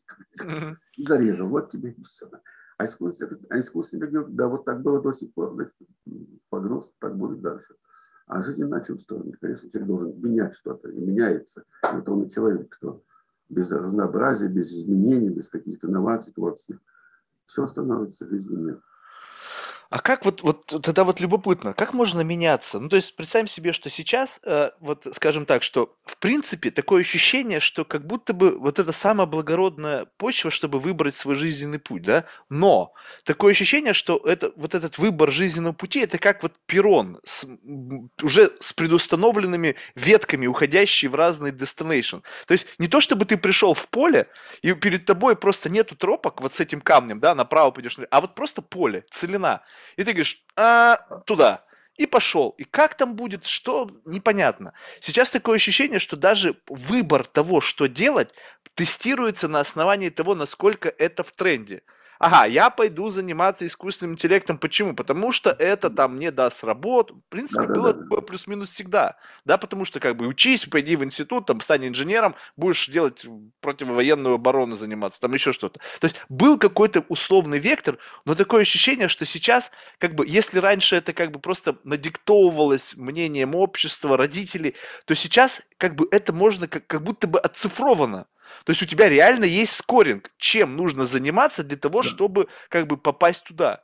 И 0.97 1.05
зарезал. 1.05 1.47
Вот 1.47 1.69
тебе 1.69 1.91
и 1.91 2.03
все. 2.03 2.29
А 2.77 2.85
искусственный, 2.85 3.39
а 3.49 3.59
искусственный 3.61 4.09
да, 4.27 4.49
вот 4.49 4.65
так 4.65 4.81
было 4.81 5.01
до 5.01 5.13
сих 5.13 5.33
пор. 5.33 5.53
Значит, 5.53 5.73
погруз, 6.49 6.93
так 6.99 7.15
будет 7.17 7.39
дальше. 7.39 7.75
А 8.27 8.43
жизнь 8.43 8.63
иначе 8.63 8.95
устроена. 8.95 9.31
Конечно, 9.39 9.69
человек 9.69 9.87
должен 9.87 10.21
менять 10.21 10.55
что-то. 10.55 10.89
И 10.89 10.99
меняется. 10.99 11.63
Вот 11.83 12.09
он 12.09 12.23
и 12.23 12.29
человек, 12.29 12.75
что 12.75 13.01
без 13.47 13.71
разнообразия, 13.71 14.49
без 14.49 14.73
изменений, 14.73 15.29
без 15.29 15.47
каких-то 15.47 15.87
инноваций 15.87 16.33
творческих, 16.33 16.79
все 17.45 17.65
становится 17.65 18.27
жизненным. 18.27 18.81
А 19.93 19.99
как 19.99 20.25
вот, 20.25 20.41
вот 20.41 20.65
тогда 20.65 21.03
вот 21.03 21.19
любопытно, 21.19 21.75
как 21.75 21.93
можно 21.93 22.21
меняться? 22.21 22.79
Ну, 22.79 22.89
то 22.89 22.95
есть 22.95 23.15
представим 23.15 23.47
себе, 23.47 23.73
что 23.73 23.91
сейчас, 23.91 24.39
э, 24.43 24.71
вот 24.79 25.05
скажем 25.13 25.45
так, 25.45 25.61
что 25.61 25.95
в 26.03 26.17
принципе 26.17 26.71
такое 26.71 27.01
ощущение, 27.01 27.59
что 27.59 27.85
как 27.85 28.07
будто 28.07 28.33
бы 28.33 28.57
вот 28.57 28.79
это 28.79 28.91
самая 28.91 29.27
благородная 29.27 30.07
почва, 30.17 30.49
чтобы 30.49 30.79
выбрать 30.79 31.15
свой 31.15 31.35
жизненный 31.35 31.77
путь, 31.77 32.01
да? 32.01 32.25
Но 32.49 32.95
такое 33.23 33.51
ощущение, 33.51 33.93
что 33.93 34.17
это, 34.17 34.51
вот 34.55 34.73
этот 34.73 34.97
выбор 34.97 35.31
жизненного 35.31 35.73
пути, 35.73 35.99
это 35.99 36.17
как 36.17 36.41
вот 36.41 36.53
перрон 36.65 37.19
с, 37.23 37.45
уже 38.23 38.49
с 38.61 38.73
предустановленными 38.73 39.75
ветками, 39.93 40.47
уходящие 40.47 41.11
в 41.11 41.13
разные 41.13 41.53
destination. 41.53 42.23
То 42.47 42.53
есть 42.53 42.65
не 42.79 42.87
то, 42.87 42.99
чтобы 42.99 43.25
ты 43.25 43.37
пришел 43.37 43.75
в 43.75 43.87
поле, 43.89 44.27
и 44.63 44.73
перед 44.73 45.05
тобой 45.05 45.35
просто 45.35 45.69
нету 45.69 45.95
тропок 45.95 46.41
вот 46.41 46.51
с 46.55 46.59
этим 46.59 46.81
камнем, 46.81 47.19
да, 47.19 47.35
направо 47.35 47.69
пойдешь, 47.69 47.99
а 48.09 48.21
вот 48.21 48.33
просто 48.33 48.63
поле, 48.63 49.05
целина. 49.11 49.61
И 49.95 50.03
ты 50.03 50.11
говоришь, 50.11 50.43
а, 50.55 50.97
туда. 51.25 51.65
И 51.95 52.07
пошел. 52.07 52.49
И 52.57 52.63
как 52.63 52.95
там 52.95 53.15
будет, 53.15 53.45
что, 53.45 53.91
непонятно. 54.05 54.73
Сейчас 54.99 55.29
такое 55.29 55.57
ощущение, 55.57 55.99
что 55.99 56.17
даже 56.17 56.55
выбор 56.67 57.25
того, 57.25 57.61
что 57.61 57.87
делать, 57.87 58.33
тестируется 58.73 59.47
на 59.47 59.59
основании 59.59 60.09
того, 60.09 60.33
насколько 60.33 60.89
это 60.89 61.23
в 61.23 61.31
тренде 61.31 61.83
ага, 62.23 62.45
я 62.45 62.69
пойду 62.69 63.11
заниматься 63.11 63.67
искусственным 63.67 64.13
интеллектом. 64.13 64.57
Почему? 64.57 64.93
Потому 64.93 65.31
что 65.31 65.51
это 65.51 65.89
там 65.89 66.15
мне 66.15 66.31
даст 66.31 66.63
работу. 66.63 67.15
В 67.15 67.29
принципе, 67.29 67.67
да, 67.67 67.73
было 67.73 67.93
да, 67.93 68.01
такое 68.01 68.21
плюс-минус 68.21 68.69
всегда. 68.69 69.17
Да, 69.45 69.57
потому 69.57 69.85
что 69.85 69.99
как 69.99 70.15
бы 70.15 70.27
учись, 70.27 70.65
пойди 70.65 70.95
в 70.95 71.03
институт, 71.03 71.45
там 71.45 71.61
стань 71.61 71.87
инженером, 71.87 72.35
будешь 72.57 72.87
делать 72.87 73.25
противовоенную 73.61 74.35
оборону 74.35 74.75
заниматься, 74.75 75.21
там 75.21 75.33
еще 75.33 75.53
что-то. 75.53 75.79
То 75.99 76.07
есть 76.07 76.17
был 76.29 76.57
какой-то 76.57 77.03
условный 77.09 77.59
вектор, 77.59 77.97
но 78.25 78.35
такое 78.35 78.61
ощущение, 78.61 79.07
что 79.07 79.25
сейчас, 79.25 79.71
как 79.97 80.15
бы, 80.15 80.25
если 80.27 80.59
раньше 80.59 80.95
это 80.95 81.13
как 81.13 81.31
бы 81.31 81.39
просто 81.39 81.77
надиктовывалось 81.83 82.93
мнением 82.95 83.55
общества, 83.55 84.17
родителей, 84.17 84.75
то 85.05 85.15
сейчас 85.15 85.61
как 85.77 85.95
бы 85.95 86.07
это 86.11 86.33
можно 86.33 86.67
как, 86.67 86.87
как 86.87 87.03
будто 87.03 87.27
бы 87.27 87.39
оцифровано. 87.39 88.27
То 88.65 88.71
есть 88.71 88.81
у 88.81 88.85
тебя 88.85 89.09
реально 89.09 89.45
есть 89.45 89.75
скоринг, 89.75 90.29
чем 90.37 90.75
нужно 90.75 91.05
заниматься 91.05 91.63
для 91.63 91.77
того, 91.77 92.01
да. 92.01 92.09
чтобы 92.09 92.47
как 92.69 92.87
бы 92.87 92.97
попасть 92.97 93.43
туда. 93.45 93.83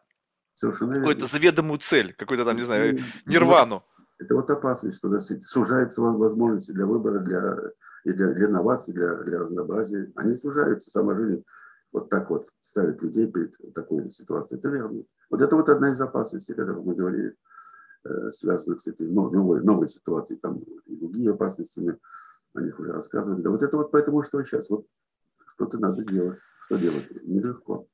Какую-то 0.59 1.25
заведомую 1.25 1.79
цель, 1.79 2.13
какую-то 2.13 2.45
там, 2.45 2.57
не 2.57 2.63
знаю, 2.63 2.97
ну, 2.97 3.31
нирвану. 3.31 3.83
Это 4.17 4.35
вот 4.35 4.49
опасность, 4.51 4.97
что 4.97 5.17
сужаются 5.19 6.01
возможности 6.01 6.71
для 6.71 6.85
выбора, 6.85 7.19
для, 7.19 7.55
и 8.03 8.11
для, 8.11 8.33
для 8.33 8.47
инноваций, 8.47 8.93
для, 8.93 9.15
для 9.23 9.39
разнообразия. 9.39 10.11
Они 10.15 10.35
сужаются, 10.35 10.91
сама 10.91 11.15
жизнь 11.15 11.43
вот 11.91 12.09
так 12.09 12.29
вот 12.29 12.47
ставит 12.61 13.01
людей 13.01 13.27
перед 13.27 13.55
такой 13.73 14.11
ситуацией. 14.11 14.59
Это 14.59 14.69
верно. 14.69 15.03
Вот 15.29 15.41
это 15.41 15.55
вот 15.55 15.69
одна 15.69 15.91
из 15.91 16.01
опасностей, 16.01 16.53
которой 16.53 16.83
мы 16.83 16.95
говорили, 16.95 17.35
э, 18.05 18.31
связанных 18.31 18.81
с 18.81 18.87
этой 18.87 19.07
новой, 19.07 19.61
новой 19.63 19.87
ситуацией. 19.87 20.39
Там 20.39 20.59
и 20.85 20.95
другие 20.95 21.31
опасности 21.31 21.97
о 22.55 22.61
них 22.61 22.79
уже 22.79 22.91
рассказывали. 22.91 23.41
Да 23.41 23.49
вот 23.49 23.61
это 23.61 23.77
вот 23.77 23.91
поэтому 23.91 24.23
что 24.23 24.43
сейчас? 24.43 24.69
Вот 24.69 24.85
что-то 25.53 25.77
надо 25.79 26.03
делать. 26.03 26.39
Что 26.65 26.77
делать? 26.77 27.05
Нелегко. 27.23 27.87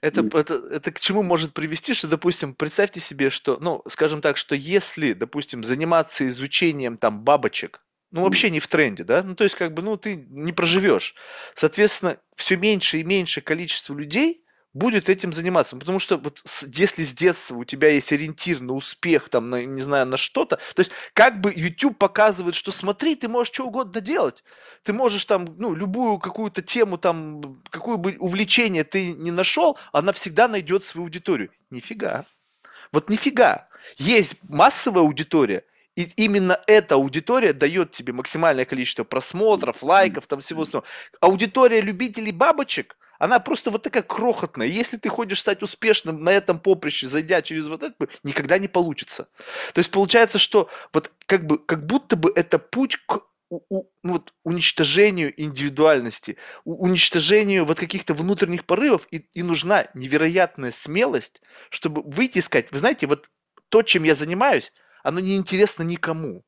Это, 0.00 0.22
и... 0.22 0.26
это, 0.26 0.54
это 0.54 0.92
к 0.92 1.00
чему 1.00 1.22
может 1.22 1.52
привести, 1.52 1.94
что, 1.94 2.08
допустим, 2.08 2.54
представьте 2.54 3.00
себе, 3.00 3.30
что, 3.30 3.58
ну, 3.60 3.82
скажем 3.88 4.20
так, 4.20 4.36
что 4.36 4.54
если, 4.54 5.12
допустим, 5.12 5.64
заниматься 5.64 6.26
изучением 6.28 6.96
там 6.96 7.22
бабочек, 7.22 7.82
ну, 8.10 8.22
вообще 8.22 8.50
не 8.50 8.60
в 8.60 8.68
тренде, 8.68 9.04
да, 9.04 9.22
ну, 9.22 9.34
то 9.34 9.44
есть, 9.44 9.56
как 9.56 9.74
бы, 9.74 9.82
ну, 9.82 9.96
ты 9.96 10.16
не 10.28 10.52
проживешь. 10.52 11.14
Соответственно, 11.54 12.18
все 12.34 12.56
меньше 12.56 12.98
и 12.98 13.04
меньше 13.04 13.40
количество 13.40 13.94
людей 13.94 14.45
будет 14.76 15.08
этим 15.08 15.32
заниматься. 15.32 15.76
Потому 15.76 15.98
что 15.98 16.18
вот 16.18 16.42
если 16.72 17.04
с 17.04 17.14
детства 17.14 17.56
у 17.56 17.64
тебя 17.64 17.88
есть 17.88 18.12
ориентир 18.12 18.60
на 18.60 18.74
успех, 18.74 19.28
там, 19.28 19.48
на, 19.48 19.64
не 19.64 19.82
знаю, 19.82 20.06
на 20.06 20.16
что-то, 20.16 20.56
то 20.56 20.80
есть 20.80 20.92
как 21.14 21.40
бы 21.40 21.52
YouTube 21.54 21.96
показывает, 21.96 22.54
что 22.54 22.72
смотри, 22.72 23.16
ты 23.16 23.28
можешь 23.28 23.52
что 23.54 23.66
угодно 23.66 24.00
делать. 24.00 24.44
Ты 24.82 24.92
можешь 24.92 25.24
там, 25.24 25.46
ну, 25.56 25.74
любую 25.74 26.18
какую-то 26.18 26.62
тему, 26.62 26.98
там, 26.98 27.56
какое 27.70 27.96
бы 27.96 28.16
увлечение 28.18 28.84
ты 28.84 29.12
не 29.12 29.30
нашел, 29.30 29.78
она 29.92 30.12
всегда 30.12 30.46
найдет 30.46 30.84
свою 30.84 31.06
аудиторию. 31.06 31.50
Нифига. 31.70 32.26
Вот 32.92 33.08
нифига. 33.08 33.68
Есть 33.96 34.34
массовая 34.42 35.02
аудитория, 35.02 35.64
и 35.96 36.02
именно 36.16 36.60
эта 36.66 36.96
аудитория 36.96 37.54
дает 37.54 37.92
тебе 37.92 38.12
максимальное 38.12 38.66
количество 38.66 39.04
просмотров, 39.04 39.82
лайков, 39.82 40.26
там 40.26 40.40
всего 40.40 40.62
остального. 40.62 40.86
Аудитория 41.20 41.80
любителей 41.80 42.32
бабочек– 42.32 42.98
она 43.18 43.38
просто 43.38 43.70
вот 43.70 43.82
такая 43.82 44.02
крохотная. 44.02 44.66
Если 44.66 44.96
ты 44.96 45.08
хочешь 45.08 45.40
стать 45.40 45.62
успешным 45.62 46.22
на 46.22 46.30
этом 46.30 46.58
поприще, 46.58 47.08
зайдя 47.08 47.42
через 47.42 47.66
вот 47.66 47.82
это, 47.82 48.08
никогда 48.22 48.58
не 48.58 48.68
получится. 48.68 49.28
То 49.72 49.78
есть 49.78 49.90
получается, 49.90 50.38
что 50.38 50.68
вот 50.92 51.10
как 51.26 51.46
бы 51.46 51.58
как 51.58 51.86
будто 51.86 52.16
бы 52.16 52.32
это 52.34 52.58
путь 52.58 52.96
к 53.06 53.22
у, 53.48 53.60
у, 53.68 53.84
ну 54.02 54.14
вот, 54.14 54.34
уничтожению 54.42 55.32
индивидуальности, 55.40 56.36
у, 56.64 56.84
уничтожению 56.84 57.64
вот 57.64 57.78
каких-то 57.78 58.14
внутренних 58.14 58.64
порывов, 58.64 59.06
и, 59.10 59.28
и 59.34 59.42
нужна 59.42 59.86
невероятная 59.94 60.72
смелость, 60.72 61.40
чтобы 61.70 62.02
выйти 62.02 62.38
и 62.38 62.42
сказать, 62.42 62.72
вы 62.72 62.80
знаете, 62.80 63.06
вот 63.06 63.30
то, 63.68 63.82
чем 63.82 64.02
я 64.02 64.14
занимаюсь, 64.14 64.72
оно 65.04 65.20
не 65.20 65.36
интересно 65.36 65.82
никому. 65.84 66.44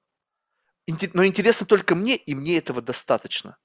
Но 1.12 1.24
интересно 1.24 1.66
только 1.66 1.94
мне, 1.94 2.16
и 2.16 2.34
мне 2.34 2.58
этого 2.58 2.80
достаточно. 2.80 3.58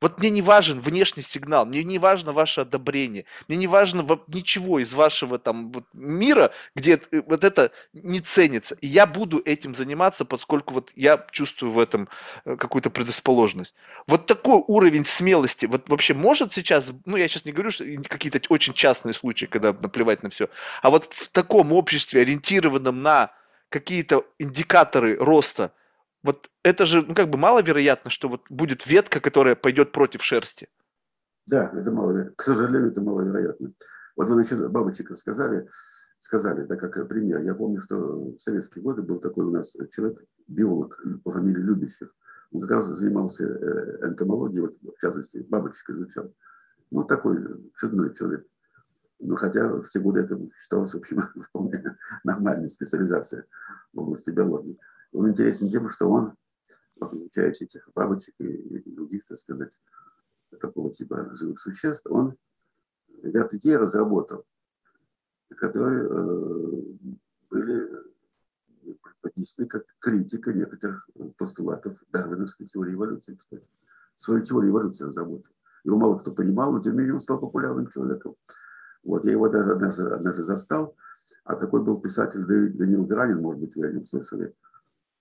Вот 0.00 0.18
мне 0.18 0.30
не 0.30 0.42
важен 0.42 0.80
внешний 0.80 1.22
сигнал, 1.22 1.64
мне 1.64 1.82
не 1.82 1.98
важно 1.98 2.32
ваше 2.32 2.62
одобрение, 2.62 3.24
мне 3.48 3.56
не 3.56 3.66
важно 3.66 4.06
ничего 4.26 4.78
из 4.78 4.92
вашего 4.92 5.38
там 5.38 5.72
вот 5.72 5.84
мира, 5.94 6.52
где 6.74 7.00
э, 7.10 7.22
вот 7.26 7.44
это 7.44 7.70
не 7.92 8.20
ценится. 8.20 8.74
И 8.76 8.86
я 8.86 9.06
буду 9.06 9.40
этим 9.44 9.74
заниматься, 9.74 10.24
поскольку 10.24 10.74
вот 10.74 10.92
я 10.94 11.24
чувствую 11.30 11.72
в 11.72 11.78
этом 11.78 12.08
э, 12.44 12.56
какую-то 12.56 12.90
предрасположенность. 12.90 13.74
Вот 14.06 14.26
такой 14.26 14.62
уровень 14.66 15.04
смелости, 15.04 15.66
вот 15.66 15.88
вообще 15.88 16.12
может 16.12 16.52
сейчас, 16.52 16.92
ну 17.06 17.16
я 17.16 17.28
сейчас 17.28 17.44
не 17.44 17.52
говорю, 17.52 17.70
что 17.70 17.84
какие-то 18.08 18.40
очень 18.50 18.74
частные 18.74 19.14
случаи, 19.14 19.46
когда 19.46 19.72
наплевать 19.72 20.22
на 20.22 20.28
все, 20.28 20.48
а 20.82 20.90
вот 20.90 21.14
в 21.14 21.30
таком 21.30 21.72
обществе, 21.72 22.22
ориентированном 22.22 23.02
на 23.02 23.30
какие-то 23.70 24.24
индикаторы 24.38 25.16
роста– 25.16 25.72
вот 26.24 26.50
это 26.62 26.86
же, 26.86 27.02
ну, 27.02 27.14
как 27.14 27.28
бы 27.28 27.38
маловероятно, 27.38 28.10
что 28.10 28.28
вот 28.28 28.40
будет 28.48 28.86
ветка, 28.86 29.20
которая 29.20 29.54
пойдет 29.54 29.92
против 29.92 30.22
шерсти. 30.24 30.68
Да, 31.46 31.70
это 31.74 31.92
маловероятно. 31.92 32.34
К 32.34 32.42
сожалению, 32.42 32.90
это 32.90 33.02
маловероятно. 33.02 33.74
Вот 34.16 34.28
вы 34.28 34.36
насчет 34.36 34.70
бабочек 34.70 35.10
рассказали, 35.10 35.68
сказали, 36.18 36.64
да, 36.64 36.76
как 36.76 37.08
пример. 37.08 37.42
Я 37.42 37.54
помню, 37.54 37.80
что 37.82 37.96
в 38.32 38.38
советские 38.38 38.82
годы 38.82 39.02
был 39.02 39.18
такой 39.18 39.44
у 39.44 39.50
нас 39.50 39.76
человек, 39.92 40.24
биолог 40.48 40.98
по 41.22 41.30
фамилии 41.30 41.60
Любящев. 41.60 42.08
Он 42.52 42.62
как 42.62 42.70
раз 42.70 42.86
занимался 42.86 43.44
э, 43.44 44.08
энтомологией, 44.08 44.62
вот, 44.62 44.96
в 44.96 45.00
частности, 45.00 45.44
бабочек 45.48 45.90
изучал. 45.90 46.34
Ну, 46.90 47.04
такой 47.04 47.38
чудной 47.78 48.14
человек. 48.14 48.46
Ну, 49.18 49.36
хотя 49.36 49.68
в 49.68 49.88
те 49.88 50.00
годы 50.00 50.20
это 50.20 50.38
считалось, 50.58 50.94
в 50.94 50.98
общем, 50.98 51.20
вполне 51.42 51.98
нормальной 52.24 52.70
специализация 52.70 53.44
в 53.92 54.00
области 54.00 54.30
биологии. 54.30 54.78
Он 55.14 55.30
интересен 55.30 55.70
тем, 55.70 55.88
что 55.90 56.10
он, 56.10 56.34
изучая 57.12 57.50
этих 57.50 57.88
бабочек 57.94 58.34
и, 58.38 58.44
и 58.44 58.94
других, 58.94 59.24
так 59.26 59.38
сказать, 59.38 59.78
такого 60.60 60.92
типа 60.92 61.34
живых 61.36 61.60
существ, 61.60 62.06
он 62.10 62.36
ряд 63.22 63.54
идей 63.54 63.76
разработал, 63.76 64.44
которые 65.56 66.04
э, 66.04 66.82
были 67.48 67.88
преподнесены 69.02 69.68
как 69.68 69.84
критика 70.00 70.52
некоторых 70.52 71.08
постулатов 71.38 72.02
дарвиновской 72.10 72.66
теории 72.66 72.94
эволюции, 72.94 73.36
кстати. 73.36 73.68
Свою 74.16 74.42
теорию 74.42 74.72
эволюции 74.72 75.04
разработал. 75.04 75.52
Его 75.84 75.96
мало 75.96 76.18
кто 76.18 76.32
понимал, 76.32 76.72
но 76.72 76.80
тем 76.80 76.92
не 76.92 76.98
менее 76.98 77.14
он 77.14 77.20
стал 77.20 77.38
популярным 77.38 77.88
человеком. 77.90 78.34
Вот, 79.04 79.24
я 79.24 79.32
его 79.32 79.48
даже 79.48 79.72
однажды, 79.72 80.02
однажды 80.04 80.42
застал, 80.42 80.96
а 81.44 81.56
такой 81.56 81.84
был 81.84 82.00
писатель 82.00 82.44
Данил 82.46 83.06
Гранин, 83.06 83.42
может 83.42 83.60
быть, 83.60 83.76
вы 83.76 83.86
о 83.86 83.92
нем 83.92 84.06
слышали, 84.06 84.54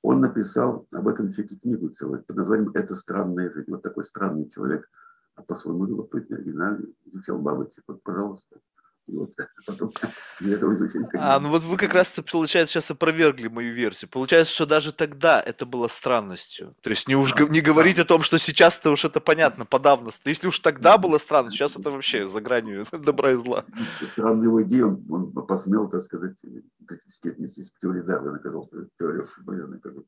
он 0.03 0.19
написал 0.19 0.85
об 0.91 1.07
этом 1.07 1.31
человеке 1.31 1.55
книгу 1.55 1.89
целую 1.89 2.23
под 2.23 2.35
названием 2.35 2.71
«Это 2.75 2.93
странная 2.93 3.49
жизнь». 3.49 3.71
Вот 3.71 3.81
такой 3.81 4.03
странный 4.03 4.49
человек, 4.49 4.87
а 5.35 5.41
по-своему 5.41 5.85
любопытный, 5.85 6.37
оригинальный, 6.37 6.93
изучал 7.05 7.39
бабочек. 7.39 7.85
Вот, 7.87 8.03
пожалуйста. 8.03 8.59
Вот, 9.05 9.31
потом 9.65 9.91
этого 10.39 10.73
изучения. 10.75 11.09
А, 11.15 11.39
ну 11.39 11.49
вот 11.49 11.63
вы 11.63 11.77
как 11.77 11.93
раз, 11.93 12.13
получается, 12.31 12.73
сейчас 12.73 12.91
опровергли 12.91 13.47
мою 13.47 13.73
версию. 13.73 14.09
Получается, 14.09 14.53
что 14.53 14.65
даже 14.65 14.93
тогда 14.93 15.41
это 15.41 15.65
было 15.65 15.87
странностью. 15.89 16.75
То 16.81 16.89
есть 16.89 17.07
не, 17.07 17.15
уж, 17.15 17.35
не 17.35 17.59
говорить 17.59 17.99
о 17.99 18.05
том, 18.05 18.23
что 18.23 18.39
сейчас-то 18.39 18.91
уж 18.91 19.03
это 19.03 19.19
понятно, 19.19 19.65
подавно. 19.65 20.11
Если 20.23 20.47
уж 20.47 20.59
тогда 20.59 20.97
было 20.97 21.17
странно, 21.17 21.51
сейчас 21.51 21.77
это 21.77 21.91
вообще 21.91 22.27
за 22.27 22.39
гранью 22.39 22.85
добра 22.91 23.31
и 23.31 23.35
зла. 23.35 23.65
Странный 24.13 24.45
его 24.45 24.63
идеи, 24.63 24.81
он, 24.81 25.03
он 25.09 25.31
посмел, 25.45 25.89
так 25.89 26.01
сказать, 26.01 26.37
к 26.87 27.79
теории 27.81 28.01
Дарвина, 28.01 28.39
казалось, 28.39 28.69
теорию 28.97 29.27
признанной 29.45 29.79
как 29.79 29.95
бы 29.95 30.05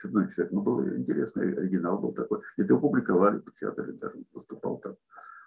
чудной 0.00 0.30
человек. 0.30 0.52
Ну, 0.52 0.60
был 0.60 0.86
интересный 0.96 1.54
оригинал 1.54 1.98
был 1.98 2.12
такой. 2.12 2.40
Это 2.58 2.74
его 2.74 2.80
публиковали, 2.80 3.40
печатали, 3.40 3.92
даже 3.92 4.16
выступал 4.32 4.78
там 4.78 4.96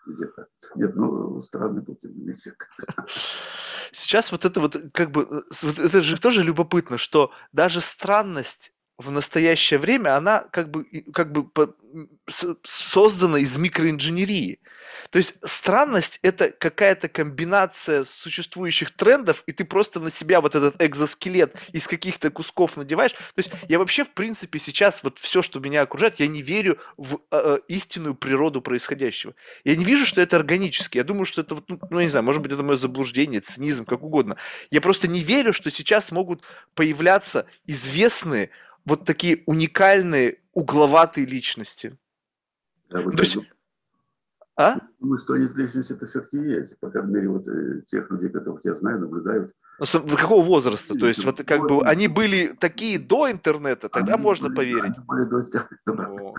где-то. 0.07 0.47
Нет, 0.75 0.95
ну, 0.95 1.41
странный 1.41 1.81
был 1.81 1.95
тем 1.95 2.11
не 2.25 2.33
сейчас 3.91 4.31
вот 4.31 4.45
это 4.45 4.59
вот, 4.59 4.75
как 4.93 5.11
бы, 5.11 5.23
э, 5.23 5.41
вот 5.61 5.79
это 5.79 6.01
же 6.01 6.17
тоже 6.17 6.43
любопытно, 6.43 6.97
что 6.97 7.31
даже 7.51 7.81
странность 7.81 8.73
в 8.97 9.11
настоящее 9.11 9.79
время 9.79 10.15
она 10.15 10.41
как 10.51 10.71
бы, 10.71 10.85
как 11.13 11.31
бы 11.31 11.47
создана 12.63 13.39
из 13.39 13.57
микроинженерии. 13.57 14.59
То 15.09 15.17
есть 15.17 15.35
странность– 15.41 16.19
это 16.21 16.51
какая-то 16.51 17.07
комбинация 17.07 18.05
существующих 18.05 18.91
трендов, 18.91 19.43
и 19.45 19.51
ты 19.51 19.63
просто 19.63 19.99
на 19.99 20.11
себя 20.11 20.41
вот 20.41 20.55
этот 20.55 20.81
экзоскелет 20.81 21.55
из 21.71 21.87
каких-то 21.87 22.29
кусков 22.29 22.75
надеваешь. 22.75 23.11
То 23.11 23.37
есть 23.37 23.51
я 23.69 23.79
вообще, 23.79 24.03
в 24.03 24.09
принципе, 24.09 24.59
сейчас 24.59 25.03
вот 25.03 25.17
все, 25.19 25.41
что 25.41 25.59
меня 25.59 25.81
окружает, 25.83 26.19
я 26.19 26.27
не 26.27 26.41
верю 26.41 26.77
в 26.97 27.19
э, 27.31 27.59
истинную 27.67 28.15
природу 28.15 28.61
происходящего. 28.61 29.33
Я 29.63 29.75
не 29.75 29.85
вижу, 29.85 30.05
что 30.05 30.21
это 30.21 30.35
органически. 30.35 30.97
Я 30.97 31.03
думаю, 31.03 31.25
что 31.25 31.41
это, 31.41 31.55
ну, 31.67 31.79
ну, 31.89 31.99
я 31.99 32.05
не 32.05 32.09
знаю, 32.09 32.25
может 32.25 32.41
быть, 32.41 32.51
это 32.51 32.63
мое 32.63 32.77
заблуждение, 32.77 33.41
цинизм, 33.41 33.85
как 33.85 34.03
угодно. 34.03 34.37
Я 34.71 34.81
просто 34.81 35.07
не 35.07 35.21
верю, 35.21 35.53
что 35.53 35.71
сейчас 35.71 36.11
могут 36.11 36.41
появляться 36.75 37.45
известные 37.65 38.49
вот 38.87 39.03
такие 39.03 39.43
уникальные 39.45 40.39
угловатые 40.53 41.27
личности. 41.27 41.97
Да, 42.89 43.01
вот 43.01 43.13
ну, 43.13 43.19
есть... 43.19 43.37
А? 44.55 44.79
Думаю, 44.99 45.19
что 45.19 45.33
они 45.33 45.47
личности 45.55 45.93
это 45.93 46.07
все-таки 46.07 46.37
есть. 46.37 46.79
По 46.79 46.89
крайней 46.89 47.13
мере, 47.13 47.29
вот 47.29 47.47
э, 47.47 47.81
тех 47.85 48.09
людей, 48.09 48.29
которых 48.29 48.61
я 48.63 48.73
знаю, 48.73 49.01
наблюдают. 49.01 49.51
Ну, 49.79 50.17
какого 50.17 50.43
возраста? 50.43 50.95
То 50.95 51.07
есть, 51.07 51.23
вот 51.23 51.43
как 51.43 51.67
бы 51.67 51.85
они 51.85 52.07
были 52.07 52.55
такие 52.59 52.97
до 52.97 53.29
интернета, 53.29 53.89
тогда 53.89 54.13
они 54.15 54.23
можно 54.23 54.47
были, 54.47 54.55
поверить. 54.55 54.97
Были 55.05 55.25
до 55.25 55.45
ну, 55.85 56.33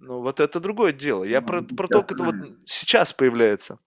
ну, 0.00 0.20
вот 0.20 0.40
это 0.40 0.60
другое 0.60 0.92
дело. 0.92 1.24
Я 1.24 1.40
ну, 1.40 1.46
про, 1.46 1.62
про 1.62 1.88
то, 1.88 2.02
как 2.02 2.12
это 2.12 2.24
вот 2.24 2.34
сейчас 2.64 3.12
появляется. 3.14 3.78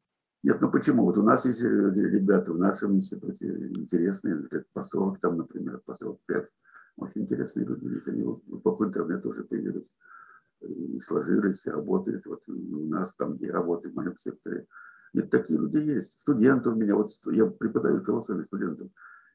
Нет, 0.42 0.60
ну 0.62 0.72
почему? 0.72 1.04
Вот 1.04 1.18
у 1.18 1.24
нас 1.24 1.46
есть 1.46 1.62
э, 1.62 1.68
ребята 1.68 2.54
в 2.54 2.58
нашем 2.58 2.96
институте 2.96 3.48
интересные, 3.48 4.48
поселок 4.74 5.20
там, 5.20 5.38
например, 5.38 5.82
поселок 5.86 6.22
5 6.26 6.46
очень 7.00 7.22
интересные 7.22 7.66
люди, 7.66 7.86
ведь 7.86 8.08
они 8.08 8.24
в 8.24 8.58
эпоху 8.58 8.86
интернета 8.86 9.28
уже 9.28 9.44
появились 9.44 9.92
и 10.62 11.00
сложились, 11.00 11.66
и 11.66 11.70
работают. 11.70 12.26
Вот 12.26 12.42
у 12.48 12.88
нас 12.88 13.16
там, 13.16 13.38
где 13.38 13.52
работают 13.52 13.94
в 13.94 13.98
моем 13.98 14.18
секторе. 14.18 14.68
Нет, 15.14 15.30
такие 15.30 15.60
люди 15.60 15.78
есть. 15.78 16.20
Студенты 16.20 16.70
у 16.70 16.76
меня, 16.76 16.96
вот 16.96 17.10
я 17.32 17.46
преподаю 17.46 18.04
философию 18.04 18.46
студентам. 18.46 18.92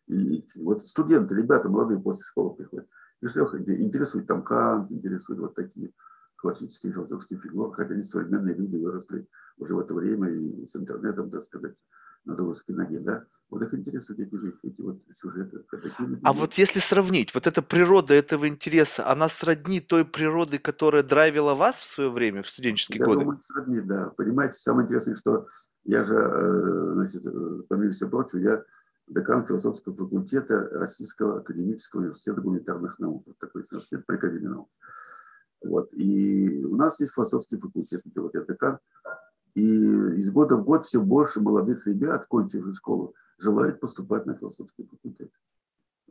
И 0.07 0.45
вот 0.57 0.87
студенты, 0.87 1.35
ребята 1.35 1.69
молодые 1.69 2.01
после 2.01 2.25
школы 2.25 2.55
приходят. 2.55 2.87
И 3.23 3.27
что 3.27 3.59
интересует 3.59 4.27
там 4.27 4.45
Кант, 4.45 4.91
интересует 4.91 5.41
вот 5.41 5.55
такие 5.55 5.93
классические 6.37 6.93
философские 6.93 7.41
фигуры, 7.41 7.73
хотя 7.73 7.95
они 7.95 8.05
современные 8.05 8.55
люди 8.55 8.77
выросли 8.77 9.27
уже 9.57 9.75
в 9.75 9.81
это 9.81 9.95
время 9.95 10.29
и 10.29 10.67
с 10.67 10.77
интернетом, 10.77 11.31
так 11.31 11.43
сказать, 11.43 11.77
на 12.25 12.37
русской 12.37 12.73
ноге, 12.73 13.01
да, 13.01 13.25
вот 13.51 13.63
их 13.63 13.75
интересуют 13.75 14.21
эти 14.21 14.67
эти 14.67 14.81
вот 14.81 15.01
сюжеты. 15.13 15.65
Такие 15.71 16.19
а 16.25 16.33
вот 16.33 16.55
если 16.55 16.81
сравнить, 16.81 17.35
вот 17.35 17.47
эта 17.47 17.63
природа 17.63 18.15
этого 18.15 18.49
интереса, 18.49 19.09
она 19.09 19.29
сродни 19.29 19.81
той 19.81 20.05
природы, 20.05 20.59
которая 20.59 21.03
драйвила 21.03 21.55
вас 21.55 21.79
в 21.79 21.85
свое 21.85 22.11
время, 22.11 22.43
в 22.43 22.49
студенческие 22.49 22.99
я 23.01 23.07
годы? 23.07 23.21
Думаю, 23.21 23.41
сродни, 23.43 23.81
да. 23.81 24.11
Понимаете, 24.17 24.59
самое 24.59 24.87
интересное, 24.87 25.17
что 25.17 25.47
я 25.85 26.05
же, 26.05 26.15
э, 26.15 26.93
значит, 26.95 27.27
э, 27.27 27.63
помимо 27.69 27.93
всего 27.93 28.11
прочего, 28.11 28.39
я 28.41 28.65
декан 29.07 29.47
философского 29.47 29.97
факультета 29.97 30.69
Российского 30.73 31.39
академического 31.39 32.01
университета 32.01 32.41
гуманитарных 32.41 32.99
наук. 32.99 33.25
Вот 33.27 33.39
такой 33.39 33.65
университет 33.71 34.05
при 34.07 34.17
Академии 34.17 34.49
наук. 34.49 34.71
Вот. 35.63 35.93
И 35.93 36.65
у 36.65 36.77
нас 36.77 37.01
есть 37.01 37.13
философский 37.13 37.59
факультет, 37.59 38.03
где 38.05 38.21
вот 38.21 38.35
я 38.35 38.41
декан. 38.43 38.79
И 39.55 39.61
из 39.63 40.31
года 40.33 40.57
в 40.57 40.65
год 40.65 40.85
все 40.85 41.01
больше 41.01 41.41
молодых 41.41 41.87
ребят, 41.87 42.27
кончивших 42.27 42.77
школу, 42.77 43.15
желают 43.39 43.81
поступать 43.81 44.27
на 44.27 44.35
философский 44.35 44.85
факультет. 44.85 45.31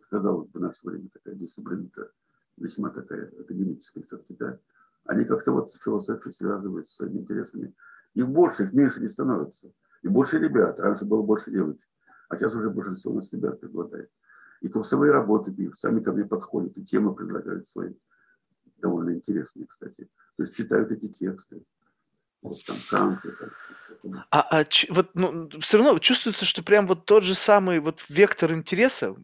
Казалось 0.09 0.47
бы, 0.49 0.59
в 0.59 0.61
наше 0.61 0.79
время 0.83 1.09
такая 1.11 1.35
дисциплина 1.35 1.89
весьма 2.57 2.89
такая 2.89 3.31
академическая 3.39 4.03
все-таки. 4.03 4.59
Они 5.05 5.25
как-то 5.25 5.51
вот 5.51 5.71
с 5.71 5.81
философией 5.81 6.31
связывают 6.31 6.87
с 6.87 6.95
своими 6.95 7.19
интересами. 7.19 7.73
Их 8.13 8.29
больше, 8.29 8.63
их 8.63 8.73
меньше 8.73 9.01
не 9.01 9.09
становится. 9.09 9.73
И 10.03 10.07
больше 10.07 10.39
ребят. 10.39 10.79
Раньше 10.79 11.05
было 11.05 11.21
больше 11.21 11.51
девочек. 11.51 11.83
А 12.29 12.37
сейчас 12.37 12.55
уже 12.55 12.69
большинство 12.69 13.11
у 13.11 13.15
нас 13.15 13.33
ребят 13.33 13.59
предлагает. 13.59 14.09
И 14.61 14.69
курсовые 14.69 15.11
работы 15.11 15.51
бьют, 15.51 15.77
сами 15.77 15.99
ко 15.99 16.13
мне 16.13 16.23
подходят, 16.23 16.77
и 16.77 16.85
темы 16.85 17.13
предлагают 17.13 17.67
свои. 17.69 17.93
Довольно 18.77 19.13
интересные, 19.13 19.67
кстати. 19.67 20.09
То 20.37 20.43
есть 20.43 20.55
читают 20.55 20.91
эти 20.91 21.09
тексты 21.09 21.63
вот 22.43 22.63
там 22.65 22.75
Кант. 22.89 23.19
А, 24.31 24.59
а 24.59 24.65
вот 24.89 25.11
ну, 25.13 25.49
все 25.61 25.77
равно 25.77 25.97
чувствуется, 25.99 26.45
что 26.45 26.61
прям 26.61 26.87
вот 26.87 27.05
тот 27.05 27.23
же 27.23 27.35
самый 27.35 27.79
вот 27.79 28.03
вектор 28.09 28.51
интереса, 28.51 29.15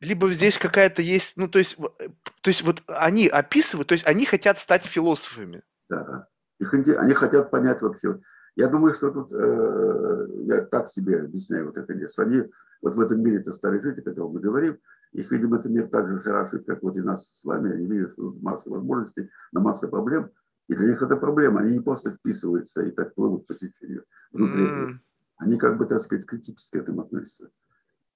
либо 0.00 0.32
здесь 0.32 0.58
какая-то 0.58 1.02
есть, 1.02 1.36
ну 1.36 1.48
то 1.48 1.58
есть, 1.58 1.76
э, 1.78 2.08
то 2.40 2.48
есть 2.48 2.62
вот 2.62 2.82
они 2.86 3.28
описывают, 3.28 3.88
то 3.88 3.92
есть 3.92 4.06
они 4.06 4.24
хотят 4.24 4.58
стать 4.58 4.86
философами. 4.86 5.62
Да, 5.90 6.26
Их, 6.58 6.72
они 6.72 7.12
хотят 7.12 7.50
понять 7.50 7.82
вообще. 7.82 8.18
Я 8.56 8.68
думаю, 8.68 8.94
что 8.94 9.10
тут, 9.10 9.32
э, 9.32 10.26
я 10.46 10.62
так 10.66 10.88
себе 10.88 11.20
объясняю 11.20 11.66
вот 11.66 11.76
это, 11.76 12.08
что 12.08 12.22
они 12.22 12.44
вот 12.80 12.94
в 12.94 13.00
этом 13.00 13.20
мире-то 13.20 13.52
стали 13.52 13.80
жить, 13.80 13.98
о 13.98 14.02
котором 14.02 14.32
мы 14.32 14.40
говорим, 14.40 14.78
их, 15.12 15.30
видимо, 15.30 15.58
этот 15.58 15.70
мир 15.70 15.88
так 15.88 16.08
же 16.08 16.20
шарашит, 16.20 16.66
как 16.66 16.82
вот 16.82 16.96
и 16.96 17.00
нас 17.00 17.38
с 17.40 17.44
вами, 17.44 17.72
они 17.72 17.86
видят 17.86 18.14
массу 18.16 18.70
возможностей, 18.70 19.30
на 19.52 19.60
массу 19.60 19.88
проблем– 19.88 20.30
и 20.68 20.74
для 20.74 20.88
них 20.88 21.02
это 21.02 21.16
проблема. 21.16 21.60
Они 21.60 21.78
не 21.78 21.80
просто 21.80 22.10
вписываются 22.10 22.82
и 22.82 22.90
так 22.90 23.14
плывут 23.14 23.46
по 23.46 23.54
течению 23.54 24.04
внутри. 24.32 24.62
Mm. 24.62 24.98
Они 25.36 25.58
как 25.58 25.78
бы, 25.78 25.86
так 25.86 26.00
сказать, 26.00 26.26
критически 26.26 26.78
к 26.78 26.82
этому 26.82 27.02
относятся. 27.02 27.50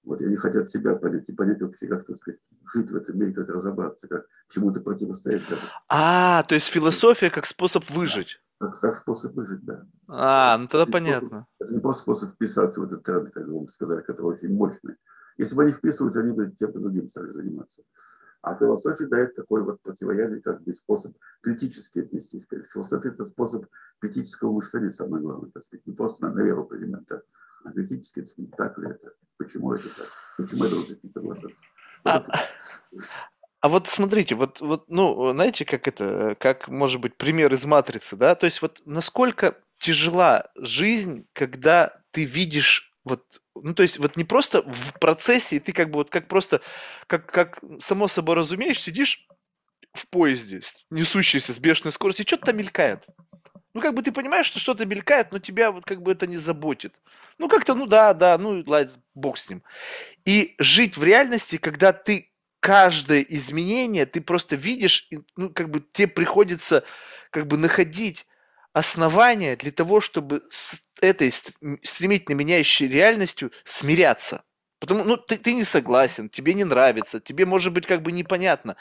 Вот, 0.05 0.23
и 0.23 0.27
они 0.27 0.37
хотят 0.37 0.71
себя 0.71 0.95
понять 0.95 1.29
и 1.29 1.35
понять 1.35 1.61
вообще, 1.61 1.87
как, 1.87 2.07
так 2.07 2.17
сказать, 2.17 2.41
жить 2.73 2.91
в 2.91 2.97
этом 2.97 3.19
мире, 3.19 3.33
как 3.35 3.49
разобраться, 3.49 4.09
как 4.09 4.25
чему-то 4.49 4.81
противостоять. 4.81 5.43
А, 5.91 6.43
то 6.45 6.55
есть 6.55 6.69
философия 6.69 7.31
как 7.31 7.45
способ 7.45 7.89
выжить. 7.91 8.41
Как, 8.59 8.81
как 8.81 8.95
способ 8.97 9.35
выжить, 9.35 9.65
да. 9.65 9.85
А, 10.09 10.57
ну 10.57 10.67
тогда 10.67 10.85
это 10.85 10.93
понятно. 10.93 11.29
Способ, 11.29 11.47
это 11.61 11.75
не 11.75 11.81
просто 11.81 12.03
способ 12.03 12.31
вписаться 12.31 12.81
в 12.81 12.85
этот 12.85 13.03
тренд, 13.03 13.33
как 13.33 13.47
вы 13.47 13.69
сказали, 13.69 14.01
который 14.01 14.37
очень 14.37 14.55
мощный. 14.55 14.95
Если 15.37 15.55
бы 15.55 15.65
они 15.65 15.73
вписывались, 15.73 16.17
они 16.17 16.33
бы 16.33 16.55
чем-то 16.59 16.79
другим 16.81 17.11
стали 17.11 17.31
заниматься. 17.33 17.83
А 18.49 18.59
философия 18.59 19.07
дает 19.07 19.37
такой 19.37 19.63
вот 19.63 19.83
противоядие, 19.83 20.41
как 20.41 20.63
бы 20.63 20.73
способ 20.73 21.13
критически 21.43 21.99
отнестись. 21.99 22.47
Философия– 22.73 23.09
это 23.11 23.27
способ 23.27 23.67
критического 24.01 24.53
мышления, 24.53 24.91
самое 24.91 25.23
главное, 25.23 25.51
так 25.51 25.65
сказать. 25.65 25.87
Не 25.87 25.93
просто 25.93 26.23
на, 26.23 26.33
на 26.33 26.41
веру 26.41 26.65
принимать, 26.65 27.11
а, 27.11 27.21
а 27.65 27.73
критически, 27.73 28.25
сказать, 28.25 28.51
так 28.57 28.79
ли 28.79 28.89
это, 28.89 29.13
почему 29.37 29.75
это 29.75 29.91
так, 29.91 30.09
почему 30.39 30.65
это 30.65 30.77
вот 30.77 30.89
не 31.03 31.11
соглашаться. 31.11 31.59
А, 32.05 32.25
а 33.61 33.69
вот 33.69 33.87
смотрите, 33.87 34.35
вот, 34.35 34.63
вот, 34.63 34.85
ну, 34.89 35.33
знаете, 35.35 35.67
как 35.67 35.87
это, 35.87 36.35
как 36.41 36.69
может 36.69 37.03
быть 37.03 37.17
пример 37.17 37.53
из 37.53 37.67
матрицы, 37.67 38.17
да? 38.17 38.35
То 38.35 38.47
есть 38.47 38.63
вот 38.63 38.81
насколько 38.87 39.57
тяжела 39.79 40.51
жизнь, 40.57 41.29
когда 41.35 42.01
ты 42.13 42.25
видишь 42.25 42.88
вот, 43.09 43.41
ну, 43.55 43.75
то 43.75 43.83
есть, 43.83 43.99
вот 43.99 44.17
не 44.17 44.25
просто 44.25 44.63
в 44.63 44.99
процессе, 45.01 45.61
ты 45.61 45.73
как 45.73 45.91
бы 45.91 45.97
вот 45.97 46.11
как 46.11 46.29
просто, 46.29 46.61
как, 47.07 47.27
как 47.27 47.59
само 47.81 48.09
собой 48.09 48.37
разумеешь, 48.37 48.81
сидишь 48.81 49.27
в 49.95 50.07
поезде, 50.09 50.61
несущийся 50.91 51.53
с 51.53 51.59
бешеной 51.59 51.93
скоростью, 51.93 52.25
и 52.25 52.29
что-то 52.29 52.47
там 52.47 52.57
мелькает. 52.59 53.05
Ну, 53.75 53.81
как 53.81 53.95
бы 53.95 54.03
ты 54.03 54.13
понимаешь, 54.13 54.47
что 54.47 54.61
что-то 54.61 54.87
мелькает, 54.87 55.33
но 55.33 55.39
тебя 55.39 55.71
вот 55.71 55.85
как 55.85 56.03
бы 56.03 56.13
это 56.13 56.27
не 56.27 56.37
заботит. 56.37 57.01
Ну, 57.39 57.49
как-то, 57.49 57.75
ну 57.75 57.87
да, 57.87 58.15
да, 58.15 58.39
ну, 58.39 58.63
ладно, 58.67 58.93
бог 59.15 59.39
с 59.39 59.49
ним. 59.51 59.63
И 60.25 60.55
жить 60.59 60.97
в 60.97 61.05
реальности, 61.05 61.59
когда 61.59 61.93
ты 61.93 62.33
каждое 62.61 63.21
изменение, 63.21 64.07
ты 64.07 64.21
просто 64.21 64.57
видишь, 64.57 65.09
ну, 65.37 65.51
как 65.51 65.71
бы 65.71 65.85
тебе 65.93 66.09
приходится 66.09 66.85
как 67.31 67.47
бы 67.47 67.57
находить 67.57 68.27
основания 68.79 69.57
для 69.57 69.71
того, 69.71 70.01
чтобы 70.01 70.43
с 70.51 70.77
этой 71.01 71.33
стремительно 71.83 72.35
меняющей 72.37 72.89
реальностью 72.89 73.53
смиряться. 73.65 74.43
Потому, 74.81 75.03
ну, 75.03 75.17
ты, 75.17 75.37
ты 75.37 75.55
не 75.55 75.65
согласен, 75.65 76.29
тебе 76.29 76.55
не 76.55 76.63
нравится, 76.63 77.19
тебе 77.19 77.47
может 77.47 77.73
быть 77.73 77.85
как 77.85 78.03
бы 78.03 78.13
непонятно, 78.13 78.77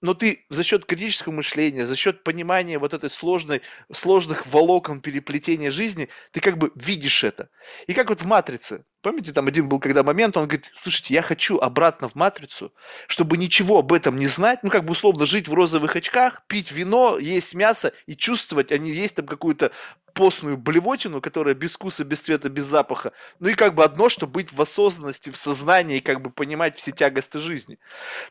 но 0.00 0.14
ты 0.14 0.46
за 0.48 0.62
счет 0.62 0.84
критического 0.84 1.32
мышления, 1.32 1.88
за 1.88 1.96
счет 1.96 2.22
понимания 2.22 2.78
вот 2.78 2.94
этой 2.94 3.10
сложной, 3.10 3.62
сложных 3.92 4.46
волокон 4.46 5.00
переплетения 5.00 5.72
жизни, 5.72 6.08
ты 6.30 6.40
как 6.40 6.56
бы 6.56 6.70
видишь 6.76 7.24
это. 7.24 7.50
И 7.88 7.94
как 7.94 8.10
вот 8.10 8.22
в 8.22 8.26
«Матрице», 8.26 8.84
помните, 9.02 9.32
там 9.32 9.46
один 9.46 9.68
был 9.68 9.78
когда 9.78 10.02
момент, 10.02 10.36
он 10.36 10.44
говорит, 10.44 10.70
слушайте, 10.74 11.14
я 11.14 11.22
хочу 11.22 11.58
обратно 11.58 12.08
в 12.08 12.14
«Матрицу», 12.14 12.72
чтобы 13.08 13.36
ничего 13.36 13.78
об 13.78 13.92
этом 13.92 14.16
не 14.16 14.26
знать, 14.26 14.60
ну, 14.62 14.70
как 14.70 14.84
бы 14.84 14.92
условно 14.92 15.26
жить 15.26 15.48
в 15.48 15.54
розовых 15.54 15.96
очках, 15.96 16.42
пить 16.46 16.72
вино, 16.72 17.18
есть 17.18 17.54
мясо 17.54 17.92
и 18.06 18.16
чувствовать, 18.16 18.72
а 18.72 18.78
не 18.78 18.90
есть 18.90 19.16
там 19.16 19.26
какую-то 19.26 19.72
постную 20.10 20.56
блевотину, 20.56 21.20
которая 21.20 21.54
без 21.54 21.74
вкуса, 21.74 22.04
без 22.04 22.20
цвета, 22.20 22.48
без 22.48 22.64
запаха. 22.64 23.12
Ну 23.38 23.48
и 23.48 23.54
как 23.54 23.74
бы 23.74 23.84
одно, 23.84 24.08
что 24.08 24.26
быть 24.26 24.52
в 24.52 24.60
осознанности, 24.60 25.30
в 25.30 25.36
сознании 25.36 25.98
и 25.98 26.00
как 26.00 26.20
бы 26.20 26.30
понимать 26.30 26.76
все 26.76 26.92
тягости 26.92 27.38
жизни. 27.38 27.78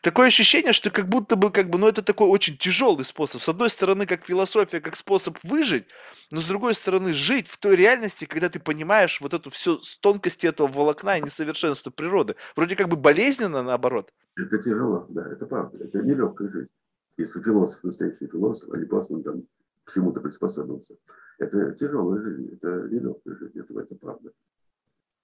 Такое 0.01 0.27
ощущение, 0.27 0.73
что 0.73 0.89
как 0.91 1.07
будто 1.07 1.35
бы 1.35 1.51
как 1.51 1.69
бы, 1.69 1.79
ну 1.79 1.87
это 1.87 2.01
такой 2.01 2.27
очень 2.27 2.57
тяжелый 2.57 3.05
способ. 3.05 3.41
С 3.41 3.49
одной 3.49 3.69
стороны, 3.69 4.05
как 4.05 4.25
философия, 4.25 4.81
как 4.81 4.95
способ 4.95 5.37
выжить, 5.43 5.85
но 6.31 6.41
с 6.41 6.45
другой 6.45 6.75
стороны, 6.75 7.13
жить 7.13 7.47
в 7.47 7.57
той 7.57 7.75
реальности, 7.75 8.25
когда 8.25 8.49
ты 8.49 8.59
понимаешь 8.59 9.21
вот 9.21 9.33
эту 9.33 9.49
всю 9.49 9.81
тонкости 10.01 10.47
этого 10.47 10.58
этого 10.59 10.67
волокна 10.67 11.17
и 11.17 11.21
несовершенства 11.21 11.91
природы. 11.91 12.35
Вроде 12.55 12.75
как 12.75 12.89
бы 12.89 12.97
болезненно 12.97 13.63
наоборот. 13.63 14.13
Это 14.35 14.57
тяжело, 14.57 15.05
да, 15.09 15.31
это 15.31 15.45
правда. 15.45 15.83
Это 15.83 16.01
нелегкая 16.01 16.49
жизнь. 16.49 16.73
Если 17.17 17.41
философ, 17.41 17.83
настоящий 17.83 18.27
философ, 18.27 18.69
а 18.71 18.77
не 18.77 18.85
просто 18.85 19.13
он 19.13 19.23
там 19.23 19.43
к 19.83 19.93
чему-то 19.93 20.21
приспособился. 20.21 20.95
Это 21.37 21.71
тяжелая 21.73 22.21
жизнь, 22.21 22.53
это 22.53 22.87
нелегкая 22.89 23.35
жизнь, 23.35 23.59
это, 23.59 23.79
это 23.79 23.95
правда. 23.95 24.31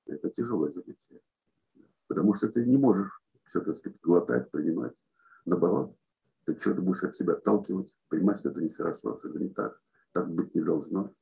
Это 0.08 0.30
тяжелое 0.30 0.72
занятие. 0.72 1.22
Потому 2.08 2.34
что 2.36 2.48
ты 2.48 2.66
не 2.66 2.78
можешь 2.78 3.12
все, 3.46 3.62
так 3.62 3.76
сказать, 3.76 3.98
глотать, 4.02 4.52
принимать. 4.52 4.94
Наоборот, 5.46 5.96
ты 6.46 6.58
что-то 6.58 6.82
будешь 6.82 7.04
от 7.04 7.16
себя 7.16 7.34
отталкивать, 7.34 7.96
понимать, 8.10 8.40
что 8.40 8.50
это 8.50 8.62
нехорошо, 8.62 9.18
что 9.20 9.30
это 9.30 9.40
не 9.40 9.50
так, 9.50 9.80
так 10.12 10.30
быть 10.32 10.54
не 10.56 10.62
должно. 10.62 11.14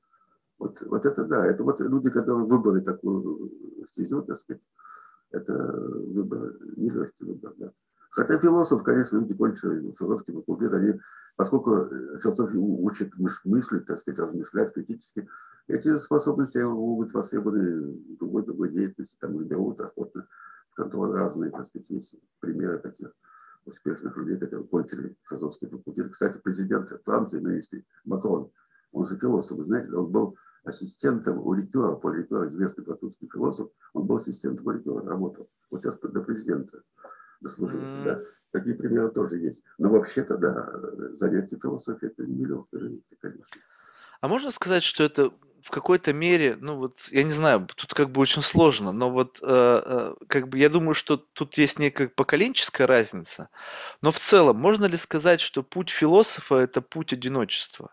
Вот, 0.64 0.81
вот 0.84 1.06
это 1.06 1.26
да, 1.26 1.45
это 1.45 1.61
вот 1.65 1.81
люди, 1.81 2.10
которые 2.10 2.45
выбрали 2.45 2.80
такую 2.80 3.52
стезю, 3.90 4.22
так 4.22 4.38
сказать, 4.38 4.61
это 5.31 5.53
выбор, 5.53 6.56
нелегкий 6.77 7.26
выбор, 7.26 7.53
да. 7.57 7.72
Хотя 8.11 8.40
философ, 8.40 8.81
конечно, 8.81 9.18
люди 9.18 9.34
кончили 9.34 9.91
философский 9.91 10.31
факультет, 10.31 10.72
они, 10.72 11.02
поскольку 11.35 11.90
философия 12.22 12.60
учит 12.60 13.11
мыслить, 13.44 13.85
так 13.88 13.98
сказать, 13.98 14.19
размышлять 14.19 14.73
критически, 14.73 15.27
эти 15.68 15.98
способности 15.98 16.60
могут 16.60 17.07
быть 17.07 17.14
востребованы 17.14 17.81
в 17.81 18.18
другой, 18.19 18.45
другой 18.45 18.69
деятельности, 18.69 19.18
там 19.19 19.38
берут 19.44 19.81
охотно, 19.81 20.26
которые 20.76 21.15
разные, 21.15 21.52
так 21.52 21.68
сказать, 21.68 21.90
есть 21.90 22.15
примеры 22.40 22.80
таких 22.80 23.11
успешных 23.65 24.15
людей, 24.15 24.38
которые 24.38 24.68
кончили 24.68 25.18
философский 25.27 25.68
факультет. 25.68 26.10
Кстати, 26.11 26.40
президент 26.41 26.90
Франции 27.03 27.41
нынешний 27.41 27.84
Макрон, 28.06 28.49
он 28.94 29.06
же 29.07 29.18
философ, 29.18 29.60
знаете, 29.65 29.91
он 29.94 30.10
был 30.10 30.38
ассистентом 30.64 31.40
у 31.40 31.53
Рикера, 31.53 31.95
Поль 31.95 32.18
Рикер, 32.18 32.48
известный 32.48 32.84
французский 32.84 33.30
философ, 33.31 33.69
он 33.94 34.06
был 34.06 34.18
ассистентом 34.18 34.65
у 34.65 34.72
Рикера, 34.72 35.06
работал. 35.06 35.49
Вот 35.69 35.84
сейчас 35.84 35.99
до 35.99 36.22
президента 36.22 36.81
дослужился, 37.41 37.95
mm-hmm. 37.95 38.03
да. 38.03 38.22
Такие 38.52 38.76
примеры 38.76 39.11
тоже 39.11 39.38
есть. 39.38 39.64
Но 39.77 39.90
вообще-то, 39.90 40.38
да, 40.38 40.72
занятие 41.18 41.60
философией 41.61 42.11
это 42.11 42.26
не 42.26 42.45
легкое 42.45 42.99
конечно. 43.19 43.61
А 44.22 44.27
можно 44.27 44.52
сказать, 44.52 44.84
что 44.84 45.03
это 45.03 45.31
в 45.61 45.69
какой-то 45.69 46.14
мере, 46.14 46.57
ну 46.60 46.77
вот, 46.77 46.94
я 47.11 47.23
не 47.23 47.31
знаю, 47.31 47.68
тут 47.76 47.94
как 47.94 48.10
бы 48.10 48.22
очень 48.22 48.41
сложно, 48.41 48.91
но 48.91 49.10
вот 49.10 49.40
э, 49.41 49.45
э, 49.45 50.15
как 50.27 50.49
бы 50.49 50.57
я 50.57 50.69
думаю, 50.69 50.94
что 50.94 51.15
тут 51.18 51.57
есть 51.57 51.80
некая 51.80 52.10
поколенческая 52.10 52.85
разница, 52.85 53.49
но 54.02 54.11
в 54.11 54.19
целом 54.19 54.57
можно 54.57 54.85
ли 54.85 54.98
сказать, 54.98 55.40
что 55.40 55.64
путь 55.64 55.90
философа 55.90 56.56
это 56.56 56.81
путь 56.81 57.14
одиночества? 57.14 57.91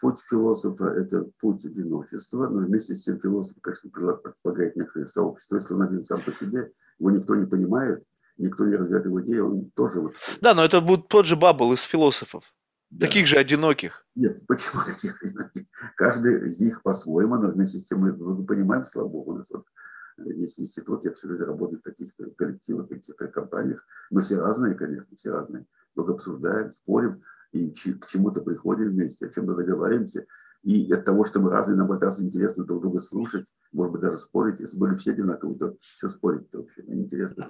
Путь 0.00 0.20
философа– 0.20 0.84
это 0.96 1.26
путь 1.40 1.64
одиночества, 1.64 2.48
но 2.48 2.60
вместе 2.60 2.94
с 2.94 3.02
тем 3.02 3.20
философ, 3.20 3.56
конечно, 3.60 3.90
предполагает 3.90 4.76
некое 4.76 5.06
сообщество. 5.06 5.56
Если 5.56 5.74
он 5.74 5.82
один 5.82 6.04
сам 6.04 6.20
по 6.20 6.32
себе, 6.32 6.72
его 6.98 7.10
никто 7.10 7.34
не 7.34 7.46
понимает, 7.46 8.04
никто 8.38 8.66
не 8.66 8.76
разделяет 8.76 9.06
его 9.06 9.22
идеи, 9.22 9.38
он 9.38 9.70
тоже... 9.70 10.00
Вот... 10.00 10.14
Да, 10.40 10.54
но 10.54 10.64
это 10.64 10.80
будет 10.80 11.08
тот 11.08 11.26
же 11.26 11.36
бабл 11.36 11.72
из 11.72 11.82
философов. 11.82 12.54
Да. 12.90 13.06
Таких 13.06 13.26
же 13.26 13.36
одиноких. 13.36 14.06
Нет, 14.14 14.46
почему 14.46 14.82
таких 14.84 15.22
одиноких? 15.22 15.64
Каждый 15.96 16.48
из 16.48 16.60
них 16.60 16.82
по-своему, 16.82 17.36
но 17.36 17.50
вместе 17.50 17.78
с 17.78 17.86
тем 17.86 18.00
мы, 18.00 18.12
мы 18.12 18.44
понимаем, 18.44 18.84
слава 18.84 19.08
богу, 19.08 19.32
у 19.32 19.38
нас 19.38 19.50
вот 19.50 19.64
есть 20.18 20.58
институт, 20.60 21.04
я 21.04 21.12
все 21.12 21.28
время 21.28 21.46
работаю 21.46 21.80
в 21.80 21.82
каких-то 21.82 22.30
коллективах, 22.36 22.88
каких-то 22.88 23.28
компаниях. 23.28 23.84
Мы 24.10 24.20
все 24.20 24.40
разные, 24.40 24.74
конечно, 24.74 25.14
все 25.16 25.30
разные. 25.30 25.66
Только 25.94 26.12
обсуждаем, 26.12 26.72
спорим 26.72 27.22
и 27.52 27.70
к 27.70 28.06
чему-то 28.06 28.42
приходим 28.42 28.90
вместе, 28.90 29.26
о 29.26 29.30
чем-то 29.30 29.54
договоримся. 29.54 30.26
И 30.62 30.90
от 30.92 31.04
того, 31.04 31.24
что 31.24 31.40
мы 31.40 31.50
разные, 31.50 31.76
нам 31.76 31.90
раз 31.92 32.20
интересно 32.20 32.64
друг 32.64 32.82
друга 32.82 33.00
слушать, 33.00 33.46
может 33.72 33.92
быть, 33.92 34.02
даже 34.02 34.18
спорить. 34.18 34.58
Если 34.58 34.76
были 34.78 34.96
все 34.96 35.12
одинаковые, 35.12 35.58
то 35.58 35.76
что 35.80 36.08
спорить-то 36.08 36.58
вообще? 36.58 36.82
Неинтересно. 36.82 37.46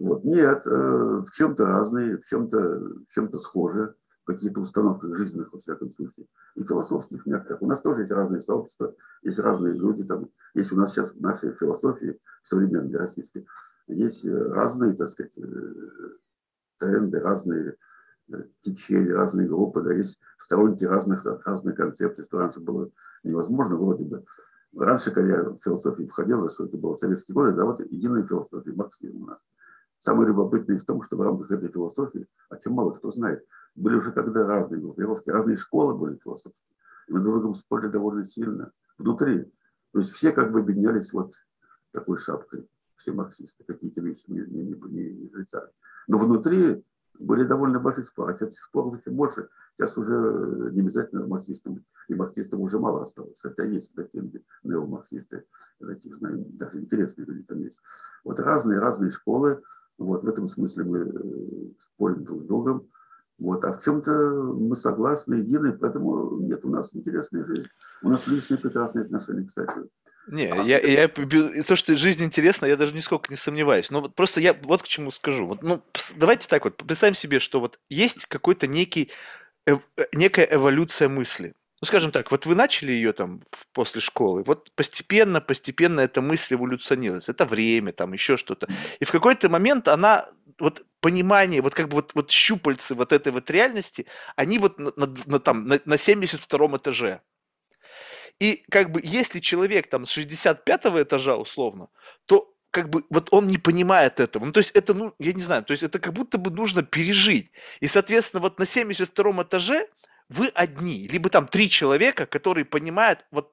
Вот. 0.00 0.24
Нет, 0.24 0.66
э, 0.66 0.70
в 0.70 1.30
чем-то 1.32 1.64
разные, 1.66 2.18
в 2.18 2.26
чем-то 2.26 2.58
в 2.58 3.06
чем-то 3.08 3.38
схожие, 3.38 3.94
в 4.22 4.26
каких-то 4.26 4.60
установках 4.60 5.16
жизненных, 5.16 5.52
во 5.52 5.60
всяком 5.60 5.92
случае, 5.92 6.26
и 6.56 6.64
философских 6.64 7.24
некоторых. 7.26 7.62
У 7.62 7.68
нас 7.68 7.80
тоже 7.80 8.00
есть 8.00 8.12
разные 8.12 8.42
сообщества, 8.42 8.94
есть 9.22 9.38
разные 9.38 9.74
люди. 9.74 10.02
Там, 10.04 10.28
есть 10.54 10.72
у 10.72 10.76
нас 10.76 10.92
сейчас 10.92 11.12
в 11.12 11.20
нашей 11.20 11.52
философии, 11.52 12.18
современной 12.42 12.98
российской, 12.98 13.46
есть 13.86 14.26
разные, 14.26 14.94
так 14.94 15.08
сказать, 15.08 15.36
э, 15.38 15.74
тренды, 16.78 17.20
разные 17.20 17.76
течения, 18.60 19.14
разные 19.14 19.48
группы, 19.48 19.82
да, 19.82 19.92
есть 19.92 20.20
сторонники 20.38 20.84
разных, 20.84 21.24
разных 21.44 21.76
концепций, 21.76 22.24
что 22.24 22.38
раньше 22.38 22.60
было 22.60 22.90
невозможно 23.22 23.76
вроде 23.76 24.04
бы. 24.04 24.24
Раньше, 24.76 25.12
когда 25.12 25.36
я 25.36 25.42
в 25.42 25.58
философию 25.58 26.08
входил, 26.08 26.50
что 26.50 26.64
это 26.64 26.76
было 26.76 26.94
советские 26.96 27.34
годы, 27.34 27.52
да, 27.52 27.64
вот 27.64 27.80
единая 27.80 28.26
философия, 28.26 28.72
марксизм 28.72 29.22
у 29.22 29.26
нас. 29.26 29.44
Самое 29.98 30.28
любопытное 30.28 30.78
в 30.78 30.84
том, 30.84 31.02
что 31.02 31.16
в 31.16 31.22
рамках 31.22 31.50
этой 31.50 31.68
философии, 31.68 32.26
о 32.50 32.56
чем 32.56 32.74
мало 32.74 32.92
кто 32.92 33.10
знает, 33.10 33.44
были 33.74 33.96
уже 33.96 34.12
тогда 34.12 34.46
разные 34.46 34.80
группировки, 34.80 35.30
разные 35.30 35.56
школы 35.56 35.96
были 35.96 36.18
философские. 36.22 36.74
И 37.08 37.12
мы 37.12 37.20
друг 37.20 37.36
другом 37.36 37.54
спорили 37.54 37.88
довольно 37.88 38.24
сильно 38.24 38.72
внутри. 38.98 39.44
То 39.92 40.00
есть 40.00 40.10
все 40.10 40.32
как 40.32 40.52
бы 40.52 40.60
объединялись 40.60 41.12
вот 41.12 41.32
такой 41.92 42.18
шапкой, 42.18 42.68
все 42.96 43.12
марксисты, 43.12 43.64
какие-то 43.64 44.00
вещи 44.00 44.24
не, 44.26 44.40
не, 44.40 44.62
не, 44.64 44.74
не, 44.74 45.10
не. 45.12 45.46
Но 46.08 46.18
внутри 46.18 46.84
были 47.18 47.44
довольно 47.44 47.80
большие 47.80 48.04
споры. 48.04 48.36
Сейчас 48.38 48.54
споров 48.54 48.98
еще 48.98 49.10
больше. 49.10 49.48
Сейчас 49.76 49.96
уже 49.96 50.70
не 50.72 50.80
обязательно 50.80 51.26
марксистам. 51.26 51.84
И 52.08 52.14
марксистам 52.14 52.60
уже 52.60 52.78
мало 52.78 53.02
осталось. 53.02 53.40
Хотя 53.40 53.64
есть 53.64 53.94
такие 53.94 54.30
неомарксисты. 54.62 55.44
Таких 55.80 56.14
знаю, 56.16 56.44
даже 56.50 56.80
интересные 56.80 57.26
люди 57.26 57.44
там 57.44 57.60
есть. 57.60 57.80
Вот 58.24 58.40
разные, 58.40 58.78
разные 58.78 59.10
школы. 59.10 59.62
Вот 59.98 60.24
в 60.24 60.28
этом 60.28 60.48
смысле 60.48 60.84
мы 60.84 60.98
э, 60.98 61.72
спорим 61.78 62.24
друг 62.24 62.42
с 62.42 62.46
другом. 62.46 62.88
Вот. 63.38 63.64
А 63.64 63.72
в 63.72 63.80
чем-то 63.80 64.12
мы 64.12 64.76
согласны, 64.76 65.34
едины, 65.34 65.72
поэтому 65.72 66.38
нет, 66.38 66.64
у 66.64 66.68
нас 66.68 66.94
интересная 66.94 67.44
жизнь. 67.44 67.66
У 68.02 68.08
нас 68.08 68.26
личные 68.26 68.58
прекрасные 68.58 69.04
отношения, 69.04 69.44
кстати. 69.44 69.72
Не, 70.26 70.46
а 70.46 70.62
я, 70.62 70.78
я, 70.80 71.08
то, 71.08 71.76
что 71.76 71.98
жизнь 71.98 72.24
интересна, 72.24 72.66
я 72.66 72.76
даже 72.76 72.94
нисколько 72.94 73.30
не 73.30 73.36
сомневаюсь. 73.36 73.90
Но 73.90 74.00
вот 74.00 74.14
просто 74.14 74.40
я 74.40 74.54
вот 74.54 74.82
к 74.82 74.86
чему 74.86 75.10
скажу. 75.10 75.46
Вот, 75.46 75.62
ну, 75.62 75.82
давайте 76.16 76.48
так 76.48 76.64
вот, 76.64 76.76
представим 76.76 77.14
себе, 77.14 77.40
что 77.40 77.60
вот 77.60 77.78
есть 77.90 78.24
какой-то 78.26 78.66
некий, 78.66 79.10
э, 79.66 79.76
некая 80.14 80.48
эволюция 80.50 81.08
мысли. 81.08 81.54
Ну, 81.80 81.86
скажем 81.86 82.12
так, 82.12 82.30
вот 82.30 82.46
вы 82.46 82.54
начали 82.54 82.92
ее 82.92 83.12
там 83.12 83.42
после 83.74 84.00
школы, 84.00 84.42
вот 84.46 84.70
постепенно, 84.74 85.42
постепенно 85.42 86.00
эта 86.00 86.22
мысль 86.22 86.54
эволюционируется. 86.54 87.32
Это 87.32 87.44
время, 87.44 87.92
там 87.92 88.14
еще 88.14 88.38
что-то. 88.38 88.68
И 89.00 89.04
в 89.04 89.12
какой-то 89.12 89.50
момент 89.50 89.88
она, 89.88 90.26
вот 90.58 90.82
понимание, 91.00 91.60
вот 91.60 91.74
как 91.74 91.88
бы 91.88 91.96
вот, 91.96 92.12
вот 92.14 92.30
щупальцы 92.30 92.94
вот 92.94 93.12
этой 93.12 93.32
вот 93.32 93.50
реальности, 93.50 94.06
они 94.36 94.58
вот 94.58 94.78
на, 94.78 94.92
на, 94.96 95.14
на, 95.26 95.38
там, 95.38 95.66
на, 95.66 95.78
на 95.84 95.98
72 95.98 96.76
этаже. 96.78 97.20
И 98.40 98.64
как 98.70 98.90
бы 98.90 99.00
если 99.02 99.40
человек 99.40 99.88
там 99.88 100.06
с 100.06 100.10
65 100.10 100.86
этажа 101.02 101.36
условно, 101.36 101.88
то 102.26 102.54
как 102.70 102.90
бы 102.90 103.04
вот 103.08 103.28
он 103.30 103.46
не 103.46 103.58
понимает 103.58 104.18
этого. 104.18 104.44
Ну, 104.44 104.52
то 104.52 104.58
есть 104.58 104.72
это, 104.72 104.94
ну, 104.94 105.14
я 105.20 105.32
не 105.32 105.42
знаю, 105.42 105.64
то 105.64 105.72
есть 105.72 105.84
это 105.84 106.00
как 106.00 106.12
будто 106.12 106.38
бы 106.38 106.50
нужно 106.50 106.82
пережить. 106.82 107.52
И, 107.78 107.86
соответственно, 107.86 108.40
вот 108.40 108.58
на 108.58 108.66
72 108.66 109.42
этаже 109.42 109.86
вы 110.28 110.48
одни, 110.48 111.06
либо 111.06 111.30
там 111.30 111.46
три 111.46 111.70
человека, 111.70 112.26
которые 112.26 112.64
понимают 112.64 113.24
вот 113.30 113.52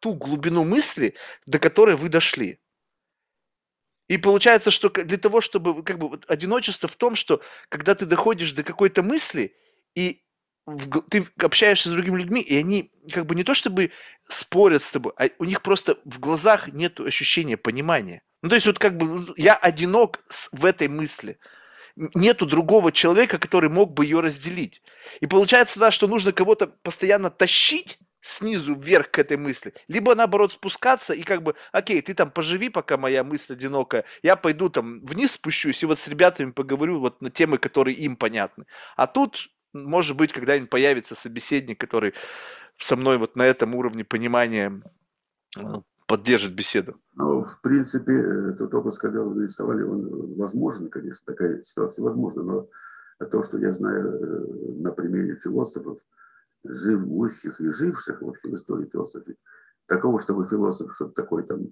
ту 0.00 0.14
глубину 0.14 0.64
мысли, 0.64 1.14
до 1.46 1.58
которой 1.58 1.96
вы 1.96 2.08
дошли. 2.08 2.60
И 4.08 4.18
получается, 4.18 4.70
что 4.70 4.90
для 4.90 5.18
того, 5.18 5.40
чтобы 5.40 5.82
как 5.82 5.98
бы 5.98 6.20
одиночество 6.26 6.88
в 6.88 6.96
том, 6.96 7.14
что 7.14 7.40
когда 7.68 7.94
ты 7.94 8.06
доходишь 8.06 8.52
до 8.52 8.64
какой-то 8.64 9.02
мысли, 9.02 9.54
и 9.94 10.22
ты 11.08 11.26
общаешься 11.38 11.88
с 11.88 11.92
другими 11.92 12.18
людьми, 12.18 12.40
и 12.40 12.56
они 12.56 12.90
как 13.12 13.26
бы 13.26 13.34
не 13.34 13.44
то 13.44 13.54
чтобы 13.54 13.90
спорят 14.22 14.82
с 14.82 14.90
тобой, 14.90 15.12
а 15.16 15.28
у 15.38 15.44
них 15.44 15.62
просто 15.62 15.98
в 16.04 16.20
глазах 16.20 16.68
нет 16.68 17.00
ощущения 17.00 17.56
понимания. 17.56 18.22
Ну, 18.42 18.48
то 18.48 18.54
есть 18.54 18.66
вот 18.66 18.78
как 18.78 18.96
бы 18.96 19.32
я 19.36 19.54
одинок 19.54 20.20
в 20.52 20.64
этой 20.64 20.88
мысли. 20.88 21.38
Нету 21.96 22.46
другого 22.46 22.92
человека, 22.92 23.38
который 23.38 23.68
мог 23.68 23.92
бы 23.92 24.04
ее 24.04 24.20
разделить. 24.20 24.80
И 25.20 25.26
получается, 25.26 25.80
да, 25.80 25.90
что 25.90 26.06
нужно 26.06 26.32
кого-то 26.32 26.68
постоянно 26.68 27.30
тащить 27.30 27.98
снизу 28.22 28.74
вверх 28.74 29.10
к 29.10 29.18
этой 29.18 29.36
мысли, 29.36 29.72
либо 29.88 30.14
наоборот 30.14 30.52
спускаться 30.52 31.14
и 31.14 31.22
как 31.22 31.42
бы, 31.42 31.54
окей, 31.72 32.00
ты 32.02 32.14
там 32.14 32.30
поживи, 32.30 32.68
пока 32.68 32.96
моя 32.96 33.24
мысль 33.24 33.54
одинокая, 33.54 34.04
я 34.22 34.36
пойду 34.36 34.68
там 34.68 35.00
вниз 35.00 35.32
спущусь 35.32 35.82
и 35.82 35.86
вот 35.86 35.98
с 35.98 36.06
ребятами 36.06 36.50
поговорю 36.50 37.00
вот 37.00 37.22
на 37.22 37.30
темы, 37.30 37.58
которые 37.58 37.96
им 37.96 38.16
понятны. 38.16 38.66
А 38.96 39.06
тут 39.06 39.48
может 39.72 40.16
быть, 40.16 40.32
когда-нибудь 40.32 40.70
появится 40.70 41.14
собеседник, 41.14 41.78
который 41.80 42.14
со 42.78 42.96
мной 42.96 43.18
вот 43.18 43.36
на 43.36 43.42
этом 43.42 43.74
уровне 43.74 44.04
понимания 44.04 44.82
э, 45.56 45.60
поддержит 46.06 46.54
беседу? 46.54 46.96
Ну, 47.14 47.42
в 47.42 47.60
принципе, 47.60 48.52
тот 48.58 48.74
образ, 48.74 48.98
когда 48.98 49.22
вы 49.22 49.34
нарисовали, 49.34 49.82
он 49.82 50.34
возможен, 50.34 50.88
конечно, 50.88 51.22
такая 51.26 51.62
ситуация 51.62 52.02
возможна, 52.04 52.42
но 52.42 52.68
то, 53.30 53.42
что 53.42 53.58
я 53.58 53.72
знаю 53.72 54.08
э, 54.08 54.72
на 54.80 54.92
примере 54.92 55.36
философов, 55.36 55.98
живущих 56.64 57.60
и 57.60 57.70
живших 57.70 58.22
вообще 58.22 58.48
в 58.48 58.54
истории 58.54 58.88
философии, 58.90 59.36
такого, 59.86 60.20
чтобы 60.20 60.46
философ 60.46 60.94
что-то 60.94 61.12
такое 61.14 61.42
там 61.42 61.68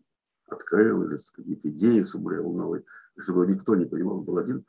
открыл 0.49 1.05
или 1.05 1.19
какие-то 1.35 1.70
идеи 1.70 2.03
сублевал 2.03 2.53
новые, 2.53 2.85
чтобы 3.19 3.47
никто 3.47 3.75
не 3.75 3.87
понимал, 3.87 4.20
был 4.20 4.39
один. 4.39 4.65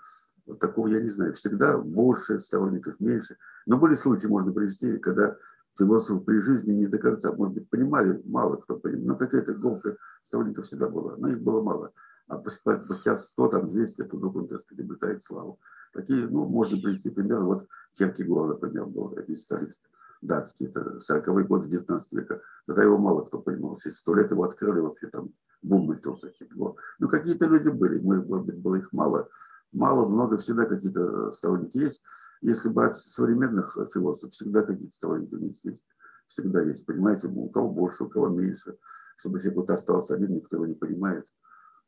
Вот 0.50 0.60
такого 0.60 0.88
я 0.88 1.02
не 1.02 1.10
знаю. 1.10 1.34
Всегда 1.34 1.78
больше 1.78 2.42
сторонников, 2.42 3.00
меньше. 3.00 3.38
Но 3.68 3.78
были 3.78 3.94
случаи, 3.94 4.28
можно 4.28 4.52
привести, 4.52 4.98
когда 4.98 5.38
философы 5.78 6.22
при 6.26 6.40
жизни 6.42 6.74
не 6.74 6.88
до 6.88 6.98
конца, 6.98 7.32
может 7.32 7.54
быть, 7.54 7.70
понимали, 7.70 8.22
мало 8.26 8.58
кто 8.58 8.76
понимал, 8.76 9.08
но 9.10 9.16
какая-то 9.16 9.54
группа 9.54 9.96
сторонников 10.24 10.66
всегда 10.66 10.90
была, 10.90 11.16
но 11.18 11.30
их 11.30 11.42
было 11.42 11.62
мало. 11.62 11.94
А 12.28 12.44
спустя 12.50 13.18
100, 13.18 13.48
там, 13.48 13.70
200 13.70 14.02
лет 14.02 14.14
вдруг 14.14 14.36
он, 14.36 14.48
так 14.48 14.62
сказать, 14.62 14.84
обретает 14.86 15.24
славу. 15.24 15.60
Такие, 15.94 16.28
ну, 16.28 16.46
можно 16.46 16.80
привести 16.82 17.10
пример, 17.10 17.42
вот 17.42 17.68
Киркегор, 17.94 18.48
например, 18.48 18.86
был 18.88 19.14
экзистенциалист 19.20 19.82
датский, 20.22 20.68
это 20.68 20.98
40-е 20.98 21.46
годы 21.46 21.70
19 21.70 22.12
века. 22.14 22.42
Тогда 22.66 22.84
его 22.84 22.98
мало 22.98 23.26
кто 23.26 23.40
понимал. 23.40 23.78
Через 23.78 23.98
сто 23.98 24.14
лет 24.16 24.32
его 24.32 24.44
открыли 24.44 24.80
вообще 24.80 25.08
там 25.08 25.30
бум 25.62 25.88
начался 25.88 26.30
Киркегор. 26.30 26.76
Ну, 27.00 27.08
какие-то 27.08 27.46
люди 27.46 27.70
были, 27.70 28.00
может 28.02 28.46
быть, 28.46 28.58
было 28.58 28.76
их 28.76 28.92
мало. 28.94 29.30
Мало, 29.72 30.08
много, 30.08 30.38
всегда 30.38 30.66
какие-то 30.66 31.32
сторонники 31.32 31.78
есть. 31.78 32.04
Если 32.42 32.70
брать 32.70 32.96
современных 32.96 33.78
философов, 33.94 34.32
всегда 34.32 34.64
какие-то 34.64 34.96
сторонники 34.96 35.36
у 35.36 35.40
них 35.40 35.64
есть. 35.64 35.86
Всегда 36.28 36.62
есть, 36.62 36.86
понимаете, 36.86 37.28
у 37.28 37.50
кого 37.50 37.70
больше, 37.70 38.04
у 38.04 38.10
кого 38.10 38.30
меньше. 38.30 38.78
Чтобы 39.18 39.40
человек 39.40 39.58
вот 39.58 39.72
остался 39.72 40.16
один, 40.16 40.36
никто 40.36 40.58
его 40.58 40.66
не 40.66 40.76
понимает. 40.76 41.26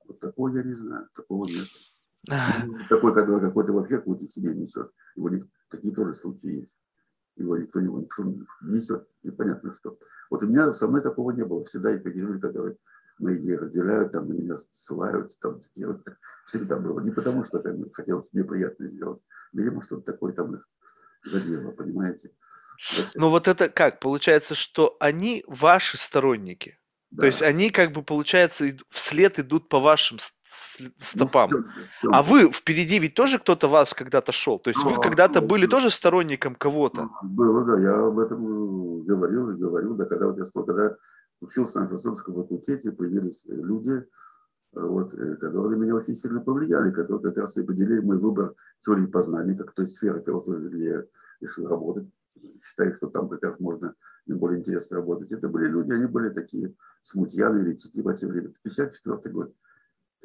Вот 0.05 0.19
такого 0.19 0.49
я 0.49 0.63
не 0.63 0.73
знаю, 0.73 1.07
такого 1.15 1.45
нет. 1.45 1.67
Такой, 2.89 3.15
который 3.15 3.41
какой-то 3.41 3.73
вообще 3.73 3.97
какую-то 3.97 4.29
себе 4.29 4.53
несет. 4.53 4.91
Его 5.15 5.29
не, 5.29 5.43
такие 5.69 5.95
тоже 5.95 6.13
случаи 6.13 6.61
есть. 6.61 6.77
Его 7.35 7.57
никто 7.57 7.79
не 7.79 7.87
несет, 8.61 9.07
непонятно 9.23 9.73
что. 9.73 9.97
Вот 10.29 10.43
у 10.43 10.47
меня 10.47 10.73
со 10.73 10.87
мной 10.87 11.01
такого 11.01 11.31
не 11.31 11.43
было. 11.43 11.63
Всегда 11.65 11.91
есть 11.91 12.03
какие-то 12.03 12.27
люди, 12.27 12.41
которые 12.41 12.77
мои 13.21 13.35
идеи 13.35 13.55
разделяют, 13.55 14.11
там 14.11 14.27
на 14.27 14.33
меня 14.33 14.57
ссылаются, 14.71 15.39
там 15.39 15.59
цитируют. 15.61 16.05
Всегда 16.45 16.77
было. 16.77 16.99
Не 16.99 17.11
потому, 17.11 17.45
что 17.45 17.59
там, 17.59 17.89
хотелось 17.91 18.31
мне 18.33 18.43
приятно 18.43 18.87
сделать. 18.87 19.21
Видимо, 19.53 19.83
что-то 19.83 20.11
такое 20.11 20.33
там 20.33 20.55
их 20.55 20.67
задело, 21.25 21.71
понимаете? 21.71 22.31
Ну 23.15 23.29
вот 23.29 23.47
это 23.47 23.69
как? 23.69 23.99
Получается, 23.99 24.55
что 24.55 24.97
они 24.99 25.43
ваши 25.47 25.97
сторонники. 25.97 26.79
Да. 27.11 27.21
То 27.21 27.25
есть 27.27 27.41
они 27.41 27.69
как 27.69 27.91
бы, 27.91 28.03
получается, 28.03 28.65
вслед 28.89 29.37
идут 29.37 29.69
по 29.69 29.79
вашим 29.79 30.17
ну, 30.79 30.89
стопам. 30.99 31.51
Ну, 32.03 32.11
а 32.11 32.23
вы 32.23 32.51
впереди 32.51 32.99
ведь 32.99 33.13
тоже 33.13 33.37
кто-то 33.39 33.67
вас 33.67 33.93
когда-то 33.93 34.31
шел? 34.31 34.59
То 34.59 34.69
есть 34.69 34.83
ну, 34.83 34.91
вы 34.91 35.01
когда-то 35.01 35.41
были 35.41 35.67
тоже 35.67 35.89
сторонником 35.89 36.55
кого-то? 36.55 37.09
Было, 37.21 37.65
да. 37.65 37.81
Я 37.81 38.07
об 38.07 38.17
этом 38.17 39.03
говорил 39.03 39.49
и 39.51 39.57
говорю. 39.57 39.93
Да, 39.95 40.05
когда 40.05 40.27
вот 40.27 40.37
я 40.37 40.45
сказал, 40.45 40.65
когда 40.65 40.95
учился 41.41 41.81
на 41.81 41.87
философском 41.87 42.35
факультете, 42.35 42.91
появились 42.91 43.43
люди, 43.45 44.05
вот, 44.71 45.13
э, 45.13 45.35
которые 45.35 45.77
меня 45.77 45.95
очень 45.95 46.15
сильно 46.15 46.39
повлияли, 46.39 46.91
которые 46.91 47.21
как 47.21 47.37
раз 47.37 47.57
и 47.57 47.63
поделили 47.63 47.99
мой 47.99 48.17
выбор 48.17 48.55
теории 48.79 49.05
познания, 49.05 49.55
как 49.55 49.73
той 49.73 49.87
сферы 49.87 50.23
философии, 50.23 50.69
где 50.69 50.85
я 50.85 51.03
решил 51.41 51.67
работать. 51.67 52.07
Считаю, 52.63 52.95
что 52.95 53.07
там 53.07 53.27
как 53.27 53.43
раз 53.43 53.59
можно 53.59 53.93
наиболее 54.25 54.59
интересно 54.59 54.97
работать. 54.97 55.31
Это 55.31 55.49
были 55.49 55.67
люди, 55.67 55.91
они 55.91 56.05
были 56.05 56.29
такие 56.29 56.73
смутьяны, 57.01 57.59
еретики 57.59 58.01
в 58.01 58.13
те 58.13 58.27
время. 58.27 58.53
54 58.63 59.33
год. 59.33 59.53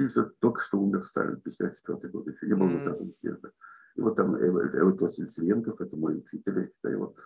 Что 0.09 0.25
только 0.41 0.61
что 0.61 0.79
умер 0.79 1.03
Сталин, 1.03 1.41
54 1.41 2.13
год, 2.13 2.29
еще 2.29 2.47
не 2.47 2.55
был 2.55 2.69
20 2.69 3.17
съезда. 3.17 3.51
И 3.97 4.01
вот 4.03 4.15
там 4.17 4.37
Эвет 4.37 5.01
Васильевенков, 5.01 5.81
это 5.81 5.97
мой 5.97 6.19
учитель, 6.19 6.59
я 6.61 6.67
считаю 6.67 6.95
его. 6.95 7.07
Вот 7.07 7.19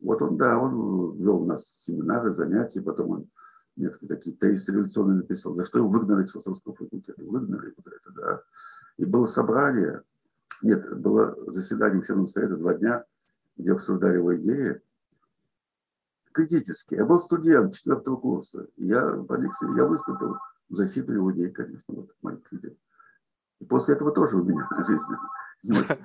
он, 0.00 0.36
да, 0.36 0.58
он 0.58 1.16
вел 1.18 1.42
у 1.42 1.46
нас 1.46 1.66
семинары, 1.82 2.32
занятия, 2.32 2.82
потом 2.82 3.10
он 3.10 3.30
некоторые 3.76 4.16
такие 4.16 4.36
тезисы 4.36 4.72
революционные 4.72 5.18
написал, 5.18 5.54
за 5.54 5.64
что 5.64 5.78
его 5.78 5.88
выгнали 5.88 6.26
с 6.26 6.32
Философского 6.32 6.74
факультета. 6.74 7.22
Выгнали 7.22 7.74
вот 7.76 7.86
это, 7.86 8.10
да. 8.12 8.42
И 8.96 9.04
было 9.04 9.26
собрание, 9.26 10.02
нет, 10.62 10.98
было 10.98 11.36
заседание 11.50 12.00
ученого 12.00 12.26
совета 12.26 12.56
два 12.56 12.74
дня, 12.74 13.04
где 13.56 13.72
обсуждали 13.72 14.16
его 14.16 14.36
идеи, 14.36 14.80
критически. 16.32 16.94
Я 16.94 17.04
был 17.04 17.18
студент 17.18 17.74
четвертого 17.74 18.16
курса. 18.16 18.66
Я, 18.76 19.08
Алексей, 19.28 19.68
я 19.76 19.84
выступил 19.86 20.36
в 20.68 20.76
защиту 20.76 21.12
его 21.12 21.32
идей, 21.32 21.50
конечно, 21.50 21.82
вот 21.88 22.14
моих 22.22 22.52
идей. 22.52 22.78
И 23.60 23.64
после 23.64 23.94
этого 23.94 24.12
тоже 24.12 24.36
у 24.36 24.44
меня 24.44 24.68
жизнь 24.86 25.04
не 25.64 25.78
очень 25.78 25.98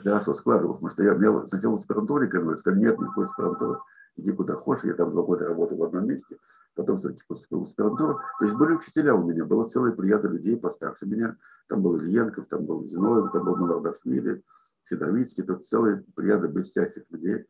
хорошо 0.00 0.34
складывалась, 0.34 0.78
потому 0.78 0.90
что 0.90 1.02
я, 1.02 1.14
меня 1.14 1.44
сначала 1.46 1.72
в 1.72 1.80
аспирантуре 1.80 2.26
говорили, 2.26 2.56
сказали, 2.56 2.80
нет, 2.80 2.98
никакой 2.98 3.26
аспирантуры, 3.26 3.80
иди 4.16 4.32
куда 4.32 4.54
хочешь, 4.54 4.84
я 4.84 4.94
там 4.94 5.10
два 5.10 5.22
года 5.22 5.46
работал 5.46 5.76
в 5.78 5.82
одном 5.82 6.06
месте, 6.06 6.38
потом 6.74 6.96
все-таки 6.96 7.24
поступил 7.26 7.60
в 7.60 7.62
аспирантуру. 7.64 8.20
То 8.38 8.44
есть 8.44 8.56
были 8.56 8.74
учителя 8.74 9.14
у 9.14 9.22
меня, 9.22 9.44
было 9.44 9.68
целая 9.68 9.92
прияда 9.92 10.28
людей 10.28 10.58
постарше 10.58 11.06
меня, 11.06 11.36
там 11.68 11.82
был 11.82 11.98
Ильенков, 11.98 12.46
там 12.48 12.64
был 12.64 12.84
Зиновьев, 12.84 13.32
там 13.32 13.44
был 13.44 13.56
Навардашвили, 13.56 14.42
Федоровицкий, 14.84 15.44
тут 15.44 15.66
целая 15.66 16.04
прияда 16.14 16.48
блестящих 16.48 17.04
людей, 17.10 17.46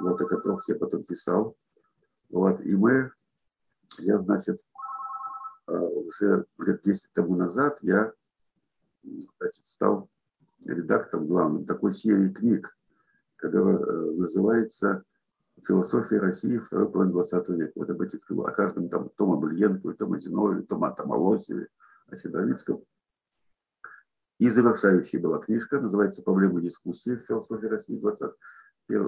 вот, 0.00 0.20
о 0.20 0.26
которых 0.26 0.68
я 0.68 0.76
потом 0.76 1.02
писал. 1.02 1.56
Вот, 2.28 2.60
и 2.60 2.76
мы, 2.76 3.10
я, 4.00 4.18
значит, 4.18 4.60
а, 5.66 5.72
уже 5.72 6.44
лет 6.58 6.82
10 6.82 7.12
тому 7.12 7.36
назад 7.36 7.78
я 7.82 8.12
значит, 9.02 9.66
стал 9.66 10.10
редактором 10.64 11.26
главным 11.26 11.64
такой 11.66 11.92
серии 11.92 12.32
книг, 12.32 12.76
которая 13.36 13.78
э, 13.78 14.12
называется 14.12 15.04
«Философия 15.66 16.18
России 16.18 16.58
второй 16.58 16.90
половины 16.90 17.12
20 17.12 17.48
века». 17.50 17.72
Вот 17.76 17.90
об 17.90 18.00
этих 18.00 18.20
о 18.30 18.50
каждом 18.50 18.88
там 18.88 19.08
Тома 19.16 19.36
Бульенко, 19.36 19.92
Тома 19.94 20.18
Зиновьеве, 20.18 20.62
Тома 20.62 20.92
Тамолосеве, 20.92 21.68
о 22.08 22.16
Седовицком. 22.16 22.84
И 24.38 24.48
завершающая 24.48 25.20
была 25.20 25.38
книжка, 25.40 25.80
называется 25.80 26.22
«Проблемы 26.22 26.62
дискуссии 26.62 27.16
в 27.16 27.26
философии 27.26 27.66
России 27.66 27.98
20, 27.98 28.30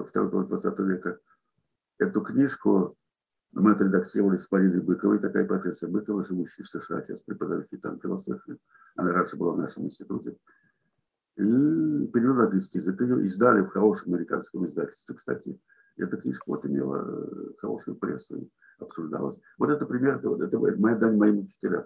второй 0.06 0.31
половины 0.31 0.48
20 0.48 0.78
века». 0.81 1.18
Эту 1.98 2.22
книжку 2.22 2.97
мы 3.52 3.72
отредактировали 3.72 4.36
с 4.36 4.51
Мариной 4.51 4.81
Быковой, 4.81 5.18
такая 5.18 5.44
профессор 5.44 5.90
Быкова, 5.90 6.24
живущая 6.24 6.64
в 6.64 6.68
США, 6.68 7.02
сейчас 7.02 7.22
преподающий 7.22 7.78
там 7.78 8.01
философию. 8.01 8.59
Она 8.97 9.12
раньше 9.12 9.36
была 9.36 9.52
в 9.52 9.59
нашем 9.59 9.85
институте. 9.85 10.36
И 11.40 12.06
перевели 12.08 12.34
на 12.34 12.44
английский 12.44 12.78
язык. 12.78 13.00
Ее 13.00 13.24
издали 13.24 13.62
в 13.62 13.68
хорошем 13.68 14.12
американском 14.12 14.66
издательстве, 14.66 15.14
кстати. 15.14 15.58
Эта 15.96 16.18
книжка 16.18 16.44
вот 16.46 16.66
имела 16.66 17.02
э, 17.02 17.52
хорошую 17.58 17.96
прессу 17.96 18.36
и 18.36 18.50
обсуждалась. 18.78 19.40
Вот 19.56 19.70
это 19.70 19.86
пример, 19.86 20.20
вот 20.22 20.42
это 20.42 20.58
моя 20.58 20.96
дань 20.96 21.16
моим 21.16 21.38
учителям. 21.40 21.84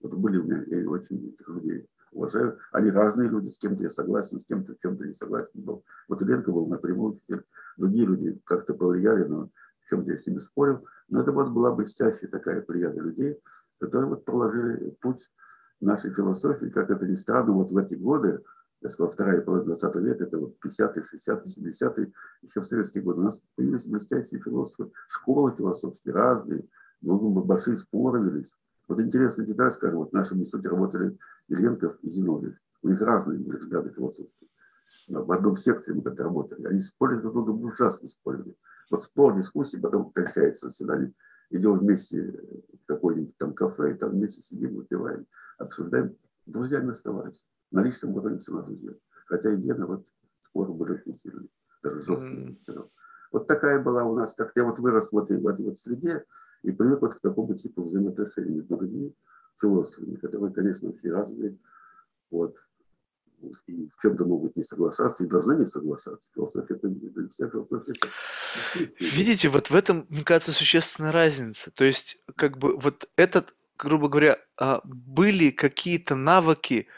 Вот 0.00 0.14
были 0.14 0.38
у 0.38 0.44
меня, 0.44 0.64
я 0.66 0.90
очень 0.90 1.36
людей 1.46 1.86
уважаю. 2.10 2.58
Они 2.72 2.90
разные 2.90 3.28
люди, 3.28 3.50
с 3.50 3.58
кем-то 3.58 3.84
я 3.84 3.90
согласен, 3.90 4.40
с 4.40 4.46
кем-то 4.46 4.74
в 4.74 4.80
чем-то 4.80 5.04
не 5.04 5.14
согласен 5.14 5.62
был. 5.62 5.84
Вот 6.08 6.20
Ленка 6.22 6.50
был 6.50 6.66
напрямую 6.66 7.14
учитель. 7.14 7.44
Другие 7.76 8.06
люди 8.06 8.40
как-то 8.44 8.74
повлияли, 8.74 9.24
но 9.24 9.48
в 9.80 9.90
чем-то 9.90 10.10
я 10.10 10.18
с 10.18 10.26
ними 10.26 10.40
спорил. 10.40 10.84
Но 11.08 11.20
это 11.20 11.30
вот 11.30 11.50
была 11.50 11.72
блестящая 11.72 12.30
такая 12.30 12.62
прияда 12.62 13.00
людей, 13.00 13.40
которые 13.78 14.10
вот 14.10 14.24
проложили 14.24 14.90
путь 15.00 15.30
нашей 15.80 16.12
философии, 16.12 16.66
как 16.66 16.90
это 16.90 17.06
ни 17.06 17.14
странно, 17.14 17.52
вот 17.52 17.70
в 17.70 17.76
эти 17.76 17.94
годы, 17.94 18.42
я 18.80 18.88
сказал, 18.88 19.12
вторая 19.12 19.40
половина 19.40 19.76
20 19.76 19.96
века, 19.96 20.24
это 20.24 20.38
вот 20.38 20.56
50-е, 20.64 21.02
60-е, 21.02 21.70
70-е, 21.70 22.12
еще 22.42 22.60
в 22.60 22.66
советские 22.66 23.02
годы, 23.02 23.20
у 23.20 23.24
нас 23.24 23.42
появились 23.56 23.86
блестящие 23.86 24.40
философы, 24.40 24.90
школы 25.08 25.54
философские 25.56 26.14
разные, 26.14 26.64
большие 27.00 27.76
споры 27.76 28.22
велись. 28.22 28.54
Вот 28.86 29.00
интересная 29.00 29.46
деталь, 29.46 29.72
скажем, 29.72 29.98
вот 29.98 30.10
в 30.10 30.14
нашем 30.14 30.40
институте 30.40 30.68
работали 30.68 31.18
Ильенков 31.48 31.98
и 32.02 32.08
Зиновьев. 32.08 32.54
У 32.82 32.88
них 32.88 33.00
разные 33.02 33.38
были 33.38 33.58
взгляды 33.58 33.90
философские. 33.90 34.48
В 35.08 35.30
одном 35.32 35.56
секторе 35.56 35.96
мы 35.96 36.02
как-то 36.02 36.24
работали. 36.24 36.66
Они 36.66 36.80
спорили 36.80 37.20
друг 37.20 37.32
с 37.32 37.34
другом, 37.34 37.64
ужасно 37.64 38.08
спорили. 38.08 38.54
Вот 38.90 39.02
спор, 39.02 39.36
дискуссии, 39.36 39.76
потом 39.76 40.10
кончается 40.12 40.68
заседание. 40.68 41.12
Идем 41.50 41.78
вместе 41.78 42.22
в 42.22 42.86
какое-нибудь 42.86 43.36
там 43.36 43.52
кафе, 43.52 43.94
там 43.94 44.10
вместе 44.10 44.40
сидим, 44.40 44.76
выпиваем, 44.76 45.26
обсуждаем. 45.58 46.16
Друзьями 46.46 46.92
оставались. 46.92 47.44
На 47.70 47.82
личном 47.82 48.14
уровне 48.14 48.38
все 48.40 48.52
на 48.52 48.62
друзья. 48.62 48.92
Хотя 49.26 49.52
и 49.52 49.56
Гена 49.56 49.86
вот 49.86 50.06
были 50.54 50.92
очень 50.92 51.16
сильные. 51.16 51.48
Даже 51.82 52.00
жесткие. 52.00 52.56
Mm. 52.66 52.88
Вот 53.30 53.46
такая 53.46 53.82
была 53.82 54.04
у 54.04 54.16
нас, 54.16 54.34
как 54.34 54.52
я 54.56 54.64
вот 54.64 54.78
вырос 54.78 55.12
в 55.12 55.18
этой, 55.18 55.38
в 55.38 55.46
этой 55.46 55.66
вот 55.66 55.78
среде 55.78 56.24
и 56.62 56.72
привык 56.72 57.02
вот 57.02 57.14
к 57.14 57.20
такому 57.20 57.54
типу 57.54 57.82
взаимоотношений 57.84 58.56
между 58.56 58.80
людьми, 58.80 59.14
философами, 59.60 60.16
которые, 60.16 60.52
конечно, 60.52 60.92
все 60.94 61.12
разные. 61.12 61.58
Вот 62.30 62.56
и 63.66 63.88
в 63.88 64.02
чем-то 64.02 64.24
могут 64.24 64.56
не 64.56 64.62
соглашаться, 64.62 65.24
и 65.24 65.28
должны 65.28 65.56
не 65.56 65.66
соглашаться. 65.66 66.30
Философия 66.34 66.74
это, 66.74 66.88
это 66.88 67.28
вся 67.28 67.48
философия. 67.48 67.92
Видите, 68.98 69.48
вот 69.48 69.70
в 69.70 69.74
этом, 69.76 70.06
мне 70.08 70.24
кажется, 70.24 70.52
существенная 70.52 71.12
разница. 71.12 71.70
То 71.70 71.84
есть, 71.84 72.18
как 72.34 72.58
бы 72.58 72.76
вот 72.76 73.08
этот, 73.16 73.54
грубо 73.78 74.08
говоря, 74.08 74.38
а, 74.58 74.80
были 74.84 75.50
какие-то 75.50 76.16
навыки 76.16 76.88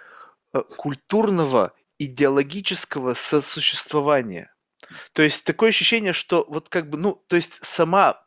культурного, 0.77 1.73
идеологического 1.99 3.15
сосуществования. 3.15 4.55
То 5.13 5.23
есть 5.23 5.45
такое 5.45 5.69
ощущение, 5.69 6.13
что 6.13 6.47
вот 6.49 6.69
как 6.69 6.89
бы, 6.89 6.99
ну, 6.99 7.23
то 7.29 7.37
есть 7.37 7.65
сама, 7.65 8.25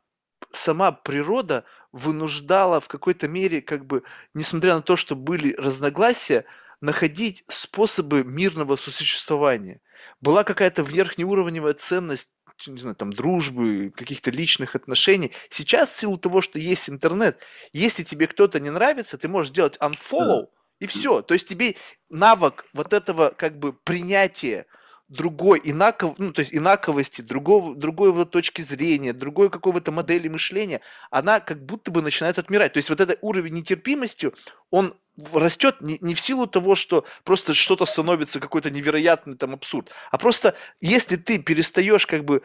сама 0.53 0.91
природа 0.91 1.65
вынуждало 1.91 2.79
в 2.79 2.87
какой-то 2.87 3.27
мере, 3.27 3.61
как 3.61 3.85
бы, 3.85 4.03
несмотря 4.33 4.75
на 4.75 4.81
то, 4.81 4.95
что 4.95 5.15
были 5.15 5.55
разногласия, 5.55 6.45
находить 6.81 7.43
способы 7.47 8.23
мирного 8.23 8.75
сосуществования. 8.75 9.81
Была 10.21 10.43
какая-то 10.43 10.81
верхнеуровневая 10.81 11.73
ценность 11.73 12.29
не 12.67 12.79
знаю, 12.79 12.95
там, 12.95 13.11
дружбы, 13.11 13.91
каких-то 13.95 14.29
личных 14.31 14.75
отношений. 14.75 15.31
Сейчас, 15.49 15.89
в 15.89 15.99
силу 15.99 16.17
того, 16.17 16.41
что 16.41 16.59
есть 16.59 16.87
интернет, 16.87 17.39
если 17.73 18.03
тебе 18.03 18.27
кто-то 18.27 18.59
не 18.59 18.69
нравится, 18.69 19.17
ты 19.17 19.27
можешь 19.27 19.51
сделать 19.51 19.77
unfollow, 19.77 20.47
и 20.83 20.87
все. 20.87 21.21
То 21.21 21.33
есть 21.33 21.47
тебе 21.47 21.75
навык 22.09 22.65
вот 22.73 22.93
этого 22.93 23.33
как 23.35 23.57
бы 23.57 23.73
принятия 23.73 24.65
другой 25.07 25.61
инаков, 25.63 26.15
ну, 26.17 26.33
то 26.33 26.39
есть 26.39 26.53
инаковости, 26.53 27.21
другого, 27.21 27.75
другой 27.75 28.11
вот 28.11 28.31
точки 28.31 28.61
зрения, 28.61 29.13
другой 29.13 29.49
какой-то 29.49 29.91
модели 29.91 30.27
мышления, 30.27 30.81
она 31.11 31.39
как 31.39 31.63
будто 31.65 31.91
бы 31.91 32.01
начинает 32.01 32.39
отмирать. 32.39 32.73
То 32.73 32.77
есть 32.77 32.89
вот 32.89 32.99
этот 32.99 33.19
уровень 33.21 33.53
нетерпимости, 33.53 34.31
он 34.71 34.95
растет 35.33 35.81
не, 35.81 35.97
не 36.01 36.15
в 36.15 36.19
силу 36.19 36.47
того, 36.47 36.75
что 36.75 37.05
просто 37.23 37.53
что-то 37.53 37.85
становится 37.85 38.39
какой-то 38.39 38.71
невероятный 38.71 39.37
там 39.37 39.53
абсурд, 39.53 39.91
а 40.11 40.17
просто 40.17 40.55
если 40.81 41.15
ты 41.15 41.37
перестаешь 41.37 42.07
как 42.07 42.25
бы 42.25 42.41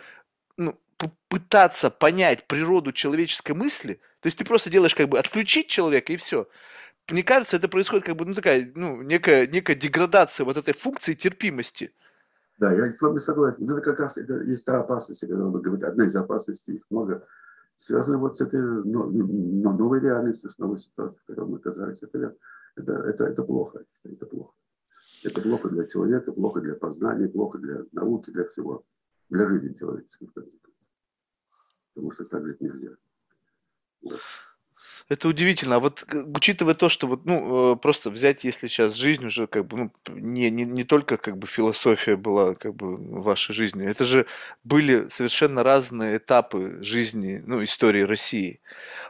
ну, 0.56 0.78
пытаться 1.28 1.90
понять 1.90 2.47
природу 2.47 2.93
человеческой 2.93 3.52
мысли, 3.52 3.94
то 4.20 4.27
есть 4.27 4.36
ты 4.36 4.44
просто 4.44 4.69
делаешь 4.69 4.94
как 4.94 5.09
бы 5.09 5.19
отключить 5.19 5.69
человека 5.69 6.12
и 6.12 6.16
все. 6.16 6.48
Мне 7.10 7.22
кажется, 7.22 7.56
это 7.56 7.68
происходит 7.68 8.05
как 8.05 8.16
бы 8.16 8.26
ну 8.26 8.35
такая 8.35 8.70
ну 8.74 9.02
некая 9.02 9.47
некая 9.47 9.74
деградация 9.74 10.44
вот 10.44 10.56
этой 10.56 10.74
функции 10.74 11.14
терпимости. 11.14 11.93
Да, 12.59 12.72
я 12.72 12.90
с 12.90 13.01
вами 13.01 13.18
согласен. 13.18 13.64
Это 13.64 13.80
как 13.80 14.01
раз 14.01 14.18
это 14.18 14.43
есть 14.43 14.66
та 14.66 14.80
опасность, 14.80 15.20
когда 15.20 15.44
вы 15.44 15.60
говорите, 15.60 15.86
одна 15.86 16.06
из 16.06 16.16
опасностей, 16.16 16.74
их 16.74 16.82
много, 16.90 17.26
связана 17.76 18.18
вот 18.18 18.36
с 18.36 18.40
этой 18.40 18.60
ну, 18.60 19.10
ну, 19.10 19.72
новой 19.72 20.01
реальностью, 20.01 20.51
с 20.51 20.59
новой 20.59 20.78
ситуацией, 20.78 21.20
в 21.22 21.26
которой 21.26 21.48
мы 21.48 21.59
оказались. 21.59 22.02
Это, 22.02 22.35
это, 22.76 22.93
это, 22.93 23.24
это 23.26 23.43
плохо. 23.44 23.85
Это 24.02 24.26
плохо. 24.26 24.52
Это 25.24 25.40
плохо 25.40 25.68
для 25.68 25.86
человека, 25.86 26.32
плохо 26.32 26.60
для 26.60 26.74
познания, 26.74 27.28
плохо 27.28 27.59
для 27.59 27.85
науки, 27.93 28.30
для 28.30 28.44
всего. 28.48 28.85
Для 29.30 29.48
жизни 29.48 29.74
человеческой. 29.74 30.28
Потому 31.94 32.12
что 32.12 32.24
так 32.24 32.44
жить 32.44 32.60
нельзя. 32.60 32.97
Вот. 34.02 34.20
Это 35.09 35.28
удивительно. 35.28 35.76
А 35.76 35.80
вот 35.80 36.05
учитывая 36.34 36.74
то, 36.74 36.88
что 36.88 37.06
вот, 37.06 37.24
ну, 37.24 37.72
э, 37.72 37.76
просто 37.76 38.10
взять, 38.10 38.44
если 38.44 38.68
сейчас 38.68 38.94
жизнь 38.94 39.24
уже 39.24 39.46
как 39.46 39.66
бы, 39.66 39.76
ну, 39.76 39.92
не, 40.09 40.50
не, 40.50 40.64
не 40.64 40.84
только 40.84 41.16
как 41.16 41.38
бы 41.38 41.46
философия 41.46 42.16
была 42.16 42.55
как 42.55 42.74
бы 42.74 42.96
в 42.96 43.22
вашей 43.22 43.55
жизни, 43.55 43.86
это 43.86 44.05
же 44.05 44.26
были 44.64 45.09
совершенно 45.09 45.62
разные 45.62 46.18
этапы 46.18 46.78
жизни, 46.82 47.42
ну, 47.46 47.64
истории 47.64 48.02
России. 48.02 48.60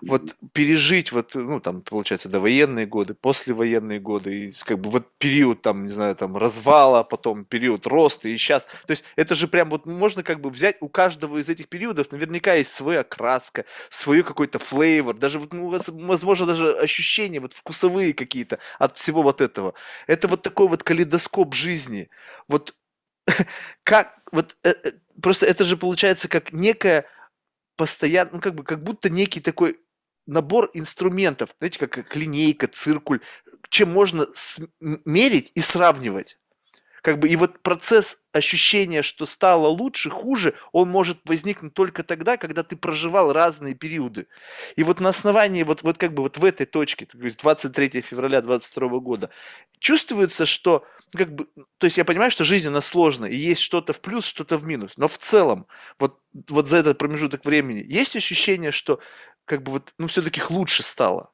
Вот 0.02 0.36
пережить 0.52 1.10
вот, 1.10 1.34
ну, 1.34 1.58
там, 1.60 1.80
получается, 1.82 2.28
довоенные 2.28 2.86
годы, 2.86 3.14
послевоенные 3.14 3.98
годы, 3.98 4.48
и 4.48 4.52
как 4.64 4.78
бы 4.78 4.90
вот 4.90 5.06
период 5.18 5.62
там, 5.62 5.86
не 5.86 5.92
знаю, 5.92 6.14
там, 6.14 6.36
развала, 6.36 7.02
потом 7.02 7.44
период 7.44 7.86
роста, 7.86 8.28
и 8.28 8.36
сейчас. 8.38 8.66
То 8.86 8.92
есть 8.92 9.04
это 9.16 9.34
же 9.34 9.48
прям 9.48 9.70
вот 9.70 9.86
можно 9.86 10.22
как 10.22 10.40
бы 10.40 10.50
взять 10.50 10.76
у 10.80 10.88
каждого 10.88 11.38
из 11.38 11.48
этих 11.48 11.68
периодов, 11.68 12.12
наверняка 12.12 12.54
есть 12.54 12.70
своя 12.70 13.02
краска, 13.02 13.64
свой 13.90 14.22
какой-то 14.22 14.58
флейвор, 14.60 15.16
даже 15.16 15.38
вот, 15.40 15.52
ну, 15.52 15.67
возможно, 15.68 16.46
даже 16.46 16.72
ощущения 16.78 17.40
вот 17.40 17.52
вкусовые 17.52 18.14
какие-то 18.14 18.58
от 18.78 18.96
всего 18.96 19.22
вот 19.22 19.40
этого. 19.40 19.74
Это 20.06 20.28
вот 20.28 20.42
такой 20.42 20.68
вот 20.68 20.82
калейдоскоп 20.82 21.54
жизни. 21.54 22.08
Вот 22.48 22.74
как, 23.84 24.20
вот 24.32 24.56
э, 24.64 24.70
э, 24.70 24.92
просто 25.22 25.46
это 25.46 25.64
же 25.64 25.76
получается 25.76 26.28
как 26.28 26.52
некая 26.52 27.06
постоянно, 27.76 28.30
ну 28.34 28.40
как 28.40 28.54
бы, 28.54 28.64
как 28.64 28.82
будто 28.82 29.10
некий 29.10 29.40
такой 29.40 29.78
набор 30.26 30.70
инструментов, 30.74 31.50
знаете, 31.58 31.78
как, 31.78 31.92
как 31.92 32.16
линейка, 32.16 32.66
циркуль, 32.68 33.20
чем 33.70 33.90
можно 33.90 34.26
мерить 34.80 35.52
и 35.54 35.60
сравнивать. 35.60 36.38
Как 37.02 37.18
бы 37.18 37.28
и 37.28 37.36
вот 37.36 37.60
процесс 37.60 38.22
ощущения, 38.32 39.02
что 39.02 39.26
стало 39.26 39.68
лучше, 39.68 40.10
хуже, 40.10 40.54
он 40.72 40.88
может 40.90 41.18
возникнуть 41.24 41.74
только 41.74 42.02
тогда, 42.02 42.36
когда 42.36 42.62
ты 42.62 42.76
проживал 42.76 43.32
разные 43.32 43.74
периоды. 43.74 44.26
И 44.76 44.82
вот 44.82 45.00
на 45.00 45.10
основании 45.10 45.62
вот, 45.62 45.82
вот 45.82 45.98
как 45.98 46.12
бы 46.14 46.22
вот 46.22 46.38
в 46.38 46.44
этой 46.44 46.66
точке, 46.66 47.06
то 47.06 47.18
есть 47.18 47.38
23 47.38 48.00
февраля 48.02 48.40
22 48.42 48.98
года, 49.00 49.30
чувствуется, 49.78 50.46
что 50.46 50.84
как 51.12 51.34
бы, 51.34 51.46
то 51.78 51.86
есть 51.86 51.96
я 51.96 52.04
понимаю, 52.04 52.30
что 52.30 52.44
жизнь 52.44 52.68
она 52.68 52.80
сложная, 52.80 53.30
и 53.30 53.36
есть 53.36 53.60
что-то 53.60 53.92
в 53.92 54.00
плюс, 54.00 54.24
что-то 54.24 54.58
в 54.58 54.66
минус, 54.66 54.92
но 54.96 55.08
в 55.08 55.18
целом 55.18 55.66
вот, 55.98 56.20
вот 56.48 56.68
за 56.68 56.78
этот 56.78 56.98
промежуток 56.98 57.44
времени 57.44 57.82
есть 57.86 58.16
ощущение, 58.16 58.72
что 58.72 59.00
как 59.44 59.62
бы 59.62 59.72
вот, 59.72 59.94
ну 59.98 60.08
все-таки 60.08 60.42
лучше 60.50 60.82
стало. 60.82 61.30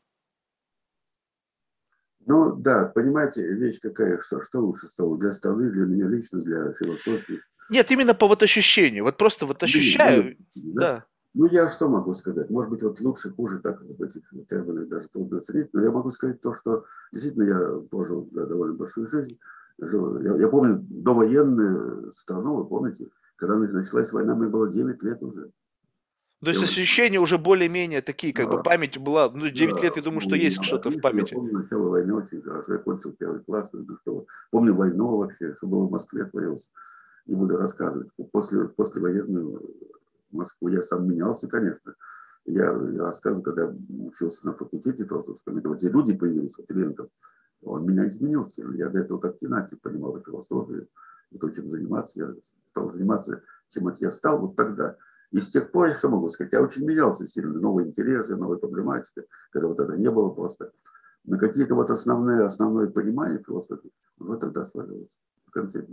Ну 2.27 2.57
да, 2.57 2.91
понимаете, 2.95 3.47
вещь 3.55 3.79
какая, 3.81 4.21
что, 4.21 4.43
что 4.43 4.61
лучше 4.61 4.89
стало 4.89 5.19
для 5.19 5.33
страны, 5.33 5.71
для 5.71 5.85
меня 5.85 6.09
лично, 6.09 6.41
для 6.41 6.73
философии. 6.73 7.41
Нет, 7.71 7.91
именно 7.91 8.15
по 8.15 8.29
вот 8.29 8.43
ощущению, 8.43 9.05
вот 9.05 9.17
просто 9.17 9.47
вот 9.47 9.63
ощущаю, 9.63 10.37
да. 10.55 10.81
да. 10.81 11.05
Ну 11.35 11.47
я 11.47 11.69
что 11.69 11.89
могу 11.89 12.15
сказать? 12.15 12.49
Может 12.49 12.71
быть, 12.71 12.83
вот 12.83 13.01
лучше, 13.01 13.33
хуже, 13.33 13.59
так 13.59 13.83
в 13.83 14.03
этих 14.03 14.23
терминах 14.49 14.89
даже 14.89 15.09
трудно 15.09 15.39
оценить, 15.39 15.73
но 15.73 15.83
я 15.83 15.91
могу 15.91 16.11
сказать 16.13 16.41
то, 16.41 16.55
что 16.55 16.85
действительно 17.13 17.45
я 17.45 17.81
прожил 17.91 18.29
да, 18.33 18.47
довольно 18.47 18.75
большую 18.75 19.09
жизнь. 19.09 19.39
Жил, 19.81 20.21
я, 20.21 20.37
я 20.37 20.49
помню 20.49 20.79
довоенную 20.89 22.13
страну, 22.13 22.55
вы 22.55 22.67
помните, 22.67 23.09
когда 23.37 23.57
началась 23.57 24.13
война, 24.13 24.37
мне 24.37 24.49
было 24.49 24.71
9 24.71 25.03
лет 25.03 25.21
уже. 25.23 25.51
То 26.45 26.51
есть 26.51 26.62
ощущения 26.62 27.19
уже 27.19 27.39
более-менее 27.39 28.03
такие, 28.03 28.33
как 28.33 28.51
да. 28.51 28.57
бы 28.57 28.62
память 28.62 28.99
была, 28.99 29.31
ну, 29.31 29.49
9 29.49 29.75
да. 29.75 29.83
лет, 29.83 29.97
я 29.97 30.03
думаю, 30.03 30.21
что 30.21 30.37
есть 30.37 30.59
да, 30.59 30.62
что-то 30.62 30.91
в 30.91 31.01
памяти. 31.01 31.35
Я 31.35 31.39
помню 31.39 31.59
начало 31.59 31.89
войны 31.89 32.15
очень 32.15 32.43
хорошо, 32.43 32.73
я 32.73 32.79
кончил 32.79 33.12
первый 33.12 33.41
класс, 33.41 33.71
что, 34.03 34.27
помню 34.51 34.75
войну 34.75 35.16
вообще, 35.16 35.55
что 35.57 35.66
было 35.66 35.87
в 35.87 35.91
Москве 35.91 36.25
творилось, 36.25 36.71
не 37.27 37.35
буду 37.35 37.57
рассказывать. 37.57 38.09
После, 38.33 38.69
после 38.69 39.01
военную 39.01 39.62
Москву 40.31 40.69
я 40.69 40.83
сам 40.83 41.09
менялся, 41.09 41.49
конечно. 41.49 41.95
Я, 42.47 42.65
я 42.66 42.99
рассказываю, 42.99 43.43
когда 43.43 43.75
учился 44.01 44.47
на 44.47 44.53
факультете 44.55 45.07
философском, 45.07 45.57
это 45.57 45.69
вот 45.69 45.79
те 45.79 45.89
люди 45.89 46.15
появились, 46.15 46.59
вот 46.59 46.71
Ленков, 46.71 47.09
он 47.62 47.87
меня 47.87 48.07
изменился. 48.07 48.65
Я 48.75 48.91
до 48.91 48.99
этого 48.99 49.19
как 49.19 49.37
иначе 49.41 49.77
понимал 49.77 50.21
философию, 50.21 50.89
и 51.31 51.39
то, 51.39 51.51
чем 51.51 51.71
заниматься. 51.71 52.21
Я 52.21 52.35
стал 52.66 52.93
заниматься, 52.93 53.43
чем 53.69 53.91
я 53.99 54.11
стал 54.11 54.41
вот 54.41 54.57
тогда. 54.57 54.97
И 55.35 55.40
с 55.40 55.48
тех 55.48 55.73
пор, 55.73 55.89
я 55.89 55.97
что 55.97 56.11
могу 56.11 56.31
сказать, 56.31 56.52
я 56.52 56.62
очень 56.62 56.86
менялся 56.86 57.27
сильно. 57.27 57.59
Новые 57.59 57.89
интересы, 57.89 58.36
новая 58.36 58.56
проблематика, 58.56 59.24
когда 59.51 59.66
вот 59.66 59.81
это 59.81 59.97
не 59.97 60.09
было 60.09 60.28
просто. 60.28 60.70
На 61.24 61.39
какие-то 61.39 61.74
вот 61.74 61.90
основные, 61.90 62.44
основное 62.44 62.86
понимание 62.86 63.43
философии, 63.43 63.90
вот 64.19 64.39
тогда 64.39 64.65
сложилось. 64.65 65.09
В 65.47 65.51
конце, 65.51 65.85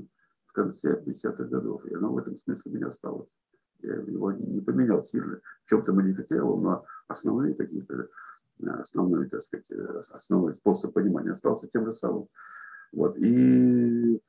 в 0.46 0.54
конце 0.54 1.02
50-х 1.04 1.46
годов. 1.46 1.84
И 1.88 1.96
оно 1.96 2.14
в 2.14 2.20
этом 2.20 2.38
смысле 2.38 2.72
меня 2.72 2.90
осталось. 2.90 3.30
Я 3.82 3.96
его 3.96 4.32
не 4.32 4.62
поменял 4.62 5.04
сильно. 5.04 5.40
В 5.66 5.70
чем-то 5.70 5.92
модифицировал, 5.92 6.62
но 6.62 6.86
основные 7.08 7.56
какие-то, 7.56 8.10
основной, 8.64 9.28
так 9.28 9.42
сказать, 9.42 9.72
основной 10.12 10.54
способ 10.54 10.94
понимания 10.94 11.32
остался 11.32 11.68
тем 11.68 11.88
же 11.88 11.94
самым. 11.94 12.28
Вот. 12.92 13.18
И 13.18 14.22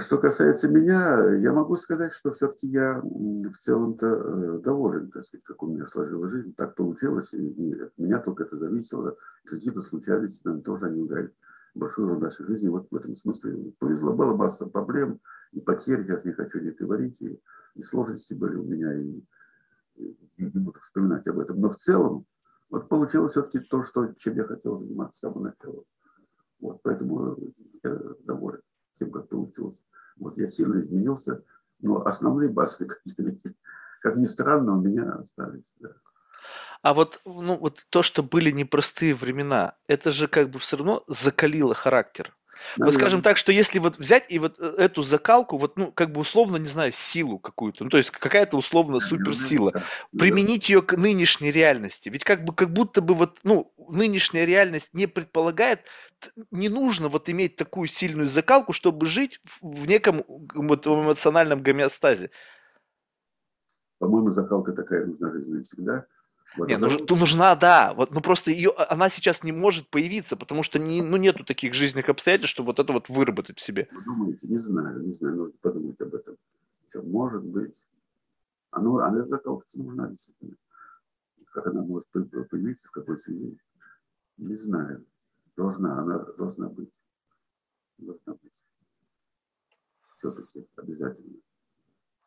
что 0.00 0.18
касается 0.18 0.68
меня, 0.68 1.34
я 1.34 1.52
могу 1.52 1.76
сказать, 1.76 2.12
что 2.12 2.32
все-таки 2.32 2.66
я 2.66 3.00
в 3.00 3.56
целом-то 3.56 4.06
э, 4.06 4.58
доволен, 4.60 5.10
так 5.10 5.22
сказать, 5.24 5.44
как 5.44 5.62
у 5.62 5.68
меня 5.68 5.86
сложилась 5.86 6.32
жизнь. 6.32 6.54
Так 6.54 6.74
получилось, 6.74 7.32
и 7.32 7.80
от 7.80 7.96
меня 7.96 8.18
только 8.18 8.42
это 8.42 8.56
зависело. 8.56 9.16
Какие-то 9.44 9.82
случались, 9.82 10.44
нам 10.44 10.62
тоже 10.62 10.86
они 10.86 11.06
играли 11.06 11.32
большую 11.74 12.08
роль 12.08 12.18
в 12.18 12.22
нашей 12.22 12.46
жизни. 12.46 12.68
Вот 12.68 12.88
в 12.90 12.96
этом 12.96 13.14
смысле 13.14 13.72
повезло. 13.78 14.14
Было 14.14 14.34
масса 14.34 14.66
проблем 14.66 15.20
и 15.52 15.60
потерь, 15.60 16.02
сейчас 16.02 16.24
не 16.24 16.32
хочу 16.32 16.60
не 16.60 16.70
говорить, 16.72 17.20
и, 17.22 17.40
и 17.74 17.82
сложности 17.82 18.34
были 18.34 18.56
у 18.56 18.64
меня, 18.64 18.92
и, 18.94 19.22
и, 19.96 20.18
и 20.38 20.44
не 20.44 20.60
буду 20.60 20.80
вспоминать 20.80 21.28
об 21.28 21.38
этом. 21.38 21.60
Но 21.60 21.70
в 21.70 21.76
целом, 21.76 22.26
вот 22.70 22.88
получилось 22.88 23.32
все-таки 23.32 23.60
то, 23.60 23.84
что, 23.84 24.12
чем 24.14 24.36
я 24.36 24.44
хотел 24.44 24.76
заниматься 24.78 25.18
с 25.18 25.20
самого 25.20 25.44
начала. 25.44 25.84
Вот, 26.58 26.80
поэтому 26.82 27.38
я 27.82 28.00
доволен 28.24 28.60
тем, 28.94 29.10
как 29.10 29.28
получилось. 29.28 29.84
Вот 30.16 30.38
я 30.38 30.48
сильно 30.48 30.78
изменился, 30.78 31.42
но 31.80 32.04
основные 32.04 32.50
базы, 32.50 32.86
как 34.00 34.16
ни 34.16 34.24
странно, 34.26 34.76
у 34.76 34.80
меня 34.80 35.12
остались. 35.12 35.74
Да. 35.80 35.90
А 36.82 36.92
вот, 36.92 37.20
ну, 37.24 37.56
вот 37.56 37.86
то, 37.88 38.02
что 38.02 38.22
были 38.22 38.50
непростые 38.50 39.14
времена, 39.14 39.76
это 39.86 40.12
же 40.12 40.28
как 40.28 40.50
бы 40.50 40.58
все 40.58 40.76
равно 40.76 41.02
закалило 41.06 41.74
характер. 41.74 42.36
Наверное. 42.76 42.92
Вот 42.92 42.94
скажем 42.94 43.22
так, 43.22 43.36
что 43.36 43.52
если 43.52 43.78
вот 43.78 43.98
взять 43.98 44.24
и 44.28 44.38
вот 44.38 44.58
э, 44.60 44.74
эту 44.78 45.02
закалку, 45.02 45.58
вот, 45.58 45.78
ну, 45.78 45.92
как 45.92 46.12
бы 46.12 46.20
условно, 46.20 46.56
не 46.56 46.66
знаю, 46.66 46.92
силу 46.92 47.38
какую-то, 47.38 47.84
ну, 47.84 47.90
то 47.90 47.98
есть 47.98 48.10
какая-то 48.10 48.56
условно 48.56 49.00
суперсила, 49.00 49.72
применить 50.16 50.68
ее 50.68 50.82
к 50.82 50.96
нынешней 50.96 51.52
реальности. 51.52 52.08
Ведь 52.08 52.24
как 52.24 52.44
бы, 52.44 52.54
как 52.54 52.72
будто 52.72 53.00
бы 53.00 53.14
вот, 53.14 53.40
ну, 53.44 53.72
нынешняя 53.88 54.44
реальность 54.44 54.94
не 54.94 55.06
предполагает, 55.06 55.80
не 56.50 56.68
нужно 56.68 57.08
вот 57.08 57.28
иметь 57.28 57.56
такую 57.56 57.88
сильную 57.88 58.28
закалку, 58.28 58.72
чтобы 58.72 59.06
жить 59.06 59.40
в 59.60 59.86
неком 59.86 60.22
вот, 60.54 60.86
эмоциональном 60.86 61.62
гомеостазе. 61.62 62.30
По-моему, 63.98 64.30
закалка 64.30 64.72
такая 64.72 65.06
нужна 65.06 65.30
жизни 65.32 65.62
всегда. 65.62 66.06
Вот 66.56 66.68
не, 66.68 66.76
ну, 66.76 66.88
ну, 67.08 67.16
нужна, 67.16 67.56
да. 67.56 67.94
Вот, 67.94 68.12
ну 68.12 68.20
просто 68.20 68.50
ее, 68.50 68.70
а, 68.70 68.92
она 68.92 69.10
сейчас 69.10 69.42
не 69.42 69.52
может 69.52 69.88
появиться, 69.88 70.36
потому 70.36 70.62
что 70.62 70.78
не, 70.78 71.02
ну, 71.02 71.16
нету 71.16 71.44
таких 71.44 71.74
жизненных 71.74 72.08
обстоятельств, 72.08 72.52
чтобы 72.52 72.68
вот 72.68 72.78
это 72.78 72.92
вот 72.92 73.08
выработать 73.08 73.58
в 73.58 73.62
себе. 73.62 73.88
Вы 73.92 74.04
думаете, 74.04 74.46
не 74.46 74.58
знаю, 74.58 75.00
не 75.00 75.12
знаю, 75.12 75.36
нужно 75.36 75.58
подумать 75.60 76.00
об 76.00 76.14
этом. 76.14 76.36
Что, 76.90 77.02
может 77.02 77.42
быть. 77.42 77.84
Оно, 78.70 78.98
она 78.98 79.24
закалка 79.26 79.66
нужна 79.74 80.08
действительно. 80.08 80.56
Как 81.52 81.66
она 81.68 81.82
может 81.82 82.08
появиться, 82.10 82.88
в 82.88 82.90
какой 82.90 83.18
связи? 83.18 83.56
Не 84.36 84.56
знаю. 84.56 85.06
Должна, 85.56 86.00
она 86.00 86.18
должна 86.36 86.68
быть. 86.68 86.90
Должна 87.98 88.34
быть. 88.34 88.64
Все-таки 90.16 90.66
обязательно. 90.76 91.36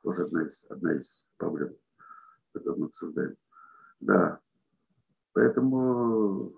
Тоже 0.03 0.23
одна 0.23 0.43
из, 0.43 0.65
одна 0.69 0.93
из 0.93 1.27
проблем, 1.37 1.75
которую 2.53 2.79
мы 2.79 2.85
обсуждаем. 2.87 3.35
Да. 3.99 4.39
Поэтому 5.33 6.53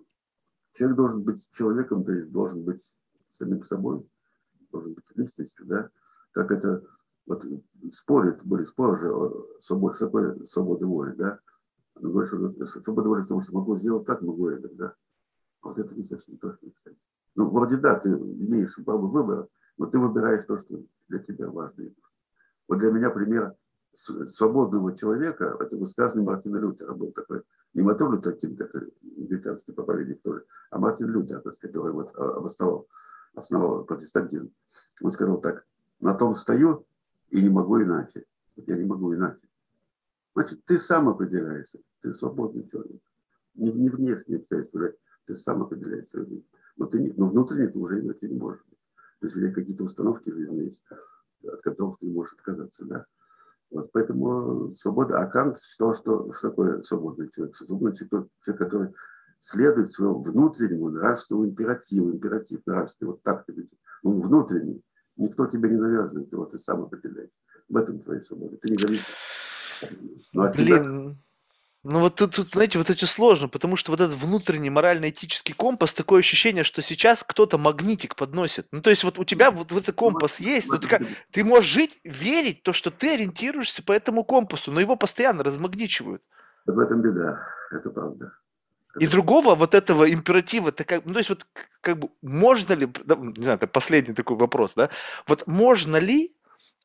человек 0.73 0.97
должен 0.97 1.23
быть 1.23 1.49
человеком, 1.51 2.03
то 2.03 2.11
есть 2.11 2.31
должен 2.31 2.63
быть 2.63 2.81
самим 3.29 3.63
собой, 3.63 4.07
должен 4.71 4.93
быть 4.93 5.05
личностью, 5.15 5.65
да. 5.65 5.89
Как 6.31 6.51
это, 6.51 6.83
вот 7.25 7.45
спорят, 7.91 8.43
были 8.43 8.63
споры 8.63 8.97
же 8.97 9.11
о 9.11 9.45
свободе, 9.59 9.95
что 10.45 10.63
воли, 10.63 11.13
да. 11.15 11.39
Он 11.95 12.11
говорит, 12.11 12.29
что 12.29 12.81
свобода 12.81 13.09
воли 13.09 13.21
в 13.21 13.27
том, 13.27 13.41
что 13.41 13.53
могу 13.53 13.75
сделать 13.77 14.05
так, 14.05 14.21
могу 14.21 14.47
это, 14.49 14.69
да. 14.75 14.95
А 15.61 15.69
вот 15.69 15.79
это 15.79 15.95
не 15.95 16.03
совсем 16.03 16.37
точно, 16.37 16.71
кстати. 16.71 16.97
Ну, 17.35 17.49
вроде 17.49 17.77
да, 17.77 17.99
ты 17.99 18.09
имеешь 18.09 18.77
право 18.83 19.05
выбора, 19.07 19.47
но 19.77 19.85
ты 19.85 19.99
выбираешь 19.99 20.45
то, 20.45 20.57
что 20.57 20.81
для 21.07 21.19
тебя 21.19 21.49
важно. 21.49 21.91
Вот 22.67 22.79
для 22.79 22.91
меня 22.91 23.09
пример 23.09 23.55
свободного 23.93 24.95
человека, 24.97 25.57
это 25.59 25.77
высказанный 25.77 26.25
Мартина 26.25 26.57
Лютера 26.57 26.93
был 26.93 27.11
такой, 27.11 27.43
не 27.73 27.81
Мартин 27.81 28.11
Лютер 28.11 28.33
Кинг, 28.33 28.61
это 28.61 28.87
британский 29.01 29.71
проповедник 29.71 30.21
тоже, 30.21 30.45
а 30.71 30.79
Мартин 30.79 31.09
Лютер, 31.09 31.41
который 31.41 31.91
вот 31.91 32.11
а, 32.15 32.37
обосновал, 32.37 32.87
основал 33.33 33.83
протестантизм. 33.83 34.51
Он 35.01 35.11
сказал 35.11 35.39
так, 35.41 35.65
на 35.99 36.13
том 36.13 36.35
стою 36.35 36.85
и 37.29 37.41
не 37.41 37.49
могу 37.49 37.81
иначе. 37.81 38.25
Я 38.55 38.77
не 38.77 38.85
могу 38.85 39.13
иначе. 39.13 39.39
Значит, 40.35 40.63
ты 40.65 40.77
сам 40.77 41.09
определяешься, 41.09 41.79
ты 42.01 42.13
свободный 42.13 42.67
человек. 42.69 43.01
Не, 43.55 43.71
не 43.71 43.89
внешне 43.89 44.37
обстоятельства, 44.37 44.93
ты 45.25 45.35
сам 45.35 45.63
определяешь 45.63 46.07
свою 46.07 46.27
жизнь. 46.27 46.45
Но, 46.77 46.85
ты 46.85 46.99
не, 46.99 47.11
но 47.11 47.27
внутренне 47.27 47.67
ты 47.67 47.77
уже 47.77 47.99
иначе 47.99 48.27
не 48.27 48.37
можешь. 48.37 48.63
То 49.19 49.25
есть 49.25 49.35
у 49.35 49.39
тебя 49.39 49.51
какие-то 49.51 49.83
установки 49.83 50.29
жизни 50.29 50.63
есть, 50.63 50.81
от 51.43 51.61
которых 51.61 51.99
ты 51.99 52.07
можешь 52.07 52.33
отказаться. 52.33 52.85
Да? 52.85 53.05
Вот, 53.71 53.91
поэтому 53.91 54.73
свобода. 54.75 55.19
А 55.19 55.27
Кант 55.27 55.59
считал, 55.59 55.93
что, 55.93 56.33
что 56.33 56.49
такое 56.49 56.81
свободный 56.81 57.29
человек? 57.31 57.55
Свободный 57.55 57.95
человек, 57.95 58.29
человек, 58.43 58.63
который 58.63 58.93
следует 59.39 59.91
своему 59.91 60.21
внутреннему 60.21 60.89
нравственному 60.89 61.47
императиву, 61.47 62.11
императив 62.11 62.61
нравственный, 62.65 63.11
вот 63.11 63.23
так 63.23 63.45
ты 63.45 63.53
видишь. 63.53 63.77
Он 64.03 64.21
внутренний. 64.21 64.81
Никто 65.17 65.45
тебе 65.47 65.69
не 65.69 65.77
навязывает, 65.77 66.31
его 66.31 66.45
ты 66.45 66.57
сам 66.57 66.83
определяешь. 66.83 67.31
В 67.67 67.77
этом 67.77 67.99
твоя 67.99 68.21
свобода. 68.21 68.57
Ты 68.57 68.69
не 68.69 68.75
зависишь. 68.75 69.05
Ну, 70.33 70.51
Блин, 70.55 71.17
ну 71.83 71.99
вот 72.01 72.15
тут, 72.15 72.35
тут, 72.35 72.49
знаете, 72.49 72.77
вот 72.77 72.89
это 72.89 73.07
сложно, 73.07 73.47
потому 73.47 73.77
что 73.77 73.91
вот 73.91 74.01
этот 74.01 74.17
внутренний 74.17 74.69
морально-этический 74.69 75.53
компас, 75.53 75.93
такое 75.93 76.19
ощущение, 76.19 76.65
что 76.65 76.81
сейчас 76.81 77.23
кто-то 77.23 77.57
магнитик 77.57 78.15
подносит. 78.15 78.67
Ну 78.71 78.81
то 78.81 78.89
есть 78.89 79.05
вот 79.05 79.17
у 79.17 79.23
тебя 79.23 79.49
вот, 79.49 79.71
вот 79.71 79.83
этот 79.83 79.95
компас 79.95 80.41
есть, 80.41 80.67
но 80.67 80.77
ты, 80.77 80.89
как, 80.89 81.01
ты 81.31 81.43
можешь 81.45 81.69
жить, 81.69 81.97
верить, 82.03 82.63
то, 82.63 82.73
что 82.73 82.91
ты 82.91 83.13
ориентируешься 83.13 83.81
по 83.81 83.93
этому 83.93 84.25
компасу, 84.25 84.71
но 84.71 84.81
его 84.81 84.97
постоянно 84.97 85.41
размагничивают. 85.43 86.21
В 86.65 86.77
этом 86.79 87.01
беда, 87.01 87.41
это 87.71 87.89
правда. 87.89 88.33
И 88.99 89.07
другого 89.07 89.55
вот 89.55 89.73
этого 89.73 90.11
императива, 90.11 90.69
это 90.69 90.83
как, 90.83 91.05
ну, 91.05 91.13
то 91.13 91.19
есть 91.19 91.29
вот 91.29 91.45
как 91.79 91.97
бы 91.99 92.09
можно 92.21 92.73
ли, 92.73 92.87
не 92.87 93.43
знаю, 93.43 93.57
это 93.57 93.67
последний 93.67 94.13
такой 94.13 94.35
вопрос, 94.35 94.73
да, 94.75 94.89
вот 95.27 95.47
можно 95.47 95.95
ли 95.95 96.35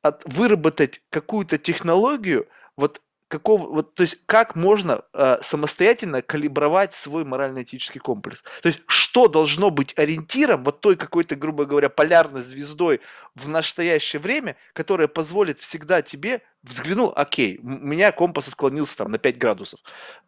от, 0.02 0.22
выработать 0.24 1.02
какую-то 1.10 1.58
технологию, 1.58 2.46
вот 2.76 3.00
какого, 3.28 3.68
вот, 3.68 3.94
то 3.94 4.02
есть 4.02 4.18
как 4.26 4.54
можно 4.54 5.02
э, 5.12 5.38
самостоятельно 5.42 6.22
калибровать 6.22 6.94
свой 6.94 7.24
морально-этический 7.24 8.00
комплекс? 8.00 8.42
То 8.62 8.68
есть 8.68 8.80
что 8.86 9.28
должно 9.28 9.70
быть 9.70 9.96
ориентиром 9.98 10.64
вот 10.64 10.80
той 10.80 10.96
какой-то, 10.96 11.36
грубо 11.36 11.64
говоря, 11.64 11.88
полярной 11.88 12.42
звездой 12.42 13.00
в 13.34 13.48
настоящее 13.48 14.20
время, 14.20 14.56
которая 14.72 15.08
позволит 15.08 15.58
всегда 15.58 16.02
тебе 16.02 16.42
взглянул, 16.64 17.12
окей, 17.14 17.60
у 17.62 17.66
меня 17.66 18.10
компас 18.12 18.48
отклонился 18.48 18.96
там 18.98 19.10
на 19.10 19.18
5 19.18 19.38
градусов. 19.38 19.80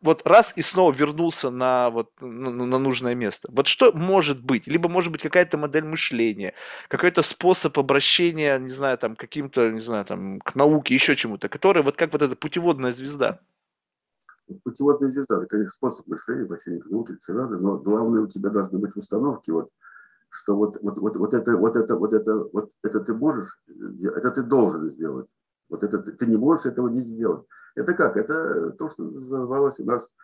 Вот 0.02 0.26
раз 0.26 0.52
и 0.56 0.62
снова 0.62 0.92
вернулся 0.92 1.50
на, 1.50 1.90
вот, 1.90 2.10
на, 2.20 2.50
на 2.50 2.78
нужное 2.78 3.14
место. 3.14 3.48
Вот 3.50 3.66
что 3.66 3.92
может 3.92 4.42
быть? 4.42 4.66
Либо 4.66 4.88
может 4.88 5.12
быть 5.12 5.22
какая-то 5.22 5.56
модель 5.56 5.84
мышления, 5.84 6.54
какой-то 6.88 7.22
способ 7.22 7.78
обращения, 7.78 8.58
не 8.58 8.70
знаю, 8.70 8.98
там, 8.98 9.16
каким-то, 9.16 9.70
не 9.70 9.80
знаю, 9.80 10.04
там, 10.04 10.40
к 10.40 10.54
науке, 10.54 10.94
еще 10.94 11.16
чему-то, 11.16 11.48
который 11.48 11.82
вот 11.82 11.96
как 11.96 12.12
вот 12.12 12.22
эта 12.22 12.36
путеводная 12.36 12.92
звезда. 12.92 13.40
Путеводная 14.62 15.10
звезда, 15.10 15.38
это, 15.38 15.46
конечно, 15.46 15.72
способ 15.72 16.06
мышления, 16.06 16.42
обращения 16.42 16.80
к 16.80 16.86
науке, 16.86 17.16
все 17.20 17.32
надо, 17.32 17.56
но 17.56 17.78
главное 17.78 18.20
у 18.20 18.28
тебя 18.28 18.50
должны 18.50 18.78
быть 18.78 18.94
установки, 18.94 19.50
вот, 19.50 19.70
что 20.28 20.54
вот, 20.54 20.78
вот, 20.82 20.98
вот, 20.98 21.16
вот 21.16 21.34
это, 21.34 21.56
вот 21.56 21.76
это, 21.76 21.96
вот 21.96 22.12
это, 22.12 22.44
вот 22.52 22.70
это 22.84 23.00
ты 23.00 23.14
можешь, 23.14 23.58
это 23.66 24.30
ты 24.30 24.42
должен 24.42 24.88
сделать. 24.90 25.26
Вот 25.68 25.82
это 25.82 25.98
ты 25.98 26.26
не 26.26 26.36
можешь 26.36 26.66
этого 26.66 26.88
не 26.88 27.00
сделать. 27.00 27.46
Это 27.74 27.94
как? 27.94 28.16
Это 28.16 28.70
то, 28.72 28.88
что 28.88 29.04
называлось 29.04 29.78
у 29.78 29.84
нас 29.84 30.14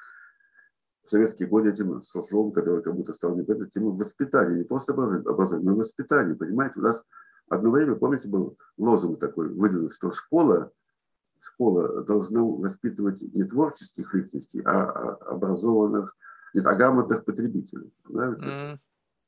в 1.04 1.10
советские 1.10 1.48
годы 1.48 1.70
этим 1.70 2.00
со 2.02 2.22
словом, 2.22 2.52
которое 2.52 2.80
кому-то 2.80 3.12
стало 3.12 3.34
не 3.34 3.42
это 3.42 3.66
тема 3.66 3.90
воспитания, 3.90 4.58
не 4.58 4.64
просто 4.64 4.92
образование, 4.92 5.70
но 5.70 5.76
воспитание. 5.76 6.36
Понимаете, 6.36 6.74
у 6.78 6.82
нас 6.82 7.04
одно 7.48 7.70
время, 7.70 7.96
помните, 7.96 8.28
был 8.28 8.56
лозунг 8.78 9.18
такой 9.18 9.48
выдвинут, 9.48 9.94
что 9.94 10.12
школа, 10.12 10.70
школа 11.40 12.04
должна 12.04 12.42
воспитывать 12.42 13.20
не 13.20 13.44
творческих 13.44 14.14
личностей, 14.14 14.62
а, 14.64 14.90
а 14.90 15.14
образованных, 15.32 16.16
нет, 16.54 16.66
а 16.66 16.74
грамотных 16.74 17.24
потребителей. 17.24 17.92
Нравится? 18.08 18.46
Mm. 18.46 18.78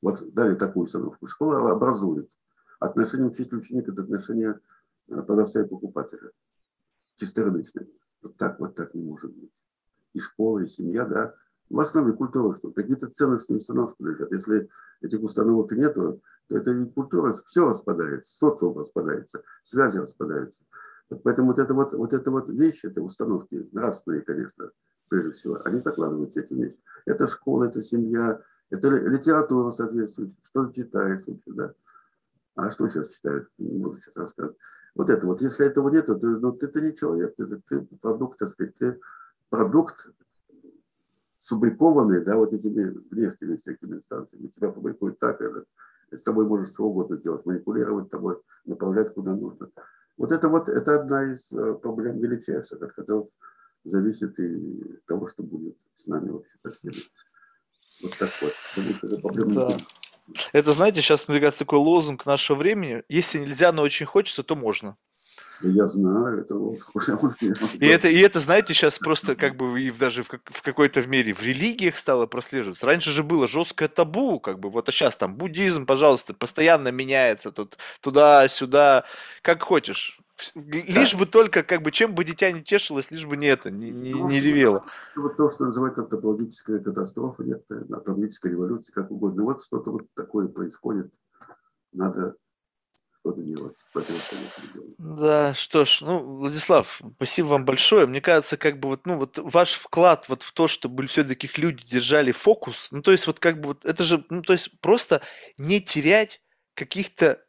Вот 0.01 0.33
дали 0.33 0.55
такую 0.55 0.85
установку. 0.85 1.27
Школа 1.27 1.71
образует. 1.71 2.29
Отношение 2.79 3.27
учитель-ученик– 3.27 3.87
это 3.89 4.03
отношение 4.03 4.59
продавца 5.07 5.61
и 5.61 5.67
покупателя. 5.67 6.31
Чисто 7.15 7.43
рыночные. 7.43 7.87
Вот 8.21 8.37
так 8.37 8.59
вот 8.59 8.75
так 8.75 8.93
не 8.93 9.03
может 9.03 9.33
быть. 9.33 9.51
И 10.13 10.19
школа, 10.19 10.59
и 10.59 10.67
семья, 10.67 11.05
да. 11.05 11.35
В 11.69 11.79
основе 11.79 12.13
культуры 12.13 12.57
что? 12.57 12.71
Какие-то 12.71 13.09
ценностные 13.09 13.57
установки 13.57 14.01
лежат. 14.01 14.31
Если 14.31 14.69
этих 15.01 15.21
установок 15.21 15.71
нету, 15.71 16.21
то 16.47 16.57
это 16.57 16.71
и 16.71 16.85
культура, 16.85 17.33
все 17.45 17.67
распадается, 17.67 18.33
социум 18.33 18.77
распадается, 18.77 19.43
связи 19.63 19.97
распадаются. 19.97 20.65
Поэтому 21.23 21.49
вот 21.49 21.59
это 21.59 21.73
вот, 21.73 21.93
вот 21.93 22.13
это 22.13 22.31
вот 22.31 22.49
вещи, 22.49 22.87
это 22.87 23.01
установки 23.01 23.67
нравственные, 23.71 24.21
конечно, 24.21 24.71
прежде 25.07 25.31
всего, 25.33 25.59
они 25.63 25.79
закладываются 25.79 26.41
эти 26.41 26.53
вещи. 26.53 26.79
Это 27.05 27.27
школа, 27.27 27.65
это 27.65 27.81
семья, 27.81 28.41
это 28.69 28.89
литература 28.89 29.71
соответствует, 29.71 30.33
что 30.43 30.65
ты 30.65 30.81
читаешь, 30.81 31.23
да. 31.45 31.73
А 32.55 32.71
что 32.71 32.87
сейчас 32.87 33.09
читают? 33.09 33.49
Не 33.57 33.79
буду 33.79 33.97
сейчас 33.97 34.15
рассказывать. 34.15 34.57
Вот 34.95 35.09
это 35.09 35.27
вот, 35.27 35.41
если 35.41 35.65
этого 35.65 35.89
нет, 35.89 36.05
то 36.05 36.17
ну, 36.21 36.53
ты, 36.53 36.67
ты 36.67 36.81
не 36.81 36.95
человек, 36.95 37.35
ты, 37.35 37.45
ты 37.67 37.85
продукт, 38.01 38.39
так 38.39 38.49
сказать, 38.49 38.75
ты 38.77 38.99
продукт 39.49 40.09
субрикованный, 41.37 42.23
да, 42.23 42.37
вот 42.37 42.53
этими 42.53 42.85
внешними 43.11 43.57
всякими 43.57 43.97
инстанциями. 43.97 44.47
Тебя 44.47 44.71
фабрикуют 44.71 45.19
так, 45.19 45.41
это, 45.41 45.65
с 46.11 46.21
тобой 46.21 46.45
можешь 46.45 46.69
что 46.69 46.85
угодно 46.85 47.17
делать, 47.17 47.45
манипулировать 47.45 48.09
тобой, 48.09 48.41
направлять 48.63 49.13
куда 49.13 49.35
нужно. 49.35 49.69
Вот 50.17 50.31
это 50.31 50.47
вот, 50.47 50.69
это 50.69 51.01
одна 51.01 51.33
из 51.33 51.51
э, 51.51 51.73
проблем 51.73 52.19
величайших, 52.19 52.81
от 52.81 52.93
которых 52.93 53.27
зависит 53.83 54.39
и 54.39 55.01
того, 55.05 55.27
что 55.27 55.43
будет 55.43 55.77
с 55.93 56.07
нами 56.07 56.29
вообще 56.29 56.57
со 56.57 56.71
всеми. 56.71 56.95
Вот 58.01 58.17
так 58.17 58.29
вот. 58.41 58.53
Это 59.03 59.21
проблема 59.21 59.53
да. 59.53 59.77
Это, 60.53 60.73
знаете, 60.73 61.01
сейчас, 61.01 61.27
мне 61.27 61.39
кажется, 61.39 61.59
такой 61.59 61.79
лозунг 61.79 62.25
нашего 62.25 62.57
времени. 62.57 63.03
Если 63.09 63.39
нельзя, 63.39 63.71
но 63.71 63.81
очень 63.83 64.05
хочется, 64.05 64.43
то 64.43 64.55
можно. 64.55 64.97
Я 65.61 65.87
знаю, 65.87 66.39
это 66.39 66.55
вот 66.55 66.79
и 67.79 67.87
это, 67.87 68.09
и 68.09 68.19
это, 68.19 68.39
знаете, 68.39 68.73
сейчас 68.73 68.99
просто 68.99 69.35
как 69.35 69.55
бы 69.55 69.81
и 69.81 69.89
даже 69.89 70.23
в, 70.23 70.29
в 70.29 70.61
какой-то 70.61 70.99
в 70.99 71.07
мере 71.07 71.33
в 71.33 71.41
религиях 71.41 71.97
стало 71.97 72.25
прослеживаться. 72.25 72.85
Раньше 72.85 73.11
же 73.11 73.23
было 73.23 73.47
жесткое 73.47 73.87
табу, 73.87 74.39
как 74.39 74.59
бы, 74.59 74.69
вот 74.69 74.89
а 74.89 74.91
сейчас 74.91 75.15
там 75.15 75.35
буддизм, 75.35 75.85
пожалуйста, 75.85 76.33
постоянно 76.33 76.89
меняется 76.89 77.51
тут 77.51 77.77
туда-сюда, 78.01 79.05
как 79.41 79.63
хочешь. 79.63 80.19
Лишь 80.55 81.13
да. 81.13 81.17
бы 81.17 81.25
только, 81.25 81.63
как 81.63 81.81
бы, 81.81 81.91
чем 81.91 82.13
бы 82.13 82.23
дитя 82.23 82.51
не 82.51 82.61
тешилось, 82.61 83.09
лишь 83.11 83.25
бы 83.25 83.37
не 83.37 83.47
это, 83.47 83.71
не, 83.71 83.89
не, 83.91 84.13
ну, 84.13 84.29
не 84.29 84.41
ревело. 84.41 84.85
Вот 85.15 85.37
то, 85.37 85.49
что 85.49 85.65
называется 85.65 86.01
антропологическая 86.01 86.79
катастрофа, 86.79 87.43
нет, 87.43 87.63
антропологическая 87.69 88.51
революция, 88.51 88.93
как 88.93 89.11
угодно. 89.11 89.43
Вот 89.43 89.63
что-то 89.63 89.91
вот 89.91 90.13
такое 90.13 90.47
происходит. 90.47 91.11
Надо 91.93 92.35
что-то 93.25 93.41
делать. 93.41 93.85
Да, 94.97 95.53
что 95.53 95.85
ж, 95.85 95.99
ну, 96.01 96.19
Владислав, 96.19 97.01
спасибо 97.15 97.47
вам 97.47 97.65
большое. 97.65 98.05
Мне 98.05 98.21
кажется, 98.21 98.57
как 98.57 98.79
бы 98.79 98.89
вот, 98.89 99.05
ну, 99.05 99.17
вот 99.17 99.37
ваш 99.37 99.73
вклад 99.73 100.29
вот 100.29 100.43
в 100.43 100.51
то, 100.53 100.67
чтобы 100.67 101.07
все-таки 101.07 101.49
люди 101.59 101.85
держали 101.87 102.31
фокус, 102.31 102.89
ну, 102.91 103.01
то 103.01 103.11
есть 103.11 103.25
вот 103.25 103.39
как 103.39 103.59
бы 103.59 103.69
вот 103.69 103.85
это 103.85 104.03
же, 104.03 104.25
ну, 104.29 104.41
то 104.41 104.53
есть 104.53 104.79
просто 104.81 105.21
не 105.57 105.81
терять 105.81 106.41
каких-то 106.75 107.44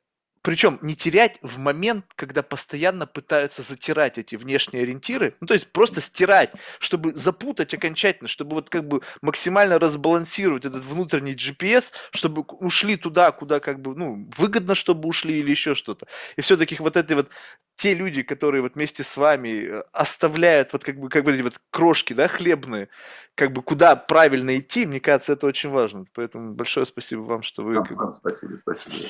причем 0.46 0.78
не 0.80 0.94
терять 0.94 1.40
в 1.42 1.58
момент, 1.58 2.04
когда 2.14 2.40
постоянно 2.40 3.04
пытаются 3.08 3.62
затирать 3.62 4.16
эти 4.16 4.36
внешние 4.36 4.84
ориентиры, 4.84 5.34
ну 5.40 5.48
то 5.48 5.54
есть 5.54 5.72
просто 5.72 6.00
стирать, 6.00 6.52
чтобы 6.78 7.16
запутать 7.16 7.74
окончательно, 7.74 8.28
чтобы 8.28 8.54
вот 8.54 8.70
как 8.70 8.86
бы 8.86 9.00
максимально 9.22 9.80
разбалансировать 9.80 10.64
этот 10.64 10.84
внутренний 10.84 11.34
GPS, 11.34 11.90
чтобы 12.12 12.42
ушли 12.60 12.94
туда, 12.94 13.32
куда 13.32 13.58
как 13.58 13.80
бы, 13.80 13.96
ну, 13.96 14.30
выгодно, 14.36 14.76
чтобы 14.76 15.08
ушли 15.08 15.40
или 15.40 15.50
еще 15.50 15.74
что-то. 15.74 16.06
И 16.36 16.42
все-таки 16.42 16.76
вот 16.78 16.96
эти 16.96 17.14
вот 17.14 17.28
те 17.74 17.94
люди, 17.94 18.22
которые 18.22 18.62
вот 18.62 18.76
вместе 18.76 19.02
с 19.02 19.16
вами 19.16 19.66
э, 19.66 19.82
оставляют 19.92 20.72
вот 20.72 20.84
как 20.84 20.96
бы, 21.00 21.08
как 21.08 21.24
бы 21.24 21.34
эти 21.34 21.42
вот 21.42 21.60
крошки, 21.70 22.12
да, 22.12 22.28
хлебные, 22.28 22.88
как 23.34 23.52
бы 23.52 23.62
куда 23.62 23.96
правильно 23.96 24.56
идти, 24.56 24.86
мне 24.86 25.00
кажется, 25.00 25.32
это 25.32 25.46
очень 25.46 25.70
важно. 25.70 26.04
Поэтому 26.14 26.54
большое 26.54 26.86
спасибо 26.86 27.22
вам, 27.22 27.42
что 27.42 27.64
вы... 27.64 27.74
Спасибо, 28.14 28.58
спасибо. 28.62 29.08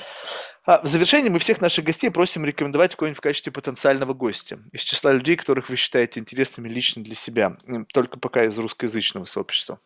А, 0.66 0.82
в 0.82 0.88
завершении 0.88 1.28
мы 1.28 1.38
всех 1.38 1.60
наших 1.60 1.84
гостей 1.84 2.10
просим 2.10 2.44
рекомендовать 2.44 2.96
кого-нибудь 2.96 3.18
в 3.18 3.20
качестве 3.20 3.52
потенциального 3.52 4.14
гостя 4.14 4.58
из 4.72 4.80
числа 4.80 5.12
людей, 5.12 5.36
которых 5.36 5.68
вы 5.68 5.76
считаете 5.76 6.18
интересными 6.18 6.68
лично 6.68 7.04
для 7.04 7.14
себя, 7.14 7.56
только 7.92 8.18
пока 8.18 8.44
из 8.44 8.58
русскоязычного 8.58 9.26
сообщества. 9.26 9.78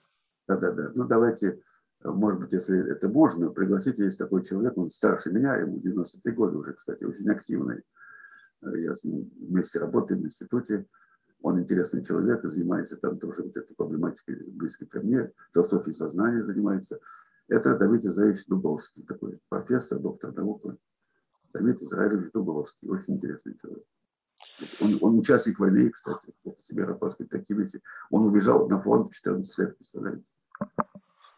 Да-да-да. 0.48 0.90
Ну, 0.94 1.04
давайте, 1.04 1.60
может 2.02 2.40
быть, 2.40 2.52
если 2.54 2.90
это 2.90 3.10
можно, 3.10 3.50
пригласите, 3.50 4.04
есть 4.04 4.18
такой 4.18 4.42
человек, 4.42 4.78
он 4.78 4.90
старше 4.90 5.30
меня, 5.30 5.54
ему 5.56 5.78
93 5.80 6.32
года 6.32 6.56
уже, 6.56 6.72
кстати, 6.72 7.04
очень 7.04 7.28
активный. 7.28 7.82
Я 8.62 8.94
с 8.94 9.04
ним 9.04 9.30
вместе 9.38 9.80
работаем 9.80 10.22
в 10.22 10.24
институте. 10.24 10.86
Он 11.42 11.60
интересный 11.60 12.02
человек, 12.04 12.40
занимается 12.44 12.96
там 12.96 13.18
тоже 13.18 13.42
вот 13.42 13.54
этой 13.54 13.74
проблематикой 13.74 14.36
близкой 14.48 14.86
ко 14.86 15.00
мне, 15.00 15.30
философией 15.52 15.94
сознания 15.94 16.42
занимается. 16.42 17.00
Это 17.50 17.76
Давид 17.76 18.04
Израилевич 18.04 18.46
Дубовский, 18.46 19.02
такой 19.02 19.40
профессор, 19.48 19.98
доктор 19.98 20.32
наук. 20.32 20.64
Давид 21.52 21.82
Израилевич 21.82 22.30
Дубовский, 22.32 22.88
очень 22.88 23.16
интересный 23.16 23.58
человек. 23.58 23.84
Он, 24.80 24.98
он 25.00 25.18
участник 25.18 25.58
войны, 25.58 25.90
кстати, 25.90 26.32
себе 26.60 26.84
рассказывать 26.84 27.28
такие 27.28 27.58
вещи. 27.58 27.82
Он 28.10 28.24
убежал 28.24 28.68
на 28.68 28.80
фронт 28.80 29.08
в 29.08 29.14
14 29.14 29.58
лет, 29.58 29.76
представляете? 29.76 30.22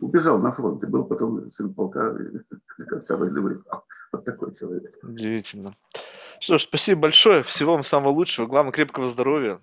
Убежал 0.01 0.39
на 0.39 0.53
фронт 0.53 0.85
и 0.85 0.87
был 0.87 1.07
потом 1.07 1.51
сын 1.51 1.73
полка 1.73 2.13
до 2.79 2.85
конца 2.85 3.17
войны 3.17 3.41
воевал. 3.41 3.87
Вот 4.13 4.25
такой 4.27 4.55
человек. 4.55 4.93
Удивительно. 5.03 5.73
Что 6.41 6.59
ж, 6.59 6.63
спасибо 6.63 7.03
большое. 7.03 7.43
Всего 7.43 7.73
вам 7.73 7.85
самого 7.85 8.11
лучшего. 8.11 8.47
Главное, 8.47 8.73
крепкого 8.73 9.09
здоровья. 9.09 9.63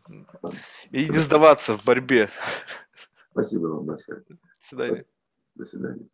И 0.90 1.08
не 1.10 1.18
сдаваться 1.20 1.78
в 1.78 1.86
борьбе. 1.86 2.30
Спасибо 3.32 3.68
вам 3.68 3.86
большое. 3.86 4.24
До 4.28 4.36
свидания. 4.62 5.04
До 5.56 5.66
свидания. 5.66 6.10